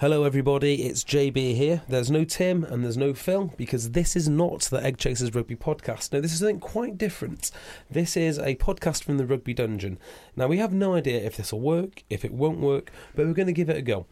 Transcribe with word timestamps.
Hello, 0.00 0.24
everybody. 0.24 0.84
It's 0.84 1.04
JB 1.04 1.56
here. 1.56 1.82
There's 1.86 2.10
no 2.10 2.24
Tim 2.24 2.64
and 2.64 2.82
there's 2.82 2.96
no 2.96 3.12
Phil 3.12 3.52
because 3.58 3.90
this 3.90 4.16
is 4.16 4.30
not 4.30 4.62
the 4.62 4.82
Egg 4.82 4.96
Chasers 4.96 5.34
Rugby 5.34 5.56
podcast. 5.56 6.14
No, 6.14 6.22
this 6.22 6.32
is 6.32 6.38
something 6.38 6.58
quite 6.58 6.96
different. 6.96 7.50
This 7.90 8.16
is 8.16 8.38
a 8.38 8.54
podcast 8.54 9.04
from 9.04 9.18
the 9.18 9.26
Rugby 9.26 9.52
Dungeon. 9.52 9.98
Now, 10.34 10.46
we 10.46 10.56
have 10.56 10.72
no 10.72 10.94
idea 10.94 11.20
if 11.20 11.36
this 11.36 11.52
will 11.52 11.60
work, 11.60 12.02
if 12.08 12.24
it 12.24 12.32
won't 12.32 12.60
work, 12.60 12.90
but 13.14 13.26
we're 13.26 13.34
going 13.34 13.44
to 13.48 13.52
give 13.52 13.68
it 13.68 13.76
a 13.76 13.82
go. 13.82 14.06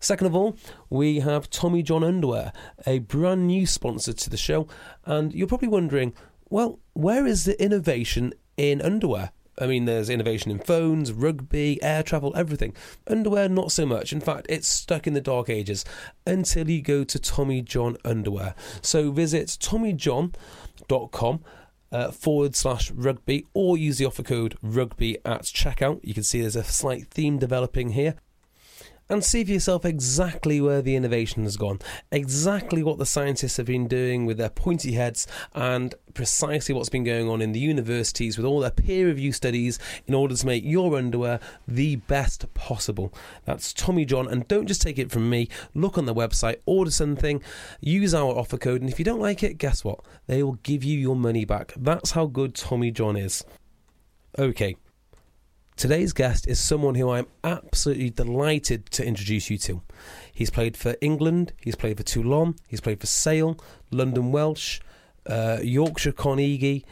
Second 0.00 0.26
of 0.26 0.34
all, 0.34 0.56
we 0.90 1.20
have 1.20 1.50
Tommy 1.50 1.84
John 1.84 2.02
Underwear, 2.02 2.52
a 2.84 2.98
brand 2.98 3.46
new 3.46 3.64
sponsor 3.64 4.12
to 4.12 4.28
the 4.28 4.36
show, 4.36 4.66
and 5.04 5.32
you're 5.32 5.46
probably 5.46 5.68
wondering, 5.68 6.14
well, 6.50 6.80
where 6.94 7.28
is 7.28 7.44
the 7.44 7.62
innovation 7.62 8.34
in 8.56 8.82
underwear? 8.82 9.30
I 9.60 9.66
mean, 9.66 9.84
there's 9.84 10.08
innovation 10.08 10.50
in 10.50 10.58
phones, 10.58 11.12
rugby, 11.12 11.82
air 11.82 12.02
travel, 12.02 12.32
everything. 12.36 12.74
Underwear, 13.06 13.48
not 13.48 13.72
so 13.72 13.86
much. 13.86 14.12
In 14.12 14.20
fact, 14.20 14.46
it's 14.48 14.68
stuck 14.68 15.06
in 15.06 15.14
the 15.14 15.20
dark 15.20 15.48
ages 15.48 15.84
until 16.26 16.68
you 16.68 16.82
go 16.82 17.04
to 17.04 17.18
Tommy 17.18 17.62
John 17.62 17.96
Underwear. 18.04 18.54
So 18.82 19.10
visit 19.10 19.48
tommyjohn.com. 19.48 21.40
Uh, 21.90 22.10
forward 22.10 22.54
slash 22.54 22.90
rugby 22.90 23.46
or 23.54 23.78
use 23.78 23.96
the 23.96 24.04
offer 24.04 24.22
code 24.22 24.58
rugby 24.60 25.16
at 25.24 25.44
checkout. 25.44 26.00
You 26.02 26.12
can 26.12 26.22
see 26.22 26.42
there's 26.42 26.54
a 26.54 26.62
slight 26.62 27.08
theme 27.08 27.38
developing 27.38 27.92
here 27.92 28.14
and 29.08 29.24
see 29.24 29.44
for 29.44 29.52
yourself 29.52 29.84
exactly 29.84 30.60
where 30.60 30.82
the 30.82 30.96
innovation 30.96 31.44
has 31.44 31.56
gone, 31.56 31.78
exactly 32.12 32.82
what 32.82 32.98
the 32.98 33.06
scientists 33.06 33.56
have 33.56 33.66
been 33.66 33.88
doing 33.88 34.26
with 34.26 34.38
their 34.38 34.50
pointy 34.50 34.92
heads, 34.92 35.26
and 35.54 35.94
precisely 36.14 36.74
what's 36.74 36.88
been 36.88 37.04
going 37.04 37.28
on 37.28 37.40
in 37.40 37.52
the 37.52 37.60
universities 37.60 38.36
with 38.36 38.46
all 38.46 38.60
their 38.60 38.70
peer 38.70 39.06
review 39.06 39.32
studies 39.32 39.78
in 40.06 40.14
order 40.14 40.34
to 40.34 40.46
make 40.46 40.64
your 40.64 40.96
underwear 40.96 41.40
the 41.66 41.96
best 41.96 42.52
possible. 42.54 43.12
That's 43.44 43.72
Tommy 43.72 44.04
John, 44.04 44.28
and 44.28 44.46
don't 44.48 44.66
just 44.66 44.82
take 44.82 44.98
it 44.98 45.10
from 45.10 45.30
me. 45.30 45.48
Look 45.74 45.96
on 45.96 46.06
the 46.06 46.14
website, 46.14 46.56
order 46.66 46.90
something, 46.90 47.42
use 47.80 48.14
our 48.14 48.32
offer 48.36 48.58
code, 48.58 48.80
and 48.80 48.90
if 48.90 48.98
you 48.98 49.04
don't 49.04 49.20
like 49.20 49.42
it, 49.42 49.58
guess 49.58 49.84
what? 49.84 50.00
They 50.26 50.42
will 50.42 50.58
give 50.62 50.84
you 50.84 50.98
your 50.98 51.16
money 51.16 51.44
back. 51.44 51.72
That's 51.76 52.10
how 52.10 52.26
good 52.26 52.54
Tommy 52.54 52.90
John 52.90 53.16
is. 53.16 53.44
Okay, 54.38 54.76
Today's 55.78 56.12
guest 56.12 56.48
is 56.48 56.58
someone 56.58 56.96
who 56.96 57.08
I'm 57.08 57.28
absolutely 57.44 58.10
delighted 58.10 58.86
to 58.86 59.06
introduce 59.06 59.48
you 59.48 59.58
to. 59.58 59.80
He's 60.32 60.50
played 60.50 60.76
for 60.76 60.96
England, 61.00 61.52
he's 61.60 61.76
played 61.76 61.98
for 61.98 62.02
Toulon, 62.02 62.56
he's 62.66 62.80
played 62.80 62.98
for 62.98 63.06
Sale, 63.06 63.56
London 63.92 64.32
Welsh, 64.32 64.80
uh, 65.26 65.58
Yorkshire 65.62 66.10
Carnegie, 66.10 66.84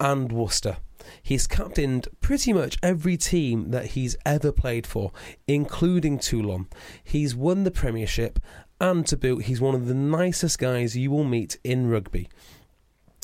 and 0.00 0.32
Worcester. 0.32 0.78
He's 1.22 1.46
captained 1.46 2.08
pretty 2.22 2.54
much 2.54 2.78
every 2.82 3.18
team 3.18 3.72
that 3.72 3.88
he's 3.88 4.16
ever 4.24 4.52
played 4.52 4.86
for, 4.86 5.12
including 5.46 6.18
Toulon. 6.18 6.66
He's 7.04 7.36
won 7.36 7.64
the 7.64 7.70
Premiership, 7.70 8.38
and 8.80 9.06
to 9.08 9.18
boot, 9.18 9.44
he's 9.44 9.60
one 9.60 9.74
of 9.74 9.86
the 9.86 9.92
nicest 9.92 10.58
guys 10.58 10.96
you 10.96 11.10
will 11.10 11.24
meet 11.24 11.58
in 11.62 11.90
rugby. 11.90 12.26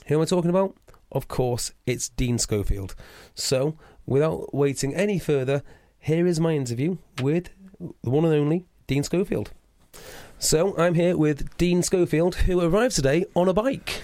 Who 0.08 0.17
am 0.17 0.20
I 0.20 0.26
talking 0.26 0.50
about? 0.50 0.76
Of 1.11 1.26
course, 1.26 1.73
it's 1.87 2.11
Dean 2.11 2.37
Schofield. 2.37 2.94
So, 3.35 3.79
without 4.06 4.55
waiting 4.55 4.94
any 4.94 5.19
further, 5.19 5.62
here 5.99 6.26
is 6.26 6.41
my 6.41 6.53
interview 6.55 6.99
with 7.23 7.50
the 8.03 8.11
one 8.11 8.25
and 8.25 8.35
only 8.35 8.64
Dean 8.87 9.03
Schofield. 9.03 9.50
So 10.38 10.76
I'm 10.79 10.94
here 10.94 11.17
with 11.17 11.56
Dean 11.56 11.82
Schofield, 11.82 12.35
who 12.37 12.61
arrived 12.61 12.94
today 12.94 13.25
on 13.35 13.49
a 13.49 13.53
bike. 13.53 14.03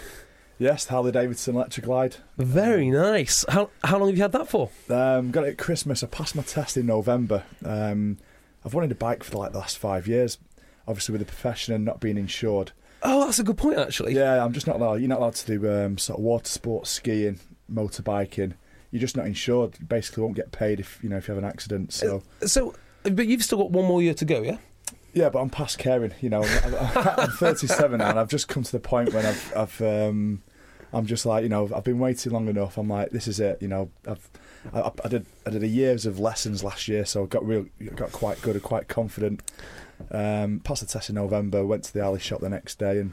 Yes, 0.59 0.87
Harley 0.87 1.13
Davidson 1.13 1.55
electric 1.57 1.87
glide. 1.87 2.17
Very 2.39 2.91
nice. 2.91 3.45
How 3.49 3.71
how 3.85 3.99
long 3.99 4.09
have 4.09 4.17
you 4.17 4.23
had 4.23 4.33
that 4.33 4.49
for? 4.49 4.71
Um, 4.89 5.31
got 5.31 5.45
it 5.45 5.51
at 5.51 5.59
Christmas. 5.59 6.03
I 6.03 6.07
passed 6.07 6.37
my 6.37 6.43
test 6.43 6.77
in 6.77 6.87
November. 6.87 7.43
Um, 7.65 8.19
I've 8.65 8.73
wanted 8.75 8.93
a 8.93 8.95
bike 8.95 9.25
for 9.25 9.39
like 9.39 9.53
the 9.53 9.59
last 9.59 9.79
five 9.79 10.07
years. 10.07 10.39
Obviously, 10.87 11.13
with 11.13 11.21
the 11.21 11.27
profession 11.27 11.75
and 11.75 11.85
not 11.85 12.01
being 12.01 12.17
insured, 12.17 12.73
Oh, 13.05 13.25
that's 13.25 13.41
a 13.41 13.45
good 13.45 13.57
point, 13.57 13.79
actually. 13.79 14.15
Yeah, 14.15 14.45
I'm 14.45 14.53
just 14.53 14.67
not 14.67 14.77
allowed. 14.77 14.95
You're 15.01 15.09
not 15.09 15.19
allowed 15.19 15.35
to 15.35 15.59
do 15.59 15.71
um, 15.73 15.99
sort 15.99 16.19
of 16.19 16.25
water 16.25 16.49
sports, 16.49 16.91
skiing, 16.91 17.41
motorbiking. 17.73 18.53
You're 18.93 19.01
just 19.01 19.17
not 19.17 19.27
insured. 19.27 19.75
You 19.81 19.87
basically, 19.87 20.23
won't 20.23 20.37
get 20.37 20.53
paid 20.53 20.79
if 20.79 21.03
you 21.03 21.09
know 21.09 21.17
if 21.17 21.27
you 21.27 21.35
have 21.35 21.43
an 21.43 21.49
accident. 21.49 21.93
So 21.93 22.23
So, 22.47 22.75
but 23.03 23.27
you've 23.27 23.43
still 23.43 23.59
got 23.59 23.73
one 23.73 23.87
more 23.87 24.01
year 24.01 24.15
to 24.15 24.25
go, 24.25 24.43
yeah? 24.43 24.59
yeah, 25.15 25.29
but 25.29 25.41
I'm 25.41 25.51
past 25.51 25.79
caring. 25.79 26.13
You 26.21 26.31
know, 26.31 26.45
I'm, 26.45 26.75
I'm 27.19 27.31
37 27.31 27.99
now, 27.99 28.11
and 28.11 28.19
I've 28.19 28.29
just 28.29 28.49
come 28.49 28.63
to 28.63 28.73
the 28.73 28.81
point 28.81 29.13
when 29.13 29.27
I've, 29.27 29.53
I've 29.57 29.83
um, 29.83 30.43
I'm 30.93 31.07
just 31.07 31.27
like, 31.27 31.43
you 31.43 31.49
know, 31.49 31.69
I've 31.75 31.85
been 31.85 31.99
waiting 31.99 32.33
long 32.33 32.49
enough. 32.49 32.79
I'm 32.79 32.89
like, 32.89 33.11
this 33.11 33.27
is 33.27 33.41
it. 33.41 33.61
You 33.61 33.69
know, 33.69 33.91
I've 34.07 34.29
I, 34.73 34.91
I 35.05 35.09
did 35.09 35.27
I 35.47 35.51
did 35.51 35.63
a 35.63 35.69
years 35.69 36.07
of 36.07 36.19
lessons 36.19 36.63
last 36.63 36.89
year, 36.89 37.05
so 37.05 37.25
I 37.25 37.27
got 37.27 37.47
real 37.47 37.67
got 37.95 38.13
quite 38.13 38.41
good 38.43 38.55
and 38.55 38.63
quite 38.63 38.89
confident. 38.89 39.43
Um, 40.11 40.61
passed 40.61 40.83
the 40.83 40.87
test 40.87 41.09
in 41.09 41.15
November. 41.15 41.65
Went 41.65 41.85
to 41.85 41.93
the 41.93 42.03
Harley 42.03 42.21
shop 42.21 42.41
the 42.41 42.49
next 42.49 42.79
day, 42.79 42.99
and 42.99 43.13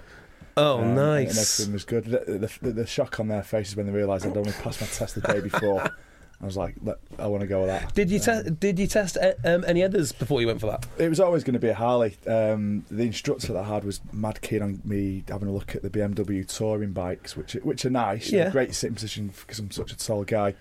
Oh, 0.60 0.80
um, 0.80 0.84
and 0.84 0.96
nice. 0.96 1.60
everything 1.60 1.74
was 1.74 1.84
good. 1.86 2.06
The, 2.06 2.50
the, 2.62 2.72
the 2.72 2.86
shock 2.88 3.20
on 3.20 3.28
their 3.28 3.44
faces 3.44 3.76
when 3.76 3.86
they 3.86 3.92
realised 3.92 4.26
I'd 4.26 4.36
only 4.38 4.52
passed 4.52 4.82
my 4.82 4.88
test 4.88 5.16
the 5.16 5.22
day 5.22 5.40
before. 5.40 5.84
I 6.42 6.46
was 6.46 6.56
like, 6.56 6.76
"Let- 6.82 7.00
I 7.18 7.28
want 7.28 7.42
to 7.42 7.48
go 7.48 7.60
with 7.62 7.68
that. 7.68 7.94
Did 7.94 8.10
you 8.10 8.18
Um, 8.20 8.24
test? 8.24 8.60
Did 8.62 8.80
you 8.80 8.88
test 8.88 9.18
uh, 9.18 9.34
um, 9.44 9.66
any 9.68 9.84
others 9.84 10.14
before 10.14 10.40
you 10.40 10.48
went 10.48 10.62
for 10.62 10.68
that? 10.68 10.86
It 10.98 11.10
was 11.10 11.20
always 11.20 11.44
going 11.44 11.54
to 11.56 11.60
be 11.60 11.68
a 11.68 11.74
Harley. 11.74 12.18
Um, 12.28 12.86
the 12.90 13.04
instructor 13.04 13.52
that 13.54 13.66
I 13.66 13.68
had 13.68 13.84
was 13.84 14.00
mad 14.14 14.42
keen 14.42 14.62
on 14.62 14.82
me 14.86 15.24
having 15.28 15.50
a 15.50 15.52
look 15.52 15.76
at 15.76 15.82
the 15.82 15.90
BMW 15.90 16.48
touring 16.48 16.94
bikes, 16.94 17.36
which 17.36 17.54
which 17.56 17.84
are 17.86 17.90
nice. 17.90 18.32
Yeah. 18.32 18.50
great 18.52 18.74
sitting 18.74 18.96
position 18.96 19.34
because 19.42 19.60
I'm 19.60 19.70
such 19.72 19.92
a 19.92 19.98
tall 19.98 20.24
guy. 20.24 20.56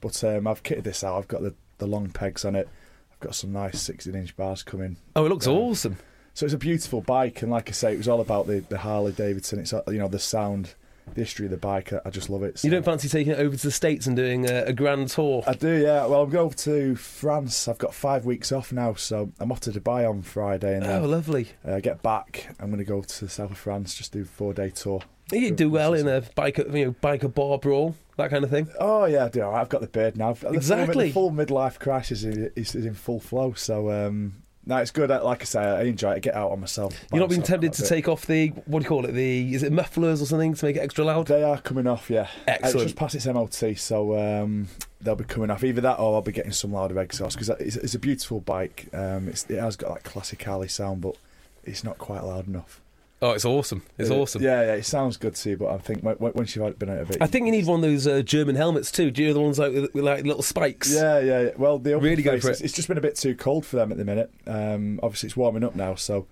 But 0.00 0.22
um, 0.24 0.46
I've 0.46 0.62
kitted 0.62 0.84
this 0.84 1.04
out. 1.04 1.18
I've 1.18 1.28
got 1.28 1.42
the, 1.42 1.54
the 1.76 1.86
long 1.86 2.08
pegs 2.08 2.44
on 2.46 2.54
it. 2.54 2.68
I've 3.12 3.20
got 3.20 3.34
some 3.34 3.52
nice 3.52 3.80
16 3.82 4.14
inch 4.14 4.34
bars 4.36 4.62
coming. 4.62 4.96
Oh, 5.16 5.26
it 5.26 5.28
looks 5.28 5.46
Um, 5.46 5.54
awesome. 5.56 5.96
So 6.38 6.44
it's 6.44 6.54
a 6.54 6.58
beautiful 6.58 7.00
bike, 7.00 7.42
and 7.42 7.50
like 7.50 7.68
I 7.68 7.72
say, 7.72 7.92
it 7.92 7.96
was 7.96 8.06
all 8.06 8.20
about 8.20 8.46
the, 8.46 8.60
the 8.60 8.78
Harley 8.78 9.10
Davidson. 9.10 9.58
It's 9.58 9.72
uh, 9.72 9.82
you 9.88 9.98
know 9.98 10.06
the 10.06 10.20
sound, 10.20 10.72
the 11.12 11.22
history 11.22 11.46
of 11.46 11.50
the 11.50 11.56
bike. 11.56 11.92
I, 11.92 11.98
I 12.04 12.10
just 12.10 12.30
love 12.30 12.44
it. 12.44 12.62
You 12.62 12.70
don't 12.70 12.84
fancy 12.84 13.08
taking 13.08 13.32
it 13.32 13.40
over 13.40 13.56
to 13.56 13.62
the 13.66 13.72
states 13.72 14.06
and 14.06 14.14
doing 14.14 14.48
a, 14.48 14.66
a 14.66 14.72
grand 14.72 15.08
tour? 15.08 15.42
I 15.48 15.54
do, 15.54 15.82
yeah. 15.82 16.06
Well, 16.06 16.22
I'm 16.22 16.30
going 16.30 16.50
to 16.50 16.94
France. 16.94 17.66
I've 17.66 17.78
got 17.78 17.92
five 17.92 18.24
weeks 18.24 18.52
off 18.52 18.70
now, 18.70 18.94
so 18.94 19.32
I'm 19.40 19.50
off 19.50 19.58
to 19.62 19.72
Dubai 19.72 20.08
on 20.08 20.22
Friday, 20.22 20.76
and 20.76 20.86
oh, 20.86 21.08
lovely. 21.08 21.48
uh, 21.66 21.80
get 21.80 22.04
back. 22.04 22.54
I'm 22.60 22.66
going 22.66 22.78
to 22.78 22.84
go 22.84 23.02
to 23.02 23.24
the 23.24 23.28
south 23.28 23.50
of 23.50 23.58
France, 23.58 23.96
just 23.96 24.12
do 24.12 24.22
a 24.22 24.24
four 24.24 24.54
day 24.54 24.70
tour. 24.70 25.00
You 25.32 25.50
do 25.50 25.68
well 25.68 25.92
in 25.92 26.06
a 26.06 26.20
bike, 26.20 26.58
you 26.58 26.64
know, 26.84 26.94
biker 27.02 27.34
bar 27.34 27.58
brawl, 27.58 27.96
that 28.16 28.30
kind 28.30 28.44
of 28.44 28.50
thing. 28.50 28.68
Oh 28.78 29.06
yeah, 29.06 29.24
I 29.24 29.28
do. 29.28 29.44
I've 29.44 29.70
got 29.70 29.80
the 29.80 29.88
beard 29.88 30.16
now. 30.16 30.34
The 30.34 30.38
full- 30.38 30.54
Exactly. 30.54 31.06
the 31.08 31.12
full 31.12 31.32
midlife 31.32 31.80
crisis 31.80 32.22
is, 32.22 32.52
is, 32.54 32.76
is 32.76 32.86
in 32.86 32.94
full 32.94 33.18
flow. 33.18 33.54
So 33.54 33.90
um, 33.90 34.44
no, 34.68 34.76
it's 34.76 34.90
good. 34.90 35.08
Like 35.08 35.40
I 35.40 35.44
say, 35.46 35.60
I 35.60 35.82
enjoy 35.84 36.12
it. 36.12 36.16
I 36.16 36.18
get 36.18 36.34
out 36.34 36.52
on 36.52 36.60
myself. 36.60 36.94
You're 37.10 37.20
not 37.20 37.30
being 37.30 37.42
tempted 37.42 37.72
to 37.72 37.86
take 37.86 38.06
off 38.06 38.26
the 38.26 38.48
what 38.66 38.80
do 38.80 38.84
you 38.84 38.88
call 38.88 39.06
it? 39.06 39.12
The 39.12 39.54
is 39.54 39.62
it 39.62 39.72
mufflers 39.72 40.20
or 40.20 40.26
something 40.26 40.52
to 40.52 40.64
make 40.66 40.76
it 40.76 40.80
extra 40.80 41.06
loud? 41.06 41.26
They 41.26 41.42
are 41.42 41.58
coming 41.58 41.86
off, 41.86 42.10
yeah. 42.10 42.28
It's 42.46 42.74
just 42.74 42.94
past 42.94 43.14
its 43.14 43.24
MOT, 43.24 43.78
so 43.78 44.18
um, 44.18 44.68
they'll 45.00 45.16
be 45.16 45.24
coming 45.24 45.50
off. 45.50 45.64
Either 45.64 45.80
that 45.80 45.98
or 45.98 46.16
I'll 46.16 46.22
be 46.22 46.32
getting 46.32 46.52
some 46.52 46.74
louder 46.74 47.00
exhaust 47.00 47.36
because 47.36 47.48
it's, 47.60 47.76
it's 47.76 47.94
a 47.94 47.98
beautiful 47.98 48.40
bike. 48.40 48.88
Um, 48.92 49.28
it's, 49.28 49.48
it 49.48 49.58
has 49.58 49.74
got 49.74 49.94
that 49.94 50.04
classic 50.04 50.42
Harley 50.42 50.68
sound, 50.68 51.00
but 51.00 51.16
it's 51.64 51.82
not 51.82 51.96
quite 51.96 52.22
loud 52.22 52.46
enough. 52.46 52.82
Oh, 53.20 53.32
it's 53.32 53.44
awesome. 53.44 53.82
It's 53.98 54.10
awesome. 54.10 54.42
Yeah, 54.42 54.62
yeah, 54.62 54.74
it 54.74 54.84
sounds 54.84 55.16
good 55.16 55.34
too, 55.34 55.56
but 55.56 55.68
I 55.74 55.78
think 55.78 56.04
once 56.04 56.54
you've 56.54 56.78
been 56.78 56.88
out 56.88 56.98
of 56.98 57.10
it, 57.10 57.18
I 57.20 57.26
think 57.26 57.46
you 57.46 57.52
need 57.52 57.66
one 57.66 57.82
of 57.82 57.90
those 57.90 58.06
uh, 58.06 58.22
German 58.22 58.54
helmets 58.54 58.92
too. 58.92 59.10
Do 59.10 59.22
you 59.22 59.28
know 59.28 59.34
the 59.34 59.40
ones 59.40 59.58
like 59.58 59.72
with, 59.72 59.92
with 59.92 60.04
like 60.04 60.24
little 60.24 60.42
spikes? 60.42 60.94
Yeah, 60.94 61.18
yeah. 61.18 61.40
yeah. 61.40 61.50
Well, 61.56 61.78
the 61.80 61.94
open 61.94 62.08
Really 62.08 62.22
go 62.22 62.32
face, 62.32 62.42
for 62.42 62.50
it's, 62.50 62.60
it. 62.60 62.66
it's 62.66 62.74
just 62.74 62.86
been 62.86 62.96
a 62.98 63.00
bit 63.00 63.16
too 63.16 63.34
cold 63.34 63.66
for 63.66 63.74
them 63.76 63.90
at 63.90 63.98
the 63.98 64.04
minute. 64.04 64.30
Um, 64.46 65.00
obviously, 65.02 65.26
it's 65.28 65.36
warming 65.36 65.64
up 65.64 65.74
now, 65.74 65.96
so 65.96 66.28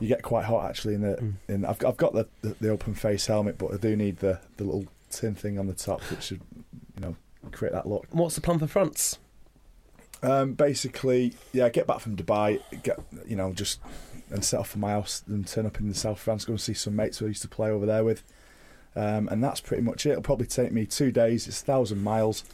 you 0.00 0.06
get 0.06 0.22
quite 0.22 0.44
hot 0.44 0.68
actually. 0.70 0.94
In 0.94 1.00
the, 1.02 1.16
Mm. 1.16 1.32
in 1.48 1.64
I've 1.64 1.78
got, 1.78 1.88
I've 1.88 1.96
got 1.96 2.12
the, 2.14 2.28
the, 2.42 2.54
the 2.60 2.68
open 2.70 2.94
face 2.94 3.26
helmet, 3.26 3.58
but 3.58 3.74
I 3.74 3.76
do 3.78 3.96
need 3.96 4.18
the, 4.18 4.38
the 4.58 4.64
little 4.64 4.84
tin 5.10 5.34
thing 5.34 5.58
on 5.58 5.66
the 5.66 5.74
top, 5.74 6.00
which 6.02 6.22
should, 6.22 6.40
you 6.94 7.00
know, 7.00 7.16
create 7.50 7.72
that 7.72 7.88
look. 7.88 8.06
What's 8.12 8.36
the 8.36 8.40
plan 8.40 8.60
for 8.60 8.68
France? 8.68 9.18
Um, 10.22 10.52
basically, 10.52 11.34
yeah, 11.52 11.68
get 11.68 11.88
back 11.88 11.98
from 11.98 12.16
Dubai, 12.16 12.60
get 12.84 13.00
you 13.26 13.34
know, 13.34 13.52
just 13.52 13.80
and 14.32 14.44
set 14.44 14.60
off 14.60 14.70
for 14.70 14.78
my 14.78 14.90
house 14.92 15.22
and 15.28 15.46
turn 15.46 15.66
up 15.66 15.78
in 15.78 15.88
the 15.88 15.94
south 15.94 16.16
of 16.16 16.20
France, 16.20 16.44
go 16.44 16.52
and 16.54 16.60
see 16.60 16.74
some 16.74 16.96
mates 16.96 17.18
who 17.18 17.26
I 17.26 17.28
used 17.28 17.42
to 17.42 17.48
play 17.48 17.70
over 17.70 17.86
there 17.86 18.04
with. 18.04 18.22
Um, 18.96 19.28
and 19.28 19.42
that's 19.42 19.60
pretty 19.60 19.82
much 19.82 20.04
it. 20.06 20.10
It'll 20.10 20.22
probably 20.22 20.46
take 20.46 20.72
me 20.72 20.86
two 20.86 21.10
days. 21.12 21.46
It's 21.48 21.62
a 21.62 21.64
thousand 21.64 22.02
miles, 22.02 22.44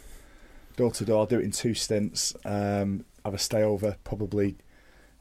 door 0.77 0.91
to 0.93 1.05
door. 1.05 1.21
I'll 1.21 1.27
do 1.27 1.39
it 1.39 1.45
in 1.45 1.51
two 1.51 1.75
stints. 1.75 2.35
Um, 2.45 3.05
have 3.25 3.35
a 3.35 3.39
stay 3.39 3.63
over, 3.63 3.97
probably. 4.05 4.57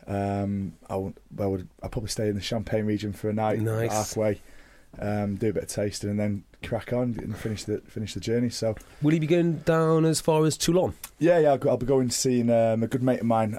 Um, 0.05 0.73
I 0.89 0.95
won't, 0.95 1.17
well, 1.35 1.51
would 1.51 1.67
I'll 1.83 1.89
probably 1.89 2.09
stay 2.09 2.29
in 2.29 2.35
the 2.35 2.41
Champagne 2.41 2.85
region 2.85 3.13
for 3.13 3.29
a 3.29 3.33
night, 3.33 3.59
Nice. 3.59 3.91
halfway. 3.91 4.41
Um, 4.99 5.35
do 5.35 5.49
a 5.49 5.53
bit 5.53 5.63
of 5.63 5.69
tasting 5.69 6.09
and 6.09 6.19
then 6.19 6.43
crack 6.63 6.91
on 6.93 7.15
and 7.21 7.35
finish 7.37 7.65
the 7.65 7.79
finish 7.87 8.13
the 8.13 8.19
journey. 8.19 8.49
So 8.49 8.75
Will 9.01 9.13
you 9.13 9.19
be 9.19 9.27
going 9.27 9.57
down 9.59 10.05
as 10.05 10.21
far 10.21 10.45
as 10.45 10.57
Toulon? 10.57 10.93
yeah, 11.19 11.39
yeah, 11.39 11.51
I'll, 11.61 11.69
I'll 11.69 11.77
be 11.77 11.85
going 11.85 12.09
seeing 12.09 12.49
um, 12.49 12.81
a 12.83 12.87
good 12.87 13.03
mate 13.03 13.19
of 13.19 13.25
mine, 13.25 13.55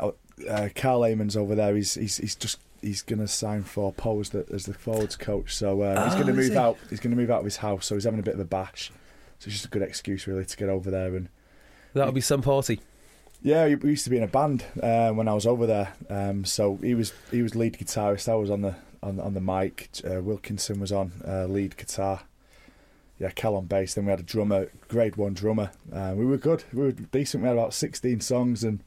uh, 0.49 0.69
Carl 0.75 1.05
Hayman's 1.05 1.37
over 1.37 1.55
there. 1.55 1.77
He's 1.77 1.95
he's, 1.95 2.17
he's 2.17 2.35
just 2.35 2.59
he's 2.83 3.03
going 3.03 3.19
to 3.21 3.29
sign 3.29 3.63
for 3.65 3.93
Pau 3.93 4.21
as 4.21 4.31
the, 4.31 4.47
as 4.53 4.67
the 4.67 4.75
forwards 4.75 5.17
coach. 5.17 5.55
So 5.55 5.85
um, 5.85 6.05
he's 6.05 6.15
Oh, 6.15 6.17
going 6.17 6.27
to 6.29 6.33
move 6.35 6.53
he? 6.53 6.57
out. 6.57 6.77
He's 6.91 7.01
going 7.01 7.11
to 7.11 7.17
move 7.17 7.31
out 7.31 7.41
of 7.41 7.45
his 7.45 7.57
house. 7.59 7.87
So 7.87 7.95
he's 7.95 8.05
having 8.05 8.21
a 8.21 8.23
bit 8.23 8.35
of 8.35 8.41
a 8.41 8.45
bash. 8.45 8.91
So 9.39 9.47
it's 9.47 9.55
just 9.55 9.67
a 9.67 9.69
good 9.69 9.83
excuse 9.83 10.27
really 10.27 10.45
to 10.45 10.57
get 10.57 10.69
over 10.69 10.91
there. 10.91 11.15
And 11.15 11.29
That'll 11.95 12.13
be 12.13 12.21
some 12.21 12.43
party. 12.43 12.81
yeah, 13.43 13.67
we 13.67 13.91
used 13.91 14.05
to 14.05 14.11
be 14.11 14.17
in 14.17 14.23
a 14.23 14.29
band 14.29 14.65
uh, 14.83 15.11
when 15.13 15.29
I 15.29 15.35
was 15.35 15.47
over 15.47 15.67
there. 15.67 15.93
Um, 16.11 16.45
so 16.45 16.77
he 16.83 16.95
was 16.95 17.13
he 17.31 17.43
was 17.43 17.55
lead 17.55 17.79
guitarist. 17.79 18.29
I 18.29 18.35
was 18.35 18.51
on 18.51 18.63
the 18.63 18.75
on 19.03 19.19
on 19.21 19.35
the 19.35 19.41
mic. 19.41 19.89
Uh, 20.05 20.21
Wilkinson 20.23 20.81
was 20.81 20.91
on 20.93 21.13
uh, 21.27 21.47
lead 21.47 21.77
guitar. 21.77 22.23
Yeah, 23.21 23.31
Cal 23.31 23.57
on 23.57 23.67
bass. 23.67 23.95
Then 23.95 24.05
we 24.07 24.11
had 24.11 24.21
a 24.21 24.25
drummer, 24.25 24.69
grade 24.89 25.17
one 25.17 25.35
drummer. 25.35 25.71
Uh, 25.93 26.15
we 26.17 26.25
were 26.25 26.37
good. 26.37 26.63
We 26.73 26.83
were 26.83 26.93
decent. 26.93 27.43
We 27.43 27.49
had 27.49 27.57
about 27.57 27.75
sixteen 27.75 28.21
songs 28.21 28.63
and 28.65 28.83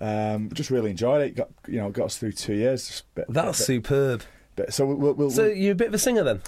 um, 0.00 0.50
just 0.52 0.70
really 0.70 0.90
enjoyed 0.90 1.22
it. 1.22 1.36
Got 1.36 1.48
you 1.66 1.78
know 1.78 1.90
got 1.90 2.06
us 2.06 2.16
through 2.18 2.32
two 2.32 2.54
years. 2.54 3.02
Bit- 3.14 3.26
That's 3.28 3.58
bit- 3.58 3.64
superb. 3.66 4.22
bit- 4.56 4.72
so 4.72 4.86
we'll, 4.86 5.12
we'll, 5.14 5.30
So 5.30 5.44
we'll 5.44 5.54
you're 5.56 5.72
a 5.72 5.76
bit 5.76 5.88
of 5.88 5.94
a 5.94 5.98
singer 5.98 6.22
then? 6.24 6.40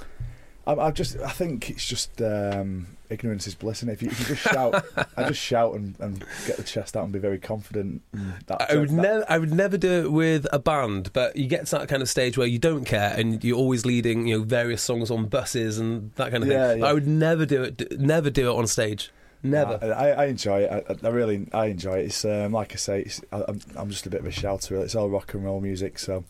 I, 0.66 0.74
I 0.74 0.90
just 0.90 1.18
I 1.20 1.30
think 1.30 1.70
it's 1.70 1.86
just 1.86 2.20
um, 2.20 2.86
ignorance 3.08 3.46
is 3.46 3.54
bliss. 3.54 3.80
And 3.82 3.90
if 3.90 4.02
you, 4.02 4.10
if 4.10 4.20
you 4.20 4.26
just 4.36 4.42
shout, 4.42 4.84
I 5.16 5.24
just 5.26 5.40
shout 5.40 5.74
and, 5.74 5.94
and 5.98 6.24
get 6.46 6.58
the 6.58 6.62
chest 6.62 6.96
out 6.96 7.04
and 7.04 7.12
be 7.12 7.18
very 7.18 7.38
confident. 7.38 8.02
That, 8.46 8.70
I 8.70 8.76
would 8.76 8.92
never, 8.92 9.24
I 9.28 9.38
would 9.38 9.52
never 9.54 9.78
do 9.78 10.04
it 10.04 10.12
with 10.12 10.46
a 10.52 10.58
band, 10.58 11.12
but 11.14 11.34
you 11.34 11.46
get 11.48 11.66
to 11.68 11.78
that 11.78 11.88
kind 11.88 12.02
of 12.02 12.08
stage 12.10 12.36
where 12.36 12.46
you 12.46 12.58
don't 12.58 12.84
care 12.84 13.14
and 13.16 13.42
you're 13.42 13.56
always 13.56 13.86
leading, 13.86 14.26
you 14.28 14.38
know, 14.38 14.44
various 14.44 14.82
songs 14.82 15.10
on 15.10 15.26
buses 15.26 15.78
and 15.78 16.12
that 16.16 16.30
kind 16.30 16.44
of 16.44 16.50
Yeah, 16.50 16.68
thing. 16.72 16.80
yeah. 16.80 16.86
I 16.86 16.92
would 16.92 17.08
never 17.08 17.46
do 17.46 17.62
it, 17.62 17.98
never 17.98 18.28
do 18.30 18.50
it 18.50 18.54
on 18.54 18.66
stage, 18.66 19.10
never. 19.42 19.78
I, 19.82 20.10
I 20.10 20.26
enjoy 20.26 20.60
it. 20.62 20.86
I, 20.88 21.06
I 21.06 21.10
really, 21.10 21.46
I 21.52 21.66
enjoy 21.66 21.98
it. 21.98 22.06
It's 22.06 22.24
um, 22.24 22.52
like 22.52 22.72
I 22.72 22.76
say, 22.76 23.02
it's, 23.02 23.20
I, 23.32 23.44
I'm, 23.48 23.60
I'm 23.76 23.90
just 23.90 24.06
a 24.06 24.10
bit 24.10 24.20
of 24.20 24.26
a 24.26 24.30
shouter. 24.30 24.76
It's 24.76 24.94
all 24.94 25.08
rock 25.08 25.34
and 25.34 25.44
roll 25.44 25.60
music, 25.60 25.98
so 25.98 26.24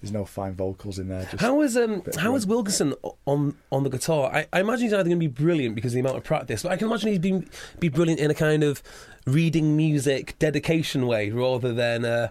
there's 0.00 0.12
no 0.12 0.24
fine 0.24 0.54
vocals 0.54 0.98
in 0.98 1.08
there. 1.08 1.24
Just, 1.24 1.40
How 1.42 1.60
is 1.62 1.76
um 1.76 2.02
how 2.18 2.34
is 2.36 2.46
Wilkinson 2.46 2.94
on 3.26 3.56
on 3.72 3.82
the 3.84 3.90
guitar? 3.90 4.30
I, 4.32 4.46
I 4.52 4.60
imagine 4.60 4.84
he's 4.84 4.92
either 4.92 5.04
going 5.04 5.16
to 5.16 5.20
be 5.20 5.26
brilliant 5.26 5.74
because 5.74 5.92
of 5.92 5.94
the 5.94 6.00
amount 6.00 6.16
of 6.16 6.24
practice, 6.24 6.62
but 6.62 6.72
I 6.72 6.76
can 6.76 6.86
imagine 6.86 7.12
he'd 7.12 7.20
be 7.22 7.42
be 7.80 7.88
brilliant 7.88 8.20
in 8.20 8.30
a 8.30 8.34
kind 8.34 8.62
of 8.62 8.82
reading 9.26 9.76
music 9.76 10.38
dedication 10.38 11.06
way 11.06 11.30
rather 11.30 11.72
than 11.74 12.04
uh, 12.04 12.28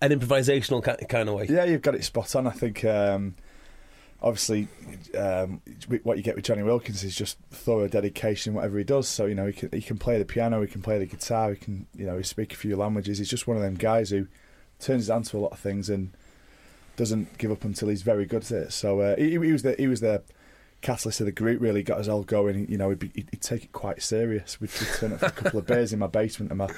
an 0.00 0.10
improvisational 0.10 0.82
kind 1.08 1.28
of 1.28 1.34
way. 1.34 1.46
yeah, 1.48 1.64
you've 1.64 1.82
got 1.82 1.94
it 1.94 2.04
spot 2.04 2.34
on. 2.34 2.46
I 2.46 2.50
think. 2.50 2.84
Um, 2.84 3.34
Obviously, 4.22 4.68
um, 5.16 5.62
what 6.02 6.18
you 6.18 6.22
get 6.22 6.36
with 6.36 6.44
Johnny 6.44 6.62
Wilkins 6.62 7.02
is 7.04 7.16
just 7.16 7.38
thorough 7.50 7.88
dedication, 7.88 8.52
whatever 8.54 8.78
he 8.78 8.84
does. 8.84 9.08
So 9.08 9.26
you 9.26 9.34
know, 9.34 9.46
he 9.46 9.52
can 9.52 9.70
he 9.72 9.80
can 9.80 9.98
play 9.98 10.18
the 10.18 10.24
piano, 10.24 10.60
he 10.60 10.66
can 10.66 10.82
play 10.82 10.98
the 10.98 11.06
guitar, 11.06 11.50
he 11.50 11.56
can 11.56 11.86
you 11.96 12.06
know, 12.06 12.16
he 12.16 12.22
speak 12.22 12.52
a 12.52 12.56
few 12.56 12.76
languages. 12.76 13.18
He's 13.18 13.30
just 13.30 13.46
one 13.46 13.56
of 13.56 13.62
them 13.62 13.74
guys 13.74 14.10
who 14.10 14.26
turns 14.78 15.02
his 15.02 15.08
hand 15.08 15.26
to 15.26 15.38
a 15.38 15.40
lot 15.40 15.52
of 15.52 15.58
things 15.58 15.88
and 15.88 16.10
doesn't 16.96 17.38
give 17.38 17.50
up 17.50 17.64
until 17.64 17.88
he's 17.88 18.02
very 18.02 18.26
good 18.26 18.42
at 18.44 18.50
it. 18.50 18.72
So 18.72 19.00
uh, 19.00 19.16
he, 19.16 19.30
he 19.30 19.38
was 19.38 19.62
the 19.62 19.74
he 19.78 19.86
was 19.86 20.00
the 20.00 20.22
catalyst 20.82 21.20
of 21.20 21.26
the 21.26 21.32
group. 21.32 21.60
Really 21.60 21.82
got 21.82 21.98
us 21.98 22.08
all 22.08 22.22
going. 22.22 22.68
You 22.68 22.78
know, 22.78 22.90
he'd, 22.90 22.98
be, 22.98 23.10
he'd, 23.14 23.40
take 23.40 23.64
it 23.64 23.72
quite 23.72 24.02
serious. 24.02 24.60
We'd, 24.60 24.70
we'd 24.78 24.88
turn 24.96 25.12
up 25.12 25.20
for 25.20 25.26
a 25.26 25.30
couple 25.30 25.58
of 25.58 25.66
beers 25.66 25.92
in 25.92 25.98
my 25.98 26.06
basement 26.06 26.50
of 26.50 26.58
my 26.58 26.68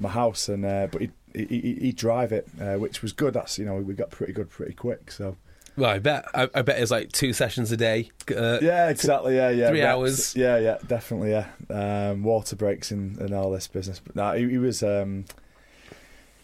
my 0.00 0.08
house, 0.08 0.48
and 0.48 0.64
uh, 0.64 0.88
but 0.90 1.02
he'd, 1.02 1.12
he, 1.34 1.78
he, 1.80 1.92
drive 1.92 2.32
it, 2.32 2.48
uh, 2.60 2.74
which 2.74 3.02
was 3.02 3.12
good. 3.12 3.34
That's 3.34 3.58
you 3.58 3.64
know 3.64 3.76
we 3.76 3.94
got 3.94 4.10
pretty 4.10 4.32
good 4.32 4.50
pretty 4.50 4.74
quick. 4.74 5.10
So 5.12 5.36
Well, 5.80 5.88
I 5.88 5.98
bet 5.98 6.26
I, 6.34 6.46
I 6.54 6.60
bet 6.60 6.78
it's 6.78 6.90
like 6.90 7.10
two 7.10 7.32
sessions 7.32 7.72
a 7.72 7.76
day. 7.76 8.10
Uh, 8.30 8.58
yeah, 8.60 8.90
exactly. 8.90 9.36
Yeah, 9.36 9.48
yeah. 9.48 9.70
three 9.70 9.80
reps. 9.80 9.90
hours. 9.90 10.36
Yeah, 10.36 10.58
yeah, 10.58 10.76
definitely. 10.86 11.30
Yeah, 11.30 11.46
um, 11.70 12.22
water 12.22 12.54
breaks 12.54 12.90
and, 12.90 13.16
and 13.16 13.32
all 13.32 13.50
this 13.50 13.66
business. 13.66 13.98
But 13.98 14.14
no, 14.14 14.32
he, 14.34 14.50
he 14.50 14.58
was. 14.58 14.82
Um, 14.82 15.24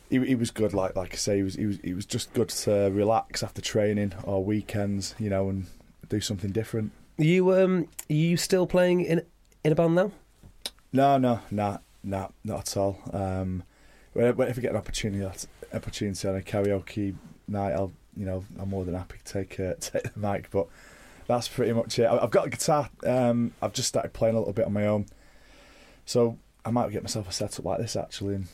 he, 0.09 0.25
he 0.25 0.35
was 0.35 0.51
good, 0.51 0.73
like 0.73 0.97
like 0.97 1.13
I 1.13 1.17
say, 1.17 1.37
he 1.37 1.43
was 1.43 1.55
he 1.55 1.67
was 1.67 1.79
he 1.85 1.93
was 1.93 2.07
just 2.07 2.33
good 2.33 2.49
to 2.49 2.91
relax 2.91 3.43
after 3.43 3.61
training 3.61 4.15
or 4.23 4.43
weekends, 4.43 5.15
you 5.19 5.29
know, 5.29 5.51
and 5.51 5.67
do 6.09 6.19
something 6.19 6.51
different. 6.51 6.93
You 7.19 7.53
um 7.53 7.89
you 8.09 8.39
still 8.39 8.67
playing 8.67 9.03
in 9.03 9.21
in 9.63 9.73
a 9.73 9.75
band 9.75 9.97
now? 9.97 10.13
No, 10.95 11.19
no, 11.19 11.41
no, 11.51 11.81
no, 12.03 12.33
not 12.43 12.61
at 12.61 12.77
all. 12.79 12.99
Um, 13.13 13.65
whenever 14.15 14.39
whenever 14.39 14.61
I 14.61 14.63
get 14.63 14.71
an 14.71 14.79
opportunity, 14.79 15.47
opportunity 15.75 16.27
on 16.27 16.37
a 16.37 16.41
karaoke 16.41 17.17
night, 17.49 17.73
I'll 17.73 17.93
you 18.17 18.25
know, 18.25 18.45
I'm 18.59 18.71
more 18.71 18.85
than 18.85 18.95
happy 18.95 19.19
to 19.23 19.33
take 19.33 19.61
uh, 19.61 19.75
take 19.81 20.13
the 20.15 20.19
mic. 20.19 20.51
But 20.51 20.67
that's 21.27 21.49
pretty 21.49 21.73
much 21.73 21.99
it. 21.99 22.07
I've 22.07 22.31
got 22.31 22.47
a 22.47 22.51
guitar. 22.51 22.89
Um, 23.05 23.53
I've 23.61 23.73
just 23.73 23.89
started 23.89 24.13
playing 24.13 24.35
a 24.37 24.39
little 24.39 24.55
bit 24.55 24.67
on 24.67 24.73
my 24.73 24.87
own, 24.87 25.07
so 26.05 26.39
I 26.65 26.71
might 26.71 26.91
get 26.91 27.03
myself 27.03 27.29
a 27.29 27.33
setup 27.33 27.65
like 27.65 27.79
this 27.79 27.97
actually. 27.97 28.37
And 28.37 28.47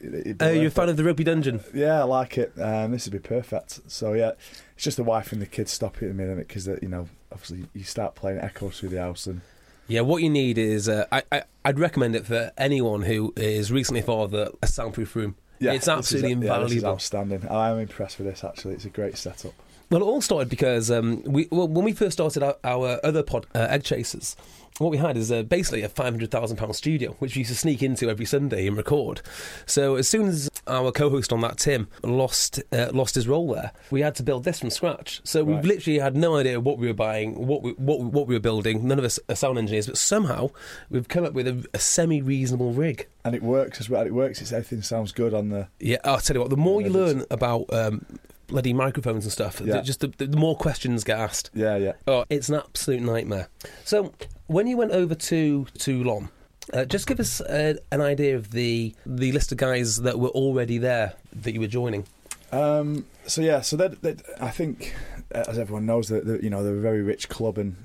it, 0.00 0.36
Oh, 0.40 0.50
you're 0.50 0.66
a 0.66 0.70
fan 0.70 0.88
of 0.88 0.96
the 0.96 1.04
Rugby 1.04 1.24
Dungeon? 1.24 1.60
Yeah, 1.72 2.00
I 2.00 2.04
like 2.04 2.36
it. 2.36 2.52
Um, 2.60 2.90
this 2.92 3.06
would 3.06 3.12
be 3.12 3.26
perfect. 3.26 3.80
So 3.90 4.12
yeah, 4.12 4.32
it's 4.74 4.84
just 4.84 4.96
the 4.96 5.04
wife 5.04 5.32
and 5.32 5.40
the 5.40 5.46
kids 5.46 5.70
stopping 5.70 6.08
at 6.10 6.14
me 6.14 6.24
minute 6.24 6.48
because 6.48 6.66
you 6.66 6.88
know 6.88 7.08
obviously 7.32 7.66
you 7.72 7.84
start 7.84 8.14
playing 8.14 8.38
echoes 8.38 8.80
through 8.80 8.90
the 8.90 9.00
house 9.00 9.26
and 9.26 9.40
Yeah, 9.88 10.00
what 10.02 10.22
you 10.22 10.30
need 10.30 10.58
is 10.58 10.88
uh, 10.88 11.06
I, 11.10 11.22
I 11.32 11.42
I'd 11.64 11.78
recommend 11.78 12.16
it 12.16 12.26
for 12.26 12.52
anyone 12.58 13.02
who 13.02 13.32
is 13.36 13.72
recently 13.72 14.02
father 14.02 14.50
a 14.62 14.66
soundproof 14.66 15.14
room. 15.16 15.36
Yeah, 15.64 15.72
it's 15.72 15.84
is- 15.84 15.88
absolutely 15.88 16.30
yeah, 16.30 16.36
is 16.36 16.42
invaluable. 16.72 16.88
outstanding. 16.88 17.48
I 17.48 17.70
am 17.70 17.78
impressed 17.78 18.18
with 18.18 18.26
this. 18.28 18.44
Actually, 18.44 18.74
it's 18.74 18.84
a 18.84 18.90
great 18.90 19.16
setup. 19.16 19.52
Well, 19.90 20.00
it 20.00 20.06
all 20.06 20.22
started 20.22 20.48
because 20.48 20.90
um, 20.90 21.22
we 21.24 21.46
well, 21.50 21.68
when 21.68 21.84
we 21.84 21.92
first 21.92 22.14
started 22.14 22.42
our, 22.42 22.56
our 22.64 22.98
other 23.04 23.22
pod, 23.22 23.46
uh, 23.54 23.66
Egg 23.68 23.84
Chasers, 23.84 24.34
what 24.78 24.90
we 24.90 24.96
had 24.96 25.16
is 25.16 25.30
uh, 25.30 25.42
basically 25.42 25.82
a 25.82 25.88
five 25.88 26.12
hundred 26.12 26.30
thousand 26.30 26.56
pound 26.56 26.74
studio, 26.74 27.12
which 27.18 27.34
we 27.36 27.40
used 27.40 27.50
to 27.50 27.56
sneak 27.56 27.82
into 27.82 28.08
every 28.08 28.24
Sunday 28.24 28.66
and 28.66 28.76
record. 28.76 29.20
So 29.66 29.96
as 29.96 30.08
soon 30.08 30.26
as 30.28 30.48
our 30.66 30.92
co-host 30.92 31.32
on 31.32 31.40
that 31.42 31.58
Tim 31.58 31.88
lost 32.02 32.62
uh, 32.72 32.90
lost 32.92 33.14
his 33.14 33.26
role 33.28 33.52
there, 33.54 33.72
we 33.90 34.00
had 34.02 34.14
to 34.16 34.22
build 34.22 34.44
this 34.44 34.60
from 34.60 34.70
scratch. 34.70 35.20
So 35.24 35.42
Right. 35.44 35.56
we've 35.56 35.64
literally 35.64 35.98
had 35.98 36.16
no 36.16 36.36
idea 36.36 36.60
what 36.60 36.78
we 36.78 36.86
were 36.86 36.94
buying, 36.94 37.46
what 37.46 37.62
we 37.62 37.72
what 37.72 38.00
we- 38.00 38.06
what 38.08 38.26
we 38.26 38.34
were 38.34 38.40
building. 38.40 38.86
None 38.86 38.98
of 38.98 39.04
us 39.04 39.18
are 39.28 39.34
sound 39.34 39.58
engineers, 39.58 39.86
but 39.86 39.98
somehow 39.98 40.50
we've 40.90 41.08
come 41.08 41.24
up 41.24 41.32
with 41.32 41.46
a, 41.48 41.66
a 41.74 41.78
semi 41.78 42.22
reasonable 42.22 42.72
rig. 42.72 43.06
And 43.24 43.34
it 43.34 43.42
works 43.42 43.80
as 43.80 43.88
well. 43.88 44.06
It 44.06 44.12
works. 44.14 44.40
It's 44.40 44.52
everything 44.52 44.82
sounds 44.82 45.12
good 45.12 45.32
on 45.34 45.48
the. 45.48 45.68
Yeah, 45.80 45.96
I'll 46.04 46.18
tell 46.20 46.36
you 46.36 46.40
what. 46.40 46.50
The 46.50 46.56
more 46.56 46.82
you 46.82 46.90
learn 46.90 47.24
about 47.30 47.72
um, 47.72 48.04
bloody 48.48 48.72
microphones 48.74 49.24
and 49.24 49.32
stuff, 49.32 49.60
Yeah. 49.64 49.76
the, 49.76 49.82
just 49.82 50.00
the, 50.00 50.08
the 50.08 50.36
more 50.36 50.56
questions 50.56 51.04
get 51.04 51.18
asked. 51.18 51.50
Yeah, 51.54 51.76
yeah. 51.76 51.92
Oh, 52.06 52.24
it's 52.28 52.48
an 52.50 52.56
absolute 52.56 53.00
nightmare. 53.00 53.48
So, 53.84 54.12
when 54.46 54.66
you 54.66 54.76
went 54.76 54.92
over 54.92 55.14
to 55.14 55.64
Toulon, 55.78 56.28
uh, 56.72 56.84
just 56.84 57.06
give 57.06 57.20
us 57.20 57.40
uh, 57.40 57.74
an 57.92 58.00
idea 58.00 58.36
of 58.36 58.50
the 58.52 58.94
the 59.04 59.32
list 59.32 59.52
of 59.52 59.58
guys 59.58 59.98
that 60.02 60.18
were 60.18 60.30
already 60.30 60.78
there 60.78 61.14
that 61.32 61.52
you 61.52 61.60
were 61.60 61.66
joining. 61.66 62.06
Um, 62.52 63.06
so 63.26 63.40
yeah, 63.42 63.60
so 63.62 63.76
that, 63.76 64.02
that 64.02 64.22
I 64.40 64.50
think, 64.50 64.94
uh, 65.34 65.44
as 65.48 65.58
everyone 65.58 65.86
knows, 65.86 66.08
that 66.08 66.40
you 66.42 66.50
know 66.50 66.62
they're 66.62 66.76
a 66.76 66.80
very 66.80 67.02
rich 67.02 67.28
club, 67.28 67.58
and 67.58 67.76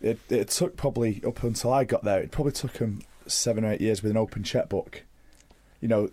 it 0.00 0.18
it 0.28 0.48
took 0.48 0.76
probably 0.76 1.22
up 1.26 1.42
until 1.42 1.72
I 1.72 1.84
got 1.84 2.04
there, 2.04 2.20
it 2.20 2.30
probably 2.30 2.52
took 2.52 2.74
them 2.74 3.02
seven 3.26 3.64
or 3.64 3.72
eight 3.72 3.80
years 3.80 4.02
with 4.02 4.10
an 4.10 4.16
open 4.18 4.42
checkbook. 4.42 5.02
You 5.80 5.88
know, 5.88 6.10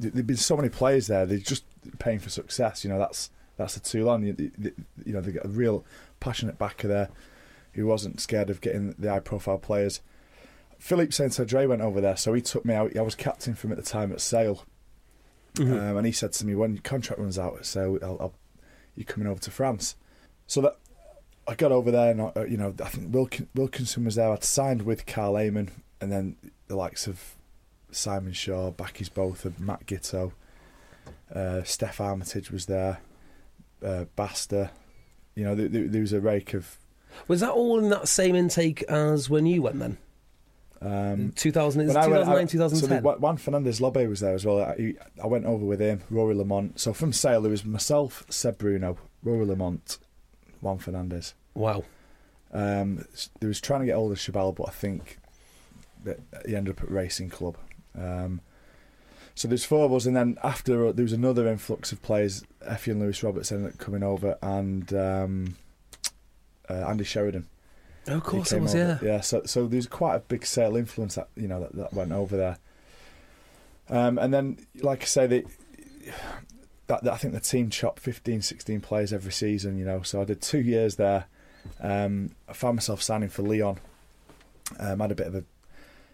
there've 0.00 0.26
been 0.26 0.36
so 0.36 0.56
many 0.56 0.68
players 0.68 1.06
there; 1.08 1.26
they're 1.26 1.38
just 1.38 1.64
paying 1.98 2.18
for 2.20 2.30
success. 2.30 2.84
You 2.84 2.90
know, 2.90 2.98
that's 2.98 3.30
that's 3.58 3.74
the 3.74 3.80
Toulon. 3.80 4.24
You- 4.24 4.72
you 5.04 5.12
know, 5.12 5.20
they 5.20 5.32
got 5.32 5.44
a 5.44 5.48
real 5.48 5.84
passionate 6.20 6.58
backer 6.58 6.88
there 6.88 7.08
who 7.74 7.86
wasn't 7.86 8.20
scared 8.20 8.48
of 8.50 8.60
getting 8.60 8.94
the 8.98 9.08
high-profile 9.10 9.58
players. 9.58 10.00
Philippe 10.82 11.12
Saint 11.12 11.38
Andre 11.38 11.66
went 11.66 11.80
over 11.80 12.00
there, 12.00 12.16
so 12.16 12.32
he 12.34 12.40
took 12.42 12.64
me 12.64 12.74
out. 12.74 12.96
I 12.96 13.02
was 13.02 13.14
captain 13.14 13.54
for 13.54 13.68
him 13.68 13.72
at 13.72 13.78
the 13.78 13.84
time 13.88 14.10
at 14.12 14.20
Sale, 14.20 14.64
Mm-hmm. 15.54 15.72
um, 15.74 15.96
and 15.98 16.06
he 16.06 16.12
said 16.12 16.32
to 16.32 16.46
me, 16.46 16.56
"When 16.56 16.72
your 16.72 16.82
contract 16.82 17.20
runs 17.20 17.38
out, 17.38 17.64
so 17.64 17.98
I'll, 18.02 18.16
I'll, 18.20 18.34
you're 18.96 19.04
coming 19.04 19.28
over 19.28 19.40
to 19.42 19.50
France." 19.52 19.94
So 20.48 20.60
that 20.62 20.78
I 21.46 21.54
got 21.54 21.70
over 21.70 21.92
there, 21.92 22.10
and 22.10 22.20
uh, 22.20 22.46
you 22.46 22.56
know, 22.56 22.74
I 22.82 22.88
think 22.88 23.14
Wilkin, 23.14 23.48
Wilkinson 23.54 24.04
was 24.04 24.16
there. 24.16 24.32
I'd 24.32 24.42
signed 24.42 24.82
with 24.82 25.06
Carl 25.06 25.36
Hayman, 25.36 25.70
and 26.00 26.10
then 26.10 26.34
the 26.66 26.74
likes 26.74 27.06
of 27.06 27.36
Simon 27.92 28.32
Shaw, 28.32 28.72
Bakkies 28.72 29.12
Botha, 29.12 29.48
and 29.48 29.60
Matt 29.60 29.86
Giteau, 29.86 30.32
uh, 31.32 31.62
Steph 31.62 32.00
Armitage 32.00 32.50
was 32.50 32.66
there, 32.66 32.98
uh, 33.84 34.06
Basta. 34.16 34.70
You 35.36 35.44
know, 35.44 35.54
there, 35.54 35.68
there 35.68 36.00
was 36.00 36.12
a 36.12 36.20
rake 36.20 36.54
of. 36.54 36.76
Was 37.28 37.40
that 37.40 37.52
all 37.52 37.78
in 37.78 37.90
that 37.90 38.08
same 38.08 38.34
intake 38.34 38.82
as 38.84 39.30
when 39.30 39.46
you 39.46 39.62
went 39.62 39.78
then? 39.78 39.98
Um, 40.84 41.32
2000, 41.36 41.82
I 41.82 41.84
went- 41.84 41.94
2009, 41.94 42.28
I- 42.28 42.44
2010? 42.44 43.02
So 43.02 43.18
Juan 43.18 43.36
Fernandez 43.36 43.80
Lobbe 43.80 44.08
was 44.08 44.20
there 44.20 44.34
as 44.34 44.44
well. 44.44 44.60
I, 44.60 44.94
I 45.22 45.26
went 45.26 45.44
over 45.46 45.64
with 45.64 45.80
him, 45.80 46.02
Rory 46.10 46.34
Lamont. 46.34 46.80
So 46.80 46.92
from 46.92 47.12
Sale, 47.12 47.42
there 47.42 47.50
was 47.50 47.64
myself, 47.64 48.24
Seb 48.28 48.58
Bruno, 48.58 48.98
Rory 49.22 49.46
Lamont, 49.46 49.98
Juan 50.60 50.78
Fernandez. 50.78 51.34
wow. 51.54 51.84
Um, 52.54 53.06
there 53.40 53.48
was 53.48 53.62
trying 53.62 53.80
to 53.80 53.86
get 53.86 53.94
hold 53.94 54.12
of 54.12 54.18
Chabal, 54.18 54.54
but 54.54 54.68
I 54.68 54.72
think 54.72 55.16
that 56.04 56.18
he 56.46 56.54
ended 56.54 56.76
up 56.76 56.82
at 56.82 56.90
Racing 56.90 57.30
Club. 57.30 57.56
Um, 57.98 58.42
so 59.34 59.48
there's 59.48 59.64
four 59.64 59.86
of 59.86 59.92
us, 59.94 60.04
and 60.04 60.14
then 60.14 60.36
after 60.44 60.88
uh, 60.88 60.92
there 60.92 61.02
was 61.04 61.14
another 61.14 61.48
influx 61.48 61.92
of 61.92 62.02
players. 62.02 62.44
Effie 62.66 62.90
and 62.90 63.00
Lewis 63.00 63.22
Roberts 63.22 63.50
ended 63.52 63.72
up 63.72 63.78
coming 63.78 64.02
over, 64.02 64.36
and 64.42 64.92
um, 64.92 65.56
uh, 66.68 66.74
Andy 66.74 67.04
Sheridan. 67.04 67.46
Oh, 68.08 68.16
of 68.16 68.24
course 68.24 68.52
it 68.52 68.60
was, 68.60 68.74
over. 68.74 68.98
yeah. 69.02 69.12
Yeah, 69.14 69.20
so 69.20 69.42
so 69.44 69.66
there's 69.66 69.86
quite 69.86 70.16
a 70.16 70.20
big 70.20 70.44
sale 70.44 70.76
influence 70.76 71.14
that 71.14 71.28
you 71.36 71.46
know 71.48 71.60
that, 71.60 71.74
that 71.76 71.92
went 71.94 72.12
over 72.12 72.36
there. 72.36 72.58
Um, 73.88 74.18
and 74.18 74.32
then, 74.32 74.66
like 74.80 75.02
I 75.02 75.06
say, 75.06 75.26
the, 75.26 75.44
that, 76.86 77.04
that 77.04 77.12
I 77.12 77.16
think 77.16 77.34
the 77.34 77.40
team 77.40 77.68
chopped 77.68 78.00
15, 78.00 78.42
16 78.42 78.80
players 78.80 79.12
every 79.12 79.32
season. 79.32 79.76
You 79.78 79.84
know, 79.84 80.02
so 80.02 80.20
I 80.20 80.24
did 80.24 80.40
two 80.40 80.60
years 80.60 80.96
there. 80.96 81.26
Um, 81.80 82.30
I 82.48 82.54
found 82.54 82.76
myself 82.76 83.02
signing 83.02 83.28
for 83.28 83.42
Lyon. 83.42 83.78
Um, 84.78 85.00
had 85.00 85.12
a 85.12 85.14
bit 85.14 85.26
of 85.26 85.34
a 85.34 85.44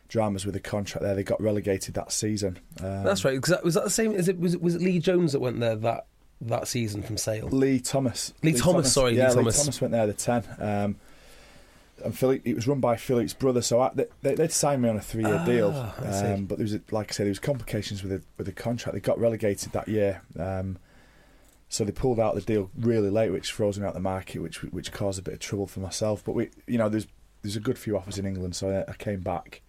dramas 0.08 0.44
with 0.44 0.54
the 0.54 0.60
contract 0.60 1.02
there. 1.04 1.14
They 1.14 1.22
got 1.22 1.40
relegated 1.40 1.94
that 1.94 2.12
season. 2.12 2.58
Um, 2.80 3.04
That's 3.04 3.24
right. 3.24 3.40
'cause 3.40 3.50
that, 3.50 3.64
was 3.64 3.74
that 3.74 3.84
the 3.84 3.90
same? 3.90 4.12
Is 4.12 4.28
it 4.28 4.38
was 4.38 4.54
it 4.54 4.62
was 4.62 4.74
it 4.74 4.82
Lee 4.82 4.98
Jones 4.98 5.32
that 5.32 5.40
went 5.40 5.60
there 5.60 5.76
that 5.76 6.06
that 6.42 6.66
season 6.68 7.02
from 7.02 7.16
Sale? 7.16 7.48
Lee 7.48 7.78
Thomas. 7.80 8.32
Lee 8.42 8.52
Thomas, 8.54 8.92
sorry, 8.92 9.12
Lee 9.12 9.18
yeah, 9.18 9.30
Thomas. 9.30 9.80
went 9.80 9.92
there 9.92 10.06
the 10.06 10.12
ten. 10.14 10.44
Um, 10.58 10.96
and 12.04 12.16
Philippe, 12.16 12.48
it 12.48 12.54
was 12.54 12.66
run 12.68 12.80
by 12.80 12.96
Philippe's 12.96 13.34
brother, 13.34 13.62
so 13.62 13.80
I, 13.80 13.90
they, 13.94 14.34
they'd 14.34 14.52
signed 14.52 14.82
me 14.82 14.88
on 14.88 14.96
a 14.96 15.00
three-year 15.00 15.38
Ah, 15.40 15.44
deal. 15.44 15.70
Um, 16.32 16.44
but 16.46 16.58
there 16.58 16.64
was, 16.64 16.74
a, 16.74 16.80
like 16.90 17.10
I 17.10 17.12
said, 17.12 17.24
there 17.24 17.30
was 17.30 17.38
complications 17.38 18.02
with 18.02 18.12
the 18.12 18.22
with 18.36 18.46
the 18.46 18.52
contract. 18.52 18.94
They 18.94 19.00
got 19.00 19.18
relegated 19.18 19.72
that 19.72 19.88
year, 19.88 20.22
um, 20.38 20.78
so 21.68 21.84
they 21.84 21.92
pulled 21.92 22.18
out 22.20 22.34
the 22.34 22.40
deal 22.40 22.70
really 22.78 23.10
late, 23.10 23.30
which 23.30 23.52
froze 23.52 23.78
me 23.78 23.86
out 23.86 23.94
the 23.94 24.00
market, 24.00 24.40
which 24.40 24.62
which 24.62 24.92
caused 24.92 25.18
a 25.18 25.22
bit 25.22 25.34
of 25.34 25.40
trouble 25.40 25.66
for 25.66 25.80
myself. 25.80 26.22
But 26.24 26.32
we, 26.32 26.50
you 26.66 26.78
know, 26.78 26.88
there's 26.88 27.06
there's 27.42 27.56
a 27.56 27.60
good 27.60 27.78
few 27.78 27.96
offers 27.96 28.18
in 28.18 28.26
England, 28.26 28.56
so 28.56 28.84
I, 28.88 28.90
I 28.90 28.94
came 28.94 29.20
back. 29.20 29.62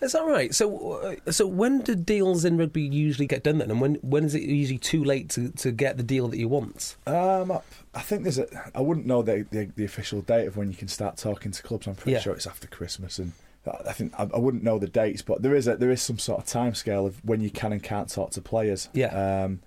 Is 0.00 0.12
that 0.12 0.24
right? 0.24 0.54
So, 0.54 0.92
uh, 1.26 1.30
so 1.32 1.46
when 1.46 1.80
do 1.80 1.94
deals 1.94 2.44
in 2.44 2.56
rugby 2.58 2.82
usually 2.82 3.26
get 3.26 3.42
done 3.42 3.58
then, 3.58 3.70
and 3.70 3.80
when 3.80 3.94
when 3.96 4.24
is 4.24 4.34
it 4.34 4.42
usually 4.42 4.78
too 4.78 5.04
late 5.04 5.28
to, 5.30 5.50
to 5.50 5.70
get 5.72 5.96
the 5.96 6.02
deal 6.02 6.28
that 6.28 6.38
you 6.38 6.48
want? 6.48 6.96
Um, 7.06 7.52
I, 7.52 7.60
I 7.94 8.00
think 8.00 8.22
there's 8.22 8.38
a. 8.38 8.46
I 8.74 8.80
wouldn't 8.80 9.06
know 9.06 9.22
the, 9.22 9.46
the 9.50 9.70
the 9.76 9.84
official 9.84 10.20
date 10.22 10.46
of 10.46 10.56
when 10.56 10.70
you 10.70 10.76
can 10.76 10.88
start 10.88 11.16
talking 11.16 11.52
to 11.52 11.62
clubs. 11.62 11.86
I'm 11.86 11.94
pretty 11.94 12.12
Yeah. 12.12 12.20
sure 12.20 12.34
it's 12.34 12.46
after 12.46 12.66
Christmas, 12.68 13.18
and 13.18 13.32
I 13.66 13.88
I 13.88 13.92
think 13.92 14.12
I, 14.18 14.28
I 14.34 14.38
wouldn't 14.38 14.62
know 14.62 14.78
the 14.78 14.88
dates, 14.88 15.22
but 15.22 15.42
there 15.42 15.54
is 15.54 15.66
a 15.68 15.76
there 15.76 15.90
is 15.90 16.02
some 16.02 16.18
sort 16.18 16.40
of 16.40 16.46
time 16.46 16.74
scale 16.74 17.06
of 17.06 17.24
when 17.24 17.40
you 17.40 17.50
can 17.50 17.72
and 17.72 17.82
can't 17.82 18.08
talk 18.08 18.30
to 18.32 18.40
players. 18.40 18.88
Yeah. 18.92 19.42
Um, 19.44 19.60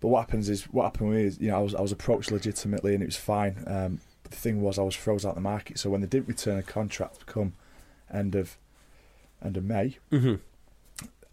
but 0.00 0.08
what 0.08 0.20
happens 0.20 0.48
is 0.48 0.64
what 0.64 0.84
happened 0.84 1.10
with 1.10 1.18
me 1.18 1.24
is 1.24 1.38
you 1.40 1.48
know 1.50 1.56
I 1.58 1.60
was 1.60 1.74
I 1.74 1.80
was 1.82 1.92
approached 1.92 2.30
legitimately 2.32 2.94
and 2.94 3.02
it 3.02 3.06
was 3.06 3.16
fine. 3.16 3.62
Um, 3.66 4.00
but 4.22 4.32
the 4.32 4.38
thing 4.38 4.62
was 4.62 4.78
I 4.78 4.82
was 4.82 4.94
froze 4.94 5.24
out 5.26 5.34
the 5.34 5.40
market. 5.40 5.78
So 5.78 5.90
when 5.90 6.00
they 6.00 6.06
didn't 6.06 6.28
return 6.28 6.56
a 6.58 6.62
contract, 6.62 7.26
come 7.26 7.52
end 8.12 8.34
of 8.34 8.56
end 9.44 9.56
of 9.56 9.64
May, 9.64 9.96
Mm-hmm. 10.12 10.34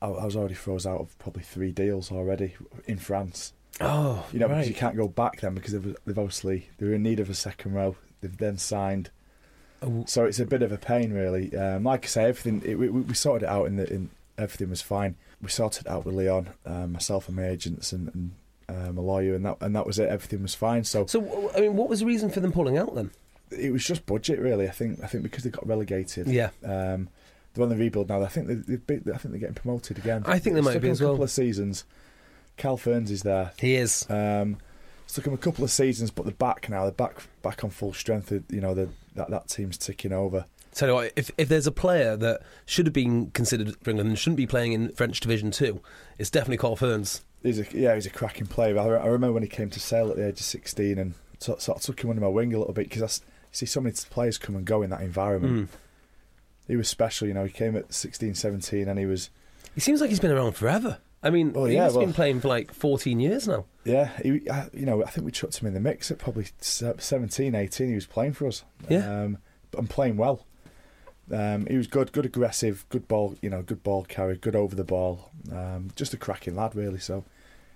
I, 0.02 0.06
I 0.08 0.26
was 0.26 0.36
already 0.36 0.54
froze 0.54 0.86
out 0.86 1.00
of 1.02 1.18
probably 1.20 1.44
three 1.44 1.72
deals 1.72 2.12
already 2.12 2.56
in 2.86 2.98
France. 3.00 3.54
Oh, 3.82 4.26
You 4.32 4.40
know, 4.40 4.48
right. 4.48 4.56
because 4.56 4.70
you 4.70 4.76
can't 4.76 4.96
go 4.96 5.08
back 5.08 5.42
then 5.42 5.54
because 5.56 5.74
they've, 5.74 5.96
they've 6.06 6.18
obviously 6.20 6.70
they're 6.78 6.94
in 6.94 7.04
need 7.04 7.20
of 7.20 7.30
a 7.30 7.34
second 7.34 7.74
row. 7.74 7.96
They've 8.22 8.36
then 8.38 8.58
signed, 8.58 9.10
Oh, 9.82 10.04
so 10.08 10.26
it's 10.26 10.40
a 10.40 10.46
bit 10.46 10.64
of 10.64 10.72
a 10.72 10.78
pain, 10.78 11.14
really. 11.14 11.56
Um, 11.56 11.84
like 11.84 12.06
I 12.06 12.08
say, 12.08 12.24
everything 12.26 12.64
it, 12.66 12.76
we, 12.80 12.90
we 12.90 13.14
sorted 13.14 13.44
it 13.44 13.50
out 13.50 13.66
in 13.68 13.76
the 13.78 13.92
in 13.94 14.10
everything 14.38 14.70
was 14.72 14.82
fine. 14.82 15.16
We 15.42 15.50
sorted 15.50 15.86
it 15.86 15.90
out 15.92 16.04
with 16.06 16.16
Lyon, 16.16 16.50
um, 16.66 16.94
myself, 16.94 17.28
and 17.28 17.38
my 17.38 17.48
agents, 17.48 17.92
and, 17.94 18.12
and 18.16 18.32
um, 18.70 18.98
a 18.98 19.02
lawyer, 19.02 19.36
and 19.36 19.46
that 19.46 19.58
and 19.62 19.76
that 19.76 19.86
was 19.86 20.00
it. 20.00 20.10
Everything 20.10 20.42
was 20.42 20.56
fine. 20.56 20.84
So 20.84 21.06
So, 21.06 21.52
I 21.56 21.60
mean, 21.62 21.76
what 21.76 21.90
was 21.90 22.00
the 22.00 22.08
reason 22.08 22.32
for 22.32 22.40
them 22.40 22.52
pulling 22.52 22.78
out 22.78 22.96
then? 22.96 23.12
it 23.52 23.72
was 23.72 23.86
just 23.86 24.06
budget, 24.08 24.40
really. 24.40 24.68
I 24.68 24.72
think 24.72 25.04
I 25.04 25.08
think 25.08 25.22
because 25.24 25.44
they 25.44 25.52
got 25.52 25.68
relegated. 25.68 26.28
Yeah. 26.28 26.50
Um, 26.66 27.10
they're 27.58 27.64
on 27.64 27.70
the 27.70 27.76
rebuild 27.76 28.10
now. 28.10 28.22
I 28.22 28.28
think 28.28 28.48
they, 28.48 28.54
they've 28.54 28.88
been, 28.88 29.04
I 29.14 29.18
think 29.18 29.32
they're 29.32 29.40
getting 29.40 29.56
promoted 29.56 29.98
again. 29.98 30.24
I 30.26 30.40
think 30.40 30.56
they 30.56 30.62
might 30.62 30.82
be 30.82 30.90
as 30.90 31.02
a 31.02 31.06
couple 31.06 31.24
of 31.24 31.32
seasons. 31.32 31.84
Cal 32.56 32.78
Fearns 32.78 33.12
is 33.12 33.24
there. 33.24 33.52
He 33.60 33.76
is. 33.76 34.06
Um, 34.10 34.58
it's 35.04 35.14
took 35.14 35.26
them 35.26 35.34
a 35.34 35.38
couple 35.38 35.64
of 35.64 35.72
seasons, 35.72 36.12
but 36.12 36.26
they're 36.26 36.34
back 36.34 36.70
now. 36.70 36.84
They're 36.84 36.92
back 36.92 37.24
back 37.42 37.64
on 37.64 37.70
full 37.70 37.94
strength. 37.94 38.32
You 38.50 38.62
know, 38.62 38.74
that 38.74 38.90
that 39.30 39.48
team's 39.48 39.78
ticking 39.78 40.12
over. 40.12 40.46
Tell 40.74 40.90
you 40.90 40.94
what, 40.96 41.14
if 41.16 41.32
if 41.38 41.50
there's 41.50 41.68
a 41.68 41.72
player 41.72 42.16
that 42.18 42.42
should 42.66 42.86
have 42.86 42.94
been 42.94 43.32
considered 43.32 43.76
for 43.82 43.90
England 43.90 44.10
and 44.10 44.20
shouldn't 44.20 44.38
be 44.38 44.46
playing 44.46 44.74
in 44.74 44.90
French 44.94 45.20
Division 45.20 45.52
Two, 45.52 45.82
it's 46.20 46.30
definitely 46.30 46.58
Carl 46.58 46.76
Fearns. 46.76 47.24
He's 47.42 47.60
a 47.60 47.66
yeah, 47.72 47.96
he's 47.96 48.06
a 48.06 48.10
cracking 48.10 48.48
player. 48.48 48.78
I, 48.78 48.84
I 48.84 49.08
remember 49.08 49.34
when 49.34 49.44
he 49.44 49.50
came 49.50 49.70
to 49.70 49.80
Sale 49.80 50.10
at 50.10 50.18
the 50.18 50.28
age 50.28 50.40
of 50.40 50.46
sixteen, 50.46 50.98
and 50.98 51.14
sort, 51.40 51.62
sort 51.62 51.78
of 51.78 51.84
took 51.84 52.04
him 52.04 52.10
under 52.10 52.22
my 52.22 52.28
wing 52.28 52.54
a 52.54 52.60
little 52.60 52.74
bit 52.74 52.90
because 52.90 53.22
I 53.22 53.26
see 53.52 53.66
so 53.66 53.82
many 53.82 53.96
players 54.10 54.38
come 54.38 54.56
and 54.56 54.66
go 54.66 54.82
in 54.82 54.90
that 54.90 55.02
environment. 55.02 55.70
Mm. 55.72 55.78
He 56.68 56.76
was 56.76 56.88
special, 56.90 57.28
you 57.28 57.34
know. 57.34 57.46
He 57.46 57.52
came 57.52 57.76
at 57.76 57.94
16, 57.94 58.36
17 58.36 58.88
and 58.88 59.00
he 59.00 59.06
was 59.06 59.30
He 59.76 59.82
seems 59.82 60.02
like 60.02 60.10
he's 60.10 60.20
been 60.20 60.32
around 60.32 60.54
forever. 60.54 60.98
I 61.24 61.30
mean, 61.32 61.52
Well, 61.54 61.66
he's 61.66 61.76
yeah, 61.76 61.88
well- 61.90 62.00
been 62.02 62.14
playing 62.14 62.42
for 62.42 62.48
like 62.50 62.74
14 62.74 63.20
years 63.20 63.48
now. 63.48 63.66
Yeah, 63.84 64.10
he, 64.24 64.48
I- 64.50 64.70
you 64.74 64.86
know, 64.86 65.04
I 65.04 65.10
think 65.10 65.26
we 65.26 65.32
chucked 65.32 65.58
him 65.58 65.68
in 65.68 65.74
the 65.74 65.80
mix 65.80 66.12
at 66.12 66.20
probably 66.20 66.48
se- 66.62 66.94
17, 67.00 67.56
18. 67.56 67.88
He 67.90 67.96
was 67.96 68.06
playing 68.06 68.34
for 68.34 68.48
us. 68.48 68.64
Yeah. 68.90 69.24
Um, 69.24 69.38
and 69.78 69.90
playing 69.90 70.18
well. 70.18 70.46
Um, 71.32 71.66
he 71.66 71.76
was 71.76 71.88
good, 71.88 72.12
good 72.14 72.26
aggressive, 72.26 72.86
good 72.90 73.08
ball, 73.08 73.36
you 73.42 73.50
know, 73.50 73.62
good 73.62 73.84
ball 73.84 74.04
carry, 74.06 74.38
good 74.38 74.56
over 74.56 74.76
the 74.76 74.84
ball. 74.86 75.32
Um, 75.52 75.90
just 75.96 76.14
a 76.14 76.18
cracking 76.18 76.56
lad, 76.56 76.74
really. 76.76 77.00
So 77.00 77.26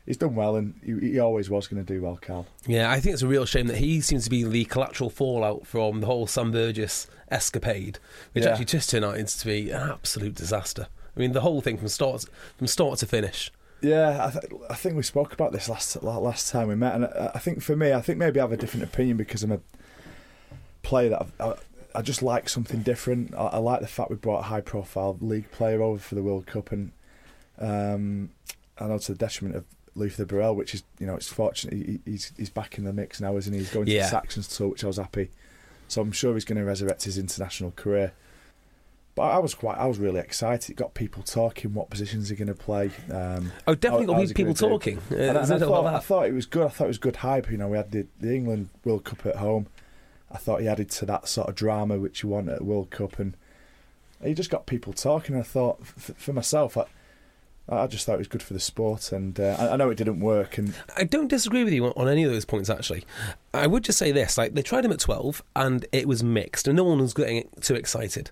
he's 0.05 0.17
done 0.17 0.36
well, 0.36 0.55
and 0.55 0.74
he, 0.84 1.12
he 1.13 1.20
always 1.20 1.50
was 1.50 1.67
going 1.67 1.84
to 1.86 1.93
do 1.93 2.01
well, 2.01 2.17
Carl. 2.22 2.48
Yeah, 2.67 2.89
I 2.91 3.00
think 3.00 3.13
it's 3.13 3.22
a 3.24 3.27
real 3.27 3.46
shame 3.46 3.67
that 3.67 3.77
he 3.77 4.01
seems 4.01 4.24
to 4.25 4.29
be 4.29 4.43
the 4.43 4.65
collateral 4.65 5.10
fallout 5.10 5.65
from 5.67 6.00
the 6.01 6.08
whole 6.08 6.27
Sam 6.27 6.51
Burgess 6.51 7.08
escapade, 7.29 8.00
which 8.34 8.43
Yeah. 8.43 8.51
actually 8.51 8.65
just 8.65 8.89
turned 8.89 9.05
out 9.05 9.15
to 9.27 9.46
be 9.46 9.70
an 9.72 9.89
absolute 9.89 10.36
disaster. 10.36 10.88
I 11.15 11.20
mean, 11.20 11.34
the 11.34 11.41
whole 11.41 11.62
thing 11.62 11.77
from 11.77 11.88
start 11.89 12.25
from 12.58 12.67
start 12.67 13.00
to 13.00 13.05
finish. 13.05 13.51
Yeah, 13.81 14.27
I, 14.27 14.31
th- 14.31 14.53
I 14.70 14.75
think 14.75 14.96
we 14.96 15.01
spoke 15.03 15.34
about 15.34 15.51
this 15.51 15.67
last 15.67 16.01
last 16.03 16.51
time 16.51 16.67
we 16.67 16.75
met, 16.75 16.96
and 16.96 17.05
I, 17.05 17.31
I 17.36 17.39
think 17.39 17.62
for 17.63 17.75
me, 17.75 17.91
I 17.93 18.01
think 18.01 18.17
maybe 18.20 18.39
I 18.39 18.43
have 18.43 18.51
a 18.51 18.58
different 18.58 18.84
opinion 18.84 19.17
because 19.17 19.41
I'm 19.43 19.51
a 19.51 19.60
player 20.84 21.10
that 21.10 21.22
I've, 21.22 21.41
I, 21.41 21.53
I 22.00 22.01
just 22.01 22.22
like 22.22 22.48
something 22.48 22.81
different. 22.84 23.34
I, 23.34 23.48
I 23.48 23.58
like 23.58 23.81
the 23.81 23.88
fact 23.88 24.10
we 24.10 24.15
brought 24.17 24.39
a 24.39 24.43
high 24.43 24.62
profile 24.62 25.17
league 25.20 25.50
player 25.51 25.81
over 25.81 26.00
for 26.00 26.15
the 26.15 26.24
World 26.24 26.46
Cup, 26.46 26.72
and 26.72 26.91
um, 27.60 28.29
I 28.79 28.88
know 28.88 28.98
to 29.00 29.12
the 29.13 29.17
detriment 29.17 29.55
of 29.58 29.65
Luther 29.95 30.25
Burrell, 30.25 30.55
which 30.55 30.74
is 30.74 30.83
you 31.00 31.07
know 31.07 31.15
it's 31.15 31.27
fortunate 31.27 31.74
he, 31.74 32.00
he's 32.05 32.31
he's 32.38 32.50
back 32.50 32.77
in 32.77 32.83
the 32.86 32.93
mix 32.93 33.19
now, 33.21 33.36
isn't 33.38 33.51
he? 33.51 33.60
He's 33.60 33.71
going 33.71 33.86
to 33.88 33.91
the 34.03 34.10
Saxons 34.10 34.48
tour, 34.48 34.69
which 34.69 34.83
I 34.83 34.88
was 34.88 34.98
happy. 34.98 35.29
So 35.88 36.01
I'm 36.01 36.12
sure 36.13 36.33
he's 36.36 36.45
going 36.45 36.57
to 36.57 36.63
resurrect 36.65 37.03
his 37.03 37.17
international 37.17 37.71
career. 37.71 38.13
But 39.13 39.24
I 39.24 39.39
was 39.39 39.53
quite, 39.53 39.77
I 39.77 39.88
was 39.88 40.00
really 40.00 40.21
excited. 40.21 40.69
It 40.69 40.75
got 40.77 40.93
people 40.93 41.21
talking. 41.21 41.74
What 41.74 41.89
positions 41.89 42.29
he 42.29 42.36
going 42.38 42.48
to 42.48 42.53
play? 42.53 42.91
Um, 43.12 43.51
Oh, 43.67 43.75
definitely 43.75 44.05
how- 44.13 44.21
got 44.25 44.36
people 44.36 44.53
talking. 44.53 45.00
Uh, 45.12 45.15
and 45.15 45.38
I, 45.38 45.43
and 45.43 45.51
I 45.53 45.60
thought, 45.60 45.86
I 45.86 46.00
thought 46.00 46.25
it 46.27 46.33
was 46.33 46.45
good. 46.45 46.65
I 46.65 46.69
thought 46.69 46.86
it 46.86 46.88
was 46.88 46.98
good 46.98 47.17
hype. 47.17 47.51
You 47.51 47.57
know, 47.57 47.67
we 47.67 47.75
had 47.75 47.91
the, 47.91 48.07
the 48.21 48.33
England 48.33 48.69
World 48.86 49.03
Cup 49.03 49.25
at 49.25 49.36
home. 49.36 49.67
I 50.31 50.38
thought 50.38 50.62
he 50.62 50.67
added 50.69 50.89
to 50.91 51.05
that 51.07 51.27
sort 51.27 51.50
of 51.50 51.55
drama 51.55 52.00
which 52.00 52.24
you 52.24 52.29
want 52.29 52.48
at 52.48 52.62
World 52.63 52.89
Cup, 52.89 53.19
and 53.19 53.36
he 54.24 54.33
just 54.33 54.50
got 54.50 54.65
people 54.65 54.93
talking. 54.93 55.36
I 55.36 55.41
thought, 55.43 55.86
for 55.86 56.31
myself, 56.31 56.77
I, 56.77 56.86
I 57.70 57.88
just 57.88 58.06
thought 58.06 58.15
it 58.15 58.20
was 58.20 58.27
good 58.27 58.44
for 58.44 58.53
the 58.53 58.60
sport, 58.60 59.12
and 59.12 59.39
uh, 59.39 59.56
I, 59.60 59.70
I 59.70 59.75
know 59.77 59.89
it 59.89 59.98
didn't 59.98 60.20
work. 60.20 60.58
And 60.58 60.74
I 60.98 61.03
don't 61.03 61.27
disagree 61.27 61.63
with 61.63 61.74
you 61.74 61.86
on, 61.86 62.10
any 62.10 62.24
of 62.24 62.32
those 62.32 62.46
points. 62.46 62.70
Actually, 62.70 63.06
I 63.53 63.68
would 63.68 63.84
just 63.84 63.98
say 63.98 64.12
this: 64.12 64.38
like 64.38 64.53
they 64.53 64.62
tried 64.62 64.84
him 64.86 64.91
at 64.91 65.00
twelve, 65.00 65.41
and 65.56 65.86
it 65.91 66.08
was 66.08 66.24
mixed, 66.24 66.68
and 66.68 66.75
no 66.75 66.84
one 66.84 67.00
was 67.00 67.13
getting 67.13 67.48
too 67.62 67.75
excited. 67.75 68.32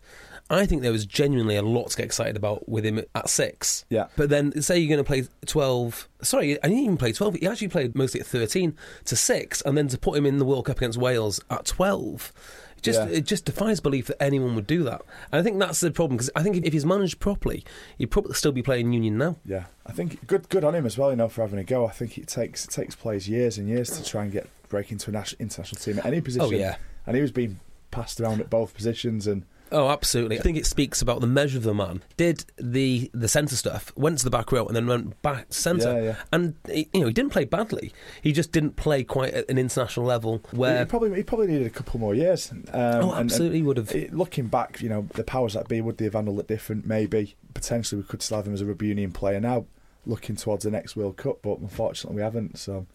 I 0.51 0.65
think 0.65 0.81
there 0.81 0.91
was 0.91 1.05
genuinely 1.05 1.55
a 1.57 1.62
lot 1.62 1.91
to 1.91 1.98
get 1.98 2.07
excited 2.07 2.36
about 2.36 2.67
with 2.67 2.83
him 2.83 3.01
at 3.13 3.29
six. 3.29 3.86
yeah, 3.89 4.07
But 4.15 4.29
then, 4.29 4.59
say 4.63 4.79
you're 4.79 4.89
going 4.89 4.98
to 4.98 5.07
play 5.07 5.27
12. 5.45 6.09
Sorry, 6.24 6.57
I 6.63 6.67
didn't 6.67 6.83
even 6.83 6.98
play 6.98 7.12
12. 7.13 7.36
He 7.36 7.48
actually 7.48 7.67
played 7.67 7.95
mostly 7.95 8.19
at 8.19 8.25
13 8.25 8.75
to 9.05 9.15
6, 9.15 9.62
and 9.62 9.77
then 9.77 9.88
to 9.89 9.98
put 10.00 10.17
him 10.17 10.25
in 10.25 10.39
the 10.39 10.45
World 10.45 10.65
Cup 10.65 10.77
against 10.77 10.98
Wales 10.98 11.39
at 11.51 11.65
12. 11.65 12.33
It 12.79 12.83
Just, 12.83 13.00
Yeah. 13.00 13.17
It 13.17 13.25
just 13.25 13.45
defies 13.45 13.79
belief 13.79 14.07
that 14.07 14.21
anyone 14.21 14.55
would 14.55 14.67
do 14.67 14.83
that. 14.83 15.01
And 15.31 15.39
I 15.39 15.43
think 15.43 15.59
that's 15.59 15.79
the 15.79 15.91
problem, 15.91 16.17
because 16.17 16.31
I 16.36 16.43
think 16.43 16.57
if, 16.57 16.63
if 16.65 16.74
he's 16.74 16.86
managed 16.86 17.19
properly, 17.19 17.63
he'd 17.98 18.07
probably 18.12 18.33
still 18.33 18.51
be 18.51 18.63
playing 18.63 18.93
Union 18.93 19.17
now. 19.17 19.38
yeah, 19.45 19.65
I 19.86 19.91
think 19.91 20.25
good 20.27 20.50
good 20.50 20.63
on 20.63 20.75
him 20.75 20.86
as 20.86 20.98
well. 20.98 21.09
You 21.12 21.17
know, 21.17 21.29
for 21.29 21.41
having 21.41 21.59
a 21.59 21.63
go. 21.63 21.86
I 21.86 21.91
think 21.91 22.17
it 22.17 22.27
takes 22.27 22.65
it 22.65 22.71
takes 22.71 22.95
players 22.95 23.27
years 23.27 23.57
and 23.57 23.67
years 23.67 23.89
to 23.91 24.03
try 24.03 24.24
and 24.24 24.31
get 24.31 24.50
break 24.69 24.91
into 24.91 25.09
a 25.09 25.13
national, 25.13 25.41
international 25.41 25.81
team 25.81 26.00
at 26.00 26.05
any 26.05 26.17
oh, 26.17 26.21
position. 26.21 26.48
Oh, 26.48 26.51
yeah. 26.51 26.75
and 27.05 27.15
he 27.15 27.21
was 27.21 27.31
being 27.31 27.59
passed 27.91 28.21
around 28.21 28.39
at 28.39 28.50
both 28.50 28.74
positions, 28.74 29.27
and 29.27 29.45
Oh, 29.71 29.89
absolutely. 29.89 30.39
I 30.39 30.41
think 30.41 30.57
it 30.57 30.65
speaks 30.65 31.01
about 31.01 31.21
the 31.21 31.27
measure 31.27 31.57
of 31.57 31.63
the 31.63 31.73
man. 31.73 32.01
Did 32.17 32.45
the 32.57 33.09
the 33.13 33.27
centre 33.27 33.55
stuff, 33.55 33.91
went 33.95 34.17
to 34.19 34.23
the 34.23 34.29
back 34.29 34.51
row, 34.51 34.65
and 34.65 34.75
then 34.75 34.88
went 34.88 35.21
back 35.21 35.47
centre. 35.49 35.93
Yeah, 35.93 36.03
yeah. 36.03 36.15
And 36.31 36.55
he, 36.67 36.88
you 36.93 37.01
know, 37.01 37.07
he 37.07 37.13
didn't 37.13 37.31
play 37.31 37.45
badly. 37.45 37.93
He 38.21 38.31
just 38.31 38.51
didn't 38.51 38.75
play 38.75 39.03
quite 39.03 39.33
at 39.33 39.49
an 39.49 39.57
international 39.57 40.05
level 40.05 40.41
he 40.51 40.57
where. 40.57 40.85
probably 40.85 41.15
he 41.15 41.23
probably 41.23 41.47
needed 41.47 41.67
a 41.67 41.71
couple 41.71 41.99
more 41.99 42.15
years. 42.15 42.51
Um, 42.51 42.65
oh, 42.73 43.13
absolutely 43.13 43.61
would 43.61 43.77
have. 43.77 43.93
Looking 44.11 44.47
back, 44.47 44.81
you 44.81 44.89
know, 44.89 45.07
the 45.13 45.23
powers 45.23 45.53
that 45.53 45.67
be, 45.67 45.81
would 45.81 45.97
they 45.97 46.05
have 46.05 46.13
handled 46.13 46.39
it 46.39 46.47
different? 46.47 46.85
Maybe. 46.85 47.35
Potentially, 47.53 48.01
we 48.01 48.07
could 48.07 48.21
still 48.21 48.38
have 48.38 48.47
him 48.47 48.53
as 48.53 48.61
a 48.61 48.65
rugby 48.65 48.88
union 48.88 49.11
player 49.11 49.39
now, 49.39 49.65
looking 50.05 50.35
towards 50.35 50.63
the 50.63 50.72
next 50.72 50.96
World 50.96 51.17
Cup, 51.17 51.39
but 51.41 51.59
unfortunately, 51.59 52.17
we 52.17 52.22
haven't. 52.22 52.57
So, 52.57 52.85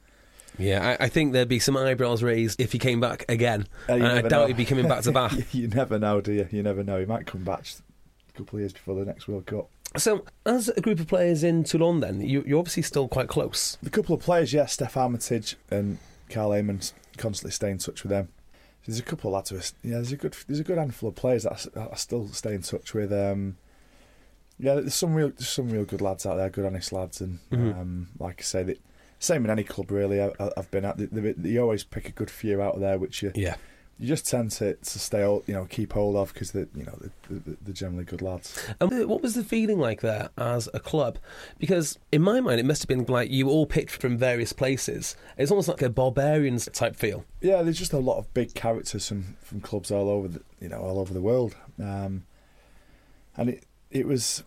Yeah, 0.58 0.96
I, 1.00 1.04
I 1.04 1.08
think 1.08 1.32
there'd 1.32 1.48
be 1.48 1.58
some 1.58 1.76
eyebrows 1.76 2.22
raised 2.22 2.60
if 2.60 2.72
he 2.72 2.78
came 2.78 3.00
back 3.00 3.24
again. 3.28 3.66
Uh, 3.88 3.94
and 3.94 4.04
I 4.06 4.22
doubt 4.22 4.30
know. 4.30 4.46
he'd 4.46 4.56
be 4.56 4.64
coming 4.64 4.86
back 4.88 5.02
to 5.02 5.12
Bath. 5.20 5.54
you 5.54 5.68
never 5.68 5.98
know, 5.98 6.20
do 6.20 6.32
you? 6.32 6.48
You 6.50 6.62
never 6.62 6.82
know. 6.84 7.00
He 7.00 7.06
might 7.06 7.26
come 7.26 7.42
back 7.44 7.64
a 8.28 8.38
couple 8.38 8.56
of 8.58 8.60
years 8.60 8.72
before 8.72 8.94
the 8.94 9.04
next 9.04 9.26
World 9.28 9.46
Cup. 9.46 9.68
so, 9.96 10.24
as 10.46 10.68
a 10.68 10.80
group 10.80 11.00
of 11.00 11.08
players 11.08 11.42
in 11.44 11.64
Toulon, 11.64 12.00
then, 12.00 12.20
you, 12.20 12.44
you're 12.46 12.58
obviously 12.58 12.82
still 12.82 13.08
quite 13.08 13.28
close. 13.28 13.78
The 13.82 13.90
couple 13.90 14.14
of 14.14 14.22
players, 14.22 14.52
yeah, 14.52 14.66
Steph 14.66 14.96
Armitage 14.96 15.56
and 15.70 15.98
Carl 16.30 16.52
Hayman, 16.52 16.80
constantly 17.16 17.52
stay 17.52 17.70
in 17.70 17.78
touch 17.78 18.02
with 18.04 18.10
them. 18.10 18.28
There's 18.86 18.98
a 18.98 19.02
couple 19.02 19.30
of 19.30 19.34
lads 19.34 19.50
who, 19.50 19.56
are- 19.56 19.88
yeah, 19.88 19.94
there's 19.96 20.12
a 20.12 20.16
good, 20.16 20.36
there's 20.46 20.60
a 20.60 20.64
good 20.64 20.78
handful 20.78 21.08
of 21.08 21.14
players 21.16 21.44
that 21.44 21.66
I 21.76 21.96
still 21.96 22.28
stay 22.28 22.54
in 22.54 22.62
touch 22.62 22.92
with. 22.94 23.12
Um, 23.12 23.56
yeah, 24.58 24.74
there's 24.74 24.94
some 24.94 25.14
real, 25.14 25.30
there's 25.30 25.48
some 25.48 25.70
real 25.70 25.84
good 25.84 26.00
lads 26.00 26.26
out 26.26 26.36
there, 26.36 26.48
good 26.50 26.64
honest 26.66 26.92
lads, 26.92 27.20
and 27.20 27.40
Mhm. 27.50 27.80
um, 27.80 28.08
like 28.18 28.36
I 28.40 28.42
say, 28.42 28.62
that 28.64 28.80
same 29.24 29.44
in 29.44 29.50
any 29.50 29.64
club 29.64 29.90
really. 29.90 30.22
I, 30.22 30.30
I've 30.56 30.70
been 30.70 30.84
at. 30.84 30.98
You 31.44 31.60
always 31.62 31.84
pick 31.84 32.08
a 32.08 32.12
good 32.12 32.30
few 32.30 32.60
out 32.62 32.74
of 32.74 32.80
there, 32.80 32.98
which 32.98 33.22
you 33.22 33.32
Yeah. 33.34 33.56
you 33.98 34.06
just 34.08 34.26
tend 34.28 34.50
to, 34.52 34.74
to 34.74 34.98
stay, 34.98 35.22
you 35.22 35.42
know, 35.54 35.64
keep 35.66 35.92
hold 35.92 36.16
of 36.16 36.32
because 36.34 36.50
they, 36.52 36.66
you 36.74 36.84
know, 36.84 36.98
they're, 37.00 37.38
they're, 37.38 37.56
they're 37.62 37.74
generally 37.74 38.04
good 38.04 38.20
lads. 38.22 38.58
And 38.80 39.08
what 39.08 39.22
was 39.22 39.34
the 39.34 39.44
feeling 39.44 39.78
like 39.78 40.00
there 40.00 40.30
as 40.36 40.68
a 40.74 40.80
club? 40.80 41.18
Because 41.58 41.98
in 42.10 42.22
my 42.22 42.40
mind, 42.40 42.58
it 42.60 42.66
must 42.66 42.82
have 42.82 42.88
been 42.88 43.04
like 43.06 43.30
you 43.30 43.48
all 43.48 43.66
picked 43.66 43.92
from 43.92 44.18
various 44.18 44.52
places. 44.52 45.14
It's 45.38 45.50
almost 45.52 45.68
like 45.68 45.82
a 45.82 45.90
barbarians 45.90 46.68
type 46.72 46.96
feel. 46.96 47.24
Yeah, 47.40 47.62
there's 47.62 47.78
just 47.78 47.92
a 47.92 47.98
lot 47.98 48.18
of 48.18 48.32
big 48.34 48.54
characters 48.54 49.08
from, 49.08 49.36
from 49.42 49.60
clubs 49.60 49.90
all 49.90 50.08
over 50.08 50.28
the 50.28 50.40
you 50.60 50.68
know 50.70 50.78
all 50.80 50.98
over 50.98 51.12
the 51.14 51.20
world, 51.20 51.54
um, 51.78 52.24
and 53.36 53.50
it 53.50 53.64
it 53.90 54.06
was 54.06 54.42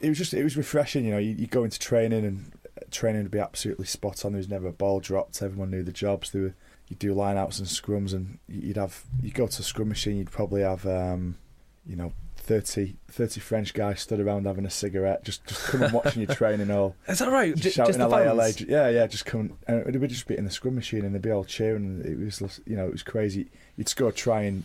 it 0.00 0.08
was 0.08 0.18
just 0.18 0.34
it 0.34 0.42
was 0.44 0.56
refreshing. 0.56 1.04
You 1.06 1.12
know, 1.12 1.18
you, 1.18 1.30
you 1.30 1.46
go 1.46 1.64
into 1.64 1.78
training 1.78 2.24
and 2.24 2.52
training 2.94 3.22
would 3.22 3.30
be 3.30 3.38
absolutely 3.38 3.86
spot 3.86 4.24
on. 4.24 4.32
There 4.32 4.38
was 4.38 4.48
never 4.48 4.68
a 4.68 4.72
ball 4.72 5.00
dropped. 5.00 5.42
Everyone 5.42 5.70
knew 5.70 5.82
the 5.82 5.92
jobs. 5.92 6.30
There 6.30 6.42
were 6.42 6.54
you 6.88 6.96
do 6.96 7.14
line 7.14 7.36
outs 7.36 7.58
and 7.58 7.68
scrums, 7.68 8.12
and 8.12 8.38
you'd 8.48 8.76
have 8.76 9.04
you 9.22 9.30
go 9.30 9.46
to 9.46 9.60
a 9.60 9.64
scrum 9.64 9.88
machine. 9.88 10.16
You'd 10.16 10.30
probably 10.30 10.62
have 10.62 10.86
um, 10.86 11.36
you 11.86 11.96
know 11.96 12.12
30, 12.36 12.96
30 13.08 13.40
French 13.40 13.72
guys 13.72 14.00
stood 14.00 14.20
around 14.20 14.46
having 14.46 14.66
a 14.66 14.70
cigarette, 14.70 15.24
just 15.24 15.46
just 15.46 15.64
coming 15.64 15.90
watching 15.92 16.20
you 16.20 16.26
training 16.26 16.70
all 16.70 16.94
Is 17.08 17.18
that 17.18 17.30
right? 17.30 17.56
just 17.56 17.76
shouting 17.76 17.98
the 17.98 18.06
LA, 18.06 18.32
LA. 18.32 18.50
Yeah, 18.68 18.90
yeah, 18.90 19.06
just 19.06 19.24
coming. 19.24 19.56
And 19.66 19.94
it 19.94 19.98
would 19.98 20.10
just 20.10 20.26
be 20.26 20.36
in 20.36 20.44
the 20.44 20.50
scrum 20.50 20.74
machine, 20.74 21.04
and 21.04 21.14
they'd 21.14 21.22
be 21.22 21.30
all 21.30 21.44
cheering. 21.44 21.84
And 21.84 22.06
it 22.06 22.18
was, 22.18 22.60
you 22.66 22.76
know, 22.76 22.86
it 22.86 22.92
was 22.92 23.02
crazy. 23.02 23.50
You'd 23.76 23.86
just 23.86 23.96
go 23.96 24.10
try 24.10 24.42
and 24.42 24.64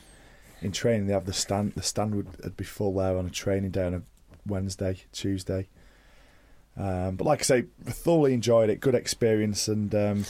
in 0.62 0.72
training. 0.74 1.08
They 1.08 1.14
have 1.14 1.26
the 1.26 1.34
stand. 1.34 1.74
The 1.74 1.84
stand 1.84 2.16
would 2.16 2.28
would 2.44 2.58
be 2.58 2.66
full 2.66 2.94
there 2.96 3.18
on 3.18 3.26
a 3.26 3.32
training 3.32 3.72
day 3.72 3.86
on 3.86 3.94
a 3.94 4.02
Wednesday, 4.46 5.04
Tuesday. 5.14 5.70
Um, 6.80 7.16
but 7.18 7.26
like 7.26 7.42
I 7.42 7.44
say, 7.44 7.66
thoroughly 7.84 8.34
enjoyed 8.34 8.70
it. 8.70 8.80
Good 8.80 8.96
experience, 8.96 9.68
and 9.68 9.94
um, 9.94 10.26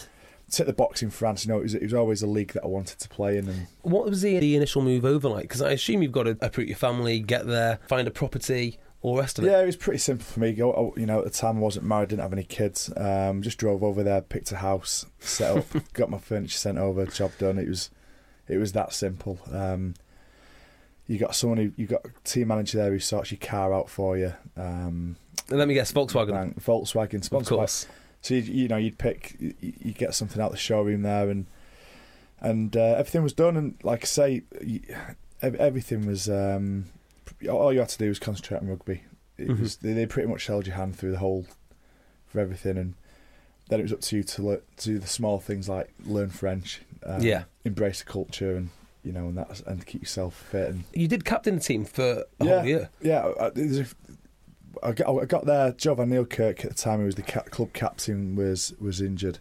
hit 0.52 0.68
the 0.68 0.74
box 0.74 1.04
in 1.04 1.12
France. 1.12 1.46
You 1.46 1.54
know, 1.54 1.60
it 1.60 1.64
was, 1.64 1.76
it 1.76 1.84
was 1.84 1.94
always 1.94 2.22
a 2.24 2.28
league 2.28 2.54
that 2.54 2.64
I 2.64 2.68
wanted 2.68 3.00
to 3.00 3.10
play 3.10 3.38
in, 3.38 3.48
and 3.48 3.68
What 3.84 4.06
was 4.06 4.22
the, 4.22 4.40
the 4.40 4.56
initial 4.56 4.82
move 4.82 5.06
over 5.06 5.30
like? 5.30 5.44
Because 5.44 5.62
I 5.62 5.72
assume 5.72 6.02
you've 6.02 6.12
got 6.12 6.24
to 6.24 6.38
uproot 6.42 6.68
your 6.68 6.78
family, 6.78 7.20
get 7.20 7.46
there, 7.46 7.80
find 7.88 8.08
a 8.08 8.12
property, 8.12 8.80
all 9.02 9.16
the 9.16 9.22
rest 9.22 9.38
of 9.38 9.46
it. 9.46 9.52
Yeah, 9.52 9.62
it 9.62 9.66
was 9.66 9.76
pretty 9.76 10.00
simple 10.00 10.26
for 10.26 10.40
me. 10.40 10.54
Go, 10.54 10.94
you 10.98 11.06
know, 11.06 11.20
at 11.20 11.26
the 11.26 11.30
time 11.30 11.58
I 11.58 11.62
wasn't 11.62 11.86
married, 11.86 12.10
didn't 12.10 12.24
have 12.24 12.34
any 12.34 12.44
kids. 12.44 12.92
Um, 12.98 13.42
just 13.42 13.58
drove 13.60 13.84
over 13.84 14.04
there, 14.04 14.22
picked 14.22 14.52
a 14.52 14.58
house, 14.58 15.06
set 15.20 15.56
up, 15.56 15.66
got 15.94 16.10
my 16.10 16.18
furniture 16.18 16.58
sent 16.58 16.78
over, 16.78 17.06
job 17.06 17.32
done. 17.38 17.60
It 17.60 17.68
was, 17.68 17.92
it 18.48 18.58
was 18.58 18.72
that 18.74 18.94
simple. 18.94 19.40
Um, 19.52 19.94
you 21.08 21.18
got 21.18 21.36
someone 21.36 21.58
who 21.58 21.72
you 21.76 21.88
got 21.88 22.06
a 22.06 22.12
team 22.24 22.50
manager 22.50 22.78
there 22.78 22.92
who 22.92 23.00
sorts 23.00 23.32
your 23.32 23.40
car 23.40 23.74
out 23.74 23.90
for 23.90 24.18
you. 24.18 24.34
Um, 24.56 25.16
let 25.52 25.68
me 25.68 25.74
guess, 25.74 25.92
Volkswagen. 25.92 26.40
and 26.42 26.56
Volkswagen, 26.58 27.24
Of 27.24 27.30
by- 27.30 27.44
course. 27.44 27.88
So 28.22 28.34
you, 28.34 28.42
you 28.42 28.68
know, 28.68 28.76
you'd 28.78 28.98
pick, 28.98 29.36
you, 29.40 29.94
get 29.94 30.14
something 30.14 30.42
out 30.42 30.52
the 30.52 30.58
showroom 30.58 31.04
there, 31.04 31.30
and 31.30 31.46
and 32.42 32.76
uh, 32.76 32.96
everything 32.98 33.24
was 33.24 33.34
done. 33.34 33.56
And 33.58 33.76
like 33.84 34.04
I 34.04 34.06
say, 34.06 34.42
you, 34.62 34.82
everything 35.42 36.06
was. 36.06 36.30
Um, 36.30 36.86
all 37.50 37.72
you 37.72 37.80
had 37.80 37.90
to 37.90 37.98
do 37.98 38.10
was 38.10 38.20
concentrate 38.20 38.58
on 38.62 38.68
rugby. 38.68 39.04
It 39.38 39.48
Mhm. 39.48 39.60
was 39.62 39.78
they, 39.78 39.94
they 39.94 40.06
pretty 40.06 40.28
much 40.28 40.48
held 40.48 40.68
your 40.68 40.76
hand 40.76 40.98
through 40.98 41.12
the 41.12 41.20
whole 41.20 41.46
for 42.28 42.40
everything, 42.42 42.78
and 42.78 42.96
then 43.70 43.80
it 43.80 43.84
was 43.84 43.94
up 43.94 44.02
to 44.02 44.18
you 44.18 44.24
to 44.24 44.62
to 44.78 44.86
do 44.86 45.00
the 45.00 45.08
small 45.08 45.40
things 45.40 45.70
like 45.70 45.90
learn 46.06 46.30
French, 46.30 46.82
um, 47.06 47.22
Yeah. 47.22 47.44
embrace 47.64 48.00
the 48.04 48.06
culture, 48.12 48.56
and 48.58 48.70
you 49.04 49.14
know, 49.14 49.28
and 49.30 49.38
that 49.38 49.62
and 49.66 49.86
keep 49.86 50.02
yourself 50.02 50.36
fit. 50.52 50.70
And 50.72 50.84
You 50.94 51.08
did 51.08 51.24
captain 51.24 51.56
the 51.56 51.62
team 51.62 51.86
for 51.86 52.26
a 52.42 52.46
Yeah. 52.46 52.58
whole 52.60 52.68
year. 52.68 52.90
yeah, 53.02 53.32
there's 53.56 53.80
a, 53.80 53.86
I, 54.84 54.92
got, 54.92 55.22
I 55.22 55.26
got 55.26 55.46
there. 55.46 55.72
Joe 55.74 55.96
Van 55.96 56.10
Niekerk 56.10 56.66
at 56.66 56.70
the 56.70 56.76
time, 56.76 57.00
who 57.00 57.06
was 57.06 57.16
the 57.16 57.24
club 57.24 57.74
captain, 57.74 58.36
was 58.36 58.74
was 58.80 59.02
injured. 59.02 59.40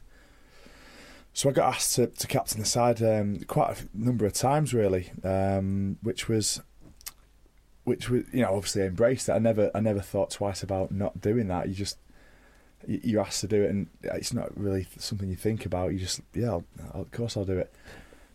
So 1.32 1.48
I 1.48 1.52
got 1.52 1.74
asked 1.74 1.94
to, 1.96 2.08
to 2.08 2.26
captain 2.26 2.58
the 2.58 2.66
side 2.66 3.02
um, 3.02 3.40
quite 3.46 3.78
a 3.78 3.84
number 3.94 4.26
of 4.26 4.32
times, 4.32 4.74
really, 4.74 5.12
um, 5.22 5.98
which 6.02 6.28
was, 6.28 6.60
which 7.84 8.10
was 8.10 8.24
you 8.32 8.42
know 8.42 8.54
obviously 8.54 8.82
I 8.82 8.86
embraced 8.86 9.28
it. 9.28 9.32
I 9.32 9.38
never 9.38 9.70
I 9.74 9.80
never 9.80 10.00
thought 10.00 10.30
twice 10.30 10.62
about 10.62 10.90
not 10.90 11.20
doing 11.20 11.48
that. 11.48 11.68
You 11.68 11.74
just 11.74 11.98
you're 12.86 13.22
asked 13.22 13.40
to 13.42 13.48
do 13.48 13.62
it, 13.62 13.70
and 13.70 13.88
it's 14.02 14.32
not 14.32 14.56
really 14.58 14.86
something 14.98 15.28
you 15.28 15.36
think 15.36 15.64
about. 15.66 15.92
You 15.92 15.98
just 15.98 16.20
yeah, 16.34 16.58
of 16.92 17.10
course 17.12 17.36
I'll 17.36 17.44
do 17.44 17.58
it. 17.58 17.72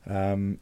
Um, 0.06 0.60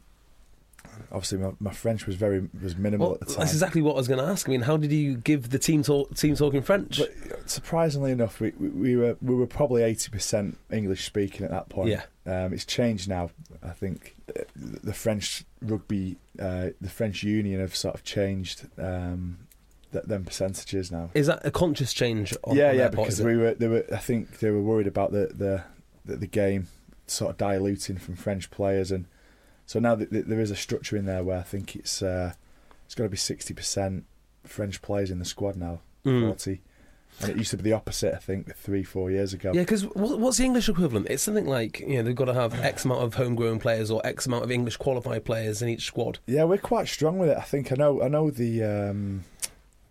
obviously, 1.10 1.38
my, 1.38 1.52
my 1.60 1.72
French 1.72 2.06
was 2.06 2.16
very 2.16 2.48
was 2.62 2.76
minimal 2.76 3.08
Well, 3.08 3.14
at 3.14 3.20
the 3.20 3.26
time. 3.26 3.36
that's 3.40 3.52
exactly 3.52 3.82
what 3.82 3.92
I 3.94 3.96
was 3.96 4.08
going 4.08 4.20
to 4.24 4.26
ask. 4.30 4.48
I 4.48 4.52
mean, 4.52 4.62
how 4.62 4.76
did 4.76 4.92
you 4.92 5.16
give 5.16 5.50
the 5.50 5.58
team 5.58 5.82
talk, 5.82 6.14
team 6.16 6.34
talk 6.36 6.54
in 6.54 6.62
French? 6.62 6.98
But 6.98 7.50
surprisingly 7.50 8.12
enough, 8.12 8.40
we, 8.40 8.52
we, 8.58 8.68
we 8.68 8.96
were 8.96 9.16
we 9.20 9.34
were 9.34 9.46
probably 9.46 9.82
eighty 9.82 10.10
percent 10.10 10.58
English 10.70 11.04
speaking 11.04 11.44
at 11.44 11.50
that 11.50 11.68
point. 11.68 11.90
Yeah. 11.90 12.02
um, 12.26 12.52
it's 12.52 12.64
changed 12.64 13.08
now. 13.08 13.30
I 13.62 13.70
think 13.70 14.16
Uh, 14.28 14.42
the 14.56 14.94
French 14.94 15.44
rugby, 15.60 16.16
uh, 16.38 16.68
the 16.80 16.90
French 16.90 17.22
Union 17.22 17.60
have 17.60 17.74
sort 17.76 17.94
of 17.94 18.02
changed 18.04 18.66
um, 18.78 19.38
th- 19.92 20.04
them 20.04 20.24
percentages 20.24 20.90
now. 20.90 21.10
Is 21.14 21.26
that 21.26 21.44
a 21.44 21.50
conscious 21.50 21.92
change? 21.92 22.34
On, 22.44 22.56
yeah, 22.56 22.70
on 22.70 22.76
yeah, 22.76 22.88
part, 22.88 23.08
because 23.08 23.20
we 23.22 23.36
were 23.36 23.54
they 23.54 23.68
were. 23.68 23.84
I 23.92 23.98
think 23.98 24.38
they 24.40 24.50
were 24.50 24.62
worried 24.62 24.86
about 24.86 25.12
the 25.12 25.30
the 25.34 25.64
the, 26.04 26.16
the 26.16 26.26
game 26.26 26.68
sort 27.06 27.30
of 27.32 27.36
diluting 27.36 27.98
from 27.98 28.16
French 28.16 28.50
players, 28.50 28.90
and 28.90 29.04
so 29.66 29.78
now 29.80 29.94
th- 29.96 30.10
th- 30.10 30.26
there 30.26 30.40
is 30.40 30.50
a 30.50 30.56
structure 30.56 30.96
in 30.96 31.04
there 31.06 31.22
where 31.24 31.38
I 31.38 31.42
think 31.42 31.74
it's 31.76 32.02
uh, 32.02 32.32
it's 32.86 32.94
got 32.94 33.04
to 33.04 33.08
be 33.10 33.16
sixty 33.16 33.54
percent 33.54 34.04
French 34.44 34.82
players 34.82 35.10
in 35.10 35.18
the 35.18 35.24
squad 35.24 35.56
now, 35.56 35.80
Mm. 36.04 36.26
forty, 36.26 36.60
and 37.20 37.30
it 37.30 37.36
used 37.36 37.50
to 37.52 37.56
be 37.56 37.62
the 37.62 37.72
opposite. 37.72 38.14
I 38.14 38.18
think 38.18 38.54
three 38.56 38.82
four 38.82 39.10
years 39.10 39.32
ago. 39.32 39.52
Yeah, 39.54 39.62
because 39.62 39.84
what's 39.94 40.38
the 40.38 40.44
English 40.44 40.68
equivalent? 40.68 41.06
It's 41.08 41.22
something 41.22 41.46
like 41.46 41.80
you 41.80 41.96
know 41.96 42.02
they've 42.02 42.14
got 42.14 42.24
to 42.26 42.34
have 42.34 42.54
X 42.60 42.84
amount 42.84 43.02
of 43.02 43.14
homegrown 43.14 43.60
players 43.60 43.90
or 43.90 44.04
X 44.04 44.26
amount 44.26 44.44
of 44.44 44.50
English 44.50 44.76
qualified 44.78 45.24
players 45.24 45.62
in 45.62 45.68
each 45.68 45.84
squad. 45.84 46.18
Yeah, 46.26 46.44
we're 46.44 46.58
quite 46.58 46.88
strong 46.88 47.18
with 47.18 47.30
it. 47.30 47.38
I 47.38 47.42
think 47.42 47.70
I 47.72 47.76
know. 47.76 48.02
I 48.02 48.08
know 48.08 48.30
the 48.30 48.64
um, 48.64 49.24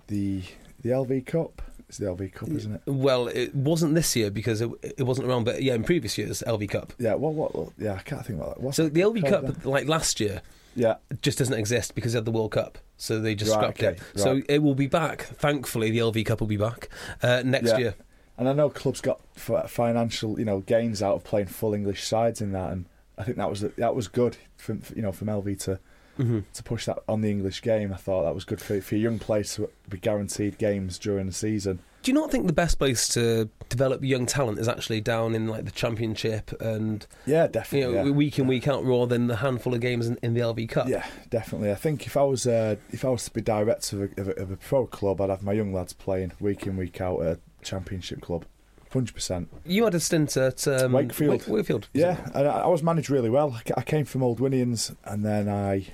the 0.07 0.43
the 0.81 0.89
LV 0.89 1.25
Cup. 1.27 1.61
It's 1.91 1.97
the 1.97 2.05
LV 2.05 2.31
Cup, 2.31 2.47
isn't 2.51 2.73
it? 2.75 2.81
Well, 2.85 3.27
it 3.27 3.53
wasn't 3.53 3.95
this 3.95 4.15
year 4.15 4.31
because 4.31 4.61
it, 4.61 4.69
it 4.97 5.03
wasn't 5.03 5.27
around, 5.27 5.43
but 5.43 5.61
yeah, 5.61 5.73
in 5.73 5.83
previous 5.83 6.17
years, 6.17 6.41
LV 6.47 6.69
Cup. 6.69 6.93
Yeah. 6.97 7.15
What? 7.15 7.33
What? 7.33 7.53
what 7.53 7.73
yeah, 7.77 7.95
I 7.95 7.99
can't 7.99 8.25
think 8.25 8.39
about 8.39 8.55
that. 8.55 8.61
What's 8.61 8.77
So 8.77 8.87
the 8.87 9.01
LV 9.01 9.27
Cup, 9.27 9.41
then? 9.43 9.57
like 9.69 9.89
last 9.89 10.21
year, 10.21 10.41
Yeah. 10.73 10.95
just 11.21 11.37
doesn't 11.39 11.53
exist 11.53 11.93
because 11.93 12.15
of 12.15 12.23
the 12.23 12.31
World 12.31 12.51
Cup. 12.53 12.77
So 12.95 13.19
they 13.19 13.35
just 13.35 13.51
Right, 13.51 13.57
scrapped 13.75 13.83
okay, 13.83 14.01
it. 14.15 14.19
So 14.19 14.41
it 14.47 14.59
will 14.63 14.73
be 14.73 14.87
back. 14.87 15.23
Thankfully, 15.23 15.91
the 15.91 15.97
LV 15.99 16.25
Cup 16.25 16.39
will 16.39 16.47
be 16.47 16.55
back 16.55 16.87
uh, 17.21 17.41
next 17.43 17.71
Yeah. 17.71 17.77
year. 17.77 17.95
And 18.37 18.47
I 18.47 18.53
know 18.53 18.69
clubs 18.69 19.01
got 19.01 19.19
financial, 19.35 20.39
you 20.39 20.45
know, 20.45 20.61
gains 20.61 21.03
out 21.03 21.15
of 21.15 21.23
playing 21.25 21.47
full 21.47 21.73
English 21.73 22.03
sides 22.03 22.39
in 22.41 22.53
that, 22.53 22.71
and 22.71 22.85
I 23.17 23.23
think 23.23 23.35
that 23.35 23.49
was 23.49 23.59
that 23.61 23.95
was 23.95 24.07
good 24.07 24.37
from 24.55 24.81
you 24.95 25.01
know 25.01 25.11
from 25.11 25.27
LV 25.27 25.59
to 25.65 25.79
hmm 26.17 26.39
to 26.53 26.63
push 26.63 26.85
that 26.85 26.99
on 27.07 27.21
the 27.21 27.29
English 27.29 27.61
game. 27.61 27.93
I 27.93 27.97
thought 27.97 28.23
that 28.23 28.35
was 28.35 28.45
good 28.45 28.61
for 28.61 28.81
for 28.81 28.95
young 28.95 29.19
players 29.19 29.55
to 29.55 29.69
be 29.89 29.97
guaranteed 29.97 30.57
games 30.57 30.99
during 30.99 31.25
the 31.27 31.33
season. 31.33 31.79
Do 32.03 32.09
you 32.09 32.15
not 32.15 32.31
think 32.31 32.47
the 32.47 32.53
best 32.53 32.79
place 32.79 33.07
to 33.09 33.47
develop 33.69 34.03
young 34.03 34.25
talent 34.25 34.57
is 34.57 34.67
actually 34.67 35.01
down 35.01 35.35
in 35.35 35.47
like 35.47 35.65
the 35.65 35.71
Championship 35.71 36.51
and 36.59 37.05
Yeah, 37.27 37.43
you 37.43 37.49
definitely. 37.49 37.95
know 37.95 38.05
yeah. 38.05 38.11
week 38.11 38.39
in 38.39 38.47
week 38.47 38.67
out 38.67 38.83
rather 38.83 39.05
than 39.15 39.27
the 39.27 39.35
handful 39.35 39.75
of 39.75 39.81
games 39.81 40.07
in, 40.07 40.17
in 40.23 40.33
the 40.33 40.39
LV 40.41 40.67
Cup? 40.69 40.87
Yeah, 40.87 41.05
definitely. 41.29 41.69
I 41.71 41.75
think 41.75 42.07
if 42.07 42.17
I 42.17 42.23
was 42.23 42.47
uh, 42.47 42.77
if 42.89 43.05
I 43.05 43.09
was 43.09 43.25
to 43.25 43.31
be 43.31 43.41
director 43.41 44.03
of 44.03 44.17
a, 44.17 44.21
of, 44.21 44.27
a, 44.29 44.41
of 44.41 44.51
a 44.51 44.57
pro 44.57 44.87
club, 44.87 45.21
I'd 45.21 45.29
have 45.29 45.43
my 45.43 45.53
young 45.53 45.73
lads 45.73 45.93
playing 45.93 46.31
week 46.39 46.65
in 46.65 46.75
week 46.75 46.99
out 47.01 47.21
at 47.21 47.37
a 47.37 47.39
championship 47.63 48.21
club, 48.21 48.45
hundred 48.91 49.13
percent. 49.13 49.49
You 49.63 49.83
had 49.83 49.93
a 49.93 49.99
stint 49.99 50.35
at 50.37 50.67
um, 50.67 50.93
Wakefield. 50.93 51.47
Wakefield. 51.47 51.87
Yeah, 51.93 52.17
and 52.33 52.47
I, 52.47 52.61
I 52.61 52.67
was 52.67 52.81
managed 52.81 53.11
really 53.11 53.29
well. 53.29 53.51
I 53.53 53.79
I 53.79 53.83
came 53.83 54.05
from 54.05 54.23
Old 54.23 54.39
Aldwinians, 54.39 54.95
and 55.05 55.23
then 55.23 55.47
I 55.47 55.85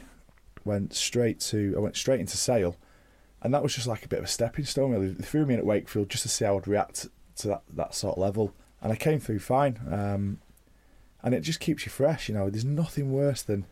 went 0.68 0.94
straight 0.94 1.40
to 1.52 1.74
I 1.76 1.80
went 1.80 1.96
straight 1.96 2.20
into 2.20 2.38
Sale, 2.38 2.76
and 3.42 3.54
that 3.54 3.64
was 3.64 3.74
just 3.76 3.88
like 3.88 4.04
a 4.06 4.08
bit 4.08 4.20
of 4.20 4.26
a 4.26 4.28
stepping 4.28 4.66
stone. 4.66 4.92
Really, 4.92 5.10
they 5.10 5.24
threw 5.24 5.46
me 5.46 5.54
in 5.56 5.60
at 5.60 5.66
Wakefield 5.66 6.10
just 6.10 6.24
to 6.24 6.30
see 6.30 6.46
how 6.46 6.58
I'd 6.58 6.68
react 6.68 7.08
to 7.38 7.48
that 7.48 7.62
that 7.76 7.96
sort 7.96 8.16
of 8.18 8.22
level, 8.22 8.54
and 8.82 8.92
I 8.92 8.96
came 8.96 9.20
through 9.20 9.40
fine. 9.40 9.80
Um, 9.92 10.40
and 11.24 11.34
it 11.34 11.42
just 11.42 11.60
keeps 11.60 11.86
you 11.86 11.92
fresh. 11.92 12.30
You 12.30 12.36
know, 12.36 12.50
there's 12.50 12.64
nothing 12.64 13.12
worse 13.12 13.42
than 13.42 13.66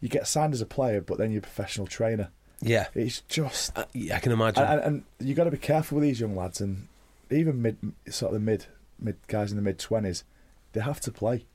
you 0.00 0.08
get 0.08 0.26
signed 0.26 0.52
as 0.54 0.60
a 0.60 0.66
player, 0.66 1.00
but 1.00 1.18
then 1.18 1.30
you're 1.30 1.38
a 1.38 1.42
professional 1.42 1.86
trainer. 1.86 2.30
Yeah, 2.62 2.88
It's 2.94 3.20
just 3.22 3.76
Uh, 3.78 3.84
yeah, 3.94 4.16
I 4.16 4.18
can 4.18 4.32
imagine. 4.32 4.62
and, 4.64 4.80
and, 4.80 5.04
and 5.18 5.28
you 5.28 5.34
got 5.34 5.44
to 5.44 5.50
be 5.50 5.56
careful 5.56 5.96
with 5.96 6.02
these 6.08 6.20
young 6.20 6.36
lads, 6.36 6.60
and 6.60 6.88
even 7.30 7.62
mid 7.62 7.78
sort 8.10 8.34
of 8.34 8.40
the 8.40 8.44
mid 8.44 8.66
mid 8.98 9.16
guys 9.28 9.50
in 9.50 9.56
the 9.56 9.62
mid 9.62 9.78
twenties, 9.78 10.24
they 10.72 10.80
have 10.80 11.00
to 11.02 11.10
play, 11.12 11.46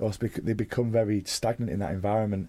or 0.00 0.06
else 0.06 0.16
they 0.16 0.52
become 0.52 0.90
very 0.90 1.22
stagnant 1.26 1.70
in 1.70 1.78
that 1.78 1.92
environment. 1.92 2.48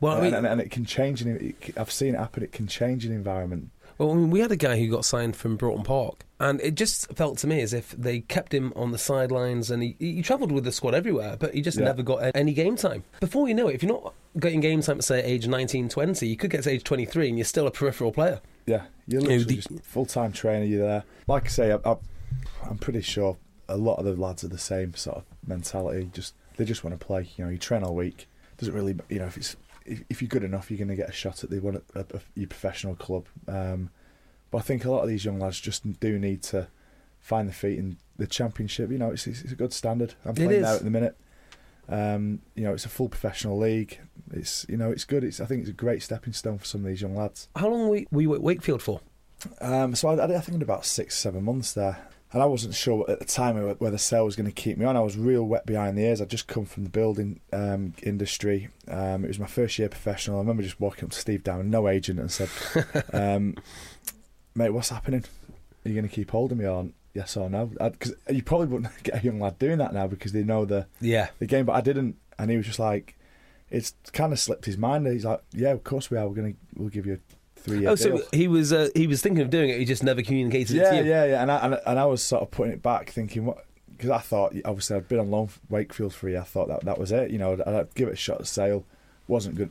Well, 0.00 0.16
I 0.18 0.20
mean, 0.22 0.34
and, 0.34 0.46
and, 0.46 0.60
it 0.60 0.70
can 0.70 0.84
change. 0.84 1.22
In, 1.22 1.36
it, 1.36 1.76
I've 1.78 1.90
seen 1.90 2.14
it 2.14 2.18
happen. 2.18 2.42
It 2.42 2.52
can 2.52 2.66
change 2.66 3.04
an 3.04 3.12
environment. 3.12 3.70
Well, 3.98 4.12
I 4.12 4.14
mean, 4.14 4.30
we 4.30 4.40
had 4.40 4.50
a 4.50 4.56
guy 4.56 4.78
who 4.78 4.88
got 4.90 5.04
signed 5.04 5.36
from 5.36 5.56
Broughton 5.56 5.84
Park, 5.84 6.24
and 6.38 6.58
it 6.62 6.74
just 6.74 7.12
felt 7.14 7.36
to 7.38 7.46
me 7.46 7.60
as 7.60 7.74
if 7.74 7.90
they 7.90 8.20
kept 8.20 8.54
him 8.54 8.72
on 8.74 8.92
the 8.92 8.98
sidelines, 8.98 9.70
and 9.70 9.82
he, 9.82 9.94
he 9.98 10.22
travelled 10.22 10.52
with 10.52 10.64
the 10.64 10.72
squad 10.72 10.94
everywhere, 10.94 11.36
but 11.38 11.52
he 11.52 11.60
just 11.60 11.76
Yeah. 11.78 11.84
never 11.84 12.02
got 12.02 12.30
any 12.34 12.54
game 12.54 12.76
time. 12.76 13.04
Before 13.20 13.46
you 13.46 13.54
know 13.54 13.68
it, 13.68 13.74
if 13.74 13.82
you're 13.82 13.92
not 13.92 14.14
getting 14.38 14.60
game 14.60 14.80
time 14.80 14.96
at 14.98 15.04
say 15.04 15.22
age 15.22 15.46
19, 15.46 15.90
20, 15.90 16.26
you 16.26 16.36
could 16.36 16.50
get 16.50 16.62
to 16.62 16.70
age 16.70 16.82
23, 16.82 17.28
and 17.28 17.36
you're 17.36 17.44
still 17.44 17.66
a 17.66 17.70
peripheral 17.70 18.10
player. 18.10 18.40
Yeah, 18.64 18.84
you're 19.06 19.20
literally 19.20 19.44
the- 19.44 19.54
just 19.56 19.68
full 19.84 20.06
time 20.06 20.32
trainer. 20.32 20.64
You're 20.64 20.86
there. 20.86 21.04
Like 21.26 21.44
I 21.44 21.48
say, 21.48 21.72
I, 21.72 21.76
I, 21.84 21.96
I'm 22.70 22.78
pretty 22.78 23.02
sure 23.02 23.36
a 23.68 23.76
lot 23.76 23.96
of 23.98 24.06
the 24.06 24.16
lads 24.16 24.44
are 24.44 24.48
the 24.48 24.56
same 24.58 24.94
sort 24.94 25.18
of 25.18 25.24
mentality. 25.46 26.08
Just 26.14 26.34
they 26.56 26.64
just 26.64 26.84
want 26.84 26.98
to 26.98 27.04
play. 27.04 27.28
You 27.36 27.44
know, 27.44 27.50
you 27.50 27.58
train 27.58 27.82
all 27.82 27.94
week. 27.94 28.28
Doesn't 28.56 28.74
really, 28.74 28.96
you 29.10 29.18
know, 29.18 29.26
if 29.26 29.36
it's 29.36 29.56
if, 29.90 30.02
if 30.08 30.22
you're 30.22 30.28
good 30.28 30.44
enough, 30.44 30.70
you're 30.70 30.78
going 30.78 30.88
to 30.88 30.96
get 30.96 31.08
a 31.08 31.12
shot 31.12 31.44
at 31.44 31.50
the 31.50 31.58
one 31.60 31.80
at 31.94 32.10
your 32.34 32.48
professional 32.48 32.94
club. 32.94 33.26
Um, 33.48 33.90
but 34.50 34.58
I 34.58 34.60
think 34.62 34.84
a 34.84 34.90
lot 34.90 35.02
of 35.02 35.08
these 35.08 35.24
young 35.24 35.38
lads 35.38 35.60
just 35.60 36.00
do 36.00 36.18
need 36.18 36.42
to 36.44 36.68
find 37.20 37.48
their 37.48 37.54
feet 37.54 37.78
in 37.78 37.98
the 38.16 38.26
championship. 38.26 38.90
You 38.90 38.98
know, 38.98 39.10
it's 39.10 39.26
it's, 39.26 39.42
it's 39.42 39.52
a 39.52 39.56
good 39.56 39.72
standard. 39.72 40.14
I'm 40.24 40.34
playing 40.34 40.62
there 40.62 40.76
at 40.76 40.84
the 40.84 40.90
minute. 40.90 41.16
Um, 41.88 42.40
you 42.54 42.62
know, 42.62 42.72
it's 42.72 42.84
a 42.84 42.88
full 42.88 43.08
professional 43.08 43.58
league. 43.58 44.00
It's 44.32 44.66
you 44.68 44.76
know, 44.76 44.90
it's 44.90 45.04
good. 45.04 45.24
It's 45.24 45.40
I 45.40 45.46
think 45.46 45.62
it's 45.62 45.70
a 45.70 45.74
great 45.74 46.02
stepping 46.02 46.32
stone 46.32 46.58
for 46.58 46.64
some 46.64 46.82
of 46.82 46.86
these 46.86 47.02
young 47.02 47.16
lads. 47.16 47.48
How 47.56 47.68
long 47.68 47.88
were 47.88 47.96
you, 47.96 48.06
were 48.10 48.22
you 48.22 48.34
at 48.34 48.42
Wakefield 48.42 48.82
for? 48.82 49.00
Um, 49.60 49.94
so 49.94 50.08
I, 50.08 50.24
I 50.24 50.40
think 50.40 50.56
in 50.56 50.62
about 50.62 50.84
six, 50.84 51.16
seven 51.16 51.44
months 51.44 51.72
there. 51.72 51.98
And 52.32 52.40
I 52.42 52.46
wasn't 52.46 52.74
sure 52.74 53.04
at 53.10 53.18
the 53.18 53.24
time 53.24 53.56
whether 53.78 53.98
Sale 53.98 54.24
was 54.24 54.36
going 54.36 54.46
to 54.46 54.52
keep 54.52 54.78
me 54.78 54.84
on. 54.84 54.96
I 54.96 55.00
was 55.00 55.16
real 55.16 55.42
wet 55.44 55.66
behind 55.66 55.98
the 55.98 56.02
ears. 56.02 56.20
I'd 56.20 56.30
just 56.30 56.46
come 56.46 56.64
from 56.64 56.84
the 56.84 56.90
building 56.90 57.40
um, 57.52 57.94
industry. 58.04 58.68
Um, 58.86 59.24
it 59.24 59.28
was 59.28 59.40
my 59.40 59.48
first 59.48 59.78
year 59.80 59.88
professional. 59.88 60.36
I 60.36 60.40
remember 60.40 60.62
just 60.62 60.80
walking 60.80 61.04
up 61.06 61.10
to 61.10 61.18
Steve 61.18 61.42
Down, 61.42 61.70
no 61.70 61.88
agent, 61.88 62.20
and 62.20 62.30
said, 62.30 62.48
um, 63.12 63.56
"Mate, 64.54 64.70
what's 64.70 64.90
happening? 64.90 65.24
Are 65.84 65.88
you 65.88 65.94
going 65.94 66.08
to 66.08 66.14
keep 66.14 66.30
holding 66.30 66.58
me 66.58 66.66
on? 66.66 66.92
Yes 67.14 67.36
or 67.36 67.50
no?" 67.50 67.66
Because 67.66 68.14
you 68.30 68.42
probably 68.44 68.68
wouldn't 68.68 68.92
get 69.02 69.20
a 69.20 69.24
young 69.24 69.40
lad 69.40 69.58
doing 69.58 69.78
that 69.78 69.92
now 69.92 70.06
because 70.06 70.30
they 70.32 70.44
know 70.44 70.64
the 70.64 70.86
Yeah. 71.00 71.30
the 71.40 71.46
game, 71.46 71.66
but 71.66 71.72
I 71.72 71.80
didn't. 71.80 72.16
And 72.38 72.50
he 72.50 72.56
was 72.56 72.66
just 72.66 72.78
like, 72.78 73.16
it's 73.70 73.92
kind 74.12 74.32
of 74.32 74.38
slipped 74.38 74.66
his 74.66 74.78
mind. 74.78 75.06
He's 75.08 75.24
like, 75.24 75.42
"Yeah, 75.52 75.70
of 75.72 75.82
course 75.82 76.10
we 76.12 76.16
are. 76.16 76.28
We're 76.28 76.34
going 76.36 76.52
to 76.54 76.58
we'll 76.76 76.88
give 76.90 77.06
you 77.06 77.14
a 77.14 77.18
three 77.62 77.80
year 77.80 77.90
Oh, 77.90 77.96
deal." 77.96 78.18
so 78.18 78.24
he 78.32 78.48
was 78.48 78.72
uh, 78.72 78.88
he 78.94 79.06
was 79.06 79.22
thinking 79.22 79.42
of 79.42 79.50
doing 79.50 79.70
it. 79.70 79.78
He 79.78 79.84
just 79.84 80.02
never 80.02 80.22
communicated 80.22 80.76
it 80.76 80.80
yeah, 80.80 80.90
to 80.90 80.96
you. 80.96 81.04
yeah, 81.10 81.24
yeah. 81.26 81.42
And 81.42 81.50
I, 81.52 81.56
and, 81.58 81.74
I- 81.74 81.80
and 81.86 81.98
I 81.98 82.04
was 82.06 82.22
sort 82.22 82.42
of 82.42 82.50
putting 82.50 82.72
it 82.72 82.82
back, 82.82 83.10
thinking 83.10 83.44
what 83.46 83.64
because 83.96 84.10
I 84.10 84.18
thought 84.18 84.54
obviously 84.64 84.96
I'd 84.96 85.08
been 85.08 85.18
on 85.20 85.30
loan 85.30 85.48
Wakefield 85.68 86.14
for 86.14 86.28
a 86.28 86.30
year. 86.32 86.40
I 86.40 86.44
thought 86.44 86.68
that 86.68 86.84
that 86.84 86.98
was 86.98 87.12
it. 87.12 87.30
You 87.30 87.38
know, 87.38 87.52
I'd, 87.52 87.60
I'd 87.62 87.94
give 87.94 88.08
it 88.08 88.12
a 88.14 88.16
shot 88.16 88.40
at 88.40 88.46
sale. 88.46 88.84
wasn't 89.28 89.56
good. 89.56 89.70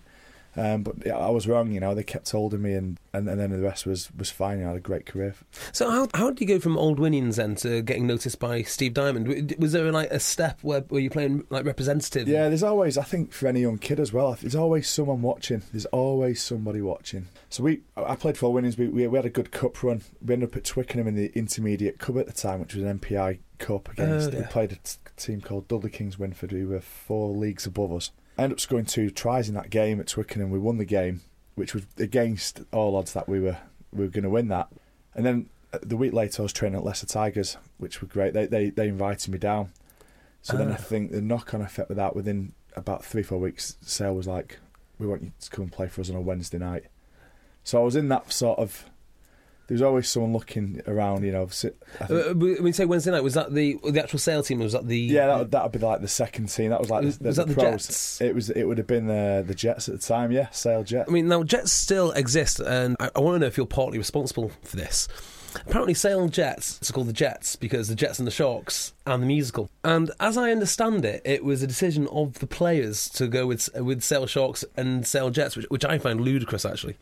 Um, 0.55 0.83
but 0.83 0.95
yeah, 1.05 1.17
I 1.17 1.29
was 1.29 1.47
wrong. 1.47 1.71
You 1.71 1.79
know, 1.79 1.95
they 1.95 2.03
kept 2.03 2.29
holding 2.31 2.61
me, 2.61 2.73
and, 2.73 2.99
and, 3.13 3.29
and 3.29 3.39
then 3.39 3.51
the 3.51 3.59
rest 3.59 3.85
was 3.85 4.09
was 4.17 4.29
fine. 4.29 4.57
You 4.57 4.63
know, 4.63 4.69
I 4.69 4.73
had 4.73 4.77
a 4.77 4.81
great 4.81 5.05
career. 5.05 5.35
So 5.71 5.89
how 5.89 6.07
how 6.13 6.29
did 6.29 6.41
you 6.41 6.47
go 6.47 6.59
from 6.59 6.77
Old 6.77 6.99
Aldwinians 6.99 7.35
then 7.35 7.55
to 7.55 7.81
getting 7.81 8.07
noticed 8.07 8.39
by 8.39 8.63
Steve 8.63 8.93
Diamond? 8.93 9.55
Was 9.59 9.71
there 9.71 9.91
like 9.91 10.11
a 10.11 10.19
step 10.19 10.59
where 10.61 10.83
were 10.89 10.99
you 10.99 11.09
playing 11.09 11.45
like 11.49 11.65
representative? 11.65 12.27
Yeah, 12.27 12.47
there's 12.49 12.63
always, 12.63 12.97
I 12.97 13.03
think, 13.03 13.31
for 13.31 13.47
any 13.47 13.61
young 13.61 13.77
kid 13.77 13.99
as 13.99 14.11
well, 14.11 14.37
there's 14.39 14.55
always 14.55 14.89
someone 14.89 15.21
watching. 15.21 15.61
There's 15.71 15.85
always 15.87 16.41
somebody 16.41 16.81
watching. 16.81 17.27
So 17.49 17.63
we, 17.63 17.81
I 17.97 18.15
played 18.15 18.37
for 18.37 18.53
Winnings. 18.53 18.77
We, 18.77 18.87
we, 18.87 19.07
we 19.07 19.17
had 19.17 19.25
a 19.25 19.29
good 19.29 19.51
cup 19.51 19.81
run. 19.83 20.01
We 20.25 20.33
ended 20.33 20.49
up 20.49 20.55
at 20.57 20.63
Twickenham 20.65 21.07
in 21.07 21.15
the 21.15 21.31
intermediate 21.35 21.99
cup 21.99 22.17
at 22.17 22.27
the 22.27 22.33
time, 22.33 22.59
which 22.59 22.75
was 22.75 22.83
an 22.83 22.99
NPI 22.99 23.39
cup 23.57 23.89
against. 23.91 24.29
Oh, 24.29 24.33
yeah. 24.33 24.39
We 24.39 24.45
played 24.45 24.71
a 24.71 24.75
t- 24.75 24.97
team 25.17 25.41
called 25.41 25.67
Dudley 25.67 25.89
Kingswinford, 25.89 26.51
who 26.51 26.69
were 26.69 26.81
four 26.81 27.29
leagues 27.29 27.65
above 27.65 27.91
us. 27.91 28.11
I 28.39 28.43
ended 28.43 28.55
up 28.55 28.59
scoring 28.59 28.85
two 28.85 29.09
tries 29.09 29.49
in 29.49 29.55
that 29.55 29.69
game 29.69 29.99
at 29.99 30.07
Twickenham. 30.07 30.49
We 30.49 30.59
won 30.59 30.77
the 30.77 30.85
game, 30.85 31.21
which 31.55 31.73
was 31.73 31.83
against 31.97 32.61
all 32.71 32.95
odds 32.95 33.13
that 33.13 33.27
we 33.27 33.39
were 33.39 33.57
we 33.91 34.05
were 34.05 34.09
going 34.11 34.23
to 34.23 34.29
win 34.29 34.47
that. 34.49 34.69
And 35.15 35.25
then 35.25 35.49
uh, 35.73 35.79
the 35.81 35.97
week 35.97 36.13
later, 36.13 36.41
I 36.41 36.43
was 36.43 36.53
training 36.53 36.77
at 36.79 36.85
Leicester 36.85 37.05
Tigers, 37.07 37.57
which 37.77 38.01
were 38.01 38.07
great. 38.07 38.33
They 38.33 38.45
they, 38.45 38.69
they 38.69 38.87
invited 38.87 39.31
me 39.31 39.37
down. 39.39 39.71
So 40.41 40.55
then 40.55 40.69
I 40.69 40.75
Ah. 40.75 40.77
think 40.77 41.11
the 41.11 41.21
knock 41.21 41.53
on 41.53 41.61
effect 41.61 41.89
with 41.89 41.97
that 41.97 42.15
within 42.15 42.53
about 42.75 43.03
three, 43.03 43.23
four 43.23 43.39
weeks, 43.39 43.75
Sale 43.81 44.15
was 44.15 44.27
like, 44.27 44.57
We 44.99 45.05
want 45.07 45.23
you 45.23 45.31
to 45.39 45.49
come 45.49 45.63
and 45.63 45.71
play 45.71 45.87
for 45.89 45.99
us 46.01 46.09
on 46.09 46.15
a 46.15 46.21
Wednesday 46.21 46.59
night. 46.59 46.85
So 47.65 47.81
I 47.81 47.83
was 47.83 47.95
in 47.97 48.07
that 48.07 48.31
sort 48.31 48.57
of 48.57 48.85
there's 49.69 49.81
always 49.81 50.09
someone 50.09 50.33
looking 50.33 50.81
around. 50.87 51.23
You 51.23 51.31
know, 51.31 51.47
I 52.01 52.03
Uh, 52.13 52.33
mean, 52.33 52.73
say 52.73 52.83
Wednesday 52.85 53.11
night 53.11 53.23
was 53.23 53.35
that 53.35 53.53
the 53.53 53.77
the 53.89 54.01
actual 54.03 54.19
sale 54.19 54.43
team? 54.43 54.59
Was 54.59 54.73
that 54.73 54.87
the 54.87 54.99
yeah, 54.99 55.27
that 55.27 55.37
would, 55.39 55.51
that 55.51 55.63
would 55.63 55.71
be 55.71 55.79
like 55.79 56.01
the 56.01 56.07
second 56.09 56.47
team. 56.47 56.71
That 56.71 56.81
was 56.81 56.89
like 56.89 57.03
Was- 57.05 57.17
the, 57.19 57.27
was 57.27 57.35
the 57.37 57.45
that 57.45 57.55
the 57.55 57.61
pros. 57.61 57.87
Jets? 57.87 58.21
It 58.21 58.35
was. 58.35 58.49
It 58.49 58.63
would 58.65 58.77
have 58.77 58.87
been 58.87 59.07
the 59.07 59.43
the 59.47 59.55
Jets 59.55 59.87
at 59.87 59.95
the 59.99 60.05
time. 60.05 60.31
Yeah, 60.31 60.49
Sale 60.49 60.83
Jet. 60.83 61.05
I 61.07 61.11
mean, 61.11 61.27
now 61.29 61.43
Jets 61.43 61.71
still 61.71 62.11
exist, 62.11 62.59
and 62.59 62.97
I, 62.99 63.09
I 63.15 63.19
want 63.19 63.35
to 63.35 63.39
know 63.39 63.45
if 63.45 63.55
you're 63.55 63.65
partly 63.65 63.97
responsible 63.97 64.51
for 64.63 64.75
this. 64.75 65.07
Apparently, 65.65 65.95
Sale 65.95 66.27
Jets 66.27 66.77
it's 66.77 66.91
called 66.91 67.07
the 67.07 67.13
Jets 67.13 67.55
because 67.55 67.87
the 67.87 67.95
Jets 67.95 68.19
and 68.19 68.27
the 68.27 68.31
Sharks 68.31 68.93
and 69.07 69.23
the 69.23 69.27
musical. 69.27 69.69
And 69.83 70.11
as 70.19 70.37
I 70.37 70.51
understand 70.51 71.03
it, 71.05 71.23
it 71.25 71.43
was 71.43 71.63
a 71.63 71.67
decision 71.67 72.07
of 72.11 72.37
the 72.37 72.45
players 72.45 73.09
to 73.11 73.27
go 73.27 73.47
with 73.47 73.67
with 73.75 74.03
Sale 74.03 74.27
Sharks 74.27 74.63
and 74.77 75.07
Sale 75.07 75.31
Jets, 75.31 75.55
which, 75.55 75.65
which 75.69 75.83
I 75.85 75.97
find 75.97 76.21
ludicrous 76.21 76.65
actually. 76.65 76.97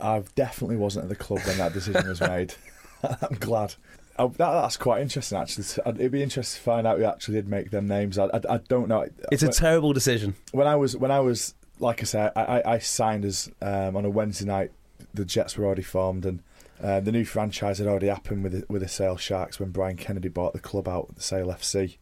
I 0.00 0.22
definitely 0.34 0.76
wasn't 0.76 1.04
at 1.04 1.08
the 1.08 1.16
club 1.16 1.40
when 1.44 1.58
that 1.58 1.72
decision 1.72 2.08
was 2.08 2.20
made. 2.20 2.54
I'm 3.02 3.36
glad. 3.38 3.74
Oh, 4.18 4.28
that, 4.28 4.50
that's 4.52 4.76
quite 4.76 5.00
interesting, 5.00 5.38
actually. 5.38 5.64
It'd 5.86 6.10
be 6.12 6.22
interesting 6.22 6.58
to 6.58 6.64
find 6.64 6.86
out 6.86 6.98
who 6.98 7.04
actually 7.04 7.34
did 7.34 7.48
make 7.48 7.70
them 7.70 7.86
names. 7.86 8.18
I, 8.18 8.26
I, 8.26 8.40
I 8.48 8.56
don't 8.68 8.88
know. 8.88 9.06
It's 9.30 9.42
a 9.44 9.48
terrible 9.48 9.92
decision. 9.92 10.34
when 10.52 10.66
I 10.66 10.76
was 10.76 10.96
when 10.96 11.10
I 11.10 11.20
was 11.20 11.54
like 11.80 12.02
I 12.02 12.04
said, 12.04 12.32
I, 12.34 12.42
I, 12.42 12.72
I 12.74 12.78
signed 12.78 13.24
as 13.24 13.50
um, 13.62 13.96
on 13.96 14.04
a 14.04 14.10
Wednesday 14.10 14.46
night. 14.46 14.72
The 15.14 15.24
Jets 15.24 15.56
were 15.56 15.64
already 15.64 15.82
formed, 15.82 16.26
and 16.26 16.42
uh, 16.82 17.00
the 17.00 17.12
new 17.12 17.24
franchise 17.24 17.78
had 17.78 17.86
already 17.86 18.08
happened 18.08 18.42
with 18.42 18.52
the, 18.52 18.64
with 18.68 18.82
the 18.82 18.88
Sale 18.88 19.16
Sharks 19.16 19.58
when 19.58 19.70
Brian 19.70 19.96
Kennedy 19.96 20.28
bought 20.28 20.52
the 20.52 20.60
club 20.60 20.88
out, 20.88 21.14
the 21.14 21.22
Sale 21.22 21.48
FC. 21.48 21.96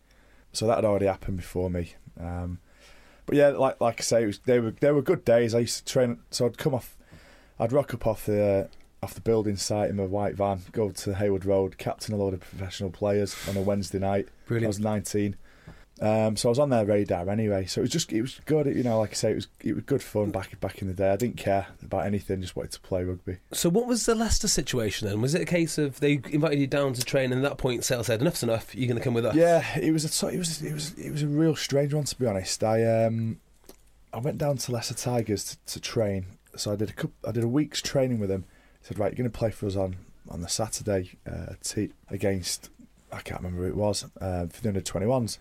So 0.52 0.66
that 0.66 0.76
had 0.76 0.84
already 0.84 1.06
happened 1.06 1.36
before 1.36 1.70
me. 1.70 1.94
Um, 2.18 2.58
but 3.26 3.36
yeah, 3.36 3.48
like 3.48 3.80
like 3.80 4.00
I 4.00 4.02
say, 4.02 4.22
it 4.22 4.26
was, 4.26 4.38
they 4.40 4.60
were 4.60 4.72
they 4.72 4.90
were 4.90 5.02
good 5.02 5.24
days. 5.24 5.54
I 5.54 5.60
used 5.60 5.86
to 5.86 5.92
train, 5.92 6.18
so 6.30 6.46
I'd 6.46 6.58
come 6.58 6.74
off, 6.74 6.96
I'd 7.58 7.72
rock 7.72 7.94
up 7.94 8.06
off 8.06 8.26
the 8.26 8.68
off 9.02 9.14
the 9.14 9.20
building 9.20 9.56
site 9.56 9.90
in 9.90 9.96
my 9.96 10.04
white 10.04 10.34
van, 10.34 10.62
go 10.72 10.90
to 10.90 11.14
Heywood 11.14 11.44
Road, 11.44 11.78
captain 11.78 12.14
a 12.14 12.16
load 12.16 12.34
of 12.34 12.40
professional 12.40 12.90
players 12.90 13.36
on 13.48 13.56
a 13.56 13.60
Wednesday 13.60 13.98
night. 13.98 14.28
Brilliant. 14.46 14.66
I 14.66 14.68
was 14.68 14.80
19. 14.80 15.36
Um, 15.98 16.36
so 16.36 16.48
I 16.48 16.50
was 16.50 16.58
on 16.58 16.68
their 16.68 16.84
radar 16.84 17.28
anyway. 17.30 17.64
So 17.64 17.80
it 17.80 17.82
was 17.82 17.90
just, 17.90 18.12
it 18.12 18.20
was 18.20 18.40
good. 18.44 18.66
You 18.66 18.82
know, 18.82 18.98
like 18.98 19.12
I 19.12 19.14
say, 19.14 19.30
it 19.30 19.36
was, 19.36 19.48
it 19.60 19.74
was 19.74 19.84
good 19.84 20.02
fun 20.02 20.30
back 20.30 20.58
back 20.60 20.82
in 20.82 20.88
the 20.88 20.94
day. 20.94 21.10
I 21.10 21.16
didn't 21.16 21.38
care 21.38 21.66
about 21.82 22.04
anything. 22.04 22.42
Just 22.42 22.54
wanted 22.54 22.72
to 22.72 22.80
play 22.80 23.02
rugby. 23.04 23.38
So, 23.52 23.70
what 23.70 23.86
was 23.86 24.04
the 24.04 24.14
Leicester 24.14 24.48
situation 24.48 25.08
then? 25.08 25.22
Was 25.22 25.34
it 25.34 25.40
a 25.40 25.46
case 25.46 25.78
of 25.78 26.00
they 26.00 26.20
invited 26.30 26.58
you 26.58 26.66
down 26.66 26.92
to 26.94 27.02
train, 27.02 27.32
and 27.32 27.44
at 27.44 27.48
that 27.48 27.58
point, 27.58 27.82
Sale 27.82 28.04
said, 28.04 28.20
"Enough's 28.20 28.42
enough. 28.42 28.74
You're 28.74 28.88
going 28.88 28.98
to 28.98 29.04
come 29.04 29.14
with 29.14 29.24
us." 29.24 29.34
Yeah, 29.34 29.64
it 29.78 29.90
was 29.90 30.04
a, 30.04 30.28
it 30.28 30.38
was, 30.38 30.62
it 30.62 30.74
was, 30.74 30.92
it 30.98 31.10
was 31.10 31.22
a 31.22 31.28
real 31.28 31.56
strange 31.56 31.94
one 31.94 32.04
to 32.04 32.16
be 32.16 32.26
honest. 32.26 32.62
I, 32.62 33.06
um, 33.06 33.40
I 34.12 34.18
went 34.18 34.36
down 34.36 34.58
to 34.58 34.72
Leicester 34.72 34.94
Tigers 34.94 35.44
to, 35.44 35.72
to 35.72 35.80
train. 35.80 36.26
So 36.56 36.72
I 36.72 36.76
did 36.76 36.90
a 36.90 36.92
couple, 36.92 37.14
I 37.26 37.32
did 37.32 37.44
a 37.44 37.48
week's 37.48 37.82
training 37.82 38.18
with 38.18 38.30
him. 38.30 38.44
He 38.80 38.86
said, 38.86 38.98
right, 38.98 39.12
you're 39.12 39.16
going 39.16 39.30
to 39.30 39.38
play 39.38 39.50
for 39.50 39.66
us 39.66 39.76
on 39.76 39.96
on 40.28 40.40
the 40.40 40.48
Saturday 40.48 41.12
uh, 41.30 41.54
t- 41.62 41.92
against 42.10 42.70
I 43.12 43.20
can't 43.20 43.40
remember 43.40 43.62
who 43.62 43.68
it 43.68 43.76
was 43.76 44.04
uh, 44.20 44.46
for 44.46 44.60
the 44.60 44.68
under 44.68 44.80
21s. 44.80 45.38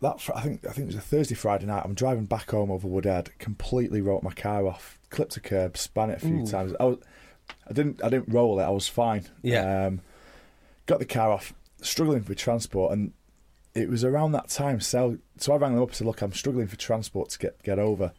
That 0.00 0.20
fr- 0.20 0.32
I 0.34 0.40
think 0.40 0.66
I 0.66 0.72
think 0.72 0.84
it 0.84 0.94
was 0.94 0.96
a 0.96 1.00
Thursday 1.00 1.34
Friday 1.34 1.66
night. 1.66 1.82
I'm 1.84 1.94
driving 1.94 2.26
back 2.26 2.50
home 2.50 2.70
over 2.70 2.86
Woodhead. 2.86 3.30
Completely 3.38 4.00
wrote 4.00 4.22
my 4.22 4.32
car 4.32 4.66
off, 4.66 4.98
clipped 5.10 5.36
a 5.36 5.40
curb, 5.40 5.76
span 5.76 6.10
it 6.10 6.22
a 6.22 6.26
few 6.26 6.40
Ooh. 6.40 6.46
times. 6.46 6.74
I 6.78 6.84
was, 6.84 6.98
I 7.68 7.72
didn't 7.72 8.02
I 8.02 8.08
didn't 8.08 8.32
roll 8.32 8.58
it. 8.60 8.64
I 8.64 8.70
was 8.70 8.88
fine. 8.88 9.26
Yeah. 9.42 9.86
Um, 9.86 10.00
got 10.86 10.98
the 10.98 11.06
car 11.06 11.30
off, 11.30 11.54
struggling 11.80 12.22
for 12.22 12.34
transport, 12.34 12.92
and 12.92 13.12
it 13.74 13.88
was 13.88 14.04
around 14.04 14.32
that 14.32 14.48
time. 14.48 14.80
So, 14.80 15.18
so 15.38 15.52
I 15.52 15.56
rang 15.56 15.74
them 15.74 15.82
up 15.82 15.88
and 15.88 15.96
said, 15.96 16.06
"Look, 16.06 16.22
I'm 16.22 16.32
struggling 16.32 16.66
for 16.66 16.76
transport 16.76 17.30
to 17.30 17.38
get 17.38 17.62
get 17.62 17.78
over." 17.78 18.12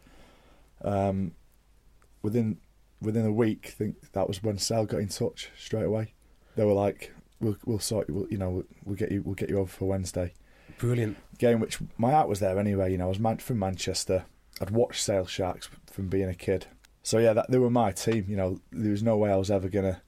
Um, 0.84 1.34
within 2.25 2.57
within 3.01 3.25
a 3.25 3.31
week, 3.31 3.67
I 3.67 3.69
think 3.69 4.11
that 4.11 4.27
was 4.27 4.43
when 4.43 4.57
Sale 4.57 4.88
got 4.88 4.99
in 4.99 5.09
touch 5.09 5.49
straight 5.57 5.85
away. 5.85 6.13
They 6.55 6.65
were 6.65 6.73
like, 6.73 7.13
"We'll 7.39 7.55
we'll 7.65 7.79
sort 7.79 8.09
you. 8.09 8.15
We'll, 8.15 8.27
you 8.29 8.38
know, 8.38 8.49
we'll, 8.49 8.65
we'll 8.83 8.95
get 8.95 9.11
you. 9.11 9.21
We'll 9.21 9.35
get 9.35 9.49
you 9.49 9.59
over 9.59 9.71
for 9.71 9.85
Wednesday." 9.85 10.33
Brilliant. 10.79 11.17
Game 11.38 11.59
which 11.59 11.77
my 11.97 12.11
heart 12.11 12.27
was 12.27 12.39
there 12.39 12.59
anyway. 12.59 12.91
You 12.91 12.97
know, 12.97 13.05
I 13.05 13.09
was 13.09 13.19
man 13.19 13.38
from 13.38 13.59
Manchester. 13.59 14.25
I'd 14.59 14.71
watched 14.71 15.03
Sale 15.03 15.27
Sharks 15.27 15.69
from 15.91 16.09
being 16.09 16.29
a 16.29 16.35
kid. 16.35 16.65
So 17.03 17.19
yeah, 17.19 17.33
that 17.33 17.51
they 17.51 17.59
were 17.59 17.69
my 17.69 17.91
team. 17.91 18.25
You 18.27 18.35
know, 18.35 18.59
there 18.71 18.91
was 18.91 19.03
no 19.03 19.15
way 19.15 19.31
I 19.31 19.38
was 19.38 19.51
ever 19.51 19.69
gonna 19.69 20.01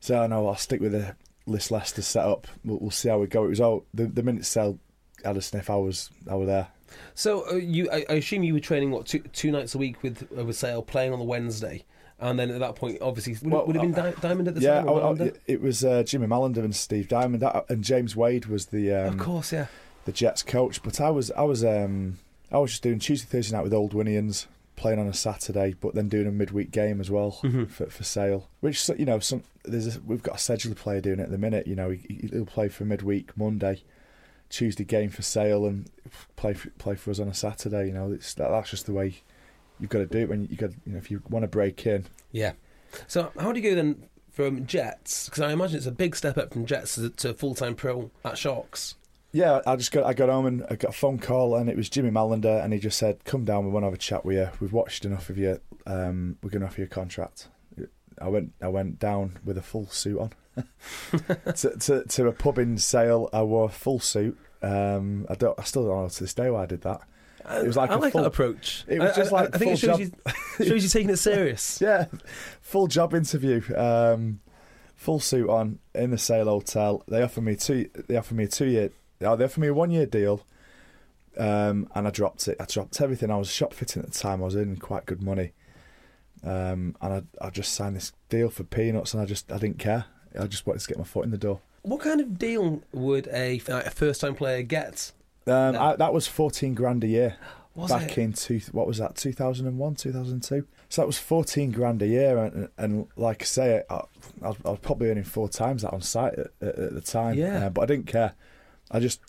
say, 0.00 0.16
"Oh 0.16 0.26
no, 0.26 0.48
I'll 0.48 0.56
stick 0.56 0.80
with 0.80 0.92
the 0.92 1.14
list 1.46 1.70
Leicester 1.70 2.02
set 2.02 2.26
up. 2.26 2.48
We'll, 2.64 2.78
we'll 2.80 2.90
see 2.90 3.08
how 3.08 3.18
we 3.18 3.28
go." 3.28 3.44
It 3.44 3.50
was 3.50 3.60
all 3.60 3.86
the, 3.94 4.06
the 4.06 4.22
minute 4.22 4.44
Sale 4.44 4.78
had 5.24 5.36
a 5.36 5.42
sniff, 5.42 5.70
I 5.70 5.76
was 5.76 6.10
I 6.28 6.34
was 6.34 6.48
there. 6.48 6.68
So, 7.14 7.48
uh, 7.50 7.54
you, 7.56 7.88
I, 7.90 8.04
I 8.08 8.12
assume 8.14 8.42
you 8.42 8.54
were 8.54 8.60
training 8.60 8.90
what 8.90 9.06
two, 9.06 9.20
two 9.32 9.50
nights 9.50 9.74
a 9.74 9.78
week 9.78 10.02
with 10.02 10.26
uh, 10.36 10.44
with 10.44 10.56
Sale, 10.56 10.82
playing 10.82 11.12
on 11.12 11.18
the 11.18 11.24
Wednesday, 11.24 11.84
and 12.18 12.38
then 12.38 12.50
at 12.50 12.60
that 12.60 12.76
point, 12.76 12.98
obviously, 13.00 13.34
would, 13.42 13.52
Well, 13.52 13.60
it, 13.62 13.66
would 13.66 13.76
it 13.76 13.82
have 13.82 13.94
been 13.94 14.04
uh, 14.06 14.10
Di- 14.12 14.20
Diamond 14.20 14.48
at 14.48 14.54
the 14.54 14.60
yeah, 14.60 14.80
time? 14.80 14.88
I- 14.88 14.92
I- 14.92 14.94
Mallinder? 15.00 15.36
it 15.46 15.60
was 15.60 15.84
uh, 15.84 16.02
Jimmy 16.02 16.26
Mallinder 16.26 16.58
and 16.64 16.74
Steve 16.74 17.08
Diamond 17.08 17.44
and 17.68 17.84
James 17.84 18.14
Wade 18.16 18.46
was 18.46 18.66
the 18.66 18.92
um, 18.92 19.06
of 19.14 19.18
course, 19.18 19.52
yeah. 19.52 19.66
the 20.04 20.12
Jets 20.12 20.42
coach. 20.42 20.82
But 20.82 21.00
I 21.00 21.10
was 21.10 21.30
I 21.32 21.42
was 21.42 21.64
um, 21.64 22.18
I 22.52 22.58
was 22.58 22.70
just 22.72 22.82
doing 22.82 22.98
Tuesday 22.98 23.26
Thursday 23.26 23.56
night 23.56 23.62
with 23.64 23.72
Old 23.74 23.92
Aldwinians, 23.92 24.46
playing 24.76 24.98
on 24.98 25.06
a 25.06 25.14
Saturday, 25.14 25.74
but 25.80 25.94
then 25.94 26.08
doing 26.08 26.26
a 26.26 26.32
midweek 26.32 26.70
game 26.70 27.00
as 27.00 27.10
well 27.10 27.38
Mhm. 27.42 27.68
for 27.70 27.86
for 27.86 28.04
Sale. 28.04 28.48
Which 28.60 28.88
you 28.98 29.04
know 29.06 29.18
some 29.18 29.42
there's 29.64 29.96
a, 29.96 30.00
we've 30.00 30.22
got 30.22 30.36
a 30.36 30.38
Sedgley 30.38 30.74
player 30.74 31.00
doing 31.02 31.20
it 31.20 31.24
at 31.24 31.30
the 31.30 31.38
minute. 31.38 31.66
You 31.66 31.76
know 31.76 31.90
he, 31.90 32.28
he'll 32.32 32.46
play 32.46 32.68
for 32.68 32.84
midweek 32.84 33.36
Monday. 33.36 33.82
Tuesday 34.50 34.84
game 34.84 35.08
for 35.08 35.22
Sale 35.22 35.64
and 35.66 35.90
play 36.36 36.52
for, 36.52 36.70
play 36.70 36.96
for 36.96 37.10
us 37.10 37.18
on 37.18 37.28
a 37.28 37.34
Saturday. 37.34 37.86
You 37.86 37.94
know, 37.94 38.12
it's, 38.12 38.34
that, 38.34 38.50
that's 38.50 38.70
just 38.70 38.86
the 38.86 38.92
way 38.92 39.14
you've 39.78 39.90
got 39.90 40.00
to 40.00 40.06
do 40.06 40.18
it. 40.18 40.28
When 40.28 40.46
you, 40.50 40.56
got, 40.56 40.70
you 40.84 40.92
know, 40.92 40.98
if 40.98 41.10
you 41.10 41.22
want 41.30 41.44
to 41.44 41.48
break 41.48 41.86
in, 41.86 42.04
Yeah. 42.32 42.52
So, 43.06 43.32
how 43.38 43.52
do 43.52 43.60
you 43.60 43.70
go 43.70 43.76
then 43.76 44.04
from 44.32 44.66
Jets? 44.66 45.28
Because 45.28 45.42
I 45.42 45.52
imagine 45.52 45.76
it's 45.76 45.86
a 45.86 45.92
big 45.92 46.16
step 46.16 46.36
up 46.36 46.52
from 46.52 46.66
Jets 46.66 46.96
to, 46.96 47.10
to 47.10 47.32
full 47.32 47.54
time 47.54 47.74
pro 47.74 48.10
at 48.24 48.36
Sharks. 48.36 48.96
Yeah, 49.32 49.60
I 49.64 49.76
just 49.76 49.92
got 49.92 50.04
I 50.04 50.12
got 50.12 50.28
home 50.28 50.46
and 50.46 50.66
I 50.68 50.74
got 50.74 50.90
a 50.90 50.92
phone 50.92 51.18
call 51.18 51.54
and 51.54 51.70
it 51.70 51.76
was 51.76 51.88
Jimmy 51.88 52.10
Mallinder 52.10 52.62
and 52.64 52.72
he 52.72 52.80
just 52.80 52.98
said, 52.98 53.24
"Come 53.24 53.44
down, 53.44 53.64
we 53.64 53.70
want 53.70 53.84
to 53.84 53.86
have 53.86 53.94
a 53.94 53.98
chat 53.98 54.24
with 54.24 54.36
you. 54.36 54.48
We've 54.58 54.72
watched 54.72 55.04
enough 55.04 55.30
of 55.30 55.38
you. 55.38 55.60
Um, 55.86 56.36
we're 56.42 56.50
going 56.50 56.62
to 56.62 56.66
offer 56.66 56.80
you 56.80 56.86
a 56.86 56.90
contract." 56.90 57.48
I 58.20 58.28
went 58.28 58.52
I 58.60 58.68
went 58.68 58.98
down 58.98 59.38
with 59.44 59.56
a 59.58 59.62
full 59.62 59.86
suit 59.88 60.18
on 60.18 60.30
to, 61.54 61.76
to 61.78 62.04
to 62.04 62.26
a 62.28 62.32
pub 62.32 62.58
in 62.58 62.78
Sale. 62.78 63.28
I 63.32 63.42
wore 63.42 63.66
a 63.66 63.68
full 63.68 64.00
suit. 64.00 64.38
Um, 64.62 65.26
I 65.30 65.34
don't 65.34 65.58
I 65.58 65.64
still 65.64 65.86
don't 65.86 66.02
know 66.02 66.08
to 66.08 66.20
this 66.20 66.34
day 66.34 66.50
why 66.50 66.62
I 66.64 66.66
did 66.66 66.82
that. 66.82 67.00
It 67.50 67.66
was 67.66 67.76
like 67.76 67.90
I 67.90 67.94
a 67.94 67.98
like 67.98 68.12
full- 68.12 68.22
that 68.22 68.26
approach. 68.28 68.84
it 68.86 69.00
was 69.00 69.12
I- 69.12 69.16
just 69.16 69.32
I- 69.32 69.36
like 69.42 69.54
I 69.54 69.58
think 69.58 69.72
it 69.72 69.78
shows 69.78 69.98
you, 70.00 70.12
shows 70.58 70.82
you 70.82 70.88
taking 70.90 71.10
it 71.10 71.16
serious. 71.16 71.80
Yeah, 71.82 72.06
full 72.60 72.86
job 72.86 73.14
interview. 73.14 73.62
Um, 73.74 74.40
full 74.94 75.20
suit 75.20 75.48
on 75.48 75.78
in 75.94 76.10
the 76.10 76.18
Sale 76.18 76.44
Hotel. 76.44 77.02
They 77.08 77.22
offered 77.22 77.44
me 77.44 77.56
two. 77.56 77.88
They 78.08 78.16
offered 78.16 78.36
me 78.36 78.44
a 78.44 78.48
two 78.48 78.66
year. 78.66 78.90
Oh, 79.22 79.36
they 79.36 79.44
offered 79.44 79.60
me 79.62 79.68
a 79.68 79.74
one 79.74 79.90
year 79.90 80.06
deal. 80.06 80.44
Um, 81.38 81.88
and 81.94 82.06
I 82.06 82.10
dropped 82.10 82.48
it. 82.48 82.56
I 82.60 82.64
dropped 82.66 83.00
everything. 83.00 83.30
I 83.30 83.36
was 83.36 83.50
shop 83.50 83.72
fitting 83.72 84.02
at 84.02 84.12
the 84.12 84.18
time. 84.18 84.42
I 84.42 84.44
was 84.44 84.56
earning 84.56 84.76
quite 84.76 85.06
good 85.06 85.22
money. 85.22 85.52
Um, 86.42 86.96
and 87.00 87.12
I, 87.40 87.46
I 87.46 87.50
just 87.50 87.72
signed 87.74 87.96
this 87.96 88.12
deal 88.28 88.48
for 88.50 88.64
peanuts, 88.64 89.12
and 89.14 89.22
I 89.22 89.26
just 89.26 89.50
I 89.52 89.58
didn't 89.58 89.78
care. 89.78 90.06
I 90.38 90.46
just 90.46 90.66
wanted 90.66 90.80
to 90.80 90.88
get 90.88 90.98
my 90.98 91.04
foot 91.04 91.24
in 91.24 91.30
the 91.30 91.38
door. 91.38 91.60
What 91.82 92.00
kind 92.00 92.20
of 92.20 92.38
deal 92.38 92.82
would 92.92 93.26
a, 93.28 93.56
a 93.68 93.90
first 93.90 94.20
time 94.20 94.34
player 94.34 94.62
get? 94.62 95.12
Um. 95.46 95.76
I, 95.76 95.96
that 95.96 96.12
was 96.12 96.26
fourteen 96.26 96.74
grand 96.74 97.04
a 97.04 97.08
year. 97.08 97.36
Was 97.74 97.90
back 97.90 98.16
it? 98.16 98.18
in 98.18 98.32
two, 98.32 98.60
what 98.72 98.86
was 98.88 98.98
that 98.98 99.14
2001 99.14 99.94
2002 99.94 100.66
so 100.88 101.02
that 101.02 101.06
was 101.06 101.18
14 101.18 101.70
grand 101.70 102.02
a 102.02 102.06
year 102.08 102.36
and, 102.36 102.68
and 102.76 103.06
like 103.16 103.42
i 103.42 103.44
say 103.44 103.82
I, 103.88 103.94
I, 104.42 104.48
was, 104.48 104.56
I 104.64 104.70
was 104.70 104.78
probably 104.80 105.08
earning 105.08 105.22
four 105.22 105.48
times 105.48 105.82
that 105.82 105.92
on 105.92 106.00
site 106.02 106.34
at, 106.34 106.48
at, 106.60 106.78
at 106.78 106.94
the 106.94 107.00
time 107.00 107.36
Yeah. 107.38 107.66
uh, 107.66 107.70
but 107.70 107.82
i 107.82 107.86
didn't 107.86 108.08
care 108.08 108.34
i 108.90 108.98
just 108.98 109.20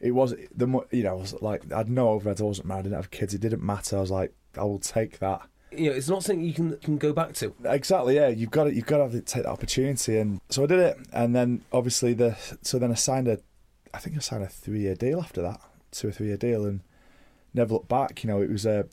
it 0.00 0.10
was 0.10 0.34
the 0.54 0.84
you 0.90 1.04
know 1.04 1.10
I 1.16 1.20
was 1.20 1.40
like 1.40 1.72
i 1.72 1.78
had 1.78 1.88
no 1.88 2.18
overheads 2.18 2.40
i 2.40 2.44
wasn't 2.44 2.66
married 2.66 2.80
i 2.80 2.82
didn't 2.82 2.96
have 2.96 3.12
kids 3.12 3.32
it 3.32 3.40
didn't 3.40 3.62
matter 3.62 3.96
i 3.96 4.00
was 4.00 4.10
like 4.10 4.34
i 4.58 4.64
will 4.64 4.80
take 4.80 5.20
that 5.20 5.42
You 5.78 5.90
know, 5.90 5.96
it's 5.96 6.08
not 6.08 6.22
something 6.22 6.44
you 6.44 6.52
can 6.54 6.76
can 6.78 6.98
go 6.98 7.12
back 7.12 7.32
to. 7.34 7.54
Exactly, 7.64 8.16
yeah. 8.16 8.28
You've 8.28 8.50
got 8.50 8.64
to, 8.64 8.74
you've 8.74 8.86
got 8.86 8.98
to 8.98 9.02
have 9.04 9.12
to 9.12 9.20
take 9.20 9.42
that 9.44 9.48
opportunity, 9.50 10.18
and 10.18 10.40
so 10.48 10.62
I 10.64 10.66
did 10.66 10.78
it. 10.80 10.96
And 11.12 11.34
then 11.34 11.62
obviously 11.72 12.12
the 12.14 12.36
so 12.62 12.78
then 12.78 12.90
I 12.90 12.94
signed 12.94 13.28
a, 13.28 13.38
I 13.92 13.98
think 13.98 14.16
I 14.16 14.20
signed 14.20 14.42
a 14.42 14.48
three 14.48 14.80
year 14.80 14.94
deal 14.94 15.20
after 15.20 15.42
that, 15.42 15.60
two 15.90 16.08
or 16.08 16.12
three 16.12 16.28
year 16.28 16.36
deal, 16.36 16.64
and 16.64 16.80
never 17.52 17.74
looked 17.74 17.88
back. 17.88 18.24
You 18.24 18.28
know, 18.28 18.40
it 18.42 18.50
was 18.50 18.66
a, 18.66 18.86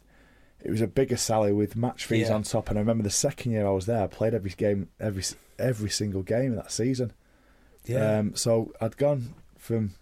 it 0.63 0.70
was 0.72 0.82
a 0.82 0.88
bigger 0.88 1.17
salary 1.17 1.54
with 1.54 1.76
match 1.76 2.06
fees 2.06 2.28
Yeah. 2.30 2.36
on 2.36 2.44
top. 2.44 2.70
And 2.70 2.78
I 2.78 2.82
remember 2.82 3.04
the 3.04 3.10
second 3.10 3.52
year 3.52 3.65
I 3.65 3.72
was 3.72 3.86
there, 3.88 4.04
I 4.04 4.08
played 4.08 4.34
every 4.34 4.52
game, 4.52 4.89
every 5.00 5.24
every 5.58 5.89
single 5.89 6.22
game 6.24 6.52
of 6.52 6.58
that 6.58 6.72
season. 6.72 7.13
Um, 7.96 8.36
so 8.36 8.72
I'd 8.80 8.96
gone 8.98 9.34
from 9.58 9.96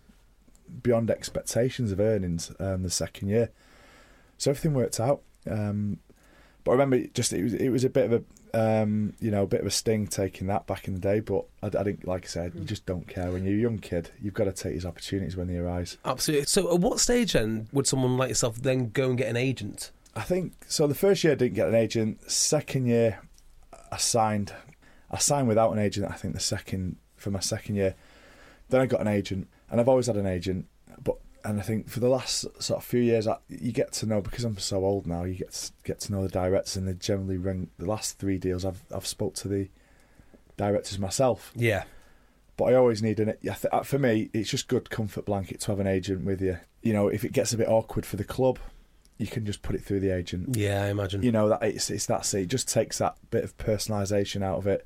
beyond 0.84 1.10
expectations 1.10 1.92
of 1.92 2.00
earnings 2.00 2.52
um, 2.60 2.84
the 2.84 2.90
second 2.90 3.30
year. 3.30 3.50
So 4.38 4.52
everything 4.52 4.74
worked 4.74 5.00
out. 5.00 5.22
Um, 5.50 6.00
but 6.64 6.72
I 6.72 6.74
remember 6.74 7.00
just 7.14 7.34
it 7.34 7.44
was 7.44 7.54
it 7.54 7.70
was 7.70 7.84
a 7.84 7.90
bit 7.90 8.12
of 8.12 8.14
a 8.14 8.24
um, 8.54 9.14
you 9.20 9.32
know 9.32 9.44
a 9.44 9.48
bit 9.48 9.62
of 9.62 9.68
a 9.68 9.72
sting 9.72 10.08
taking 10.08 10.48
that 10.48 10.68
back 10.68 10.88
in 10.88 10.94
the 10.94 11.00
day. 11.00 11.20
But 11.20 11.46
I, 11.62 11.68
I 11.68 11.84
didn't 11.84 12.08
like 12.08 12.26
I 12.26 12.28
said 12.28 12.54
you 12.56 12.66
just 12.66 12.86
don't 12.86 13.08
care 13.08 13.32
when 13.32 13.46
you're 13.46 13.56
a 13.56 13.58
young 13.58 13.80
kid. 13.80 14.12
You've 14.22 14.34
got 14.34 14.46
to 14.46 14.52
take 14.52 14.74
these 14.74 14.86
opportunities 14.86 15.36
when 15.36 15.48
they 15.48 15.58
arise. 15.58 15.98
Absolutely. 16.06 16.46
So, 16.46 16.74
at 16.74 16.80
what 16.80 17.00
stage 17.00 17.34
then 17.34 17.68
would 17.72 17.88
someone 17.88 18.18
like 18.18 18.30
yourself 18.30 18.58
then 18.58 18.90
go 18.90 19.10
and 19.10 19.18
get 19.18 19.28
an 19.28 19.38
agent? 19.38 19.92
I 20.16 20.22
think 20.22 20.54
so. 20.68 20.88
The 20.88 20.96
first 20.96 21.24
year 21.24 21.34
I 21.34 21.36
didn't 21.36 21.56
get 21.56 21.68
an 21.68 21.76
agent. 21.76 22.30
Second 22.30 22.88
year 22.88 23.20
I 23.92 23.98
signed. 23.98 24.54
I 25.12 25.18
signed 25.18 25.48
without 25.48 25.72
an 25.72 25.80
agent. 25.80 26.12
I 26.12 26.16
think 26.16 26.34
the 26.34 26.40
second 26.40 26.98
for 27.16 27.32
my 27.32 27.40
second 27.40 27.76
year. 27.76 27.96
Then 28.70 28.82
I 28.82 28.86
got 28.86 29.02
an 29.02 29.08
agent, 29.08 29.48
and 29.72 29.80
I've 29.80 29.90
always 29.90 30.08
had 30.08 30.18
an 30.18 30.28
agent. 30.28 30.68
And 31.44 31.60
I 31.60 31.64
think 31.64 31.90
for 31.90 32.00
the 32.00 32.10
last 32.10 32.46
sort 32.62 32.80
of 32.80 32.84
few 32.84 33.00
years, 33.00 33.28
I, 33.28 33.38
you 33.48 33.72
get 33.72 33.94
to 33.94 34.06
know 34.06 34.22
because 34.22 34.44
I'm 34.44 34.58
so 34.58 34.84
old 34.84 35.08
now. 35.08 35.24
You 35.24 35.36
get 35.36 35.52
to, 35.52 35.72
get 35.84 36.00
to 36.02 36.12
know 36.12 36.24
the 36.24 36.30
directors, 36.30 36.76
and 36.76 36.88
they 36.88 36.94
generally 36.94 37.38
ring 37.38 37.70
the 37.78 37.86
last 37.86 38.20
three 38.20 38.38
deals. 38.38 38.66
I've 38.66 38.84
I've 38.94 39.08
spoke 39.08 39.36
to 39.36 39.48
the 39.48 39.70
directors 40.58 41.00
myself. 41.00 41.52
Yeah. 41.56 41.84
But 42.58 42.66
I 42.66 42.74
always 42.76 43.02
need 43.02 43.20
an. 43.22 43.36
For 43.84 43.98
me, 43.98 44.30
it's 44.34 44.50
just 44.50 44.68
good 44.68 44.90
comfort 44.90 45.26
blanket 45.26 45.62
to 45.62 45.68
have 45.68 45.80
an 45.80 45.88
agent 45.88 46.26
with 46.26 46.42
you. 46.42 46.58
You 46.82 46.92
know, 46.94 47.08
if 47.08 47.24
it 47.24 47.32
gets 47.32 47.54
a 47.54 47.58
bit 47.58 47.70
awkward 47.70 48.06
for 48.06 48.18
the 48.18 48.26
club, 48.26 48.60
you 49.18 49.28
can 49.28 49.46
just 49.46 49.62
put 49.62 49.76
it 49.76 49.84
through 49.84 50.02
the 50.02 50.14
agent. 50.14 50.58
Yeah, 50.58 50.84
I 50.84 50.88
imagine. 50.88 51.24
You 51.24 51.32
know 51.32 51.48
that 51.50 51.64
it's 51.64 51.90
it's 51.90 52.06
that 52.08 52.34
it 52.34 52.48
just 52.48 52.68
takes 52.68 52.98
that 52.98 53.16
bit 53.32 53.44
of 53.44 53.58
personalisation 53.58 54.44
out 54.44 54.58
of 54.58 54.68
it. 54.68 54.86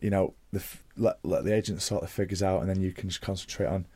You 0.00 0.10
know, 0.10 0.34
the 0.52 0.62
let 0.96 1.18
let 1.22 1.44
the 1.44 1.54
agent 1.54 1.80
sort 1.80 2.02
the 2.02 2.08
figures 2.08 2.42
out, 2.42 2.60
and 2.60 2.68
then 2.68 2.80
you 2.80 2.92
can 2.92 3.08
just 3.08 3.22
concentrate 3.22 3.66
on 3.66 3.86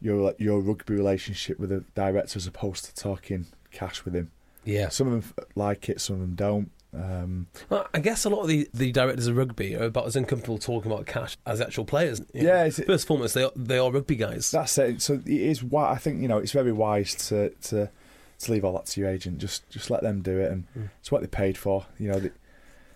your 0.00 0.34
your 0.38 0.60
rugby 0.60 0.94
relationship 0.94 1.58
with 1.58 1.70
the 1.70 1.84
director 1.94 2.36
as 2.38 2.46
opposed 2.46 2.84
to 2.86 2.94
talking 2.94 3.46
cash 3.70 4.04
with 4.04 4.14
him. 4.14 4.30
yeah. 4.64 4.88
Some 4.88 5.12
of 5.12 5.34
them 5.34 5.46
like 5.54 5.88
it, 5.88 6.00
some 6.00 6.14
of 6.16 6.20
them 6.20 6.34
don't. 6.34 6.70
Um, 6.94 7.48
Well, 7.68 7.86
I 7.92 7.98
guess 8.00 8.24
a 8.24 8.30
lot 8.30 8.42
of 8.42 8.48
the, 8.48 8.68
the 8.72 8.90
directors 8.90 9.26
of 9.26 9.36
rugby 9.36 9.74
are 9.76 9.84
about 9.84 10.06
as 10.06 10.16
uncomfortable 10.16 10.56
talking 10.58 10.90
about 10.90 11.04
cash 11.06 11.36
as 11.44 11.60
actual 11.60 11.84
players. 11.84 12.22
you 12.32 12.44
know. 12.44 12.48
Yeah, 12.64 12.64
First 12.70 12.88
and 12.88 13.00
foremost, 13.02 13.34
they 13.34 13.44
are, 13.44 13.52
they 13.54 13.76
are 13.78 13.90
rugby 13.90 14.16
guys. 14.16 14.50
that's 14.50 14.78
it. 14.78 15.02
So 15.02 15.14
it 15.14 15.26
is 15.28 15.62
why 15.62 15.90
I 15.90 15.96
think 15.96 16.22
you 16.22 16.28
know 16.28 16.38
it's 16.38 16.52
very 16.52 16.72
wise 16.72 17.14
to 17.28 17.50
to 17.50 17.90
to 18.38 18.52
leave 18.52 18.64
all 18.64 18.72
that 18.74 18.86
to 18.86 19.00
your 19.00 19.10
agent. 19.10 19.38
Just 19.38 19.68
just 19.70 19.90
let 19.90 20.02
them 20.02 20.22
do 20.22 20.38
it, 20.38 20.50
and 20.52 20.64
Mm. 20.76 20.88
it's 21.00 21.10
what 21.12 21.20
they 21.20 21.26
paid 21.26 21.56
for. 21.58 21.86
You 21.98 22.08
know, 22.12 22.20
they, 22.20 22.30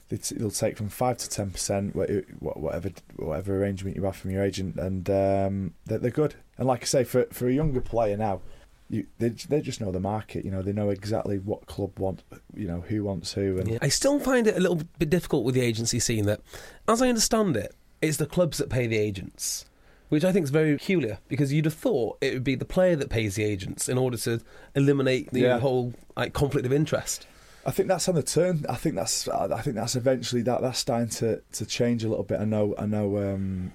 they 0.08 0.16
t- 0.16 0.34
they'll 0.36 0.50
take 0.50 0.76
from 0.78 0.88
five 0.88 1.18
to 1.18 1.28
ten 1.28 1.50
percent, 1.50 1.94
whatever 1.94 2.90
whatever 3.16 3.56
arrangement 3.62 3.96
you 3.96 4.04
have 4.04 4.16
from 4.16 4.30
your 4.30 4.42
agent, 4.42 4.76
and 4.76 5.08
um, 5.10 5.74
they're, 5.86 5.98
they're 5.98 6.10
good. 6.10 6.34
And 6.60 6.68
like 6.68 6.82
I 6.82 6.86
say, 6.86 7.02
for 7.04 7.24
for 7.32 7.48
a 7.48 7.52
younger 7.52 7.80
player 7.80 8.16
now, 8.16 8.42
you 8.88 9.06
they 9.18 9.30
they 9.30 9.60
just 9.60 9.80
know 9.80 9.90
the 9.90 9.98
market. 9.98 10.44
You 10.44 10.50
know, 10.52 10.62
they 10.62 10.72
know 10.72 10.90
exactly 10.90 11.38
what 11.38 11.66
club 11.66 11.98
want. 11.98 12.22
You 12.54 12.68
know, 12.68 12.82
who 12.82 13.02
wants 13.02 13.32
who, 13.32 13.58
and 13.58 13.66
Yeah. 13.68 13.78
I 13.82 13.88
still 13.88 14.20
find 14.20 14.46
it 14.46 14.56
a 14.56 14.60
little 14.60 14.82
bit 14.98 15.10
difficult 15.10 15.44
with 15.44 15.54
the 15.56 15.62
agency 15.62 15.98
scene 15.98 16.26
that, 16.26 16.40
as 16.86 17.00
I 17.02 17.08
understand 17.08 17.56
it, 17.56 17.74
it's 18.02 18.18
the 18.18 18.26
clubs 18.26 18.58
that 18.58 18.68
pay 18.70 18.86
the 18.86 18.98
agents, 18.98 19.64
which 20.10 20.22
I 20.24 20.32
think 20.32 20.44
is 20.44 20.50
very 20.50 20.76
peculiar 20.76 21.18
because 21.28 21.50
you'd 21.52 21.64
have 21.64 21.74
thought 21.74 22.18
it 22.20 22.34
would 22.34 22.44
be 22.44 22.54
the 22.56 22.64
player 22.66 22.94
that 22.96 23.08
pays 23.08 23.34
the 23.36 23.44
agents 23.44 23.88
in 23.88 23.96
order 23.96 24.18
to 24.18 24.40
eliminate 24.74 25.30
the 25.32 25.40
Yeah. 25.40 25.58
whole 25.60 25.94
like 26.16 26.34
conflict 26.34 26.66
of 26.66 26.72
interest. 26.72 27.26
I 27.64 27.70
think 27.72 27.88
that's 27.88 28.08
on 28.08 28.14
the 28.14 28.22
turn. 28.22 28.64
I 28.68 28.74
think 28.76 28.94
that's. 28.96 29.28
I 29.28 29.60
think 29.62 29.76
that's 29.76 29.96
eventually 29.96 30.42
that 30.42 30.60
that's 30.62 30.78
starting 30.78 31.08
to, 31.20 31.42
to 31.52 31.64
change 31.66 32.04
a 32.04 32.08
little 32.08 32.24
bit. 32.24 32.40
I 32.40 32.44
know. 32.44 32.74
I 32.78 32.86
know. 32.86 33.16
Um, 33.18 33.72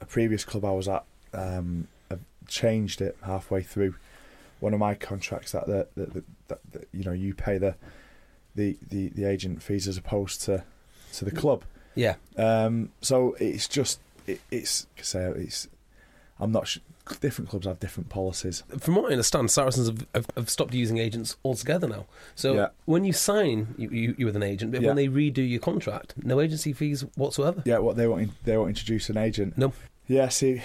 a 0.00 0.04
previous 0.06 0.44
club 0.44 0.64
I 0.64 0.72
was 0.72 0.88
at 0.88 1.04
um, 1.34 1.88
changed 2.48 3.00
it 3.00 3.16
halfway 3.24 3.62
through 3.62 3.94
one 4.60 4.72
of 4.74 4.78
my 4.80 4.94
contracts 4.94 5.52
that 5.52 5.66
the, 5.66 5.88
the, 5.96 6.06
the, 6.06 6.24
that, 6.48 6.58
that 6.72 6.88
you 6.92 7.04
know 7.04 7.12
you 7.12 7.34
pay 7.34 7.58
the, 7.58 7.74
the 8.54 8.76
the 8.88 9.08
the 9.08 9.24
agent 9.24 9.62
fees 9.62 9.88
as 9.88 9.96
opposed 9.96 10.42
to 10.42 10.64
to 11.14 11.24
the 11.24 11.30
club. 11.32 11.64
Yeah, 11.94 12.14
Um, 12.38 12.90
so 13.02 13.36
it's 13.38 13.68
just 13.68 14.00
it, 14.26 14.40
it's 14.50 14.86
say 15.02 15.24
it's. 15.36 15.68
I'm 16.40 16.52
not. 16.52 16.66
Sh- 16.68 16.78
different 17.20 17.50
clubs 17.50 17.66
have 17.66 17.80
different 17.80 18.08
policies. 18.08 18.62
from 18.78 18.94
what 18.94 19.06
I 19.06 19.12
understand, 19.12 19.50
Saracens 19.50 19.88
have, 19.88 20.06
have, 20.14 20.26
have 20.36 20.48
stopped 20.48 20.72
using 20.72 20.98
agents 20.98 21.36
altogether 21.44 21.88
now. 21.88 22.06
So 22.36 22.54
Yeah. 22.54 22.68
when 22.84 23.04
you 23.04 23.12
sign, 23.12 23.74
you, 23.76 23.90
you, 23.90 24.14
you 24.16 24.26
with 24.26 24.36
an 24.36 24.44
agent, 24.44 24.70
but 24.70 24.80
Yeah. 24.80 24.86
when 24.86 24.96
they 24.96 25.08
redo 25.08 25.38
your 25.46 25.58
contract, 25.58 26.14
no 26.22 26.40
agency 26.40 26.72
fees 26.72 27.04
whatsoever. 27.16 27.60
Yeah, 27.66 27.78
what 27.78 27.96
they 27.96 28.06
won't 28.06 28.30
they 28.44 28.56
won't 28.56 28.70
introduce 28.70 29.10
an 29.10 29.16
agent. 29.18 29.58
No. 29.58 29.72
Yeah, 30.12 30.28
see, 30.28 30.60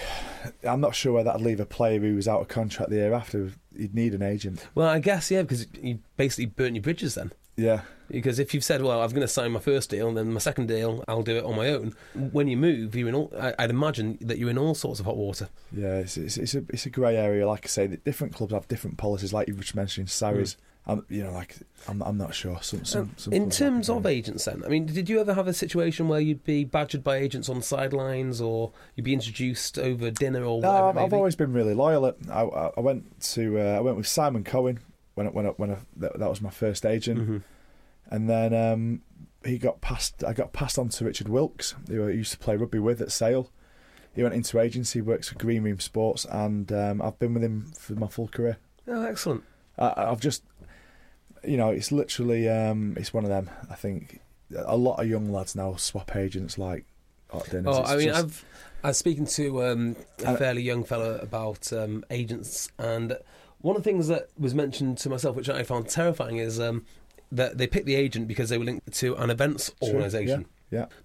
I'm 0.67 0.81
not 0.81 0.93
sure 0.95 1.13
where 1.13 1.23
that'd 1.23 1.41
leave 1.41 1.59
a 1.59 1.65
player 1.65 1.99
who 1.99 2.15
was 2.15 2.27
out 2.27 2.41
of 2.41 2.47
contract 2.49 2.89
the 2.89 2.97
year 2.97 3.13
after. 3.13 3.51
He'd 3.77 3.95
need 3.95 4.13
an 4.13 4.21
agent. 4.21 4.67
Well, 4.75 4.87
I 4.89 4.99
guess 4.99 5.31
yeah, 5.31 5.43
because 5.43 5.67
you 5.81 5.99
basically 6.17 6.47
burnt 6.47 6.75
your 6.75 6.81
bridges 6.81 7.15
then. 7.15 7.31
Yeah, 7.55 7.81
Because 8.11 8.37
if 8.39 8.53
you've 8.53 8.63
said, 8.63 8.81
"Well, 8.83 9.01
I'm 9.01 9.09
going 9.09 9.21
to 9.21 9.27
sign 9.27 9.51
my 9.51 9.59
first 9.59 9.89
deal, 9.89 10.07
and 10.09 10.15
then 10.17 10.31
my 10.31 10.39
second 10.39 10.67
deal, 10.67 11.03
I'll 11.07 11.23
do 11.23 11.37
it 11.37 11.43
on 11.43 11.55
my 11.55 11.69
own," 11.69 11.95
when 12.13 12.47
you 12.47 12.55
move, 12.57 12.93
you're 12.95 13.07
in 13.09 13.15
all. 13.15 13.31
I- 13.39 13.55
I'd 13.57 13.69
imagine 13.71 14.17
that 14.21 14.37
you're 14.37 14.49
in 14.51 14.57
all 14.59 14.75
sorts 14.75 14.99
of 14.99 15.05
hot 15.07 15.17
water. 15.17 15.49
yeah, 15.71 15.95
it's 15.99 16.17
it's, 16.17 16.37
it's 16.37 16.53
a 16.55 16.63
it's 16.69 16.85
a 16.85 16.89
grey 16.91 17.15
area. 17.17 17.47
Like 17.47 17.65
I 17.65 17.67
say, 17.67 17.87
different 17.87 18.33
clubs 18.35 18.53
have 18.53 18.67
different 18.67 18.97
policies. 18.97 19.33
Like 19.33 19.47
you 19.47 19.55
were 19.55 19.63
mentioning, 19.73 20.07
Sarries. 20.07 20.53
Mm. 20.53 20.57
I'm, 20.89 21.05
you 21.09 21.21
know, 21.23 21.31
like 21.33 21.55
I'm, 21.89 22.01
I'm 22.01 22.17
not 22.17 22.33
sure. 22.33 22.57
Some, 22.61 22.85
some, 22.85 23.11
some 23.17 23.33
in 23.33 23.49
terms 23.49 23.89
of 23.89 24.05
agents, 24.05 24.45
then, 24.45 24.63
I 24.65 24.69
mean, 24.69 24.85
did 24.85 25.09
you 25.09 25.19
ever 25.19 25.33
have 25.33 25.47
a 25.47 25.53
situation 25.53 26.07
where 26.07 26.21
you'd 26.21 26.43
be 26.45 26.63
badgered 26.63 27.03
by 27.03 27.17
agents 27.17 27.49
on 27.49 27.61
sidelines, 27.61 28.39
or 28.39 28.71
you'd 28.95 29.03
be 29.03 29.13
introduced 29.13 29.77
over 29.77 30.09
dinner, 30.09 30.43
or 30.45 30.61
No, 30.61 30.71
whatever? 30.85 30.99
I've, 31.01 31.13
always 31.13 31.35
been 31.35 31.51
really 31.51 31.73
loyal. 31.73 32.05
I, 32.05 32.41
I, 32.41 32.71
I 32.77 32.79
went 32.79 33.19
to 33.33 33.59
uh, 33.59 33.77
I 33.77 33.79
went 33.81 33.97
with 33.97 34.07
Simon 34.07 34.43
Cohen 34.45 34.79
when 35.15 35.27
I, 35.27 35.29
when 35.31 35.45
I, 35.45 35.49
when 35.49 35.71
I, 35.71 35.77
that, 35.97 36.17
that 36.19 36.29
was 36.29 36.41
my 36.41 36.49
first 36.51 36.85
agent, 36.85 37.19
Mhm. 37.29 37.43
and 38.09 38.29
then 38.29 38.53
um, 38.53 39.01
he 39.43 39.57
got 39.57 39.81
passed. 39.81 40.23
I 40.23 40.31
got 40.33 40.53
passed 40.53 40.79
on 40.79 40.89
to 40.89 41.05
Richard 41.05 41.27
Wilkes, 41.27 41.75
who 41.89 42.07
I 42.07 42.11
used 42.11 42.31
to 42.31 42.37
play 42.37 42.55
rugby 42.55 42.79
with 42.79 43.01
at 43.01 43.11
Sale. 43.11 43.51
He 44.15 44.23
went 44.23 44.33
into 44.35 44.59
agency, 44.59 44.99
works 45.01 45.29
for 45.29 45.35
Green 45.35 45.63
Room 45.63 45.79
Sports, 45.79 46.25
and 46.25 46.71
um, 46.71 47.01
I've 47.03 47.19
been 47.19 47.33
with 47.33 47.43
him 47.43 47.71
for 47.77 47.93
my 47.93 48.07
full 48.07 48.27
career. 48.27 48.57
Oh, 48.87 49.03
excellent. 49.03 49.43
I, 49.77 49.93
I've 49.95 50.19
just, 50.19 50.43
you 51.47 51.57
know, 51.57 51.69
it's 51.69 51.91
literally 51.91 52.47
um, 52.49 52.95
it's 52.97 53.13
one 53.13 53.23
of 53.23 53.29
them. 53.29 53.49
I 53.69 53.75
think 53.75 54.19
a 54.55 54.77
lot 54.77 54.99
of 55.01 55.07
young 55.09 55.31
lads 55.31 55.55
now 55.55 55.75
swap 55.75 56.15
agents 56.15 56.57
like 56.57 56.85
at 57.33 57.49
dinners. 57.49 57.75
Oh, 57.75 57.81
It's 57.81 57.89
I 57.91 57.95
mean, 57.97 58.07
just- 58.07 58.19
I've 58.23 58.45
I 58.83 58.87
was 58.89 58.97
speaking 58.97 59.25
to 59.25 59.63
um, 59.65 59.95
a 60.23 60.27
And- 60.29 60.37
fairly 60.37 60.61
young 60.61 60.83
fella 60.83 61.15
about 61.17 61.73
um, 61.73 62.03
agents, 62.11 62.69
and 62.77 63.17
one 63.61 63.75
of 63.75 63.83
the 63.83 63.89
things 63.89 64.07
that 64.07 64.29
was 64.37 64.53
mentioned 64.53 64.99
to 64.99 65.09
myself, 65.09 65.35
which 65.35 65.49
I 65.49 65.63
found 65.63 65.89
terrifying, 65.89 66.37
is 66.37 66.59
um, 66.59 66.85
that 67.31 67.57
they 67.57 67.65
picked 67.67 67.87
the 67.87 67.95
agent 67.95 68.27
because 68.27 68.49
they 68.49 68.57
were 68.57 68.63
linked 68.65 68.91
to 68.93 69.15
an 69.15 69.29
events 69.31 69.71
organisation. 69.81 70.41
yeah. 70.41 70.47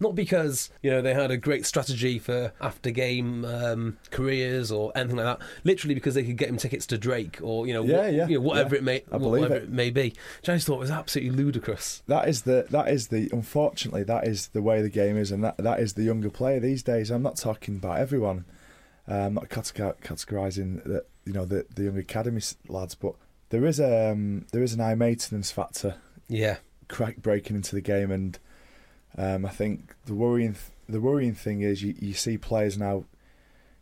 Not 0.01 0.15
because 0.15 0.71
you 0.83 0.91
know 0.91 1.01
they 1.03 1.15
had 1.15 1.31
a 1.31 1.37
great 1.37 1.65
strategy 1.67 2.19
for 2.19 2.53
after 2.61 2.91
game 2.91 3.45
um, 3.45 3.99
careers 4.11 4.73
or 4.73 4.91
anything 4.97 5.17
like 5.17 5.39
that. 5.39 5.47
Literally 5.65 5.95
because 5.95 6.15
they 6.15 6.25
could 6.25 6.37
get 6.37 6.49
him 6.49 6.57
tickets 6.57 6.87
to 6.87 6.99
Drake 6.99 7.39
or 7.43 7.67
you 7.67 7.73
know, 7.75 7.85
Yeah, 7.85 7.97
what- 8.03 8.13
yeah, 8.15 8.27
you 8.29 8.35
know 8.37 8.41
whatever 8.41 8.75
yeah. 8.75 8.81
it 8.81 8.85
may 8.85 9.19
whatever 9.19 9.55
it. 9.57 9.63
it. 9.65 9.69
may 9.71 9.91
be. 9.91 10.15
Which 10.41 10.49
I 10.49 10.55
just 10.55 10.67
thought 10.67 10.79
was 10.81 10.91
absolutely 10.91 11.37
ludicrous. 11.37 12.03
that 12.09 12.29
is 12.29 12.43
the 12.43 12.67
that 12.71 12.89
is 12.89 13.09
the 13.09 13.29
unfortunately 13.33 14.03
that 14.05 14.27
is 14.27 14.49
the 14.49 14.63
way 14.63 14.83
the 14.83 14.89
game 14.91 15.17
is, 15.17 15.31
and 15.31 15.45
that 15.45 15.57
that 15.59 15.79
is 15.81 15.93
the 15.95 16.03
younger 16.03 16.31
player 16.31 16.59
these 16.61 16.83
days. 16.83 17.11
I'm 17.11 17.23
not 17.23 17.37
talking 17.37 17.77
about 17.77 17.99
everyone. 17.99 18.45
Uh, 19.09 19.15
I'm 19.15 19.35
not 19.35 19.49
categorising 19.49 20.83
the 20.85 21.05
you 21.25 21.33
know 21.33 21.45
the 21.45 21.67
the 21.75 21.85
young 21.85 21.99
academy 21.99 22.41
lads, 22.69 22.95
but 22.95 23.15
there 23.51 23.65
is 23.67 23.79
a 23.81 24.11
um, 24.11 24.47
there 24.53 24.63
is 24.63 24.73
an 24.75 24.81
eye 24.81 24.95
maintenance 24.95 25.51
factor 25.51 25.97
Yeah, 26.29 26.57
crack 26.89 27.17
breaking 27.19 27.57
into 27.57 27.75
the 27.75 27.81
game, 27.81 28.11
and 28.11 28.39
um, 29.19 29.45
I 29.47 29.51
think 29.51 29.95
the 30.07 30.15
worrying 30.15 30.53
th- 30.55 30.65
the 30.89 31.01
worrying 31.01 31.35
thing 31.35 31.61
is 31.61 31.83
you, 31.83 31.95
you 31.99 32.15
see 32.15 32.37
players 32.39 32.77
now 32.79 33.05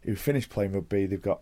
who 0.02 0.14
finish 0.16 0.48
playing 0.48 0.72
rugby, 0.72 1.06
they've 1.06 1.20
got 1.22 1.40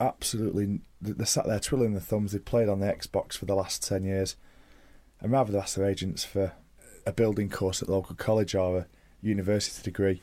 absolutely 0.00 0.80
they're 1.00 1.26
sat 1.26 1.46
there 1.46 1.60
twiddling 1.60 1.92
their 1.92 2.00
thumbs. 2.00 2.32
They've 2.32 2.44
played 2.44 2.68
on 2.68 2.80
the 2.80 2.86
Xbox 2.86 3.34
for 3.34 3.46
the 3.46 3.54
last 3.54 3.86
ten 3.86 4.02
years, 4.04 4.36
and 5.20 5.32
rather 5.32 5.52
than 5.52 5.60
ask 5.60 5.76
their 5.76 5.88
agents 5.88 6.24
for 6.24 6.52
a 7.06 7.12
building 7.12 7.48
course 7.48 7.80
at 7.82 7.88
the 7.88 7.94
local 7.94 8.14
college 8.16 8.54
or 8.54 8.78
a 8.78 8.86
university 9.22 9.82
degree. 9.82 10.20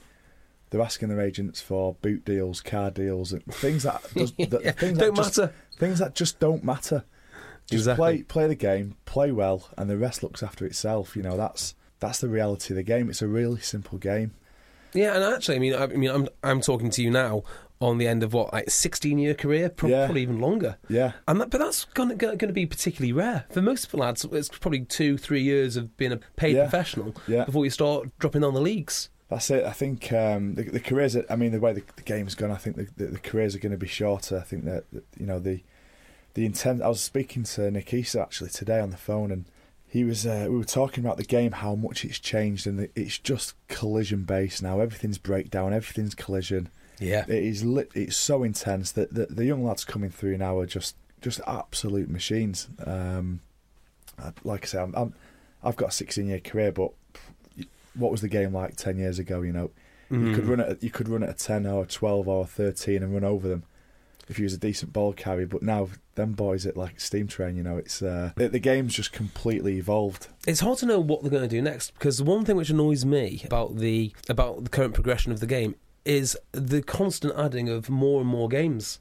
They're 0.70 0.82
asking 0.82 1.08
their 1.08 1.22
agents 1.22 1.62
for 1.62 1.93
boot 2.02 2.26
deals, 2.26 2.60
car 2.62 2.91
deals, 2.91 3.32
and 3.32 3.41
things 3.46 3.84
that, 3.84 4.02
does, 4.13 4.34
that 4.34 4.62
Yeah, 4.65 4.72
things 4.72 4.98
don't 4.98 5.15
that 5.15 5.24
just, 5.24 5.38
matter. 5.38 5.54
things 5.78 6.00
that 6.00 6.13
just 6.13 6.39
don't 6.41 6.62
matter. 6.63 7.06
Just 7.67 7.82
Exactly. 7.88 7.96
play 8.17 8.24
play 8.24 8.48
the 8.48 8.56
game, 8.56 8.96
play 9.06 9.32
well, 9.32 9.70
and 9.78 9.89
the 9.89 9.98
rest 9.98 10.24
looks 10.24 10.43
after 10.43 10.65
itself. 10.65 11.15
You 11.15 11.24
know 11.24 11.38
that's 11.38 11.74
that's 12.00 12.20
the 12.20 12.28
reality 12.30 12.74
of 12.74 12.76
the 12.78 12.84
game. 12.84 13.10
It's 13.10 13.22
a 13.22 13.28
really 13.28 13.60
simple 13.62 13.98
game. 13.98 14.32
Yeah, 14.94 15.16
and 15.16 15.24
actually, 15.24 15.56
I 15.58 15.60
mean, 15.60 15.74
I, 15.74 15.84
I 15.84 15.88
mean, 15.88 16.10
I'm 16.10 16.28
I'm 16.44 16.62
talking 16.62 16.90
to 16.92 17.02
you 17.04 17.12
now 17.12 17.44
on 17.80 18.00
the 18.00 18.08
end 18.08 18.24
of 18.24 18.34
what, 18.34 18.52
like, 18.54 18.68
16 18.72 19.20
year 19.20 19.36
career, 19.36 19.70
Pro- 19.70 19.90
Yeah. 19.90 20.06
probably 20.06 20.24
even 20.24 20.40
longer. 20.40 20.78
Yeah, 20.90 21.12
And 21.28 21.40
that, 21.40 21.52
but 21.52 21.60
that's 21.60 21.86
going 21.86 22.18
to 22.18 22.48
be 22.52 22.66
particularly 22.66 23.14
rare 23.14 23.46
for 23.52 23.62
most 23.62 23.94
lads. 23.94 24.26
It's 24.32 24.50
probably 24.50 24.80
two, 24.86 25.16
three 25.16 25.44
years 25.44 25.78
of 25.78 25.96
being 25.96 26.12
a 26.12 26.18
paid 26.38 26.56
Yeah. 26.56 26.64
professional 26.64 27.14
Yeah. 27.28 27.46
before 27.46 27.66
you 27.66 27.70
start 27.70 28.10
dropping 28.18 28.44
on 28.44 28.56
the 28.56 28.62
leagues. 28.62 29.10
that's 29.30 29.52
it. 29.52 29.64
I 29.64 29.74
think 29.74 30.12
um, 30.12 30.56
the, 30.56 30.64
the 30.64 30.80
careers. 30.80 31.16
Are, 31.16 31.26
I 31.30 31.36
mean, 31.36 31.52
the 31.52 31.60
way 31.60 31.74
the, 31.74 31.84
the 31.98 32.02
game's 32.02 32.34
gone, 32.34 32.50
I 32.50 32.56
think 32.56 32.78
the, 32.78 32.88
the, 32.98 33.12
the 33.12 33.20
careers 33.20 33.54
are 33.54 33.60
going 33.60 33.74
to 33.74 33.78
be 33.78 33.86
shorter. 33.88 34.40
I 34.40 34.42
think 34.44 34.66
that, 34.66 34.86
that 34.94 35.04
you 35.20 35.28
know 35.28 35.38
the 35.38 35.62
the 36.34 36.46
intent. 36.48 36.82
I 36.82 36.88
was 36.88 37.02
speaking 37.02 37.44
to 37.44 37.96
Easter 37.96 38.20
actually 38.22 38.50
today 38.50 38.80
on 38.80 38.90
the 38.90 38.98
phone, 38.98 39.32
and 39.32 39.46
he 39.98 40.04
was. 40.04 40.25
Uh, 40.25 40.48
we 40.50 40.58
were 40.58 40.63
talking 40.63 41.04
about 41.04 41.17
the 41.17 41.23
game, 41.23 41.52
how 41.52 41.75
much 41.75 42.06
it's 42.06 42.19
changed, 42.19 42.67
and 42.67 42.89
it's 42.95 43.17
just 43.17 43.54
collision 43.67 44.23
based 44.23 44.62
now. 44.62 44.79
Everything's 44.79 45.17
breakdown, 45.17 45.73
everything's 45.73 46.15
collision. 46.15 46.69
Yeah. 47.00 47.25
It 47.27 47.43
is 47.43 47.63
lit, 47.63 47.91
it's 47.93 48.17
so 48.17 48.43
intense 48.43 48.91
that 48.93 49.13
the, 49.13 49.27
the 49.27 49.45
young 49.45 49.63
lads 49.63 49.85
coming 49.85 50.10
through 50.10 50.37
now 50.37 50.58
are 50.60 50.65
just 50.65 50.95
just 51.21 51.39
absolute 51.48 52.10
machines. 52.10 52.67
Um, 52.85 53.41
like 54.43 54.63
I 54.63 54.67
say, 54.67 54.79
I'm, 54.79 54.93
I'm 54.95 55.13
I've 55.63 55.75
got 55.75 55.89
a 55.89 55.91
16 55.91 56.27
year 56.27 56.39
career, 56.39 56.71
but 56.71 56.91
what 57.95 58.12
was 58.12 58.21
the 58.21 58.29
game 58.29 58.54
like 58.54 58.75
ten 58.75 58.98
years 58.98 59.19
ago? 59.19 59.41
You 59.41 59.52
know, 59.54 59.71
you 60.10 60.33
could 60.33 60.45
Mm. 60.45 60.50
run 60.50 60.60
it. 60.60 60.83
You 60.83 60.89
could 60.91 61.10
run 61.10 61.23
at 61.23 61.37
ten 61.39 61.65
or 61.65 61.83
a 61.83 61.87
twelve 61.87 62.27
or 62.27 62.43
a 62.43 62.48
thirteen 62.48 63.04
and 63.04 63.13
run 63.13 63.23
over 63.23 63.48
them 63.48 63.63
if 64.27 64.37
he 64.37 64.43
was 64.43 64.54
a 64.54 64.58
decent 64.58 64.93
ball 64.93 65.13
carrier. 65.13 65.48
But 65.48 65.63
now 65.63 65.89
them 66.18 66.34
boys 66.34 66.65
at 66.65 66.76
like 66.76 67.00
steam 67.00 67.28
train. 67.28 67.56
You 67.56 67.63
know, 67.63 67.78
it's 67.78 68.02
uh, 68.02 68.32
the, 68.36 68.50
the 68.50 68.60
game's 68.60 68.94
just 68.94 69.13
completely 69.13 69.78
evolved. 69.78 70.28
It's 70.46 70.60
hard 70.60 70.78
to 70.80 70.86
know 70.86 71.00
what 71.00 71.22
they're 71.22 71.32
going 71.32 71.44
to 71.44 71.56
do 71.56 71.62
next 71.62 71.94
because 71.94 72.18
the 72.18 72.26
one 72.26 72.44
thing 72.44 72.58
which 72.58 72.70
annoys 72.70 73.06
me 73.06 73.42
about 73.46 73.78
the 73.78 74.13
about 74.28 74.65
the 74.65 74.70
current 74.70 74.94
progression 74.94 75.32
of 75.32 75.40
the 75.40 75.48
game 75.48 75.76
is 76.04 76.38
the 76.52 76.82
constant 76.82 77.34
adding 77.38 77.70
of 77.70 77.90
more 77.90 78.20
and 78.20 78.30
more 78.30 78.50
games. 78.50 79.00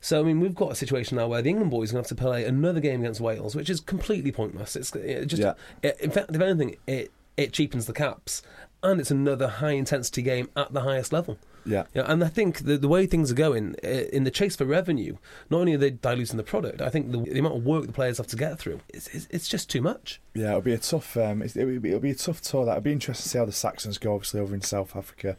So 0.00 0.20
I 0.20 0.22
mean, 0.24 0.40
we've 0.40 0.54
got 0.54 0.72
a 0.72 0.74
situation 0.74 1.16
now 1.16 1.28
where 1.28 1.40
the 1.40 1.48
England 1.50 1.70
boys 1.70 1.90
are 1.90 1.94
going 1.94 2.04
to 2.04 2.08
have 2.10 2.18
to 2.18 2.22
play 2.22 2.44
another 2.44 2.80
game 2.80 3.00
against 3.00 3.20
Wales, 3.20 3.54
which 3.54 3.70
is 3.70 3.80
completely 3.80 4.32
pointless. 4.32 4.76
It's 4.76 4.94
it 4.96 5.26
just, 5.26 5.40
Yeah. 5.42 5.54
it, 5.82 5.98
in 6.00 6.10
fact, 6.10 6.34
if 6.34 6.40
anything, 6.42 6.76
it 6.86 7.10
it 7.36 7.52
cheapens 7.52 7.86
the 7.86 7.92
caps, 7.92 8.42
and 8.82 9.00
it's 9.00 9.10
another 9.10 9.48
high 9.48 9.72
intensity 9.72 10.22
game 10.22 10.48
at 10.56 10.72
the 10.72 10.82
highest 10.82 11.12
level. 11.12 11.38
Yeah, 11.66 11.84
Yeah, 11.94 12.04
and 12.06 12.22
I 12.22 12.28
think 12.28 12.64
the, 12.64 12.76
the 12.76 12.88
way 12.88 13.06
things 13.06 13.32
are 13.32 13.34
going 13.34 13.76
uh, 13.82 13.88
in 13.88 14.24
the 14.24 14.30
chase 14.30 14.56
for 14.56 14.64
revenue, 14.64 15.16
not 15.48 15.60
only 15.60 15.74
are 15.74 15.78
they 15.78 15.90
diluting 15.90 16.36
the 16.36 16.42
product, 16.42 16.82
I 16.82 16.90
think 16.90 17.10
the, 17.10 17.18
the 17.18 17.38
amount 17.38 17.56
of 17.56 17.64
work 17.64 17.86
the 17.86 17.92
players 17.92 18.18
have 18.18 18.26
to 18.28 18.36
get 18.36 18.58
through, 18.58 18.80
it's, 18.88 19.08
it's, 19.08 19.26
it's 19.30 19.48
just 19.48 19.70
too 19.70 19.80
much. 19.80 20.20
yeah. 20.34 20.50
It'll 20.50 20.60
be 20.60 20.72
a 20.74 20.78
tough. 20.78 21.16
Um, 21.16 21.42
it'll, 21.42 21.80
be, 21.80 21.88
it'll 21.88 22.00
be 22.00 22.10
a 22.10 22.14
tough 22.14 22.42
tour. 22.42 22.64
That 22.66 22.72
it'll 22.72 22.82
be 22.82 22.92
interesting 22.92 23.22
to 23.24 23.28
see 23.28 23.38
how 23.38 23.44
the 23.46 23.52
Saxons 23.52 23.98
go. 23.98 24.14
Obviously, 24.14 24.40
over 24.40 24.54
in 24.54 24.60
South 24.60 24.94
Africa, 24.94 25.36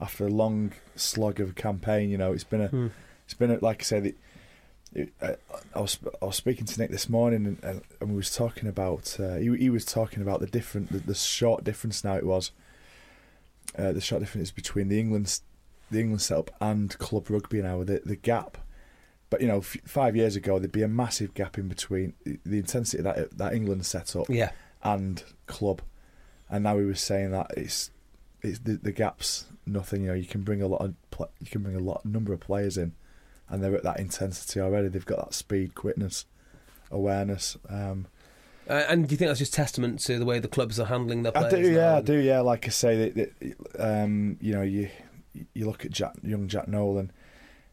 after 0.00 0.26
a 0.26 0.30
long 0.30 0.72
slog 0.96 1.40
of 1.40 1.50
a 1.50 1.54
campaign. 1.54 2.10
You 2.10 2.18
know, 2.18 2.32
it's 2.32 2.44
been 2.44 2.60
a 2.60 2.68
Hmm. 2.68 2.88
it's 3.24 3.34
been 3.34 3.50
a, 3.50 3.58
like 3.58 3.80
I 3.80 3.84
said. 3.84 4.06
It, 4.06 4.16
uh, 5.20 5.32
I 5.74 5.80
was 5.80 5.98
I 6.22 6.26
was 6.26 6.36
speaking 6.36 6.66
to 6.66 6.80
Nick 6.80 6.92
this 6.92 7.08
morning 7.08 7.46
and, 7.46 7.58
and, 7.64 7.82
and 8.00 8.10
we 8.10 8.16
was 8.16 8.32
talking 8.32 8.68
about 8.68 9.18
uh, 9.18 9.36
he 9.36 9.56
he 9.56 9.68
was 9.70 9.84
talking 9.84 10.22
about 10.22 10.38
the 10.38 10.46
different 10.46 10.92
the, 10.92 10.98
the 10.98 11.16
short 11.16 11.64
difference 11.64 12.04
now 12.04 12.14
it 12.14 12.24
was 12.24 12.52
uh, 13.76 13.90
the 13.90 14.00
short 14.00 14.20
difference 14.20 14.52
between 14.52 14.86
the 14.86 15.00
England 15.00 15.40
the 15.94 16.00
England 16.00 16.20
setup 16.22 16.50
and 16.60 16.96
club 16.98 17.30
rugby 17.30 17.62
now 17.62 17.82
the 17.84 18.00
the 18.04 18.16
gap 18.16 18.58
but 19.30 19.40
you 19.40 19.48
know 19.48 19.58
f- 19.58 19.76
five 19.86 20.14
years 20.14 20.36
ago 20.36 20.58
there'd 20.58 20.70
be 20.72 20.82
a 20.82 20.88
massive 20.88 21.32
gap 21.34 21.56
in 21.58 21.66
between 21.68 22.12
the, 22.24 22.58
intensity 22.58 22.98
of 22.98 23.04
that 23.04 23.36
that 23.38 23.52
England 23.54 23.86
setup 23.86 24.26
Yeah. 24.28 24.50
and 24.82 25.22
club 25.46 25.80
and 26.50 26.64
now 26.64 26.76
we 26.76 26.84
were 26.84 26.94
saying 26.94 27.30
that 27.32 27.46
it's 27.56 27.90
it's 28.42 28.58
the, 28.60 28.74
the 28.76 28.92
gaps 28.92 29.46
nothing 29.66 30.02
you 30.02 30.08
know 30.08 30.14
you 30.14 30.26
can 30.26 30.42
bring 30.42 30.60
a 30.60 30.66
lot 30.68 30.82
of 30.82 30.94
you 31.40 31.46
can 31.50 31.62
bring 31.62 31.74
a 31.76 31.80
lot 31.80 32.04
number 32.04 32.32
of 32.34 32.40
players 32.40 32.76
in 32.76 32.92
and 33.48 33.62
they're 33.62 33.74
at 33.74 33.82
that 33.82 33.98
intensity 33.98 34.60
already 34.60 34.88
they've 34.88 35.06
got 35.06 35.18
that 35.24 35.34
speed 35.34 35.74
quickness 35.74 36.26
awareness 36.90 37.56
um, 37.68 38.06
Uh, 38.68 38.84
and 38.88 39.08
do 39.08 39.12
you 39.12 39.18
think 39.18 39.28
that's 39.28 39.38
just 39.38 39.54
testament 39.54 40.00
to 40.00 40.18
the 40.18 40.24
way 40.24 40.38
the 40.38 40.48
clubs 40.48 40.78
are 40.80 40.86
handling 40.86 41.22
their 41.22 41.36
I 41.36 41.48
players? 41.48 41.66
do 41.66 41.72
now? 41.72 41.78
yeah 41.78 41.96
I 41.96 42.00
do 42.02 42.16
yeah 42.18 42.40
like 42.40 42.66
I 42.66 42.70
say 42.70 43.08
that, 43.10 43.14
that 43.40 43.56
um, 43.78 44.36
you 44.40 44.52
know 44.54 44.62
you 44.62 44.88
you 45.54 45.66
look 45.66 45.84
at 45.84 45.90
Jack, 45.90 46.14
young 46.22 46.48
Jack 46.48 46.68
Nowell 46.68 47.08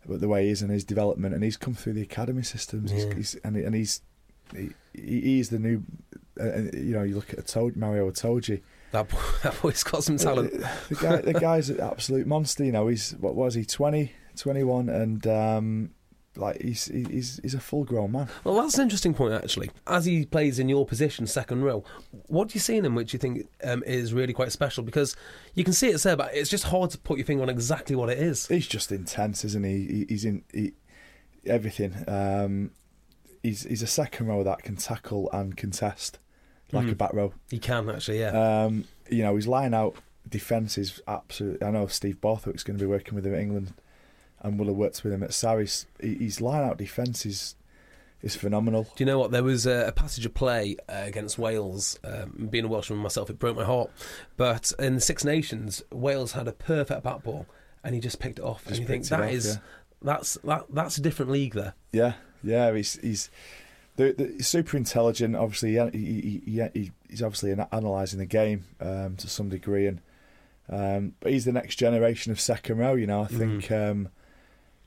but 0.08 0.20
the 0.20 0.28
way 0.28 0.46
he 0.46 0.50
is 0.50 0.62
in 0.64 0.70
his 0.70 0.84
development 0.84 1.36
and 1.36 1.44
he's 1.44 1.58
come 1.58 1.76
through 1.76 1.94
the 1.94 2.02
academy 2.02 2.42
systems 2.44 2.92
he's, 2.92 3.06
Yeah. 3.06 3.14
he's, 3.16 3.36
and, 3.44 3.56
and 3.56 3.76
he's 3.76 4.02
he, 4.56 4.70
he's 4.94 5.50
the 5.50 5.60
new 5.60 5.84
uh, 6.40 6.44
uh, 6.44 6.62
you 6.74 6.94
know 6.94 7.04
you 7.04 7.16
look 7.16 7.32
at 7.34 7.46
Itoje, 7.46 7.76
Mario 7.76 8.10
Itoje 8.10 8.62
That, 8.92 9.08
boy, 9.10 9.18
that 9.44 9.62
boy's 9.62 9.84
got 9.84 10.04
some 10.04 10.18
talent. 10.18 10.52
the 10.90 10.96
guy, 10.96 11.18
the 11.22 11.34
guy's 11.34 11.70
an 11.70 11.80
absolute 11.80 12.26
monster. 12.28 12.66
You 12.66 12.72
know, 12.74 12.88
he's 12.88 13.12
what 13.20 13.36
was 13.36 13.54
he 13.54 13.64
20, 13.64 14.12
21, 14.36 14.90
and 14.90 15.26
um, 15.28 15.92
like 16.36 16.62
he's 16.62 16.86
he's 16.86 17.40
he's 17.42 17.54
a 17.54 17.60
full 17.60 17.84
grown 17.84 18.12
man. 18.14 18.30
Well, 18.44 18.56
that's 18.62 18.76
an 18.78 18.84
interesting 18.84 19.14
point, 19.14 19.34
actually. 19.34 19.70
As 19.88 20.06
he 20.06 20.26
plays 20.26 20.60
in 20.60 20.70
your 20.70 20.86
position, 20.86 21.28
second 21.28 21.64
row, 21.64 21.84
what 22.28 22.48
do 22.50 22.54
you 22.54 22.60
see 22.62 22.78
in 22.78 22.86
him 22.86 22.96
which 22.96 23.12
you 23.14 23.20
think 23.20 23.48
um, 23.64 23.84
is 23.86 24.14
really 24.14 24.34
quite 24.34 24.52
special? 24.52 24.84
Because 24.84 25.16
you 25.56 25.64
can 25.64 25.74
see 25.74 25.90
it 25.90 26.02
there, 26.02 26.16
but 26.16 26.34
it's 26.34 26.50
just 26.50 26.66
hard 26.66 26.90
to 26.92 26.98
put 26.98 27.18
your 27.18 27.26
finger 27.26 27.44
on 27.44 27.50
exactly 27.50 27.96
what 27.96 28.10
it 28.10 28.18
is. 28.18 28.48
He's 28.48 28.68
just 28.68 28.92
intense, 28.92 29.44
isn't 29.44 29.66
he? 29.66 29.86
he 29.88 30.06
he's 30.10 30.24
in 30.26 30.44
he, 30.54 30.74
everything. 31.46 32.04
Um, 32.08 32.72
he's 33.44 33.64
he's 33.64 33.82
a 33.82 33.88
second 33.88 34.28
row 34.28 34.44
that 34.44 34.64
can 34.64 34.76
tackle 34.78 35.30
and 35.32 35.56
contest 35.58 36.20
like 36.72 36.88
a 36.88 36.92
Mhm. 36.92 36.98
back 36.98 37.14
row. 37.14 37.34
He 37.50 37.60
can, 37.60 37.90
actually, 37.90 38.20
yeah. 38.22 38.64
Um, 38.64 38.86
you 39.10 39.24
know, 39.24 39.36
his 39.36 39.48
line 39.48 39.74
out 39.74 39.96
defence 40.30 40.78
is 40.78 41.02
absolutely. 41.08 41.68
I 41.68 41.72
know 41.72 41.88
Steve 41.88 42.22
Borthwick's 42.22 42.64
going 42.64 42.78
to 42.80 42.84
be 42.86 42.90
working 42.90 43.16
with 43.16 43.26
him 43.26 43.34
at 43.34 43.42
England, 43.42 43.74
and 44.42 44.60
will 44.60 44.68
have 44.68 44.76
worked 44.76 45.04
with 45.04 45.14
him 45.14 45.24
at 45.24 45.34
Sarries. 45.34 45.86
He- 46.00 46.16
His 46.16 46.42
line 46.42 46.64
out 46.64 46.78
defence 46.78 47.26
is 47.26 47.56
is 48.22 48.36
phenomenal. 48.36 48.84
Do 48.96 49.04
you 49.04 49.06
know 49.06 49.18
what? 49.18 49.32
There 49.32 49.44
was 49.44 49.66
a, 49.66 49.88
a 49.88 49.92
passage 49.92 50.26
of 50.26 50.34
play 50.34 50.78
uh, 50.88 51.04
against 51.06 51.40
Wales. 51.40 52.00
Um, 52.04 52.48
being 52.52 52.66
a 52.66 52.68
Welshman 52.68 53.00
myself, 53.00 53.30
it 53.30 53.40
broke 53.40 53.56
my 53.58 53.66
heart. 53.66 53.90
But 54.38 54.72
in 54.78 54.96
the 54.96 55.02
Six 55.02 55.24
Nations, 55.24 55.84
Wales 55.92 56.34
had 56.34 56.48
a 56.48 56.52
perfect 56.52 57.04
bat 57.04 57.24
ball, 57.24 57.48
and 57.84 57.96
he 57.96 58.02
just 58.02 58.20
picked 58.20 58.40
it 58.40 58.46
off. 58.46 58.64
Just 58.64 58.72
and 58.72 58.80
you 58.82 58.86
think 58.86 59.08
that 59.08 59.22
off, 59.22 59.32
is 59.32 59.48
yeah. 59.48 59.62
that's 60.02 60.38
that, 60.44 60.66
that's 60.70 60.98
a 60.98 61.02
different 61.02 61.32
league 61.32 61.54
there. 61.54 61.74
Yeah, 61.92 62.14
yeah, 62.44 62.72
he's 62.74 63.00
he's 63.02 63.30
the, 63.96 64.14
the, 64.14 64.44
super 64.44 64.78
intelligent. 64.78 65.36
Obviously, 65.36 65.74
he, 65.74 65.90
he, 65.98 66.42
he, 66.46 66.70
he 66.74 66.92
he's 67.10 67.22
obviously 67.22 67.52
analysing 67.52 68.20
the 68.20 68.26
game 68.26 68.66
um, 68.80 69.16
to 69.18 69.28
some 69.28 69.50
degree, 69.50 69.88
and 69.88 70.02
um, 70.70 71.16
but 71.20 71.32
he's 71.32 71.46
the 71.46 71.52
next 71.52 71.76
generation 71.76 72.32
of 72.32 72.40
second 72.40 72.78
row. 72.78 72.94
You 72.94 73.08
know, 73.08 73.24
I 73.24 73.28
think 73.28 73.72
um, 73.72 74.10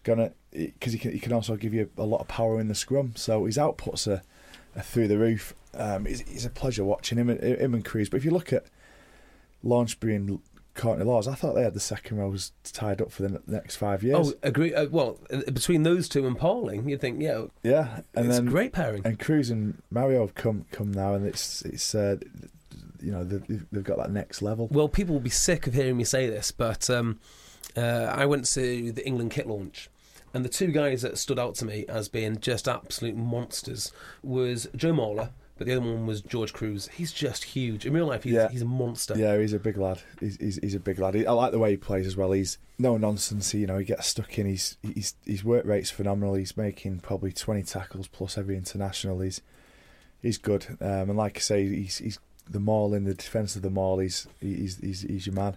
gonna 0.05 0.33
because 0.53 0.93
he 0.93 0.99
can 0.99 1.13
he 1.13 1.19
can 1.19 1.33
also 1.33 1.57
give 1.57 1.75
you 1.75 1.91
a 1.97 2.05
lot 2.05 2.21
of 2.21 2.29
power 2.29 2.61
in 2.61 2.69
the 2.69 2.75
scrum. 2.75 3.13
So 3.17 3.47
his 3.47 3.57
outputs 3.57 4.07
are, 4.07 4.23
are 4.77 4.83
through 4.83 5.09
the 5.09 5.19
roof. 5.19 5.55
Um, 5.75 6.07
it's, 6.07 6.21
it's 6.21 6.45
a 6.45 6.51
pleasure 6.51 6.85
watching 6.85 7.19
him 7.19 7.29
and 7.29 7.41
him 7.43 7.75
and 7.75 7.85
Kruis. 7.85 8.11
But 8.11 8.19
if 8.19 8.25
you 8.25 8.31
look 8.31 8.53
at 8.53 8.65
Launchbury 9.65 10.15
and 10.15 10.41
Courtney 10.75 11.05
Lawes, 11.05 11.29
I 11.29 11.35
thought 11.35 11.55
they 11.55 11.63
had 11.63 11.75
the 11.75 11.81
second 11.81 12.19
rows 12.19 12.53
tied 12.65 13.01
up 13.01 13.11
for 13.13 13.23
the 13.23 13.41
next 13.47 13.77
five 13.77 14.03
years. 14.03 14.29
Oh, 14.29 14.35
agree. 14.43 14.75
Uh, 14.75 14.87
well, 14.91 15.19
uh, 15.33 15.51
between 15.51 15.85
those 15.85 16.09
two 16.09 16.27
and 16.27 16.39
Parling, 16.39 16.89
you'd 16.89 17.01
think, 17.01 17.21
yeah, 17.21 17.45
yeah, 17.63 18.01
and 18.15 18.27
it's 18.27 18.37
then 18.37 18.49
a 18.49 18.51
great 18.51 18.73
pairing. 18.73 19.03
and 19.05 19.19
Kruis 19.19 19.51
and 19.51 19.81
Mario 19.91 20.21
have 20.21 20.35
come 20.35 20.67
come 20.71 20.93
now, 20.93 21.15
and 21.15 21.27
it's 21.27 21.63
it's 21.63 21.95
uh, 21.95 22.17
you 23.01 23.13
know 23.13 23.25
they've, 23.25 23.67
they've 23.71 23.85
got 23.85 23.99
that 23.99 24.11
next 24.11 24.43
level. 24.43 24.69
Well, 24.71 24.89
people 24.89 25.15
will 25.15 25.21
be 25.21 25.31
sick 25.31 25.67
of 25.67 25.75
hearing 25.75 25.97
me 25.97 26.05
say 26.05 26.29
this, 26.29 26.51
but 26.51 26.91
um, 26.91 27.21
uh, 27.77 28.13
I 28.13 28.27
went 28.27 28.47
to 28.47 28.93
the 28.93 29.07
England 29.07 29.31
kit 29.31 29.47
launch, 29.47 29.89
and 30.35 30.45
the 30.45 30.49
two 30.51 30.69
guys 30.73 31.01
that 31.03 31.17
stood 31.17 31.39
out 31.39 31.55
to 31.57 31.65
me 31.65 31.87
as 31.89 32.09
being 32.09 32.39
just 32.41 32.69
absolute 32.69 33.17
monsters 33.17 33.93
was 34.23 34.69
Joe 34.77 34.93
Marler, 34.93 35.31
but 35.57 35.67
the 35.69 35.73
other 35.77 35.81
one 35.87 36.07
was 36.07 36.21
George 36.21 36.53
Kruis. 36.53 36.91
He's 36.91 37.13
just 37.13 37.45
huge. 37.45 37.87
In 37.87 37.93
real 37.93 38.07
life, 38.07 38.25
he's, 38.25 38.33
Yeah. 38.33 38.49
he's 38.49 38.63
a 38.63 38.67
monster. 38.67 39.15
Yeah, 39.17 39.39
he's 39.39 39.53
a 39.53 39.59
big 39.61 39.77
lad. 39.77 40.01
He's 40.21 40.37
he's, 40.37 40.57
he's 40.57 40.75
a 40.75 40.81
big 40.81 40.99
lad. 40.99 41.15
I 41.17 41.31
like 41.33 41.53
the 41.53 41.59
way 41.59 41.71
he 41.71 41.77
plays 41.77 42.07
as 42.07 42.17
well. 42.17 42.33
He's 42.33 42.59
no 42.79 42.97
nonsense. 42.97 43.55
You 43.55 43.67
know, 43.69 43.79
he 43.79 43.85
gets 43.85 44.09
stuck 44.09 44.37
in. 44.39 44.47
He's 44.47 44.77
he's 44.83 45.15
his 45.25 45.45
work 45.45 45.65
rate's 45.65 45.91
phenomenal. 45.91 46.35
He's 46.35 46.57
making 46.57 46.99
probably 47.01 47.33
twenty 47.33 47.63
tackles 47.63 48.09
plus 48.09 48.37
every 48.37 48.57
international. 48.57 49.21
He's 49.21 49.41
he's 50.21 50.39
good. 50.39 50.67
Um, 50.81 51.11
and 51.11 51.17
like 51.17 51.37
I 51.37 51.41
say, 51.41 51.69
he's 51.69 51.99
he's 51.99 52.19
the 52.51 52.61
maul 52.61 52.93
in 52.93 53.05
the 53.05 53.15
defence 53.15 53.55
of 53.57 53.63
the 53.63 53.71
maul. 53.71 54.01
He's 54.01 54.27
he's 54.41 54.79
he's, 54.81 55.03
he's 55.03 55.27
your 55.27 55.37
man. 55.37 55.57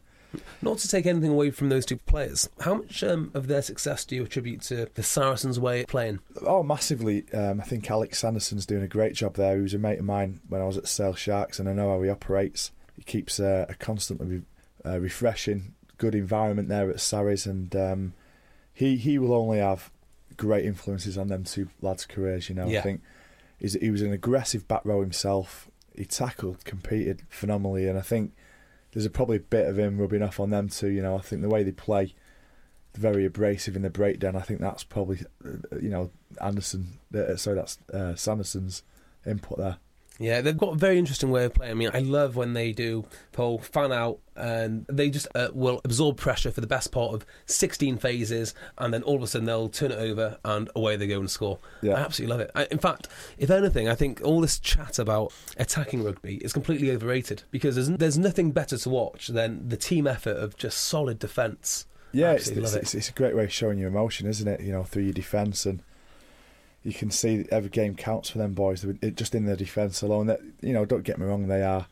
Not 0.61 0.77
to 0.79 0.87
take 0.87 1.05
anything 1.05 1.31
away 1.31 1.51
from 1.51 1.69
those 1.69 1.85
two 1.85 1.97
players, 1.97 2.49
how 2.61 2.75
much 2.75 3.03
um, 3.03 3.31
of 3.33 3.47
their 3.47 3.61
success 3.61 4.03
do 4.05 4.15
you 4.15 4.23
attribute 4.23 4.61
to 4.63 4.87
the 4.95 5.03
Saracens' 5.03 5.59
way 5.59 5.81
of 5.81 5.87
playing? 5.87 6.19
Oh, 6.41 6.63
massively. 6.63 7.25
Um, 7.33 7.61
I 7.61 7.63
think 7.63 7.89
Alex 7.89 8.19
Sanderson's 8.19 8.65
doing 8.65 8.83
a 8.83 8.87
great 8.87 9.13
job 9.15 9.35
there. 9.35 9.55
He 9.55 9.61
was 9.61 9.73
a 9.73 9.77
mate 9.79 9.99
of 9.99 10.05
mine 10.05 10.41
when 10.49 10.61
I 10.61 10.65
was 10.65 10.77
at 10.77 10.87
Sale 10.87 11.15
Sharks, 11.15 11.59
and 11.59 11.69
I 11.69 11.73
know 11.73 11.89
how 11.89 12.01
he 12.01 12.09
operates. 12.09 12.71
He 12.95 13.03
keeps 13.03 13.39
uh, 13.39 13.65
a 13.69 13.75
constantly 13.75 14.41
uh, 14.85 14.99
refreshing, 14.99 15.73
good 15.97 16.15
environment 16.15 16.67
there 16.69 16.89
at 16.89 16.99
Sarries, 16.99 17.45
and 17.45 17.75
um, 17.75 18.13
he 18.73 18.97
he 18.97 19.17
will 19.17 19.33
only 19.33 19.59
have 19.59 19.91
great 20.35 20.65
influences 20.65 21.17
on 21.17 21.27
them 21.27 21.43
two 21.43 21.69
lads' 21.81 22.05
careers. 22.05 22.49
You 22.49 22.55
know, 22.55 22.67
Yeah. 22.67 22.79
I 22.79 22.81
think 22.83 23.01
he's, 23.59 23.73
he 23.73 23.89
was 23.91 24.01
an 24.01 24.11
aggressive 24.11 24.67
back 24.67 24.81
row 24.83 25.01
himself. 25.01 25.67
He 25.95 26.05
tackled, 26.05 26.63
competed 26.65 27.23
phenomenally, 27.29 27.87
and 27.87 27.97
I 27.97 28.01
think 28.01 28.33
there's 28.97 29.05
a 29.05 29.11
probably 29.11 29.37
a 29.37 29.41
bit 29.41 29.67
of 29.67 29.77
him 29.77 29.99
rubbing 29.99 30.23
off 30.23 30.39
on 30.39 30.49
them 30.49 30.69
too. 30.69 30.87
You 30.87 31.03
know, 31.03 31.15
I 31.15 31.21
think 31.21 31.43
the 31.43 31.49
way 31.49 31.61
they 31.61 31.71
play, 31.71 32.15
very 32.95 33.25
abrasive 33.25 33.75
in 33.75 33.83
the 33.83 33.91
breakdown. 33.91 34.35
I 34.35 34.41
think 34.41 34.59
that's 34.59 34.83
probably, 34.83 35.19
uh, 35.45 35.77
you 35.79 35.89
know, 35.89 36.09
Anderson. 36.41 36.97
Uh, 37.13 37.35
sorry, 37.35 37.57
that's 37.57 37.77
uh, 37.93 38.15
Sanderson's 38.15 38.81
input 39.23 39.59
there. 39.59 39.77
Yeah, 40.19 40.41
they've 40.41 40.57
got 40.57 40.73
a 40.73 40.75
very 40.77 40.97
interesting 40.97 41.29
way 41.29 41.45
of 41.45 41.53
playing. 41.53 41.71
I 41.71 41.75
mean, 41.75 41.91
I 41.93 41.99
love 41.99 42.35
when 42.35 42.53
they 42.53 42.71
do 42.71 43.05
pull 43.31 43.59
fan 43.59 43.91
out 43.91 44.19
and 44.35 44.85
they 44.87 45.09
just 45.09 45.27
uh, 45.35 45.49
will 45.53 45.81
absorb 45.83 46.17
pressure 46.17 46.51
for 46.51 46.61
the 46.61 46.67
best 46.67 46.91
part 46.91 47.13
of 47.13 47.25
16 47.45 47.97
phases 47.97 48.53
and 48.77 48.93
then 48.93 49.03
all 49.03 49.15
of 49.15 49.23
a 49.23 49.27
sudden 49.27 49.45
they'll 49.45 49.69
turn 49.69 49.91
it 49.91 49.99
over 49.99 50.37
and 50.45 50.69
away 50.75 50.95
they 50.95 51.07
go 51.07 51.19
and 51.19 51.29
score. 51.29 51.59
Yeah. 51.81 51.93
I 51.93 51.99
absolutely 51.99 52.31
love 52.31 52.41
it. 52.41 52.51
I, 52.55 52.67
in 52.71 52.79
fact, 52.79 53.07
if 53.37 53.49
anything, 53.49 53.87
I 53.89 53.95
think 53.95 54.21
all 54.23 54.41
this 54.41 54.59
chat 54.59 54.99
about 54.99 55.33
attacking 55.57 56.03
rugby 56.03 56.35
is 56.37 56.53
completely 56.53 56.91
overrated 56.91 57.43
because 57.51 57.75
there's, 57.75 57.89
there's 57.89 58.17
nothing 58.17 58.51
better 58.51 58.77
to 58.77 58.89
watch 58.89 59.27
than 59.27 59.69
the 59.69 59.77
team 59.77 60.07
effort 60.07 60.37
of 60.37 60.57
just 60.57 60.79
solid 60.81 61.19
defence. 61.19 61.85
Yeah, 62.11 62.31
it's, 62.31 62.47
it. 62.47 62.57
it's, 62.57 62.95
it's 62.95 63.09
a 63.09 63.13
great 63.13 63.35
way 63.35 63.43
of 63.43 63.51
showing 63.51 63.77
your 63.77 63.89
emotion, 63.89 64.27
isn't 64.27 64.47
it? 64.47 64.61
You 64.61 64.71
know, 64.71 64.83
through 64.83 65.03
your 65.03 65.13
defence, 65.13 65.65
and 65.65 65.83
you 66.83 66.93
can 66.93 67.11
see 67.11 67.45
every 67.51 67.69
game 67.69 67.95
counts 67.95 68.29
for 68.29 68.37
them 68.37 68.53
boys. 68.53 68.83
It, 68.83 69.15
just 69.15 69.35
in 69.35 69.45
their 69.45 69.55
defence 69.55 70.01
alone. 70.01 70.27
That 70.27 70.41
you 70.61 70.73
know, 70.73 70.85
don't 70.85 71.03
get 71.03 71.17
me 71.17 71.25
wrong, 71.25 71.47
they 71.47 71.63
are 71.63 71.87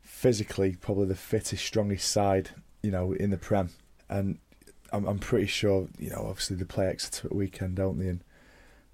physically 0.00 0.76
probably 0.76 1.06
the 1.06 1.14
fittest, 1.14 1.64
strongest 1.64 2.10
side, 2.10 2.50
you 2.82 2.90
know, 2.90 3.12
in 3.12 3.30
the 3.30 3.36
Prem. 3.36 3.70
And 4.08 4.38
I'm, 4.92 5.06
I'm 5.06 5.18
pretty 5.18 5.46
sure, 5.46 5.88
you 5.98 6.10
know, 6.10 6.26
obviously 6.28 6.56
they 6.56 6.64
play 6.64 6.86
Exeter 6.86 7.28
at 7.28 7.34
weekend, 7.34 7.76
don't 7.76 7.98
they? 7.98 8.08
And 8.08 8.22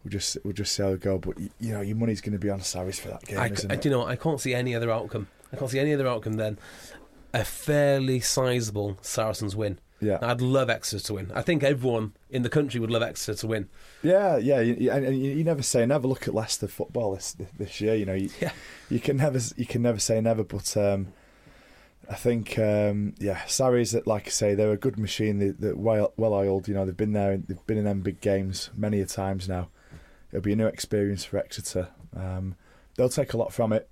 we'll 0.02 0.10
just 0.10 0.38
we'll 0.44 0.54
just 0.54 0.72
see 0.72 0.82
how 0.82 0.90
it 0.90 1.00
go. 1.00 1.18
But 1.18 1.38
you 1.38 1.72
know, 1.72 1.80
your 1.80 1.96
money's 1.96 2.20
going 2.20 2.32
to 2.32 2.38
be 2.38 2.50
on 2.50 2.60
Sarries 2.60 2.98
for 2.98 3.08
that 3.08 3.24
game, 3.24 3.38
I, 3.38 3.48
isn't 3.48 3.70
I, 3.70 3.74
it? 3.74 3.82
do 3.82 3.88
you 3.88 3.94
know? 3.94 4.06
I 4.06 4.16
can't 4.16 4.40
see 4.40 4.54
any 4.54 4.74
other 4.74 4.90
outcome. 4.90 5.28
I 5.52 5.56
can't 5.56 5.70
see 5.70 5.78
any 5.80 5.94
other 5.94 6.06
outcome 6.06 6.34
then. 6.34 6.58
A 7.34 7.44
fairly 7.44 8.20
sizable 8.20 8.98
Saracens 9.02 9.54
win. 9.54 9.78
Yeah, 10.00 10.18
I'd 10.22 10.40
love 10.40 10.70
Exeter 10.70 11.04
to 11.06 11.14
win. 11.14 11.32
I 11.34 11.42
think 11.42 11.62
everyone 11.64 12.12
in 12.30 12.42
the 12.42 12.48
country 12.48 12.78
would 12.80 12.90
love 12.90 13.02
Exeter 13.02 13.38
to 13.40 13.46
win. 13.48 13.68
yeah, 14.02 14.36
yeah. 14.36 14.60
You, 14.60 14.90
and 14.92 15.04
and 15.06 15.18
you, 15.20 15.32
you 15.32 15.44
never 15.44 15.62
say 15.62 15.84
never. 15.86 16.06
Look 16.06 16.28
at 16.28 16.34
Leicester 16.34 16.68
football 16.68 17.14
this 17.14 17.36
this 17.58 17.80
year. 17.80 17.94
You 17.96 18.06
know, 18.06 18.14
you, 18.14 18.30
Yeah. 18.40 18.52
you 18.90 19.00
can 19.00 19.16
never 19.16 19.40
you 19.56 19.66
can 19.66 19.82
never 19.82 19.98
say 19.98 20.20
never. 20.20 20.44
But 20.44 20.76
um, 20.76 21.08
I 22.08 22.14
think 22.14 22.58
um, 22.58 23.14
yeah, 23.18 23.44
Sarries 23.46 23.90
that 23.92 24.06
like 24.06 24.26
I 24.28 24.30
say 24.30 24.54
they're 24.54 24.72
a 24.72 24.76
good 24.76 24.98
machine. 24.98 25.38
They, 25.38 25.48
they're 25.48 25.74
well 25.76 26.12
well 26.16 26.32
oiled. 26.32 26.68
You 26.68 26.74
know, 26.74 26.84
they've 26.86 26.96
been 26.96 27.12
there. 27.12 27.36
They've 27.36 27.66
been 27.66 27.78
in 27.78 27.84
them 27.84 28.00
big 28.02 28.20
games 28.20 28.70
many 28.76 29.00
a 29.00 29.06
times 29.06 29.48
now. 29.48 29.68
It'll 30.30 30.42
be 30.42 30.52
a 30.52 30.56
new 30.56 30.66
experience 30.66 31.24
for 31.24 31.38
Exeter. 31.38 31.88
Um, 32.16 32.54
they'll 32.96 33.08
take 33.08 33.32
a 33.32 33.36
lot 33.36 33.52
from 33.52 33.72
it, 33.72 33.88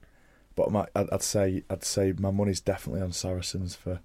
but 0.54 0.70
my, 0.70 0.86
I'd, 0.94 1.10
I'd 1.10 1.22
say 1.22 1.64
I'd 1.68 1.82
say 1.84 2.12
my 2.18 2.30
money's 2.30 2.60
definitely 2.60 3.00
on 3.02 3.12
Saracens 3.12 3.74
for 3.74 4.00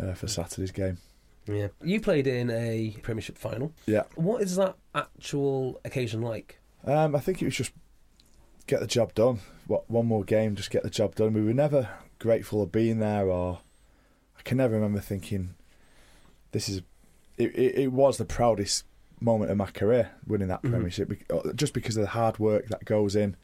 uh, 0.00 0.14
for 0.14 0.26
Saturday's 0.28 0.70
game. 0.72 0.98
Yeah. 1.46 1.68
You 1.82 2.00
played 2.00 2.26
in 2.26 2.50
a 2.50 2.96
Premiership 3.02 3.38
final. 3.38 3.72
Yeah. 3.86 4.02
What 4.16 4.42
is 4.42 4.56
that 4.56 4.76
actual 4.94 5.80
occasion 5.84 6.20
like? 6.22 6.58
Um, 6.84 7.16
I 7.16 7.20
think 7.20 7.40
it 7.40 7.46
was 7.46 7.56
just 7.56 7.72
get 8.66 8.80
the 8.80 8.86
job 8.86 9.14
done. 9.14 9.40
What 9.66 9.88
one 9.90 10.06
more 10.06 10.24
game, 10.24 10.54
just 10.56 10.70
get 10.70 10.82
the 10.82 10.90
job 10.90 11.14
done. 11.14 11.32
We 11.32 11.42
were 11.42 11.54
never 11.54 11.88
grateful 12.18 12.62
of 12.62 12.70
being 12.72 12.98
there, 12.98 13.28
or 13.28 13.60
I 14.38 14.42
can 14.42 14.58
never 14.58 14.74
remember 14.74 15.00
thinking 15.00 15.54
this 16.52 16.68
is. 16.68 16.82
It, 17.36 17.54
it, 17.54 17.78
it 17.78 17.92
was 17.92 18.18
the 18.18 18.24
proudest 18.24 18.84
moment 19.20 19.50
of 19.50 19.56
my 19.56 19.66
career 19.70 20.10
winning 20.26 20.48
that 20.48 20.62
Mhm. 20.62 20.70
Premiership, 20.70 21.08
bec- 21.08 21.32
uh, 21.32 21.52
just 21.54 21.72
because 21.72 21.96
of 21.96 22.02
the 22.02 22.08
hard 22.10 22.38
work 22.38 22.66
that 22.68 22.84
goes 22.84 23.16
in 23.16 23.36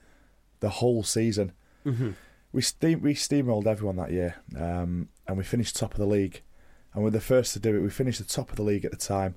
the 0.61 0.68
whole 0.68 1.03
season. 1.05 1.53
Mm-hmm. 1.86 2.11
We 2.55 2.63
steam 2.63 3.03
we 3.03 3.15
steamrolled 3.15 3.67
everyone 3.67 3.97
that 3.97 4.13
year, 4.13 4.37
um, 4.57 5.09
and 5.27 5.37
we 5.37 5.43
finished 5.43 5.75
top 5.75 5.91
of 5.93 5.99
the 5.99 6.07
league, 6.07 6.41
and 6.93 7.03
we're 7.03 7.11
the 7.11 7.21
first 7.21 7.53
to 7.55 7.59
do 7.59 7.75
it. 7.75 7.81
We 7.81 7.91
finished 7.91 8.21
the 8.21 8.25
top 8.25 8.51
of 8.51 8.57
the 8.57 8.63
league 8.63 8.85
at 8.85 8.93
the 8.93 8.97
time, 8.97 9.35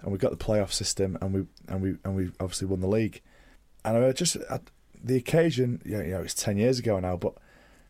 and 0.00 0.10
we 0.10 0.16
got 0.16 0.30
the 0.30 0.42
playoff 0.42 0.72
system, 0.72 1.18
and 1.20 1.34
we 1.34 1.46
and 1.68 1.82
we 1.82 1.96
and 2.04 2.16
we 2.16 2.30
obviously 2.40 2.66
won 2.66 2.80
the 2.80 2.88
league. 2.88 3.20
And 3.84 3.98
I 4.02 4.12
just 4.12 4.38
I, 4.50 4.60
the 5.04 5.16
occasion, 5.16 5.82
you 5.84 5.98
know, 5.98 6.02
you 6.02 6.10
know, 6.12 6.22
it's 6.22 6.32
ten 6.32 6.56
years 6.56 6.78
ago 6.78 6.98
now, 6.98 7.18
but 7.18 7.34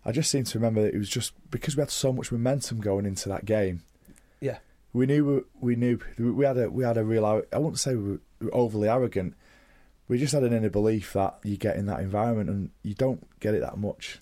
I 0.04 0.10
just 0.10 0.28
seem 0.28 0.42
to 0.42 0.58
remember 0.58 0.82
that 0.82 0.92
it 0.92 0.98
was 0.98 1.08
just 1.08 1.34
because 1.52 1.76
we 1.76 1.80
had 1.82 1.90
so 1.92 2.12
much 2.12 2.32
momentum 2.32 2.80
going 2.80 3.06
into 3.06 3.28
that 3.28 3.44
game. 3.44 3.82
Yeah. 4.40 4.58
we 4.92 5.06
knew 5.06 5.46
we 5.60 5.76
knew 5.76 6.00
we 6.18 6.44
had 6.44 6.58
a 6.58 6.68
we 6.68 6.82
had 6.82 6.96
a 6.96 7.04
real. 7.04 7.24
I 7.24 7.58
wouldn't 7.58 7.78
say 7.78 7.94
we 7.94 8.18
were 8.40 8.54
overly 8.54 8.88
arrogant. 8.88 9.34
We 10.08 10.18
just 10.18 10.32
had 10.32 10.42
an 10.42 10.52
inner 10.52 10.70
belief 10.70 11.12
that 11.12 11.38
you 11.44 11.56
get 11.56 11.76
in 11.76 11.86
that 11.86 12.00
environment, 12.00 12.50
and 12.50 12.70
you 12.82 12.94
don't 12.94 13.24
get 13.38 13.54
it 13.54 13.60
that 13.60 13.78
much. 13.78 14.18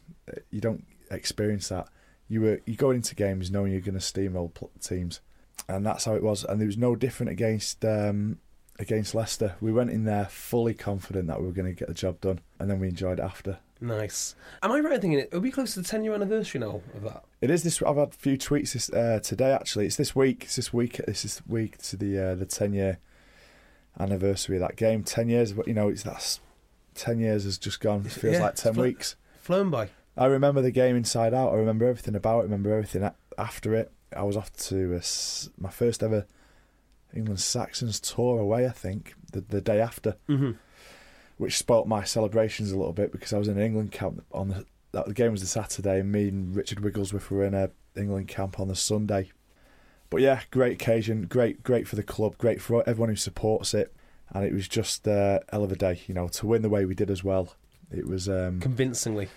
You 0.50 0.60
don't 0.60 0.84
experience 1.10 1.68
that. 1.68 1.88
You 2.28 2.40
were 2.40 2.60
you 2.66 2.74
going 2.74 2.96
into 2.96 3.14
games 3.14 3.50
knowing 3.50 3.72
you're 3.72 3.80
going 3.80 3.98
to 3.98 4.00
steamroll 4.00 4.50
teams, 4.80 5.20
and 5.68 5.86
that's 5.86 6.04
how 6.04 6.14
it 6.14 6.22
was. 6.22 6.44
And 6.44 6.60
it 6.60 6.66
was 6.66 6.76
no 6.76 6.96
different 6.96 7.30
against 7.30 7.84
um, 7.84 8.38
against 8.78 9.14
Leicester. 9.14 9.54
We 9.60 9.72
went 9.72 9.90
in 9.90 10.04
there 10.04 10.26
fully 10.26 10.74
confident 10.74 11.28
that 11.28 11.40
we 11.40 11.46
were 11.46 11.52
going 11.52 11.72
to 11.72 11.78
get 11.78 11.88
the 11.88 11.94
job 11.94 12.20
done, 12.20 12.40
and 12.58 12.68
then 12.70 12.80
we 12.80 12.88
enjoyed 12.88 13.18
it 13.20 13.22
after. 13.22 13.58
Nice. 13.80 14.34
Am 14.62 14.72
I 14.72 14.80
right 14.80 14.94
in 14.94 15.00
thinking 15.02 15.18
it 15.18 15.30
will 15.32 15.40
be 15.40 15.50
close 15.50 15.74
to 15.74 15.82
the 15.82 15.86
10 15.86 16.02
year 16.02 16.14
anniversary 16.14 16.58
now 16.60 16.80
of 16.94 17.02
that? 17.02 17.24
It 17.42 17.50
is 17.50 17.62
this. 17.62 17.82
I've 17.82 17.96
had 17.96 18.08
a 18.08 18.12
few 18.12 18.38
tweets 18.38 18.72
this 18.72 18.90
uh, 18.90 19.20
today. 19.22 19.52
Actually, 19.52 19.84
it's 19.86 19.96
this 19.96 20.16
week. 20.16 20.44
It's 20.44 20.56
this 20.56 20.72
week. 20.72 20.96
This 21.06 21.24
is 21.26 21.42
week 21.46 21.76
to 21.82 21.96
the 21.96 22.18
uh, 22.18 22.34
the 22.34 22.46
ten 22.46 22.72
year 22.72 22.98
anniversary 24.00 24.56
of 24.56 24.60
that 24.62 24.76
game. 24.76 25.02
Ten 25.02 25.28
years. 25.28 25.54
You 25.66 25.74
know, 25.74 25.88
it's 25.88 26.02
that's 26.02 26.40
ten 26.94 27.18
years 27.20 27.44
has 27.44 27.58
just 27.58 27.80
gone. 27.80 28.02
It 28.06 28.12
feels 28.12 28.34
Yeah, 28.34 28.42
like 28.42 28.54
ten 28.56 28.74
fl- 28.74 28.80
weeks. 28.82 29.16
Flown 29.40 29.70
by. 29.70 29.90
I 30.16 30.26
remember 30.26 30.62
the 30.62 30.70
game 30.70 30.96
inside 30.96 31.34
out. 31.34 31.52
I 31.52 31.56
remember 31.56 31.86
everything 31.86 32.14
about 32.14 32.38
it. 32.38 32.40
I 32.40 32.44
remember 32.44 32.70
everything 32.72 33.08
after 33.38 33.74
it. 33.74 33.92
I 34.16 34.22
was 34.22 34.36
off 34.36 34.52
to 34.68 34.94
a 34.94 35.02
my 35.60 35.70
first 35.70 36.02
ever 36.02 36.26
England 37.14 37.40
Saxons 37.40 38.00
tour 38.00 38.38
away. 38.38 38.66
I 38.66 38.70
think 38.70 39.14
the 39.32 39.40
the 39.42 39.60
day 39.60 39.80
after, 39.80 40.16
Mm-hmm. 40.28 40.52
which 41.36 41.58
spoilt 41.58 41.86
my 41.86 42.04
celebrations 42.04 42.72
a 42.72 42.76
little 42.78 42.92
bit 42.92 43.12
because 43.12 43.32
I 43.32 43.38
was 43.38 43.48
in 43.48 43.58
an 43.58 43.64
England 43.64 43.92
camp 43.92 44.24
on 44.32 44.48
the 44.48 44.64
that 44.92 45.06
the 45.06 45.14
game 45.14 45.32
was 45.32 45.42
the 45.42 45.46
Saturday, 45.46 46.00
and 46.00 46.10
me 46.10 46.28
and 46.28 46.56
Richard 46.56 46.80
Wigglesworth 46.80 47.30
were 47.30 47.44
in 47.44 47.54
a 47.54 47.70
England 47.96 48.28
camp 48.28 48.58
on 48.58 48.68
the 48.68 48.76
Sunday. 48.76 49.30
But 50.08 50.20
yeah, 50.22 50.42
great 50.50 50.72
occasion, 50.74 51.26
great 51.26 51.62
great 51.62 51.86
for 51.88 51.96
the 51.96 52.02
club, 52.02 52.38
great 52.38 52.62
for 52.62 52.82
everyone 52.88 53.10
who 53.10 53.16
supports 53.16 53.74
it, 53.74 53.94
and 54.30 54.44
it 54.46 54.52
was 54.54 54.68
just 54.68 55.06
uh, 55.06 55.40
hell 55.50 55.64
of 55.64 55.72
a 55.72 55.76
day, 55.76 56.00
you 56.06 56.14
know, 56.14 56.28
to 56.28 56.46
win 56.46 56.62
the 56.62 56.70
way 56.70 56.84
we 56.86 56.94
did 56.94 57.10
as 57.10 57.22
well. 57.24 57.54
It 57.90 58.06
was 58.06 58.28
um, 58.28 58.60
Convincingly. 58.60 59.28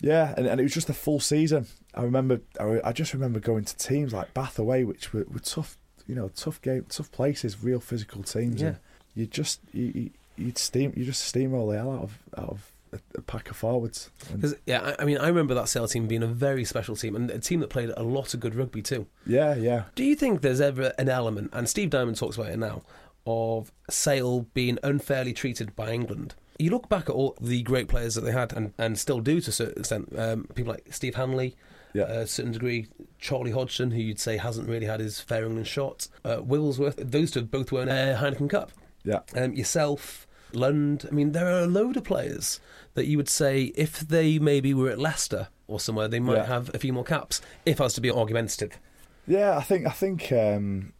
Yeah, 0.00 0.34
and, 0.36 0.46
and 0.46 0.60
it 0.60 0.62
was 0.62 0.74
just 0.74 0.88
a 0.88 0.94
full 0.94 1.20
season. 1.20 1.66
I 1.94 2.02
remember, 2.02 2.40
I, 2.58 2.80
I 2.84 2.92
just 2.92 3.12
remember 3.12 3.40
going 3.40 3.64
to 3.64 3.76
teams 3.76 4.12
like 4.12 4.32
Bath 4.34 4.58
away, 4.58 4.84
which 4.84 5.12
were, 5.12 5.26
were 5.30 5.40
tough, 5.40 5.76
you 6.06 6.14
know, 6.14 6.28
tough 6.28 6.60
game, 6.62 6.86
tough 6.88 7.10
places, 7.12 7.62
real 7.62 7.80
physical 7.80 8.22
teams. 8.22 8.60
Yeah. 8.60 8.68
And 8.68 8.76
you 9.14 9.26
just 9.26 9.60
you, 9.72 9.92
you 9.94 10.10
you'd 10.36 10.58
steam, 10.58 10.92
you 10.96 11.04
just 11.04 11.34
steamroll 11.34 11.70
the 11.70 11.78
hell 11.78 11.92
out 11.92 12.02
of 12.02 12.18
out 12.38 12.48
of 12.48 12.72
a, 13.16 13.22
pack 13.22 13.50
of 13.50 13.56
forwards. 13.56 14.10
And, 14.32 14.54
yeah, 14.66 14.94
I, 14.98 15.02
I 15.02 15.04
mean, 15.04 15.18
I 15.18 15.28
remember 15.28 15.54
that 15.54 15.68
Sale 15.68 15.88
team 15.88 16.06
being 16.06 16.22
a 16.22 16.28
very 16.28 16.64
special 16.64 16.96
team 16.96 17.14
and 17.14 17.30
a 17.30 17.38
team 17.38 17.60
that 17.60 17.70
played 17.70 17.90
a 17.96 18.02
lot 18.02 18.34
of 18.34 18.40
good 18.40 18.54
rugby 18.54 18.82
too. 18.82 19.06
yeah, 19.26 19.54
yeah, 19.54 19.84
Do 19.94 20.04
you 20.04 20.16
think 20.16 20.40
there's 20.40 20.60
ever 20.60 20.92
an 20.98 21.08
element, 21.08 21.50
and 21.52 21.68
Steve 21.68 21.90
Diamond 21.90 22.16
talks 22.16 22.36
about 22.36 22.50
it 22.50 22.58
now, 22.58 22.82
of 23.26 23.70
Sale 23.88 24.46
being 24.54 24.78
unfairly 24.82 25.32
treated 25.32 25.76
by 25.76 25.92
England? 25.92 26.34
You 26.60 26.70
look 26.70 26.88
back 26.88 27.08
at 27.08 27.14
all 27.14 27.36
the 27.40 27.62
great 27.62 27.88
players 27.88 28.14
that 28.14 28.22
they 28.22 28.32
had, 28.32 28.52
and, 28.52 28.72
and 28.78 28.98
still 28.98 29.20
do 29.20 29.40
to 29.40 29.50
a 29.50 29.52
certain 29.52 29.78
extent. 29.80 30.12
Um, 30.16 30.44
people 30.54 30.72
like 30.72 30.86
Steve 30.92 31.14
Hanley, 31.14 31.56
yeah, 31.94 32.04
uh, 32.04 32.20
a 32.20 32.26
certain 32.26 32.52
degree, 32.52 32.86
Charlie 33.18 33.50
Hodgson, 33.52 33.90
who 33.90 33.98
you'd 33.98 34.20
say 34.20 34.36
hasn't 34.36 34.68
really 34.68 34.86
had 34.86 35.00
his 35.00 35.20
fair 35.20 35.44
England 35.44 35.66
shot. 35.66 36.08
Uh, 36.24 36.40
Wigglesworth, 36.42 36.96
those 36.98 37.30
two 37.30 37.40
have 37.40 37.50
both 37.50 37.72
won 37.72 37.88
a 37.88 38.16
Heineken 38.20 38.50
Cup. 38.50 38.72
yeah. 39.04 39.20
Um, 39.34 39.54
yourself, 39.54 40.26
Lund. 40.52 41.06
I 41.10 41.14
mean, 41.14 41.32
there 41.32 41.46
are 41.46 41.60
a 41.62 41.66
load 41.66 41.96
of 41.96 42.04
players 42.04 42.60
that 42.94 43.06
you 43.06 43.16
would 43.16 43.28
say 43.28 43.72
if 43.76 44.00
they 44.00 44.38
maybe 44.38 44.74
were 44.74 44.90
at 44.90 44.98
Leicester 44.98 45.48
or 45.68 45.78
somewhere, 45.80 46.08
they 46.08 46.20
might 46.20 46.36
Yeah. 46.38 46.46
have 46.46 46.74
a 46.74 46.78
few 46.78 46.92
more 46.92 47.04
caps. 47.04 47.40
If 47.64 47.80
I 47.80 47.84
was 47.84 47.94
to 47.94 48.00
be 48.00 48.10
argumentative, 48.10 48.78
Yeah, 49.26 49.56
I 49.56 49.62
think 49.62 49.86
I 49.86 49.90
think 49.90 50.32
um, 50.32 50.92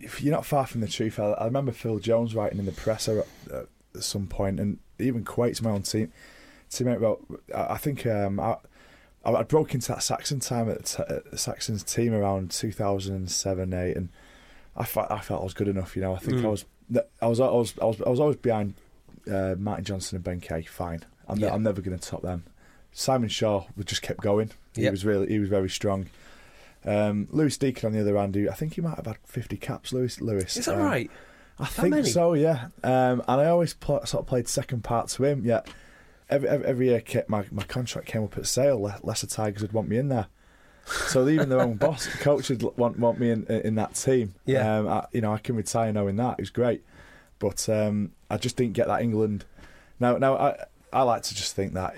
if 0.00 0.22
you're 0.22 0.34
not 0.34 0.46
far 0.46 0.66
from 0.66 0.80
the 0.80 0.88
truth. 0.88 1.18
I, 1.20 1.32
I 1.32 1.44
remember 1.44 1.72
Phil 1.72 1.98
Jones 1.98 2.34
writing 2.34 2.58
in 2.58 2.64
the 2.66 2.72
presser 2.72 3.20
at, 3.50 3.66
at 3.94 4.02
some 4.04 4.26
point, 4.26 4.58
and 4.60 4.78
even 4.98 5.24
Quate's 5.24 5.62
my 5.62 5.70
own 5.70 5.82
team 5.82 6.12
teammate 6.70 6.96
about. 6.96 7.24
I 7.54 7.74
I 7.74 7.76
think 7.78 8.06
um, 8.06 8.38
I, 8.40 8.56
I 9.24 9.42
broke 9.42 9.74
into 9.74 9.88
that 9.88 10.02
Saxon 10.02 10.40
time 10.40 10.70
at, 10.70 10.84
t- 10.86 11.02
at 11.08 11.38
Saxons 11.38 11.82
team 11.82 12.12
around 12.12 12.50
2007, 12.50 13.72
eight, 13.74 13.96
and 13.96 14.08
I 14.76 14.84
felt 14.84 15.10
I 15.10 15.20
felt 15.20 15.40
I 15.40 15.44
was 15.44 15.54
good 15.54 15.68
enough. 15.68 15.96
You 15.96 16.02
know, 16.02 16.14
I 16.14 16.18
think 16.18 16.38
Mm. 16.38 16.44
I 16.44 16.48
was 16.48 16.64
I 17.22 17.26
was 17.26 17.40
I 17.40 17.50
was 17.50 17.74
I 17.80 17.84
was 17.86 18.02
I 18.02 18.08
was 18.10 18.20
always 18.20 18.36
behind 18.36 18.74
uh, 19.30 19.54
Martin 19.58 19.84
Johnson 19.84 20.16
and 20.16 20.24
Ben 20.24 20.40
Kay. 20.40 20.62
Fine, 20.62 21.04
I'm 21.28 21.38
ne- 21.38 21.48
I'm 21.48 21.62
never 21.62 21.80
going 21.80 21.98
to 21.98 22.08
top 22.08 22.22
them. 22.22 22.44
Simon 22.92 23.28
Shaw 23.28 23.64
just 23.84 24.02
kept 24.02 24.20
going. 24.20 24.50
He 24.74 24.82
Yep. 24.82 24.90
was 24.92 25.04
really 25.04 25.26
he 25.28 25.38
was 25.38 25.48
very 25.48 25.70
strong. 25.70 26.06
Um, 26.84 27.28
Louis 27.30 27.56
Deacon 27.56 27.86
on 27.86 27.92
the 27.94 28.00
other 28.00 28.16
hand, 28.18 28.34
who 28.34 28.48
I 28.50 28.52
think 28.52 28.74
he 28.74 28.82
might 28.82 28.96
have 28.96 29.06
had 29.06 29.16
50 29.24 29.56
caps. 29.56 29.92
Louis, 29.92 30.20
Louis, 30.20 30.54
is 30.56 30.66
that 30.66 30.74
um, 30.74 30.82
right? 30.82 31.10
I 31.58 31.66
think 31.66 31.90
many? 31.90 32.08
so. 32.08 32.34
Yeah, 32.34 32.68
um, 32.82 33.22
and 33.28 33.40
I 33.40 33.46
always 33.46 33.74
pl- 33.74 34.04
sort 34.06 34.22
of 34.22 34.26
played 34.26 34.48
second 34.48 34.82
part 34.82 35.08
to 35.10 35.24
him. 35.24 35.44
Yeah, 35.44 35.60
every 36.28 36.48
every, 36.48 36.66
every 36.66 36.86
year 36.86 37.02
my 37.28 37.44
my 37.50 37.62
contract 37.64 38.08
came 38.08 38.24
up 38.24 38.36
at 38.36 38.46
sale. 38.46 38.80
Le- 38.80 38.98
Leicester 39.02 39.26
Tigers 39.26 39.62
would 39.62 39.72
want 39.72 39.88
me 39.88 39.96
in 39.98 40.08
there. 40.08 40.26
So 40.86 41.26
even 41.28 41.48
their 41.48 41.60
own 41.60 41.74
boss, 41.76 42.06
coach, 42.06 42.50
would 42.50 42.62
want 42.62 42.98
want 42.98 43.18
me 43.18 43.30
in 43.30 43.46
in 43.46 43.76
that 43.76 43.94
team. 43.94 44.34
Yeah. 44.44 44.78
um, 44.78 44.88
I, 44.88 45.06
you 45.12 45.20
know 45.20 45.32
I 45.32 45.38
can 45.38 45.56
retire 45.56 45.92
knowing 45.92 46.16
that 46.16 46.32
it 46.38 46.42
was 46.42 46.50
great, 46.50 46.84
but 47.38 47.68
um, 47.68 48.12
I 48.30 48.36
just 48.36 48.56
didn't 48.56 48.74
get 48.74 48.88
that 48.88 49.00
England. 49.00 49.44
Now, 50.00 50.18
now 50.18 50.36
I 50.36 50.64
I 50.92 51.02
like 51.02 51.22
to 51.22 51.34
just 51.34 51.54
think 51.56 51.74
that 51.74 51.94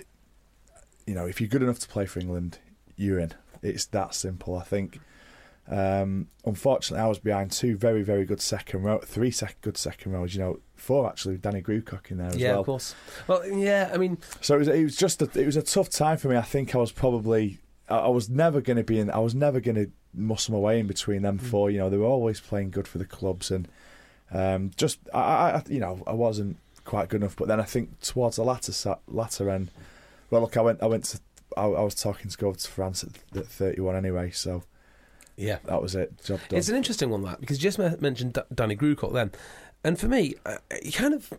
you 1.07 1.15
know 1.15 1.27
if 1.27 1.41
you're 1.41 1.49
good 1.49 1.63
enough 1.63 1.79
to 1.81 1.89
play 1.89 2.07
for 2.07 2.21
England, 2.21 2.59
you're 2.97 3.19
in. 3.19 3.33
It's 3.63 3.87
that 3.87 4.15
simple. 4.15 4.57
I 4.57 4.63
think. 4.63 5.01
Um, 5.69 6.29
unfortunately, 6.45 7.05
I 7.05 7.09
was 7.09 7.19
behind 7.19 7.51
two 7.51 7.77
very, 7.77 8.03
very 8.03 8.25
good 8.25 8.41
second 8.41 8.83
row, 8.85 8.99
three 8.99 9.31
sec- 9.31 9.61
good 9.63 9.77
second 9.77 10.13
rows. 10.13 10.35
You 10.35 10.41
know, 10.41 10.61
four 10.77 11.09
actually. 11.09 11.33
with 11.35 11.43
Danny 11.43 11.61
Grewcock 11.63 12.11
in 12.11 12.19
there 12.19 12.29
as 12.29 12.37
Yeah, 12.37 12.53
well. 12.53 12.61
of 12.61 12.67
course. 12.67 12.95
Well, 13.27 13.47
yeah. 13.47 13.91
I 13.93 13.97
mean, 13.97 14.19
So 14.41 14.55
it 14.55 14.59
was, 14.59 14.69
it 14.69 14.83
was 14.85 14.97
just 14.97 15.21
a, 15.23 15.29
it 15.41 15.45
was 15.47 15.57
a 15.57 15.63
tough 15.63 15.89
time 15.91 16.19
for 16.19 16.29
me. 16.29 16.37
I 16.37 16.43
think 16.43 16.75
I 16.75 16.79
was 16.79 16.93
probably 16.93 17.59
I, 17.89 17.99
I 17.99 18.09
was 18.09 18.29
never 18.31 18.61
going 18.61 18.77
to 18.77 18.85
be 18.85 18.99
in. 19.01 19.11
I 19.11 19.19
was 19.19 19.35
never 19.35 19.59
going 19.61 19.75
to 19.77 19.91
muscle 20.15 20.55
my 20.55 20.61
way 20.61 20.79
in 20.81 20.87
between 20.87 21.23
them 21.23 21.39
Mm. 21.39 21.43
four. 21.43 21.71
You 21.71 21.79
know, 21.79 21.91
they 21.91 21.97
were 21.97 22.07
always 22.07 22.41
playing 22.41 22.71
good 22.71 22.87
for 22.87 22.99
the 22.99 23.05
clubs, 23.05 23.51
and 23.51 23.67
um, 24.31 24.71
just 24.77 25.01
I, 25.13 25.21
I, 25.21 25.63
you 25.69 25.81
know, 25.81 26.03
I 26.07 26.13
wasn't 26.13 26.59
quite 26.85 27.09
good 27.09 27.23
enough. 27.23 27.35
But 27.37 27.49
then 27.49 27.59
I 27.59 27.65
think 27.65 27.99
towards 28.01 28.37
the 28.37 28.45
latter 28.45 28.73
latter 29.09 29.51
end, 29.51 29.71
well, 30.31 30.43
look, 30.43 30.57
I 30.57 30.61
went 30.61 30.81
I 30.83 30.87
went 30.87 31.05
to 31.07 31.21
I, 31.57 31.63
I 31.65 31.83
was 31.83 31.97
talking 31.97 32.31
to 32.31 32.37
go 32.39 32.53
to 32.53 32.69
France 32.69 33.03
at, 33.05 33.37
at 33.39 33.47
31 33.49 33.97
anyway, 33.97 34.31
so 34.31 34.63
Yeah. 35.37 35.59
that 35.65 35.83
was 35.83 35.95
it. 35.95 36.23
Job 36.25 36.41
done. 36.49 36.59
It's 36.59 36.69
an 36.69 36.77
interesting 36.77 37.11
one 37.11 37.23
that 37.23 37.41
because 37.41 37.59
you 37.59 37.71
just 37.71 37.79
mentioned 38.01 38.35
D- 38.35 38.41
Danny 38.55 38.77
Grewcock 38.77 39.13
then, 39.13 39.33
and 39.85 39.99
for 39.99 40.09
me, 40.09 40.35
uh, 40.45 40.57
he 40.83 40.93
kind 40.93 41.15
of 41.15 41.33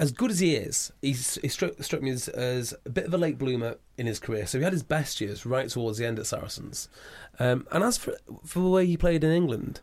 as 0.00 0.10
good 0.12 0.30
as 0.30 0.40
he 0.40 0.56
is, 0.56 0.92
he 1.02 1.14
struck, 1.14 1.80
struck 1.82 2.02
me 2.02 2.10
as, 2.10 2.28
as 2.28 2.74
a 2.84 2.90
bit 2.90 3.04
of 3.04 3.14
a 3.14 3.18
late 3.18 3.38
bloomer 3.38 3.76
in 3.96 4.06
his 4.06 4.18
career. 4.18 4.44
So 4.46 4.58
he 4.58 4.64
had 4.64 4.72
his 4.72 4.82
best 4.82 5.20
years 5.20 5.46
right 5.46 5.68
towards 5.68 5.98
the 5.98 6.06
end 6.06 6.18
at 6.18 6.26
Saracens, 6.26 6.88
um, 7.38 7.66
and 7.70 7.84
as 7.84 7.96
for 7.96 8.16
for 8.44 8.60
the 8.60 8.68
way 8.68 8.86
he 8.86 8.96
played 8.96 9.24
in 9.24 9.30
England, 9.30 9.80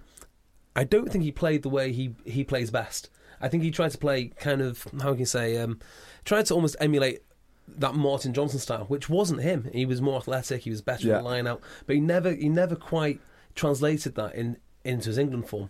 I 0.75 0.83
don't 0.83 1.11
think 1.11 1.23
he 1.23 1.31
played 1.31 1.63
the 1.63 1.69
way 1.69 1.91
he 1.91 2.15
he 2.25 2.43
plays 2.43 2.71
best. 2.71 3.09
I 3.39 3.47
think 3.47 3.63
he 3.63 3.71
tried 3.71 3.91
to 3.91 3.97
play 3.97 4.25
kind 4.39 4.61
of 4.61 4.85
how 5.01 5.11
can 5.11 5.19
you 5.19 5.25
say 5.25 5.57
um, 5.57 5.79
tried 6.25 6.45
to 6.47 6.53
almost 6.53 6.75
emulate 6.79 7.23
that 7.67 7.95
Martin 7.95 8.33
Johnson 8.33 8.59
style, 8.59 8.85
which 8.85 9.09
wasn't 9.09 9.41
him. 9.41 9.69
He 9.73 9.85
was 9.85 10.01
more 10.01 10.17
athletic. 10.17 10.63
He 10.63 10.69
was 10.69 10.81
better 10.81 11.07
Yeah. 11.07 11.17
in 11.19 11.23
the 11.23 11.29
line 11.29 11.47
out, 11.47 11.61
but 11.85 11.95
he 11.95 12.01
never 12.01 12.33
he 12.33 12.49
never 12.49 12.75
quite 12.75 13.19
translated 13.55 14.15
that 14.15 14.35
in 14.35 14.57
into 14.83 15.09
his 15.09 15.17
England 15.17 15.47
form. 15.47 15.69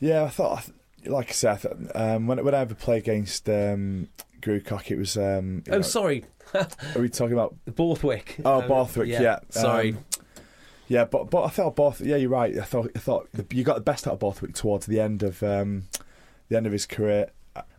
Yeah, 0.00 0.24
I 0.24 0.28
thought, 0.28 0.68
like 1.06 1.28
I 1.28 1.32
said, 1.32 1.64
um, 1.94 2.26
when 2.26 2.42
when 2.44 2.54
I 2.54 2.60
ever 2.60 2.74
play 2.74 2.98
against 2.98 3.48
um, 3.48 4.08
Grewcock, 4.40 4.90
it 4.90 4.96
was. 4.98 5.16
Um, 5.16 5.62
Oh, 5.68 5.76
know, 5.76 5.82
sorry, 5.82 6.24
Are 6.54 6.66
we 6.96 7.08
talking 7.08 7.34
about? 7.34 7.54
Borthwick. 7.66 8.36
Oh, 8.44 8.62
Um, 8.62 8.68
Borthwick. 8.68 9.08
Yeah. 9.08 9.38
Sorry. 9.50 9.90
Um, 9.92 10.04
yeah, 10.88 11.04
but 11.04 11.30
but 11.30 11.44
I 11.44 11.48
thought 11.48 11.76
Borthwick. 11.76 12.08
Yeah, 12.08 12.16
you're 12.16 12.30
right. 12.30 12.58
I 12.58 12.62
thought 12.64 12.90
I 12.94 12.98
thought 12.98 13.28
the, 13.32 13.46
you 13.54 13.62
got 13.64 13.76
the 13.76 13.80
best 13.82 14.06
out 14.08 14.14
of 14.14 14.18
Borthwick 14.18 14.54
towards 14.54 14.86
the 14.86 15.00
end 15.00 15.22
of 15.22 15.42
um, 15.42 15.84
the 16.48 16.56
end 16.56 16.66
of 16.66 16.72
his 16.72 16.84
career. 16.86 17.30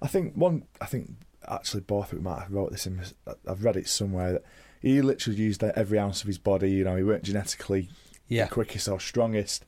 I 0.01 0.07
think 0.07 0.36
one. 0.36 0.63
I 0.79 0.86
think 0.86 1.09
actually 1.47 1.81
Borthwick 1.81 2.21
might 2.21 2.41
have 2.41 2.51
wrote 2.51 2.71
this 2.71 2.87
in. 2.87 3.01
I've 3.47 3.63
read 3.63 3.77
it 3.77 3.87
somewhere 3.87 4.33
that 4.33 4.43
he 4.81 5.01
literally 5.01 5.39
used 5.39 5.63
every 5.63 5.97
ounce 5.97 6.21
of 6.21 6.27
his 6.27 6.37
body. 6.37 6.71
You 6.71 6.83
know, 6.83 6.95
he 6.95 7.03
weren't 7.03 7.23
genetically 7.23 7.89
yeah. 8.27 8.47
quickest 8.47 8.87
or 8.87 8.99
strongest. 8.99 9.65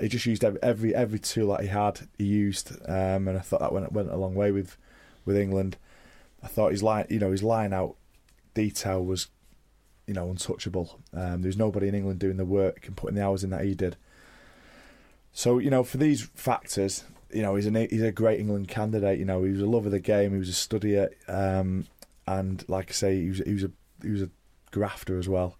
He 0.00 0.08
just 0.08 0.26
used 0.26 0.44
every 0.44 0.62
every, 0.62 0.94
every 0.94 1.18
tool 1.18 1.48
that 1.48 1.62
he 1.62 1.68
had. 1.68 2.08
He 2.18 2.24
used, 2.24 2.72
um, 2.86 3.28
and 3.28 3.38
I 3.38 3.40
thought 3.40 3.60
that 3.60 3.72
went 3.72 3.90
went 3.92 4.10
a 4.10 4.16
long 4.16 4.34
way 4.34 4.52
with 4.52 4.76
with 5.24 5.36
England. 5.36 5.76
I 6.42 6.48
thought 6.48 6.70
his 6.70 6.82
line, 6.82 7.06
you 7.08 7.18
know, 7.18 7.32
his 7.32 7.42
line 7.42 7.72
out 7.72 7.96
detail 8.54 9.04
was, 9.04 9.28
you 10.06 10.14
know, 10.14 10.30
untouchable. 10.30 11.00
Um, 11.12 11.42
there's 11.42 11.56
nobody 11.56 11.88
in 11.88 11.94
England 11.94 12.20
doing 12.20 12.36
the 12.36 12.44
work 12.44 12.86
and 12.86 12.96
putting 12.96 13.16
the 13.16 13.24
hours 13.24 13.42
in 13.42 13.50
that 13.50 13.64
he 13.64 13.74
did. 13.74 13.96
So 15.32 15.58
you 15.58 15.70
know, 15.70 15.82
for 15.82 15.96
these 15.96 16.30
factors, 16.34 17.04
you 17.32 17.42
know, 17.42 17.54
he's 17.56 17.66
a 17.66 17.86
he's 17.86 18.02
a 18.02 18.12
great 18.12 18.40
England 18.40 18.68
candidate. 18.68 19.18
You 19.18 19.24
know, 19.24 19.42
he 19.44 19.50
was 19.52 19.60
a 19.60 19.66
lover 19.66 19.86
of 19.88 19.92
the 19.92 20.00
game. 20.00 20.32
He 20.32 20.38
was 20.38 20.48
a 20.48 20.52
studier, 20.52 21.08
um, 21.28 21.86
and 22.26 22.64
like 22.68 22.90
I 22.90 22.92
say, 22.92 23.20
he 23.20 23.28
was 23.28 23.38
he 23.38 23.52
was 23.52 23.64
a 23.64 23.70
he 24.02 24.10
was 24.10 24.22
a 24.22 24.30
grafter 24.70 25.18
as 25.18 25.28
well. 25.28 25.56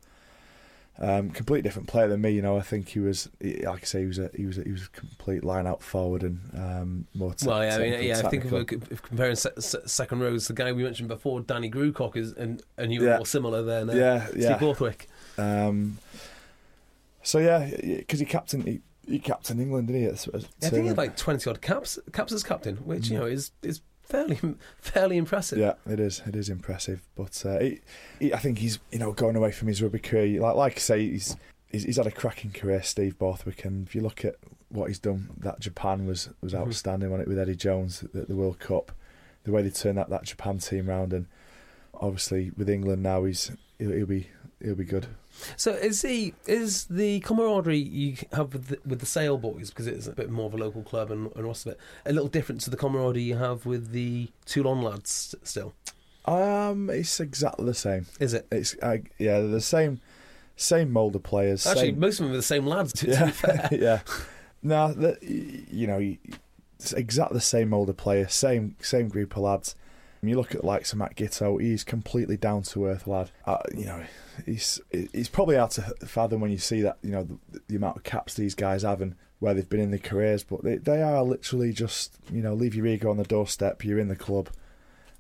Um, 0.98 1.28
completely 1.28 1.60
different 1.60 1.88
player 1.88 2.08
than 2.08 2.22
me. 2.22 2.30
You 2.30 2.40
know, 2.40 2.56
I 2.56 2.62
think 2.62 2.88
he 2.88 3.00
was, 3.00 3.28
like 3.42 3.82
I 3.82 3.84
say, 3.84 4.00
he 4.00 4.06
was 4.06 4.18
a 4.18 4.30
he 4.34 4.46
was 4.46 4.56
a, 4.56 4.62
he 4.64 4.72
was 4.72 4.84
a 4.84 4.88
complete 4.98 5.44
line 5.44 5.66
out 5.66 5.82
forward 5.82 6.22
and 6.22 6.40
um, 6.54 7.06
more. 7.12 7.34
te- 7.34 7.46
Well, 7.46 7.62
yeah, 7.62 7.74
I 7.74 7.78
mean, 7.78 7.90
technical, 7.92 8.06
yeah. 8.08 8.26
I 8.26 8.30
think 8.30 8.44
if, 8.46 8.50
we're, 8.52 8.94
if 8.94 9.02
comparing 9.02 9.36
se- 9.36 9.50
se- 9.58 9.82
second 9.84 10.20
rows, 10.20 10.48
the 10.48 10.54
guy 10.54 10.72
we 10.72 10.84
mentioned 10.84 11.08
before, 11.08 11.40
Danny 11.42 11.70
Grewcock, 11.70 12.16
is 12.16 12.32
and 12.32 12.62
and 12.78 12.94
you 12.94 13.02
were 13.02 13.08
Yeah. 13.08 13.16
more 13.16 13.26
similar 13.26 13.62
there. 13.62 13.82
uh, 13.82 13.94
yeah, 13.94 14.26
Steve 14.28 14.42
yeah. 14.42 14.56
Borthwick. 14.58 15.06
Um, 15.36 15.98
so 17.22 17.40
yeah, 17.40 17.70
because 17.98 18.20
he 18.20 18.24
captain 18.24 18.62
he, 18.62 18.80
he 19.06 19.18
captained 19.18 19.60
England, 19.60 19.88
didn't 19.88 20.02
he? 20.02 20.08
At, 20.08 20.26
at, 20.28 20.42
Yeah, 20.42 20.48
I 20.64 20.68
think 20.70 20.82
he 20.82 20.88
had 20.88 20.96
like 20.98 21.16
twenty 21.16 21.48
odd 21.50 21.60
caps 21.60 21.98
caps 22.12 22.32
as 22.32 22.42
captain, 22.42 22.76
which 22.78 23.08
you 23.08 23.18
know 23.18 23.26
is 23.26 23.52
is 23.62 23.80
fairly 24.02 24.38
fairly 24.80 25.16
impressive. 25.16 25.58
Yeah, 25.58 25.74
it 25.88 26.00
is. 26.00 26.22
It 26.26 26.36
is 26.36 26.48
impressive, 26.48 27.02
but 27.14 27.44
uh, 27.46 27.58
he, 27.60 27.80
he, 28.20 28.32
I 28.34 28.38
think 28.38 28.58
he's 28.58 28.78
you 28.92 28.98
know 28.98 29.12
going 29.12 29.36
away 29.36 29.52
from 29.52 29.68
his 29.68 29.82
rugby 29.82 29.98
career. 29.98 30.40
Like 30.40 30.56
like 30.56 30.76
I 30.76 30.80
say, 30.80 31.08
he's 31.10 31.36
he's, 31.70 31.84
he's 31.84 31.96
had 31.96 32.06
a 32.06 32.10
cracking 32.10 32.52
career, 32.52 32.82
Steve 32.82 33.18
Borthwick, 33.18 33.64
and 33.64 33.86
if 33.86 33.94
you 33.94 34.00
look 34.00 34.24
at 34.24 34.36
what 34.68 34.88
he's 34.88 34.98
done, 34.98 35.30
that 35.38 35.60
Japan 35.60 36.06
was 36.06 36.28
was 36.40 36.52
Mhm. 36.52 36.66
outstanding 36.66 37.12
on 37.12 37.20
it 37.20 37.28
with 37.28 37.38
Eddie 37.38 37.56
Jones 37.56 38.02
at 38.14 38.28
the 38.28 38.34
World 38.36 38.58
Cup. 38.58 38.92
The 39.44 39.52
way 39.52 39.62
they 39.62 39.70
turned 39.70 39.96
that, 39.98 40.10
that 40.10 40.24
Japan 40.24 40.58
team 40.58 40.88
round, 40.88 41.12
and 41.12 41.26
obviously 41.94 42.50
with 42.56 42.68
England 42.68 43.02
now, 43.04 43.22
he's 43.24 43.52
he'll, 43.78 43.92
he'll 43.92 44.06
be 44.06 44.28
he'll 44.62 44.74
be 44.74 44.84
good. 44.84 45.06
So 45.56 45.72
is 45.72 46.02
he 46.02 46.34
is 46.46 46.86
the 46.86 47.20
camaraderie 47.20 47.78
you 47.78 48.16
have 48.32 48.52
with 48.52 48.68
the, 48.68 48.78
with 48.86 49.00
the 49.00 49.06
Sale 49.06 49.38
boys 49.38 49.70
because 49.70 49.86
it's 49.86 50.06
a 50.06 50.12
bit 50.12 50.30
more 50.30 50.46
of 50.46 50.54
a 50.54 50.56
local 50.56 50.82
club 50.82 51.10
and, 51.10 51.30
and 51.36 51.46
rest 51.46 51.66
of 51.66 51.72
it 51.72 51.80
a 52.04 52.12
little 52.12 52.28
different 52.28 52.60
to 52.62 52.70
the 52.70 52.76
camaraderie 52.76 53.22
you 53.22 53.36
have 53.36 53.66
with 53.66 53.92
the 53.92 54.28
Toulon 54.44 54.82
lads 54.82 55.34
still? 55.42 55.74
Um, 56.24 56.90
it's 56.90 57.20
exactly 57.20 57.64
the 57.64 57.74
same. 57.74 58.06
Is 58.18 58.34
it? 58.34 58.46
It's 58.50 58.74
yeah, 59.18 59.40
the 59.40 59.60
same 59.60 60.00
same 60.56 60.92
mould 60.92 61.14
of 61.14 61.22
players. 61.22 61.66
Actually, 61.66 61.90
same, 61.90 62.00
most 62.00 62.20
of 62.20 62.26
them 62.26 62.32
are 62.32 62.36
the 62.36 62.42
same 62.42 62.66
lads. 62.66 63.02
Yeah, 63.02 63.26
be 63.26 63.30
fair. 63.30 63.68
yeah. 63.72 64.00
No, 64.62 64.92
the, 64.92 65.18
you 65.22 65.86
know, 65.86 66.16
it's 66.78 66.92
exactly 66.92 67.36
the 67.36 67.42
same 67.42 67.68
mould 67.68 67.88
of 67.88 67.96
players, 67.96 68.34
same 68.34 68.74
same 68.80 69.08
group 69.08 69.36
of 69.36 69.42
lads. 69.42 69.76
When 70.20 70.30
you 70.30 70.36
look 70.36 70.54
at 70.54 70.64
like 70.64 70.86
some 70.86 70.98
Matt 70.98 71.14
Giteau, 71.14 71.60
he's 71.60 71.84
completely 71.84 72.36
down 72.36 72.62
to 72.62 72.86
earth 72.86 73.06
lad. 73.06 73.30
Uh, 73.44 73.58
you 73.72 73.84
know, 73.84 74.02
he's 74.44 74.80
he's 74.90 75.28
probably 75.28 75.56
hard 75.56 75.70
to 75.72 75.82
fathom 76.06 76.40
when 76.40 76.50
you 76.50 76.58
see 76.58 76.82
that. 76.82 76.98
You 77.02 77.10
know, 77.10 77.28
the, 77.50 77.60
the 77.68 77.76
amount 77.76 77.96
of 77.96 78.02
caps 78.02 78.34
these 78.34 78.54
guys 78.54 78.82
have 78.82 79.00
and 79.00 79.14
where 79.38 79.54
they've 79.54 79.68
been 79.68 79.80
in 79.80 79.90
their 79.90 79.98
careers, 79.98 80.42
but 80.42 80.62
they 80.62 80.76
they 80.76 81.02
are 81.02 81.22
literally 81.22 81.72
just 81.72 82.16
you 82.30 82.42
know 82.42 82.54
leave 82.54 82.74
your 82.74 82.86
ego 82.86 83.10
on 83.10 83.16
the 83.16 83.24
doorstep. 83.24 83.84
You're 83.84 83.98
in 83.98 84.08
the 84.08 84.16
club. 84.16 84.50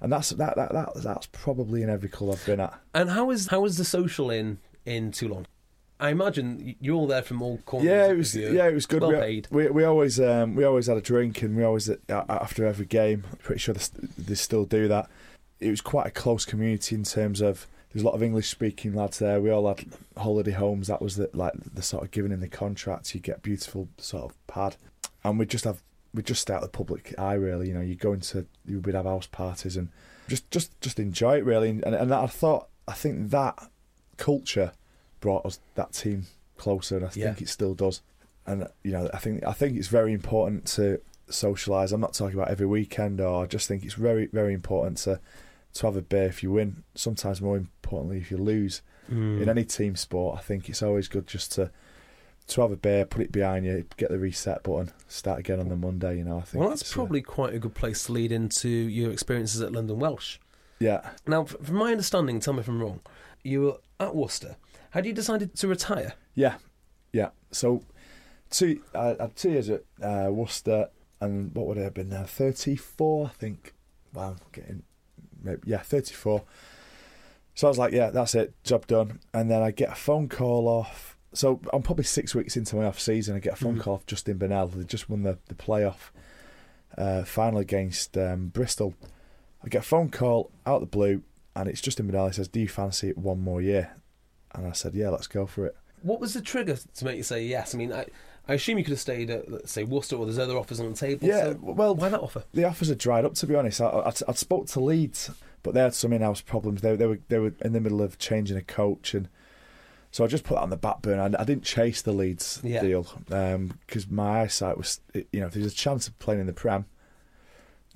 And 0.00 0.12
that's 0.12 0.30
that, 0.30 0.56
that 0.56 0.72
that 0.72 0.90
that's 0.96 1.26
probably 1.26 1.82
in 1.82 1.88
every 1.88 2.08
club 2.08 2.34
I've 2.34 2.44
been 2.44 2.60
at. 2.60 2.78
And 2.94 3.10
how 3.10 3.30
is 3.30 3.48
how 3.48 3.64
is 3.64 3.78
the 3.78 3.84
social 3.84 4.30
in 4.30 4.58
in 4.84 5.10
Toulon? 5.10 5.46
I 5.98 6.10
imagine 6.10 6.76
you're 6.80 6.94
all 6.94 7.06
there 7.06 7.22
from 7.22 7.40
all 7.40 7.58
corners. 7.64 7.88
Yeah, 7.88 8.10
it 8.10 8.16
was. 8.16 8.36
Yeah, 8.36 8.68
it 8.68 8.74
was 8.74 8.84
good. 8.84 9.00
Well 9.00 9.12
we, 9.12 9.16
paid. 9.16 9.48
we 9.50 9.68
we 9.68 9.84
always 9.84 10.20
um, 10.20 10.54
we 10.54 10.64
always 10.64 10.86
had 10.88 10.98
a 10.98 11.00
drink, 11.00 11.42
and 11.42 11.56
we 11.56 11.64
always 11.64 11.88
uh, 11.88 11.96
after 12.08 12.66
every 12.66 12.84
game. 12.84 13.24
Pretty 13.38 13.60
sure 13.60 13.74
they, 13.74 13.84
they 14.18 14.34
still 14.34 14.66
do 14.66 14.88
that. 14.88 15.08
It 15.58 15.70
was 15.70 15.80
quite 15.80 16.06
a 16.06 16.10
close 16.10 16.44
community 16.44 16.94
in 16.94 17.04
terms 17.04 17.40
of 17.40 17.66
there's 17.96 18.02
a 18.04 18.06
lot 18.08 18.14
of 18.14 18.22
English 18.22 18.50
speaking 18.50 18.92
lads 18.92 19.20
there. 19.20 19.40
We 19.40 19.48
all 19.50 19.66
had 19.66 19.86
holiday 20.18 20.50
homes. 20.50 20.88
That 20.88 21.00
was 21.00 21.16
the, 21.16 21.30
like 21.32 21.54
the 21.72 21.80
sort 21.80 22.04
of 22.04 22.10
giving 22.10 22.30
in 22.30 22.40
the 22.40 22.48
contract. 22.48 23.14
You 23.14 23.22
get 23.22 23.40
beautiful 23.40 23.88
sort 23.96 24.24
of 24.24 24.46
pad, 24.46 24.76
and 25.24 25.38
we 25.38 25.46
just 25.46 25.64
have 25.64 25.80
we 26.12 26.22
just 26.22 26.42
stay 26.42 26.52
out 26.52 26.62
of 26.62 26.70
the 26.70 26.76
public 26.76 27.14
eye 27.16 27.32
really. 27.32 27.68
You 27.68 27.74
know, 27.74 27.80
you 27.80 27.94
go 27.94 28.12
into 28.12 28.44
you 28.66 28.80
would 28.80 28.94
have 28.94 29.06
house 29.06 29.26
parties 29.26 29.78
and 29.78 29.88
just 30.28 30.50
just 30.50 30.78
just 30.82 31.00
enjoy 31.00 31.38
it 31.38 31.46
really. 31.46 31.70
And 31.70 31.84
and 31.84 32.12
I 32.12 32.26
thought 32.26 32.68
I 32.86 32.92
think 32.92 33.30
that 33.30 33.58
culture 34.18 34.72
brought 35.20 35.46
us 35.46 35.58
that 35.74 35.94
team 35.94 36.26
closer, 36.58 36.98
and 36.98 37.06
I 37.06 37.10
Yeah. 37.14 37.24
think 37.28 37.40
it 37.40 37.48
still 37.48 37.72
does. 37.74 38.02
And 38.46 38.68
you 38.84 38.92
know, 38.92 39.08
I 39.14 39.16
think 39.16 39.42
I 39.46 39.52
think 39.52 39.78
it's 39.78 39.88
very 39.88 40.12
important 40.12 40.66
to 40.74 41.00
socialise. 41.30 41.92
I'm 41.92 42.02
not 42.02 42.12
talking 42.12 42.36
about 42.38 42.50
every 42.50 42.66
weekend, 42.66 43.22
or 43.22 43.42
I 43.44 43.46
just 43.46 43.66
think 43.68 43.84
it's 43.86 43.94
very 43.94 44.26
very 44.26 44.52
important 44.52 44.98
to 44.98 45.18
to 45.76 45.86
have 45.86 45.96
a 45.96 46.02
beer 46.02 46.24
if 46.24 46.42
you 46.42 46.50
win. 46.52 46.84
Sometimes 46.94 47.40
more 47.40 47.56
importantly, 47.56 48.18
if 48.18 48.30
you 48.30 48.36
lose 48.38 48.82
Mm. 49.10 49.40
in 49.42 49.48
any 49.48 49.64
team 49.64 49.94
sport, 49.94 50.36
I 50.36 50.42
think 50.42 50.68
it's 50.68 50.82
always 50.82 51.06
good 51.08 51.26
just 51.28 51.52
to 51.52 51.70
to 52.48 52.60
have 52.60 52.70
a 52.72 52.76
beer, 52.76 53.04
put 53.04 53.22
it 53.22 53.32
behind 53.32 53.64
you, 53.66 53.84
get 53.96 54.08
the 54.10 54.18
reset 54.18 54.62
button, 54.62 54.92
start 55.08 55.38
again 55.40 55.58
on 55.60 55.68
the 55.68 55.74
Monday. 55.76 56.18
You 56.18 56.24
know, 56.24 56.38
I 56.38 56.42
think. 56.42 56.60
Well, 56.60 56.70
that's 56.70 56.92
uh, 56.92 56.94
probably 56.94 57.20
quite 57.22 57.54
a 57.54 57.58
good 57.58 57.74
place 57.74 58.04
to 58.04 58.12
lead 58.12 58.30
into 58.32 58.68
your 58.68 59.10
experiences 59.12 59.60
at 59.62 59.72
London 59.72 59.98
Welsh. 59.98 60.38
yeah. 60.80 61.10
Now, 61.26 61.44
from 61.44 61.76
my 61.76 61.90
understanding, 61.92 62.38
tell 62.40 62.52
me 62.54 62.60
if 62.60 62.68
I'm 62.68 62.80
wrong, 62.80 63.00
you 63.44 63.62
were 63.62 63.76
at 64.00 64.14
Worcester. 64.14 64.56
Had 64.90 65.06
you 65.06 65.12
decided 65.12 65.54
to 65.56 65.68
retire? 65.68 66.14
Yeah, 66.34 66.56
yeah. 67.12 67.30
So 67.50 67.82
two, 68.50 68.80
I 68.94 69.16
had 69.20 69.34
two 69.36 69.50
years 69.50 69.68
at 69.70 69.82
uh, 70.02 70.28
Worcester, 70.30 70.88
and 71.20 71.52
what 71.54 71.66
would 71.66 71.78
I 71.78 71.82
have 71.82 71.94
been 71.94 72.10
there? 72.10 72.26
Thirty-four, 72.26 73.26
I 73.26 73.30
think. 73.30 73.72
Wow, 74.12 74.36
getting 74.52 74.82
maybe, 75.46 75.62
yeah, 75.64 75.78
thirty-four. 75.78 76.42
So 77.54 77.66
I 77.66 77.70
was 77.70 77.78
like, 77.78 77.92
yeah, 77.92 78.10
that's 78.10 78.34
it, 78.34 78.52
job 78.64 78.86
done. 78.86 79.20
And 79.32 79.50
then 79.50 79.62
I 79.62 79.70
get 79.70 79.90
a 79.90 79.94
phone 79.94 80.28
call 80.28 80.68
off. 80.68 81.16
So 81.32 81.60
I'm 81.72 81.82
probably 81.82 82.04
six 82.04 82.34
weeks 82.34 82.56
into 82.56 82.76
my 82.76 82.84
off 82.84 83.00
season. 83.00 83.34
I 83.34 83.38
get 83.40 83.54
a 83.54 83.56
phone 83.56 83.76
Mhm. 83.76 83.80
call 83.80 83.94
off 83.94 84.06
Justin 84.06 84.36
Burnell. 84.38 84.68
They 84.68 84.84
just 84.84 85.08
won 85.08 85.22
the 85.22 85.38
the 85.48 85.54
playoff 85.54 86.10
uh, 86.98 87.24
final 87.24 87.58
against 87.58 88.16
um, 88.16 88.48
Bristol. 88.48 88.94
I 89.64 89.68
get 89.68 89.78
a 89.78 89.84
phone 89.86 90.10
call 90.10 90.50
out 90.66 90.76
of 90.76 90.80
the 90.82 90.86
blue, 90.86 91.22
and 91.54 91.68
it's 91.68 91.80
Justin 91.80 92.06
Burnell. 92.06 92.26
He 92.28 92.32
says, 92.34 92.48
"Do 92.48 92.60
you 92.60 92.68
fancy 92.68 93.08
it 93.08 93.18
one 93.18 93.40
more 93.40 93.60
year?" 93.60 93.92
And 94.54 94.66
I 94.66 94.72
said, 94.72 94.94
"Yeah, 94.94 95.08
let's 95.10 95.26
go 95.26 95.46
for 95.46 95.66
it." 95.66 95.76
What 96.02 96.20
was 96.20 96.34
the 96.34 96.40
trigger 96.42 96.76
to 96.76 97.04
make 97.04 97.16
you 97.16 97.22
say 97.22 97.44
yes? 97.44 97.74
I 97.74 97.78
mean, 97.78 97.92
I, 97.92 98.06
I 98.48 98.54
assume 98.54 98.78
you 98.78 98.84
could 98.84 98.92
have 98.92 99.00
stayed 99.00 99.28
at, 99.30 99.50
let's 99.50 99.72
say, 99.72 99.82
Worcester, 99.82 100.16
or 100.16 100.24
there's 100.24 100.38
other 100.38 100.56
offers 100.56 100.78
on 100.78 100.90
the 100.90 100.96
table. 100.96 101.26
Yeah, 101.26 101.52
so 101.52 101.58
well, 101.60 101.94
why 101.94 102.08
that 102.10 102.20
offer? 102.20 102.44
the 102.54 102.64
offers 102.64 102.88
had 102.88 102.98
dried 102.98 103.24
up. 103.24 103.34
To 103.34 103.46
be 103.46 103.54
honest, 103.56 103.80
I, 103.80 103.86
I, 103.86 104.12
I 104.28 104.32
spoke 104.32 104.66
to 104.68 104.80
Leeds, 104.80 105.30
but 105.64 105.74
they 105.74 105.80
had 105.80 105.94
some 105.94 106.12
in-house 106.12 106.42
problems. 106.42 106.80
They, 106.82 106.94
they 106.96 107.06
were 107.06 107.18
they 107.28 107.38
were 107.38 107.52
in 107.62 107.72
the 107.72 107.80
middle 107.80 108.02
of 108.02 108.18
changing 108.18 108.56
a 108.56 108.62
coach, 108.62 109.14
and 109.14 109.28
so 110.12 110.22
I 110.24 110.28
just 110.28 110.44
put 110.44 110.54
that 110.54 110.60
on 110.62 110.70
the 110.70 110.76
back 110.76 111.02
burner. 111.02 111.22
I, 111.22 111.42
I 111.42 111.44
didn't 111.44 111.64
chase 111.64 112.02
the 112.02 112.12
Leeds 112.12 112.60
Yeah. 112.62 112.82
deal 112.82 113.06
because 113.26 114.08
my 114.08 114.42
eyesight 114.42 114.78
was, 114.78 115.00
you 115.14 115.40
know, 115.40 115.46
if 115.48 115.54
there's 115.54 115.66
a 115.72 115.76
chance 115.76 116.06
of 116.06 116.16
playing 116.20 116.40
in 116.40 116.46
the 116.46 116.52
Prem, 116.52 116.86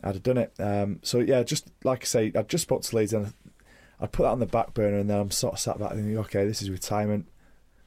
I'd 0.03 0.15
have 0.15 0.23
done 0.25 0.39
it. 0.39 0.53
Um, 0.59 0.99
so 1.03 1.21
yeah, 1.21 1.43
just 1.45 1.69
like 1.85 2.03
I 2.03 2.07
say, 2.07 2.33
I 2.35 2.43
just 2.43 2.63
spoke 2.63 2.83
to 2.83 2.97
Leeds, 2.97 3.13
and 3.13 3.33
I'd 4.01 4.11
put 4.11 4.25
that 4.25 4.31
on 4.31 4.41
the 4.41 4.47
back 4.47 4.75
burner, 4.75 4.99
and 4.99 5.09
then 5.09 5.19
I'm 5.21 5.31
sort 5.31 5.55
of 5.55 5.61
sat 5.61 5.79
back 5.79 5.93
and 5.93 6.01
thinking, 6.01 6.19
okay, 6.19 6.45
this 6.45 6.61
is 6.61 6.71
retirement. 6.71 7.27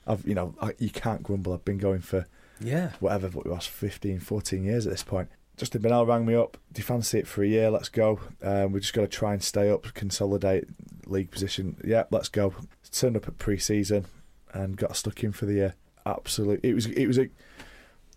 I've, 0.07 0.25
you 0.25 0.33
know, 0.35 0.55
I, 0.61 0.73
you 0.79 0.89
can't 0.89 1.23
grumble. 1.23 1.53
I've 1.53 1.65
been 1.65 1.77
going 1.77 1.99
for 2.01 2.25
Yeah. 2.59 2.91
whatever, 2.99 3.27
what 3.29 3.45
it 3.45 3.49
was 3.49 3.65
15, 3.65 4.19
14 4.19 4.63
years 4.63 4.85
at 4.85 4.91
this 4.91 5.03
point. 5.03 5.29
Justin 5.57 5.81
Burnell 5.81 6.05
rang 6.05 6.25
me 6.25 6.33
up. 6.35 6.57
Do 6.71 6.79
you 6.79 6.83
fancy 6.83 7.19
it 7.19 7.27
for 7.27 7.43
a 7.43 7.47
year? 7.47 7.69
Let's 7.69 7.89
go. 7.89 8.19
Um, 8.41 8.71
we're 8.71 8.79
just 8.79 8.93
got 8.93 9.01
to 9.01 9.07
try 9.07 9.33
and 9.33 9.43
stay 9.43 9.69
up, 9.69 9.93
consolidate 9.93 10.65
league 11.05 11.29
position. 11.29 11.77
Yeah, 11.83 12.05
let's 12.09 12.29
go. 12.29 12.55
Turned 12.91 13.15
up 13.15 13.27
at 13.27 13.37
pre-season 13.37 14.05
and 14.53 14.77
got 14.77 14.95
stuck 14.95 15.23
in 15.23 15.31
for 15.31 15.45
the 15.45 15.53
year. 15.53 15.75
Absolute. 16.05 16.59
It 16.63 16.73
was. 16.73 16.87
It 16.87 17.07
was 17.07 17.17
a. 17.19 17.29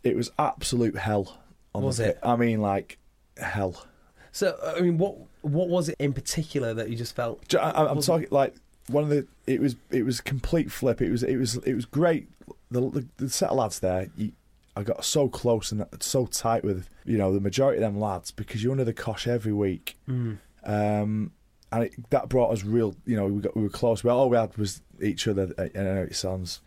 It 0.03 0.16
was 0.16 0.30
absolute 0.39 0.97
hell. 0.97 1.39
On 1.74 1.82
Was 1.82 1.99
the 1.99 2.09
it? 2.11 2.18
I 2.22 2.37
mean, 2.37 2.61
like 2.61 2.99
hell. 3.37 3.84
So 4.32 4.59
I 4.76 4.80
mean, 4.80 4.99
what 4.99 5.16
what 5.43 5.68
was 5.68 5.89
it 5.89 5.97
in 5.99 6.12
particular 6.12 6.72
that 6.74 6.89
you 6.89 6.97
just 6.97 7.14
felt? 7.14 7.55
I, 7.55 7.70
I'm 7.87 8.01
talking 8.01 8.28
like 8.30 8.55
one 8.89 9.05
of 9.05 9.11
the. 9.11 9.26
It 9.47 9.61
was. 9.61 9.76
It 9.91 10.05
was 10.05 10.20
complete 10.20 10.72
flip. 10.72 11.01
It 11.03 11.11
was. 11.11 11.22
It 11.22 11.37
was. 11.37 11.57
It 11.59 11.74
was 11.74 11.84
great. 11.84 12.28
The 12.76 13.00
the, 13.00 13.06
the 13.24 13.30
set 13.30 13.50
of 13.50 13.56
lads 13.56 13.80
there. 13.80 14.08
You, 14.16 14.32
I 14.76 14.82
got 14.82 15.04
so 15.04 15.28
close 15.28 15.72
and 15.72 15.86
so 16.00 16.26
tight 16.26 16.62
with 16.62 16.88
you 17.04 17.16
know 17.16 17.32
the 17.32 17.40
majority 17.40 17.82
of 17.82 17.82
them 17.82 18.00
lads 18.00 18.30
because 18.30 18.62
you're 18.62 18.72
under 18.72 18.84
the 18.84 18.92
cosh 18.92 19.26
every 19.26 19.52
week. 19.52 19.96
Mm. 20.08 20.38
Um, 20.64 21.32
and 21.72 21.84
it, 21.84 22.10
that 22.10 22.28
brought 22.28 22.52
us 22.52 22.64
real. 22.64 22.94
You 23.06 23.16
know, 23.16 23.26
we 23.26 23.40
got 23.40 23.56
we 23.56 23.62
were 23.62 23.68
close. 23.68 24.04
Well, 24.04 24.18
all 24.18 24.30
we 24.30 24.36
had 24.36 24.56
was 24.56 24.82
each 25.02 25.26
other. 25.26 25.52
And 25.58 25.88
I 25.88 25.94
know 25.94 26.02
it 26.02 26.14
sounds 26.14 26.60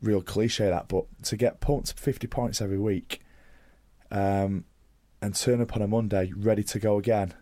real 0.00 0.22
cliche 0.22 0.68
that, 0.68 0.88
but 0.88 1.04
to 1.24 1.36
get 1.36 1.60
pumped 1.60 1.98
fifty 1.98 2.26
points 2.26 2.60
every 2.60 2.78
week, 2.78 3.20
um, 4.10 4.64
and 5.20 5.34
turn 5.34 5.60
up 5.60 5.76
on 5.76 5.82
a 5.82 5.86
Monday 5.86 6.32
ready 6.36 6.62
to 6.64 6.78
go 6.78 6.98
again 6.98 7.34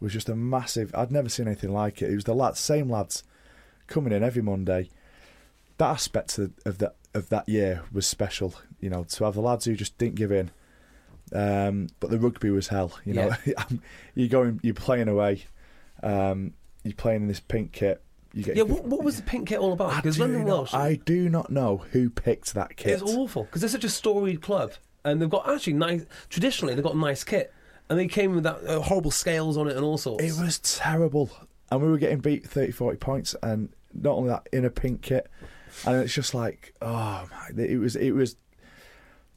was 0.00 0.12
just 0.12 0.28
a 0.28 0.36
massive. 0.36 0.94
I'd 0.94 1.10
never 1.10 1.28
seen 1.28 1.46
anything 1.46 1.72
like 1.72 2.02
it. 2.02 2.10
It 2.10 2.14
was 2.14 2.24
the 2.24 2.34
lads, 2.34 2.60
same 2.60 2.88
lads, 2.88 3.24
coming 3.86 4.12
in 4.12 4.22
every 4.22 4.42
Monday. 4.42 4.90
That 5.78 5.90
aspect 5.90 6.38
of, 6.38 6.52
of 6.64 6.78
that 6.78 6.96
of 7.16 7.28
that 7.30 7.48
year 7.48 7.82
was 7.92 8.06
special. 8.06 8.54
You 8.80 8.90
know, 8.90 9.04
to 9.04 9.24
have 9.24 9.34
the 9.34 9.40
lads 9.40 9.64
who 9.64 9.74
just 9.74 9.96
didn't 9.98 10.16
give 10.16 10.30
in. 10.32 10.50
Um, 11.32 11.88
but 11.98 12.10
the 12.10 12.18
rugby 12.18 12.50
was 12.50 12.68
hell. 12.68 12.92
You 13.04 13.14
know, 13.14 13.30
you're 14.14 14.28
going, 14.28 14.60
you're 14.62 14.74
playing 14.74 15.08
away. 15.08 15.44
Um, 16.02 16.52
you're 16.84 16.94
playing 16.94 17.22
in 17.22 17.28
this 17.28 17.40
pink 17.40 17.72
kit. 17.72 18.02
You 18.32 18.44
get 18.44 18.56
Yeah, 18.56 18.62
what, 18.64 18.84
what 18.84 19.02
was 19.02 19.16
the 19.16 19.22
pink 19.22 19.48
kit 19.48 19.58
all 19.58 19.72
about? 19.72 19.92
I 19.92 19.96
Because 19.96 20.16
do, 20.16 20.22
London 20.22 20.40
not, 20.42 20.46
Welsh, 20.48 20.74
I 20.74 20.96
do 21.04 21.28
not 21.28 21.50
know 21.50 21.78
who 21.92 22.10
picked 22.10 22.54
that 22.54 22.76
kit. 22.76 23.00
it's 23.00 23.02
awful 23.02 23.44
because 23.44 23.62
they're 23.62 23.70
such 23.70 23.84
a 23.84 23.88
storied 23.88 24.40
club, 24.42 24.72
and 25.04 25.20
they've 25.20 25.30
got 25.30 25.48
actually 25.48 25.72
nice. 25.72 26.04
Traditionally, 26.28 26.74
they've 26.74 26.84
got 26.84 26.94
a 26.94 26.98
nice 26.98 27.24
kit, 27.24 27.52
and 27.88 27.98
they 27.98 28.06
came 28.06 28.34
with 28.34 28.44
that 28.44 28.62
uh, 28.64 28.80
horrible 28.82 29.10
scales 29.10 29.56
on 29.56 29.68
it 29.68 29.74
and 29.76 29.84
all 29.84 29.98
sorts. 29.98 30.22
It 30.22 30.40
was 30.40 30.58
terrible. 30.60 31.30
And 31.72 31.82
we 31.82 31.88
were 31.88 31.98
getting 31.98 32.20
beat 32.20 32.46
30, 32.46 32.70
40 32.70 32.98
points, 32.98 33.34
and 33.42 33.70
not 33.92 34.12
only 34.12 34.28
that, 34.28 34.48
in 34.52 34.64
a 34.64 34.70
pink 34.70 35.02
kit. 35.02 35.28
And 35.84 36.02
it's 36.02 36.14
just 36.14 36.34
like, 36.34 36.74
oh 36.80 37.28
my, 37.30 37.62
it 37.62 37.78
was, 37.78 37.96
it 37.96 38.12
was, 38.12 38.36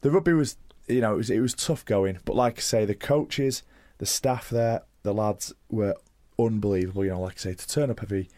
the 0.02 0.12
rugby 0.12 0.34
was, 0.34 0.58
you 0.88 1.02
know, 1.02 1.14
it 1.14 1.18
was, 1.18 1.30
it 1.30 1.40
was 1.40 1.54
tough 1.54 1.84
going. 1.86 2.20
But 2.26 2.36
like 2.36 2.58
I 2.58 2.62
say, 2.62 2.86
the 2.86 2.96
coaches, 2.96 3.64
the 3.98 4.06
staff 4.06 4.50
there, 4.50 4.84
the 5.04 5.14
lads 5.14 5.54
were 5.70 5.96
unbelievable. 6.38 7.04
You 7.04 7.12
know, 7.12 7.22
like 7.22 7.36
I 7.36 7.38
say, 7.38 7.54
to 7.54 7.68
turn 7.68 7.92
up 7.92 8.02
every, 8.02 8.30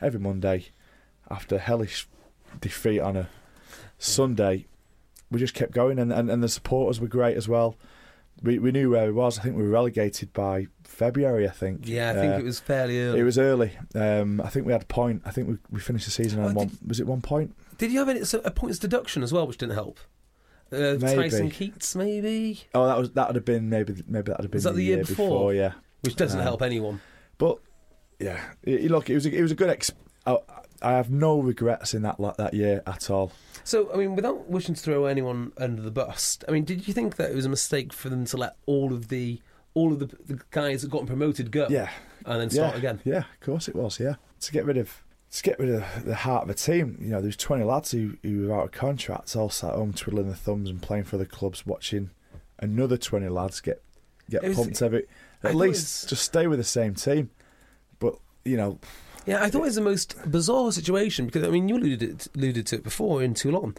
every 0.00 0.20
Monday 0.20 0.66
after 1.30 1.58
hellish 1.58 2.08
defeat 2.60 3.00
on 3.00 3.16
a 3.16 3.28
Sunday, 3.98 4.66
we 5.30 5.38
just 5.38 5.54
kept 5.54 5.72
going, 5.72 5.98
and, 5.98 6.12
and, 6.12 6.30
and 6.30 6.42
the 6.42 6.48
supporters 6.48 7.00
were 7.00 7.06
great 7.06 7.36
as 7.36 7.48
well. 7.48 7.76
We 8.42 8.58
we 8.58 8.72
knew 8.72 8.90
where 8.90 9.06
we 9.06 9.12
was. 9.12 9.38
I 9.38 9.42
think 9.42 9.56
we 9.56 9.62
were 9.62 9.68
relegated 9.68 10.32
by 10.32 10.66
February. 10.84 11.46
I 11.46 11.50
think. 11.52 11.86
yeah, 11.86 12.10
I 12.10 12.14
think 12.14 12.34
Uh, 12.34 12.38
it 12.38 12.44
was 12.44 12.58
fairly 12.60 13.00
early. 13.02 13.20
It 13.20 13.24
was 13.24 13.38
early. 13.38 13.72
Um, 13.94 14.40
I 14.40 14.48
think 14.48 14.66
we 14.66 14.72
had 14.72 14.82
a 14.82 14.86
point. 14.86 15.22
I 15.24 15.30
think 15.30 15.48
we, 15.48 15.58
we 15.70 15.80
finished 15.80 16.06
the 16.06 16.10
season 16.10 16.40
on 16.40 16.52
Oh, 16.52 16.54
one. 16.54 16.70
Was 16.86 17.00
it 17.00 17.06
one 17.06 17.20
point? 17.20 17.54
Did 17.78 17.92
you 17.92 17.98
have 17.98 18.08
any, 18.08 18.24
so 18.24 18.40
a 18.44 18.50
points 18.50 18.78
deduction 18.78 19.22
as 19.22 19.32
well, 19.32 19.46
which 19.46 19.58
didn't 19.58 19.74
help? 19.74 20.00
Uh, 20.72 20.96
Maybe. 21.00 21.16
Tyson 21.16 21.50
Keats, 21.50 21.96
maybe, 21.96 22.60
Oh, 22.74 22.86
that 22.86 22.96
was 22.96 23.10
that 23.12 23.26
would 23.28 23.34
have 23.36 23.44
been 23.44 23.68
maybe 23.68 23.92
maybe 24.06 24.30
that 24.30 24.38
would 24.38 24.44
have 24.44 24.50
been 24.52 24.58
Was 24.58 24.64
that 24.64 24.74
the 24.76 24.84
year 24.84 24.98
before? 24.98 25.52
Yeah, 25.52 25.72
which 26.02 26.14
doesn't 26.14 26.38
Um, 26.38 26.44
help 26.44 26.62
anyone. 26.62 27.00
but 27.38 27.58
yeah, 28.20 28.40
it, 28.62 28.90
look, 28.90 29.10
it 29.10 29.14
was 29.14 29.26
a, 29.26 29.34
it 29.36 29.42
was 29.42 29.50
a 29.50 29.56
good. 29.56 29.68
Exp- 29.76 29.94
I, 30.26 30.36
I 30.82 30.92
have 30.92 31.10
no 31.10 31.40
regrets 31.40 31.94
in 31.94 32.02
that 32.02 32.16
that 32.38 32.54
year 32.54 32.82
at 32.86 33.10
all. 33.10 33.32
So, 33.64 33.92
I 33.92 33.96
mean, 33.96 34.16
without 34.16 34.48
wishing 34.48 34.74
to 34.74 34.80
throw 34.80 35.04
anyone 35.04 35.52
under 35.58 35.82
the 35.82 35.90
bus, 35.90 36.38
I 36.48 36.52
mean, 36.52 36.64
did 36.64 36.88
you 36.88 36.94
think 36.94 37.16
that 37.16 37.30
it 37.30 37.34
was 37.36 37.44
a 37.44 37.50
mistake 37.50 37.92
for 37.92 38.08
them 38.08 38.24
to 38.26 38.36
let 38.36 38.56
all 38.66 38.92
of 38.92 39.08
the 39.08 39.40
all 39.74 39.92
of 39.92 39.98
the, 40.00 40.06
the 40.06 40.40
guys 40.50 40.82
that 40.82 40.90
got 40.90 41.06
promoted 41.06 41.50
go, 41.52 41.66
Yeah, 41.70 41.90
and 42.26 42.40
then 42.40 42.50
start 42.50 42.72
yeah, 42.72 42.78
again? 42.78 43.00
Yeah, 43.04 43.18
of 43.18 43.40
course 43.40 43.68
it 43.68 43.76
was. 43.76 44.00
Yeah, 44.00 44.14
to 44.40 44.52
get 44.52 44.64
rid 44.64 44.76
of 44.78 45.02
to 45.32 45.42
get 45.42 45.58
rid 45.60 45.68
of 45.70 46.04
the 46.04 46.14
heart 46.16 46.44
of 46.44 46.50
a 46.50 46.54
team. 46.54 46.98
You 47.00 47.10
know, 47.10 47.20
there's 47.20 47.36
20 47.36 47.62
lads 47.62 47.92
who, 47.92 48.16
who 48.24 48.48
were 48.48 48.56
out 48.56 48.64
of 48.64 48.72
contracts, 48.72 49.36
all 49.36 49.48
sat 49.48 49.74
home 49.74 49.92
twiddling 49.92 50.26
their 50.26 50.34
thumbs 50.34 50.68
and 50.68 50.82
playing 50.82 51.04
for 51.04 51.18
the 51.18 51.26
clubs, 51.26 51.64
watching 51.64 52.10
another 52.58 52.96
20 52.96 53.28
lads 53.28 53.60
get 53.60 53.82
get 54.28 54.42
was- 54.42 54.56
pumped 54.56 54.82
every. 54.82 55.06
At 55.42 55.54
least 55.54 56.04
it's- 56.04 56.10
just 56.10 56.24
stay 56.24 56.46
with 56.46 56.58
the 56.58 56.64
same 56.64 56.94
team. 56.94 57.30
But 57.98 58.16
you 58.44 58.56
know, 58.56 58.78
Yeah, 59.26 59.42
I 59.42 59.50
thought 59.50 59.60
it 59.62 59.64
was 59.66 59.74
the 59.74 59.80
most 59.82 60.16
bizarre 60.30 60.72
situation 60.72 61.26
because 61.26 61.44
I 61.44 61.50
mean, 61.50 61.68
you 61.68 61.76
alluded 61.76 62.26
alluded 62.34 62.66
to 62.68 62.76
it 62.76 62.82
before 62.82 63.22
in 63.22 63.34
Toulon. 63.34 63.76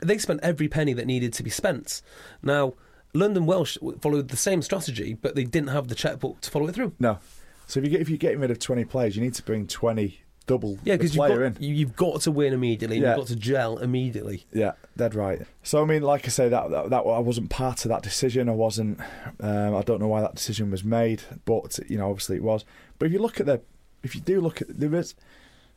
They 0.00 0.18
spent 0.18 0.40
every 0.42 0.68
penny 0.68 0.92
that 0.94 1.06
needed 1.06 1.32
to 1.34 1.42
be 1.42 1.50
spent. 1.50 2.02
Now, 2.42 2.74
London 3.14 3.46
Welsh 3.46 3.76
followed 4.00 4.28
the 4.28 4.36
same 4.36 4.62
strategy, 4.62 5.14
but 5.14 5.34
they 5.34 5.44
didn't 5.44 5.70
have 5.70 5.88
the 5.88 5.94
checkbook 5.94 6.40
to 6.42 6.50
follow 6.50 6.68
it 6.68 6.74
through. 6.74 6.92
no. 6.98 7.18
So 7.66 7.80
if 7.80 7.84
you 7.84 7.90
get 7.90 8.00
if 8.00 8.08
you're 8.08 8.16
getting 8.16 8.40
rid 8.40 8.50
of 8.50 8.58
20 8.58 8.84
players, 8.86 9.14
you 9.14 9.22
need 9.22 9.34
to 9.34 9.42
bring 9.42 9.66
20 9.66 10.20
double 10.46 10.78
Yeah, 10.84 10.96
because 10.96 11.14
you've 11.14 11.28
got, 11.28 11.60
you- 11.60 11.74
you've 11.74 11.94
got 11.96 12.22
to 12.22 12.30
win 12.30 12.54
immediately. 12.54 12.98
Yeah. 12.98 13.08
You've 13.08 13.16
got 13.18 13.26
to 13.26 13.36
gel 13.36 13.76
immediately. 13.76 14.46
Yeah, 14.54 14.72
dead 14.96 15.14
right. 15.14 15.42
So 15.62 15.82
I 15.82 15.84
mean, 15.84 16.00
like 16.00 16.24
I 16.24 16.28
say, 16.30 16.48
that 16.48 16.70
that, 16.70 16.88
that 16.88 17.00
I 17.00 17.18
wasn't 17.18 17.50
part 17.50 17.84
of 17.84 17.90
that 17.90 18.02
decision. 18.02 18.48
I 18.48 18.52
wasn't. 18.52 19.00
Um, 19.40 19.74
I 19.76 19.82
don't 19.82 20.00
know 20.00 20.08
why 20.08 20.22
that 20.22 20.34
decision 20.36 20.70
was 20.70 20.82
made, 20.82 21.20
but 21.44 21.78
you 21.90 21.98
know, 21.98 22.08
obviously 22.08 22.36
it 22.36 22.42
was. 22.42 22.64
But 22.98 23.06
if 23.06 23.12
you 23.12 23.18
look 23.18 23.38
at 23.38 23.44
the, 23.44 23.60
if 24.02 24.14
you 24.14 24.20
do 24.20 24.40
look 24.40 24.62
at 24.62 24.68
there 24.78 24.94
is, 24.94 25.14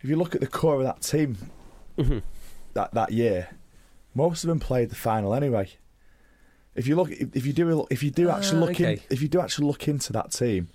if 0.01 0.09
you 0.09 0.15
look 0.15 0.35
at 0.35 0.41
the 0.41 0.47
core 0.47 0.75
of 0.75 0.83
that 0.83 1.01
team 1.01 1.37
hmm 1.97 2.19
that 2.73 2.93
that 2.93 3.11
year, 3.11 3.49
most 4.15 4.43
of 4.43 4.47
them 4.47 4.59
played 4.59 4.89
the 4.89 4.95
final 4.95 5.33
anyway. 5.33 5.69
If 6.73 6.87
you 6.87 6.95
look, 6.95 7.11
if, 7.11 7.45
you 7.45 7.51
do, 7.51 7.85
if 7.89 8.01
you 8.01 8.11
do 8.11 8.29
actually 8.29 8.61
Ah, 8.61 8.65
look 8.65 8.79
in, 8.79 9.01
if 9.09 9.21
you 9.21 9.27
do 9.27 9.41
actually 9.41 9.67
look 9.67 9.89
into 9.89 10.13
that 10.13 10.31
team, 10.31 10.69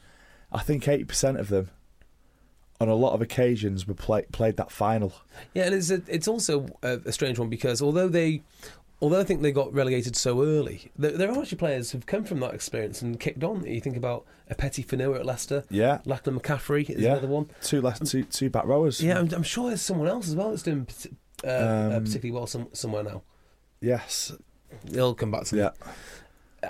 I 0.52 0.60
think 0.60 0.86
eighty 0.88 1.04
percent 1.04 1.38
of 1.38 1.48
them, 1.48 1.70
on 2.78 2.88
a 2.88 2.94
lot 2.94 3.14
of 3.14 3.22
occasions, 3.22 3.88
were 3.88 3.94
play, 3.94 4.26
played 4.30 4.58
that 4.58 4.70
final. 4.70 5.14
Yeah, 5.54 5.64
and 5.64 5.74
it's 5.74 5.90
a, 5.90 6.02
it's 6.06 6.28
also 6.28 6.66
a, 6.82 7.00
a 7.06 7.12
strange 7.12 7.38
one 7.38 7.48
because 7.48 7.80
although 7.80 8.08
they, 8.08 8.42
although 9.00 9.20
I 9.20 9.24
think 9.24 9.42
they 9.42 9.52
got 9.52 9.72
relegated 9.74 10.16
so 10.16 10.42
early, 10.42 10.90
there, 10.96 11.12
there 11.12 11.30
are 11.30 11.38
actually 11.40 11.58
players 11.58 11.90
who've 11.90 12.06
come 12.06 12.24
from 12.24 12.40
that 12.40 12.54
experience 12.54 13.02
and 13.02 13.18
kicked 13.20 13.44
on. 13.44 13.64
You 13.66 13.80
think 13.80 13.96
about 13.96 14.24
a 14.48 14.54
Petty 14.54 14.82
Finoa 14.82 15.16
at 15.20 15.26
Leicester, 15.26 15.64
Yeah, 15.70 15.98
Lachlan 16.04 16.38
McCaffrey 16.38 16.88
is 16.90 17.02
Yeah. 17.02 17.12
another 17.12 17.28
one. 17.28 17.50
two 17.62 17.80
left, 17.80 18.06
two 18.06 18.24
two 18.24 18.50
back 18.50 18.64
rowers. 18.66 19.00
Yeah, 19.02 19.18
I'm, 19.18 19.32
I'm 19.34 19.42
sure 19.42 19.68
there's 19.68 19.82
someone 19.82 20.08
else 20.08 20.28
as 20.28 20.36
well 20.36 20.50
that's 20.50 20.62
doing 20.62 20.84
parti- 20.86 21.16
uh, 21.44 21.48
uh, 21.48 21.90
Um, 21.96 22.04
particularly 22.04 22.30
well 22.32 22.46
some, 22.46 22.68
somewhere 22.72 23.02
now. 23.02 23.22
Yes. 23.80 24.32
They'll 24.84 25.14
come 25.14 25.30
back 25.30 25.44
to 25.44 25.54
me. 25.54 25.60
Yeah. 25.62 25.70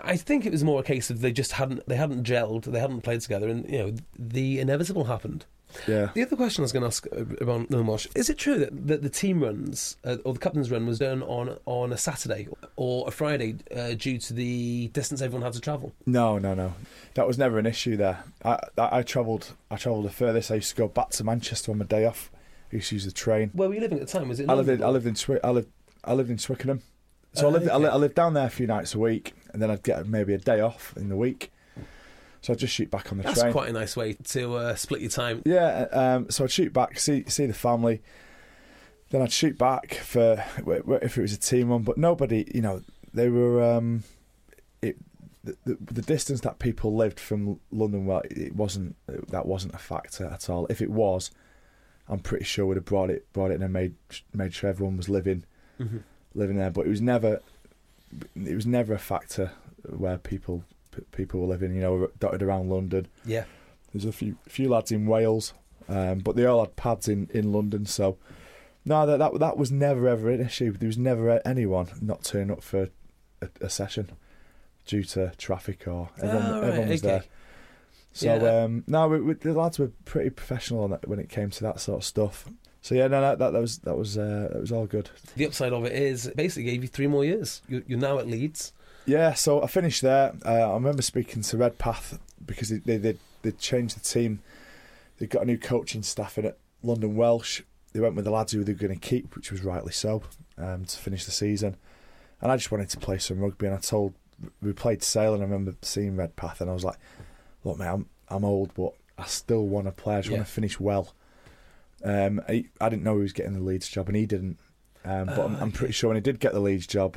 I 0.05 0.17
think 0.17 0.45
it 0.45 0.53
was 0.53 0.63
more 0.65 0.81
a 0.81 0.83
case 0.83 1.09
of 1.11 1.21
they 1.21 1.33
just 1.33 1.53
hadn't 1.53 1.87
they 1.87 1.97
hadn't 1.97 2.25
gelled, 2.25 2.65
they 2.65 2.81
hadn't 2.81 3.01
played 3.03 3.21
together, 3.23 3.49
and 3.49 3.71
you 3.71 3.79
know 3.79 3.95
the 4.19 4.59
inevitable 4.61 5.05
happened. 5.05 5.47
Yeah. 5.87 6.11
The 6.15 6.23
other 6.23 6.37
question 6.37 6.63
I 6.63 6.65
was 6.65 6.73
going 6.73 6.83
to 6.83 6.87
ask 6.87 7.07
uh, 7.13 7.25
about 7.41 7.71
Lil 7.71 7.85
Marsh 7.85 8.07
is 8.15 8.31
it 8.31 8.39
true 8.39 8.59
that, 8.59 8.87
that 8.87 9.03
the 9.03 9.11
team 9.11 9.43
runs 9.43 9.97
uh, 10.05 10.17
or 10.25 10.33
the 10.33 10.39
captain's 10.39 10.71
run 10.71 10.87
was 10.87 10.99
done 10.99 11.23
on 11.23 11.59
on 11.67 11.93
a 11.93 11.97
Saturday 11.99 12.49
or 12.77 13.07
a 13.07 13.11
Friday 13.11 13.57
uh, 13.77 13.91
due 13.95 14.19
to 14.19 14.33
the 14.33 14.89
distance 14.89 15.21
everyone 15.21 15.43
had 15.43 15.53
to 15.53 15.61
travel? 15.61 15.93
No, 16.07 16.39
no, 16.39 16.55
no. 16.55 16.75
That 17.15 17.27
was 17.27 17.37
never 17.39 17.59
an 17.59 17.67
issue 17.67 17.97
there. 17.97 18.25
I 18.45 18.59
I, 18.79 18.99
I 18.99 19.03
travelled 19.03 19.53
I 19.71 19.77
travelled 19.77 20.05
the 20.07 20.11
furthest. 20.11 20.51
I 20.51 20.57
used 20.57 20.71
to 20.71 20.77
go 20.77 20.89
back 20.89 21.11
to 21.11 21.25
Manchester 21.25 21.73
on 21.73 21.79
my 21.79 21.85
day 21.85 22.07
off. 22.07 22.31
I 22.73 22.77
used 22.77 22.89
to 22.89 22.95
use 22.97 23.05
the 23.05 23.13
train. 23.13 23.51
Where 23.53 23.69
were 23.69 23.75
you 23.75 23.81
living 23.81 23.99
at 24.01 24.07
the 24.07 24.19
time? 24.19 24.29
Was 24.29 24.41
it? 24.41 24.49
I 24.49 24.55
lived 24.55 24.69
in? 24.69 24.83
I 24.83 24.89
lived 24.89 25.07
in 25.07 25.15
Twi- 25.15 25.41
I 25.45 25.51
lived 25.51 25.69
I 26.05 26.13
lived 26.15 26.31
in 26.31 26.39
Twickenham. 26.39 26.83
So 27.35 27.47
I 27.47 27.49
Oh, 27.49 27.53
lived 27.53 27.69
okay. 27.69 27.87
I 27.89 27.97
lived 27.97 28.15
down 28.15 28.33
there 28.35 28.47
a 28.47 28.51
few 28.51 28.67
nights 28.67 28.95
a 28.95 28.99
week, 28.99 29.35
and 29.53 29.61
then 29.61 29.71
I'd 29.71 29.83
get 29.83 30.07
maybe 30.07 30.33
a 30.33 30.39
day 30.39 30.61
off 30.61 30.95
in 30.97 31.09
the 31.11 31.17
week. 31.17 31.53
So 32.47 32.53
I'd 32.53 32.61
just 32.61 32.75
shoot 32.75 32.93
back 32.93 33.11
on 33.11 33.19
the 33.19 33.25
That's 33.25 33.41
train. 33.41 33.47
That's 33.47 33.53
quite 33.53 33.71
a 33.71 33.73
nice 33.73 33.97
way 33.97 34.13
to 34.13 34.55
uh, 34.55 34.75
split 34.77 35.01
your 35.01 35.11
time. 35.11 35.43
Yeah, 35.45 35.89
um, 35.91 36.31
so 36.31 36.45
I'd 36.45 36.53
shoot 36.53 36.73
back, 36.73 36.97
see 36.97 37.25
see 37.27 37.45
the 37.47 37.53
family. 37.53 38.03
Then 39.11 39.21
I'd 39.21 39.33
shoot 39.33 39.59
back 39.59 39.95
for 39.95 40.45
if 41.03 41.19
it 41.19 41.21
was 41.21 41.33
a 41.33 41.39
team 41.39 41.71
one, 41.71 41.83
but 41.83 41.99
nobody, 41.99 42.49
you 42.55 42.61
know, 42.63 42.83
they 43.13 43.31
were. 43.31 43.65
Um, 43.65 44.05
it 44.81 44.97
the, 45.43 45.57
the, 45.65 45.77
the 45.81 46.03
distance 46.03 46.41
that 46.43 46.61
people 46.61 46.95
lived 46.95 47.19
from 47.19 47.59
London, 47.73 48.07
well, 48.07 48.23
it 48.31 48.55
wasn't 48.55 48.95
that 49.09 49.47
wasn't 49.47 49.75
a 49.75 49.79
factor 49.79 50.27
at 50.27 50.49
all. 50.49 50.69
If 50.71 50.81
it 50.81 50.93
was, 50.93 51.33
I'm 52.09 52.21
pretty 52.21 52.45
sure 52.45 52.65
would 52.67 52.77
have 52.77 52.85
brought 52.85 53.11
it 53.11 53.27
brought 53.33 53.51
it 53.51 53.55
in 53.55 53.63
and 53.65 53.73
made 53.73 53.97
made 54.33 54.55
sure 54.55 54.71
everyone 54.71 54.97
was 54.97 55.09
living 55.09 55.43
hmm 55.79 55.97
living 56.33 56.59
there. 56.59 56.71
But 56.71 56.87
it 56.87 56.91
was 56.91 57.01
never 57.01 57.41
it 58.37 58.55
was 58.55 58.69
never 58.69 58.95
a 58.95 59.01
factor 59.01 59.51
where 59.89 60.17
people 60.17 60.63
people 61.13 61.41
were 61.41 61.47
living. 61.47 61.75
You 61.75 61.81
know, 61.81 62.11
dotted 62.19 62.43
around 62.43 62.71
London. 62.71 63.07
Yeah. 63.25 63.45
There's 63.93 64.05
a 64.05 64.13
few 64.13 64.37
few 64.49 64.69
lads 64.69 64.93
in 64.93 65.07
Wales 65.07 65.55
Um, 65.89 66.19
but 66.19 66.37
they 66.37 66.45
all 66.47 66.61
had 66.65 66.77
pads 66.77 67.09
in, 67.09 67.29
in 67.33 67.53
London, 67.53 67.87
so 67.87 68.19
no, 68.85 69.07
that, 69.07 69.19
that 69.19 69.39
that 69.39 69.57
was 69.57 69.71
never 69.73 70.09
ever 70.09 70.31
an 70.31 70.41
issue. 70.41 70.73
There 70.73 70.87
was 70.89 70.99
never 70.99 71.41
anyone 71.47 71.89
not 72.01 72.25
turning 72.25 72.51
up 72.51 72.63
for 72.63 72.89
a, 73.41 73.49
a 73.61 73.69
session 73.71 74.11
due 74.85 75.03
to 75.05 75.33
traffic 75.39 75.87
or 75.89 76.11
everyone, 76.23 76.43
Ah, 76.43 76.55
right, 76.61 76.65
everyone 76.69 76.89
was 76.91 77.05
okay. 77.05 77.09
there. 77.09 77.25
So 78.13 78.35
Yeah. 78.35 78.63
um, 78.65 78.85
no, 78.87 79.09
we, 79.09 79.21
we, 79.21 79.35
the 79.35 79.53
lads 79.53 79.79
were 79.79 79.93
pretty 80.05 80.31
professional 80.31 80.85
on 80.85 80.91
that 80.91 81.07
when 81.09 81.19
it 81.19 81.29
came 81.29 81.51
to 81.51 81.63
that 81.65 81.81
sort 81.81 81.99
of 81.99 82.05
stuff. 82.05 82.49
So 82.83 82.95
yeah, 82.95 83.09
no, 83.09 83.21
that 83.21 83.39
that, 83.39 83.53
that 83.53 83.61
was 83.61 83.79
that 83.79 83.97
was 83.97 84.17
uh, 84.19 84.49
that 84.53 84.61
was 84.61 84.73
all 84.73 84.87
good. 84.87 85.11
The 85.37 85.47
upside 85.47 85.73
of 85.73 85.85
it 85.85 85.93
is 85.93 86.27
it 86.27 86.37
basically 86.37 86.71
gave 86.71 86.83
you 86.83 86.89
three 86.89 87.07
more 87.09 87.25
years. 87.25 87.63
You're, 87.69 87.83
you're 87.87 87.99
now 87.99 88.19
at 88.19 88.27
Leeds. 88.29 88.73
Yeah, 89.07 89.35
so 89.35 89.63
I 89.63 89.67
finished 89.69 90.03
there. 90.03 90.33
Uh, 90.45 90.71
I 90.71 90.75
remember 90.75 91.03
speaking 91.03 91.43
to 91.43 91.57
Redpath 91.57 92.19
because 92.45 92.69
they 92.71 92.97
they 92.99 93.17
they 93.43 93.51
changed 93.53 93.97
the 93.97 94.01
team. 94.01 94.41
They 95.19 95.27
got 95.27 95.43
a 95.43 95.47
new 95.47 95.59
coaching 95.59 96.03
staff 96.03 96.37
in 96.39 96.45
at 96.47 96.59
London 96.83 97.17
Welsh. 97.17 97.63
They 97.93 98.01
went 98.01 98.17
with 98.17 98.25
the 98.25 98.31
lads 98.31 98.53
who 98.53 98.63
they 98.65 98.73
were 98.73 98.79
going 98.79 98.99
to 98.99 99.09
keep, 99.09 99.35
which 99.35 99.51
was 99.51 99.65
rightly 99.65 99.93
so, 99.93 100.23
um, 100.59 100.85
to 100.85 100.97
finish 100.99 101.25
the 101.25 101.31
season. 101.31 101.77
And 102.43 102.53
I 102.53 102.57
just 102.57 102.71
wanted 102.71 102.91
to 102.91 102.99
play 102.99 103.17
some 103.19 103.39
rugby, 103.41 103.67
and 103.67 103.75
I 103.75 103.79
told 103.79 104.13
we 104.61 104.73
played 104.75 105.03
Sale, 105.03 105.33
and 105.35 105.43
I 105.43 105.47
remember 105.47 105.75
seeing 105.83 106.17
Redpath, 106.17 106.61
and 106.61 106.69
I 106.69 106.75
was 106.75 106.85
like, 106.85 106.97
"Look, 107.65 107.79
mate, 107.79 107.87
I'm 107.89 108.07
I'm 108.29 108.45
old, 108.45 108.75
but 108.75 108.93
I 109.17 109.25
still 109.27 109.67
want 109.67 109.87
to 109.87 109.93
play. 109.93 110.17
I 110.17 110.19
just 110.19 110.29
Yeah. 110.31 110.39
want 110.39 110.47
to 110.49 110.53
finish 110.53 110.79
well." 110.81 111.15
Um, 112.05 112.43
I, 112.49 112.67
I 112.81 112.89
didn't 112.91 113.05
know 113.05 113.15
he 113.17 113.23
was 113.23 113.33
getting 113.33 113.55
the 113.55 113.61
Leeds 113.61 113.89
job, 113.89 114.09
and 114.09 114.17
he 114.17 114.27
didn't. 114.27 114.59
Um, 115.05 115.27
but 115.27 115.39
I'm, 115.47 115.55
Ah, 115.57 115.61
I'm 115.63 115.73
pretty 115.73 115.93
sure 115.93 116.09
when 116.09 116.17
he 116.17 116.21
did 116.21 116.41
get 116.41 116.53
the 116.53 116.61
Leeds 116.61 116.87
job, 116.87 117.17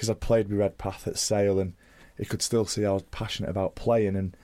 because 0.00 0.08
I 0.08 0.14
played 0.14 0.48
with 0.48 0.58
Redpath 0.58 1.06
at 1.06 1.18
Sale, 1.18 1.58
and 1.60 1.74
he 2.16 2.24
could 2.24 2.40
still 2.40 2.64
see 2.64 2.86
I 2.86 2.92
was 2.92 3.02
passionate 3.10 3.50
about 3.50 3.74
playing 3.74 4.16
and 4.16 4.34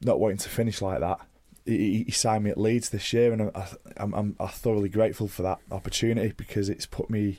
not 0.00 0.18
wanting 0.18 0.38
to 0.38 0.48
finish 0.48 0.82
like 0.82 0.98
that. 0.98 1.20
He, 1.64 2.02
he- 2.02 2.10
signed 2.10 2.42
me 2.42 2.50
at 2.50 2.58
Leeds 2.58 2.88
this 2.90 3.12
year, 3.12 3.32
and 3.32 3.52
I, 3.54 3.68
I'm, 3.96 4.12
I'm, 4.12 4.36
I'm 4.40 4.48
thoroughly 4.48 4.88
grateful 4.88 5.28
for 5.28 5.42
that 5.42 5.58
opportunity 5.70 6.32
because 6.36 6.68
it's 6.68 6.84
put 6.86 7.10
me, 7.10 7.38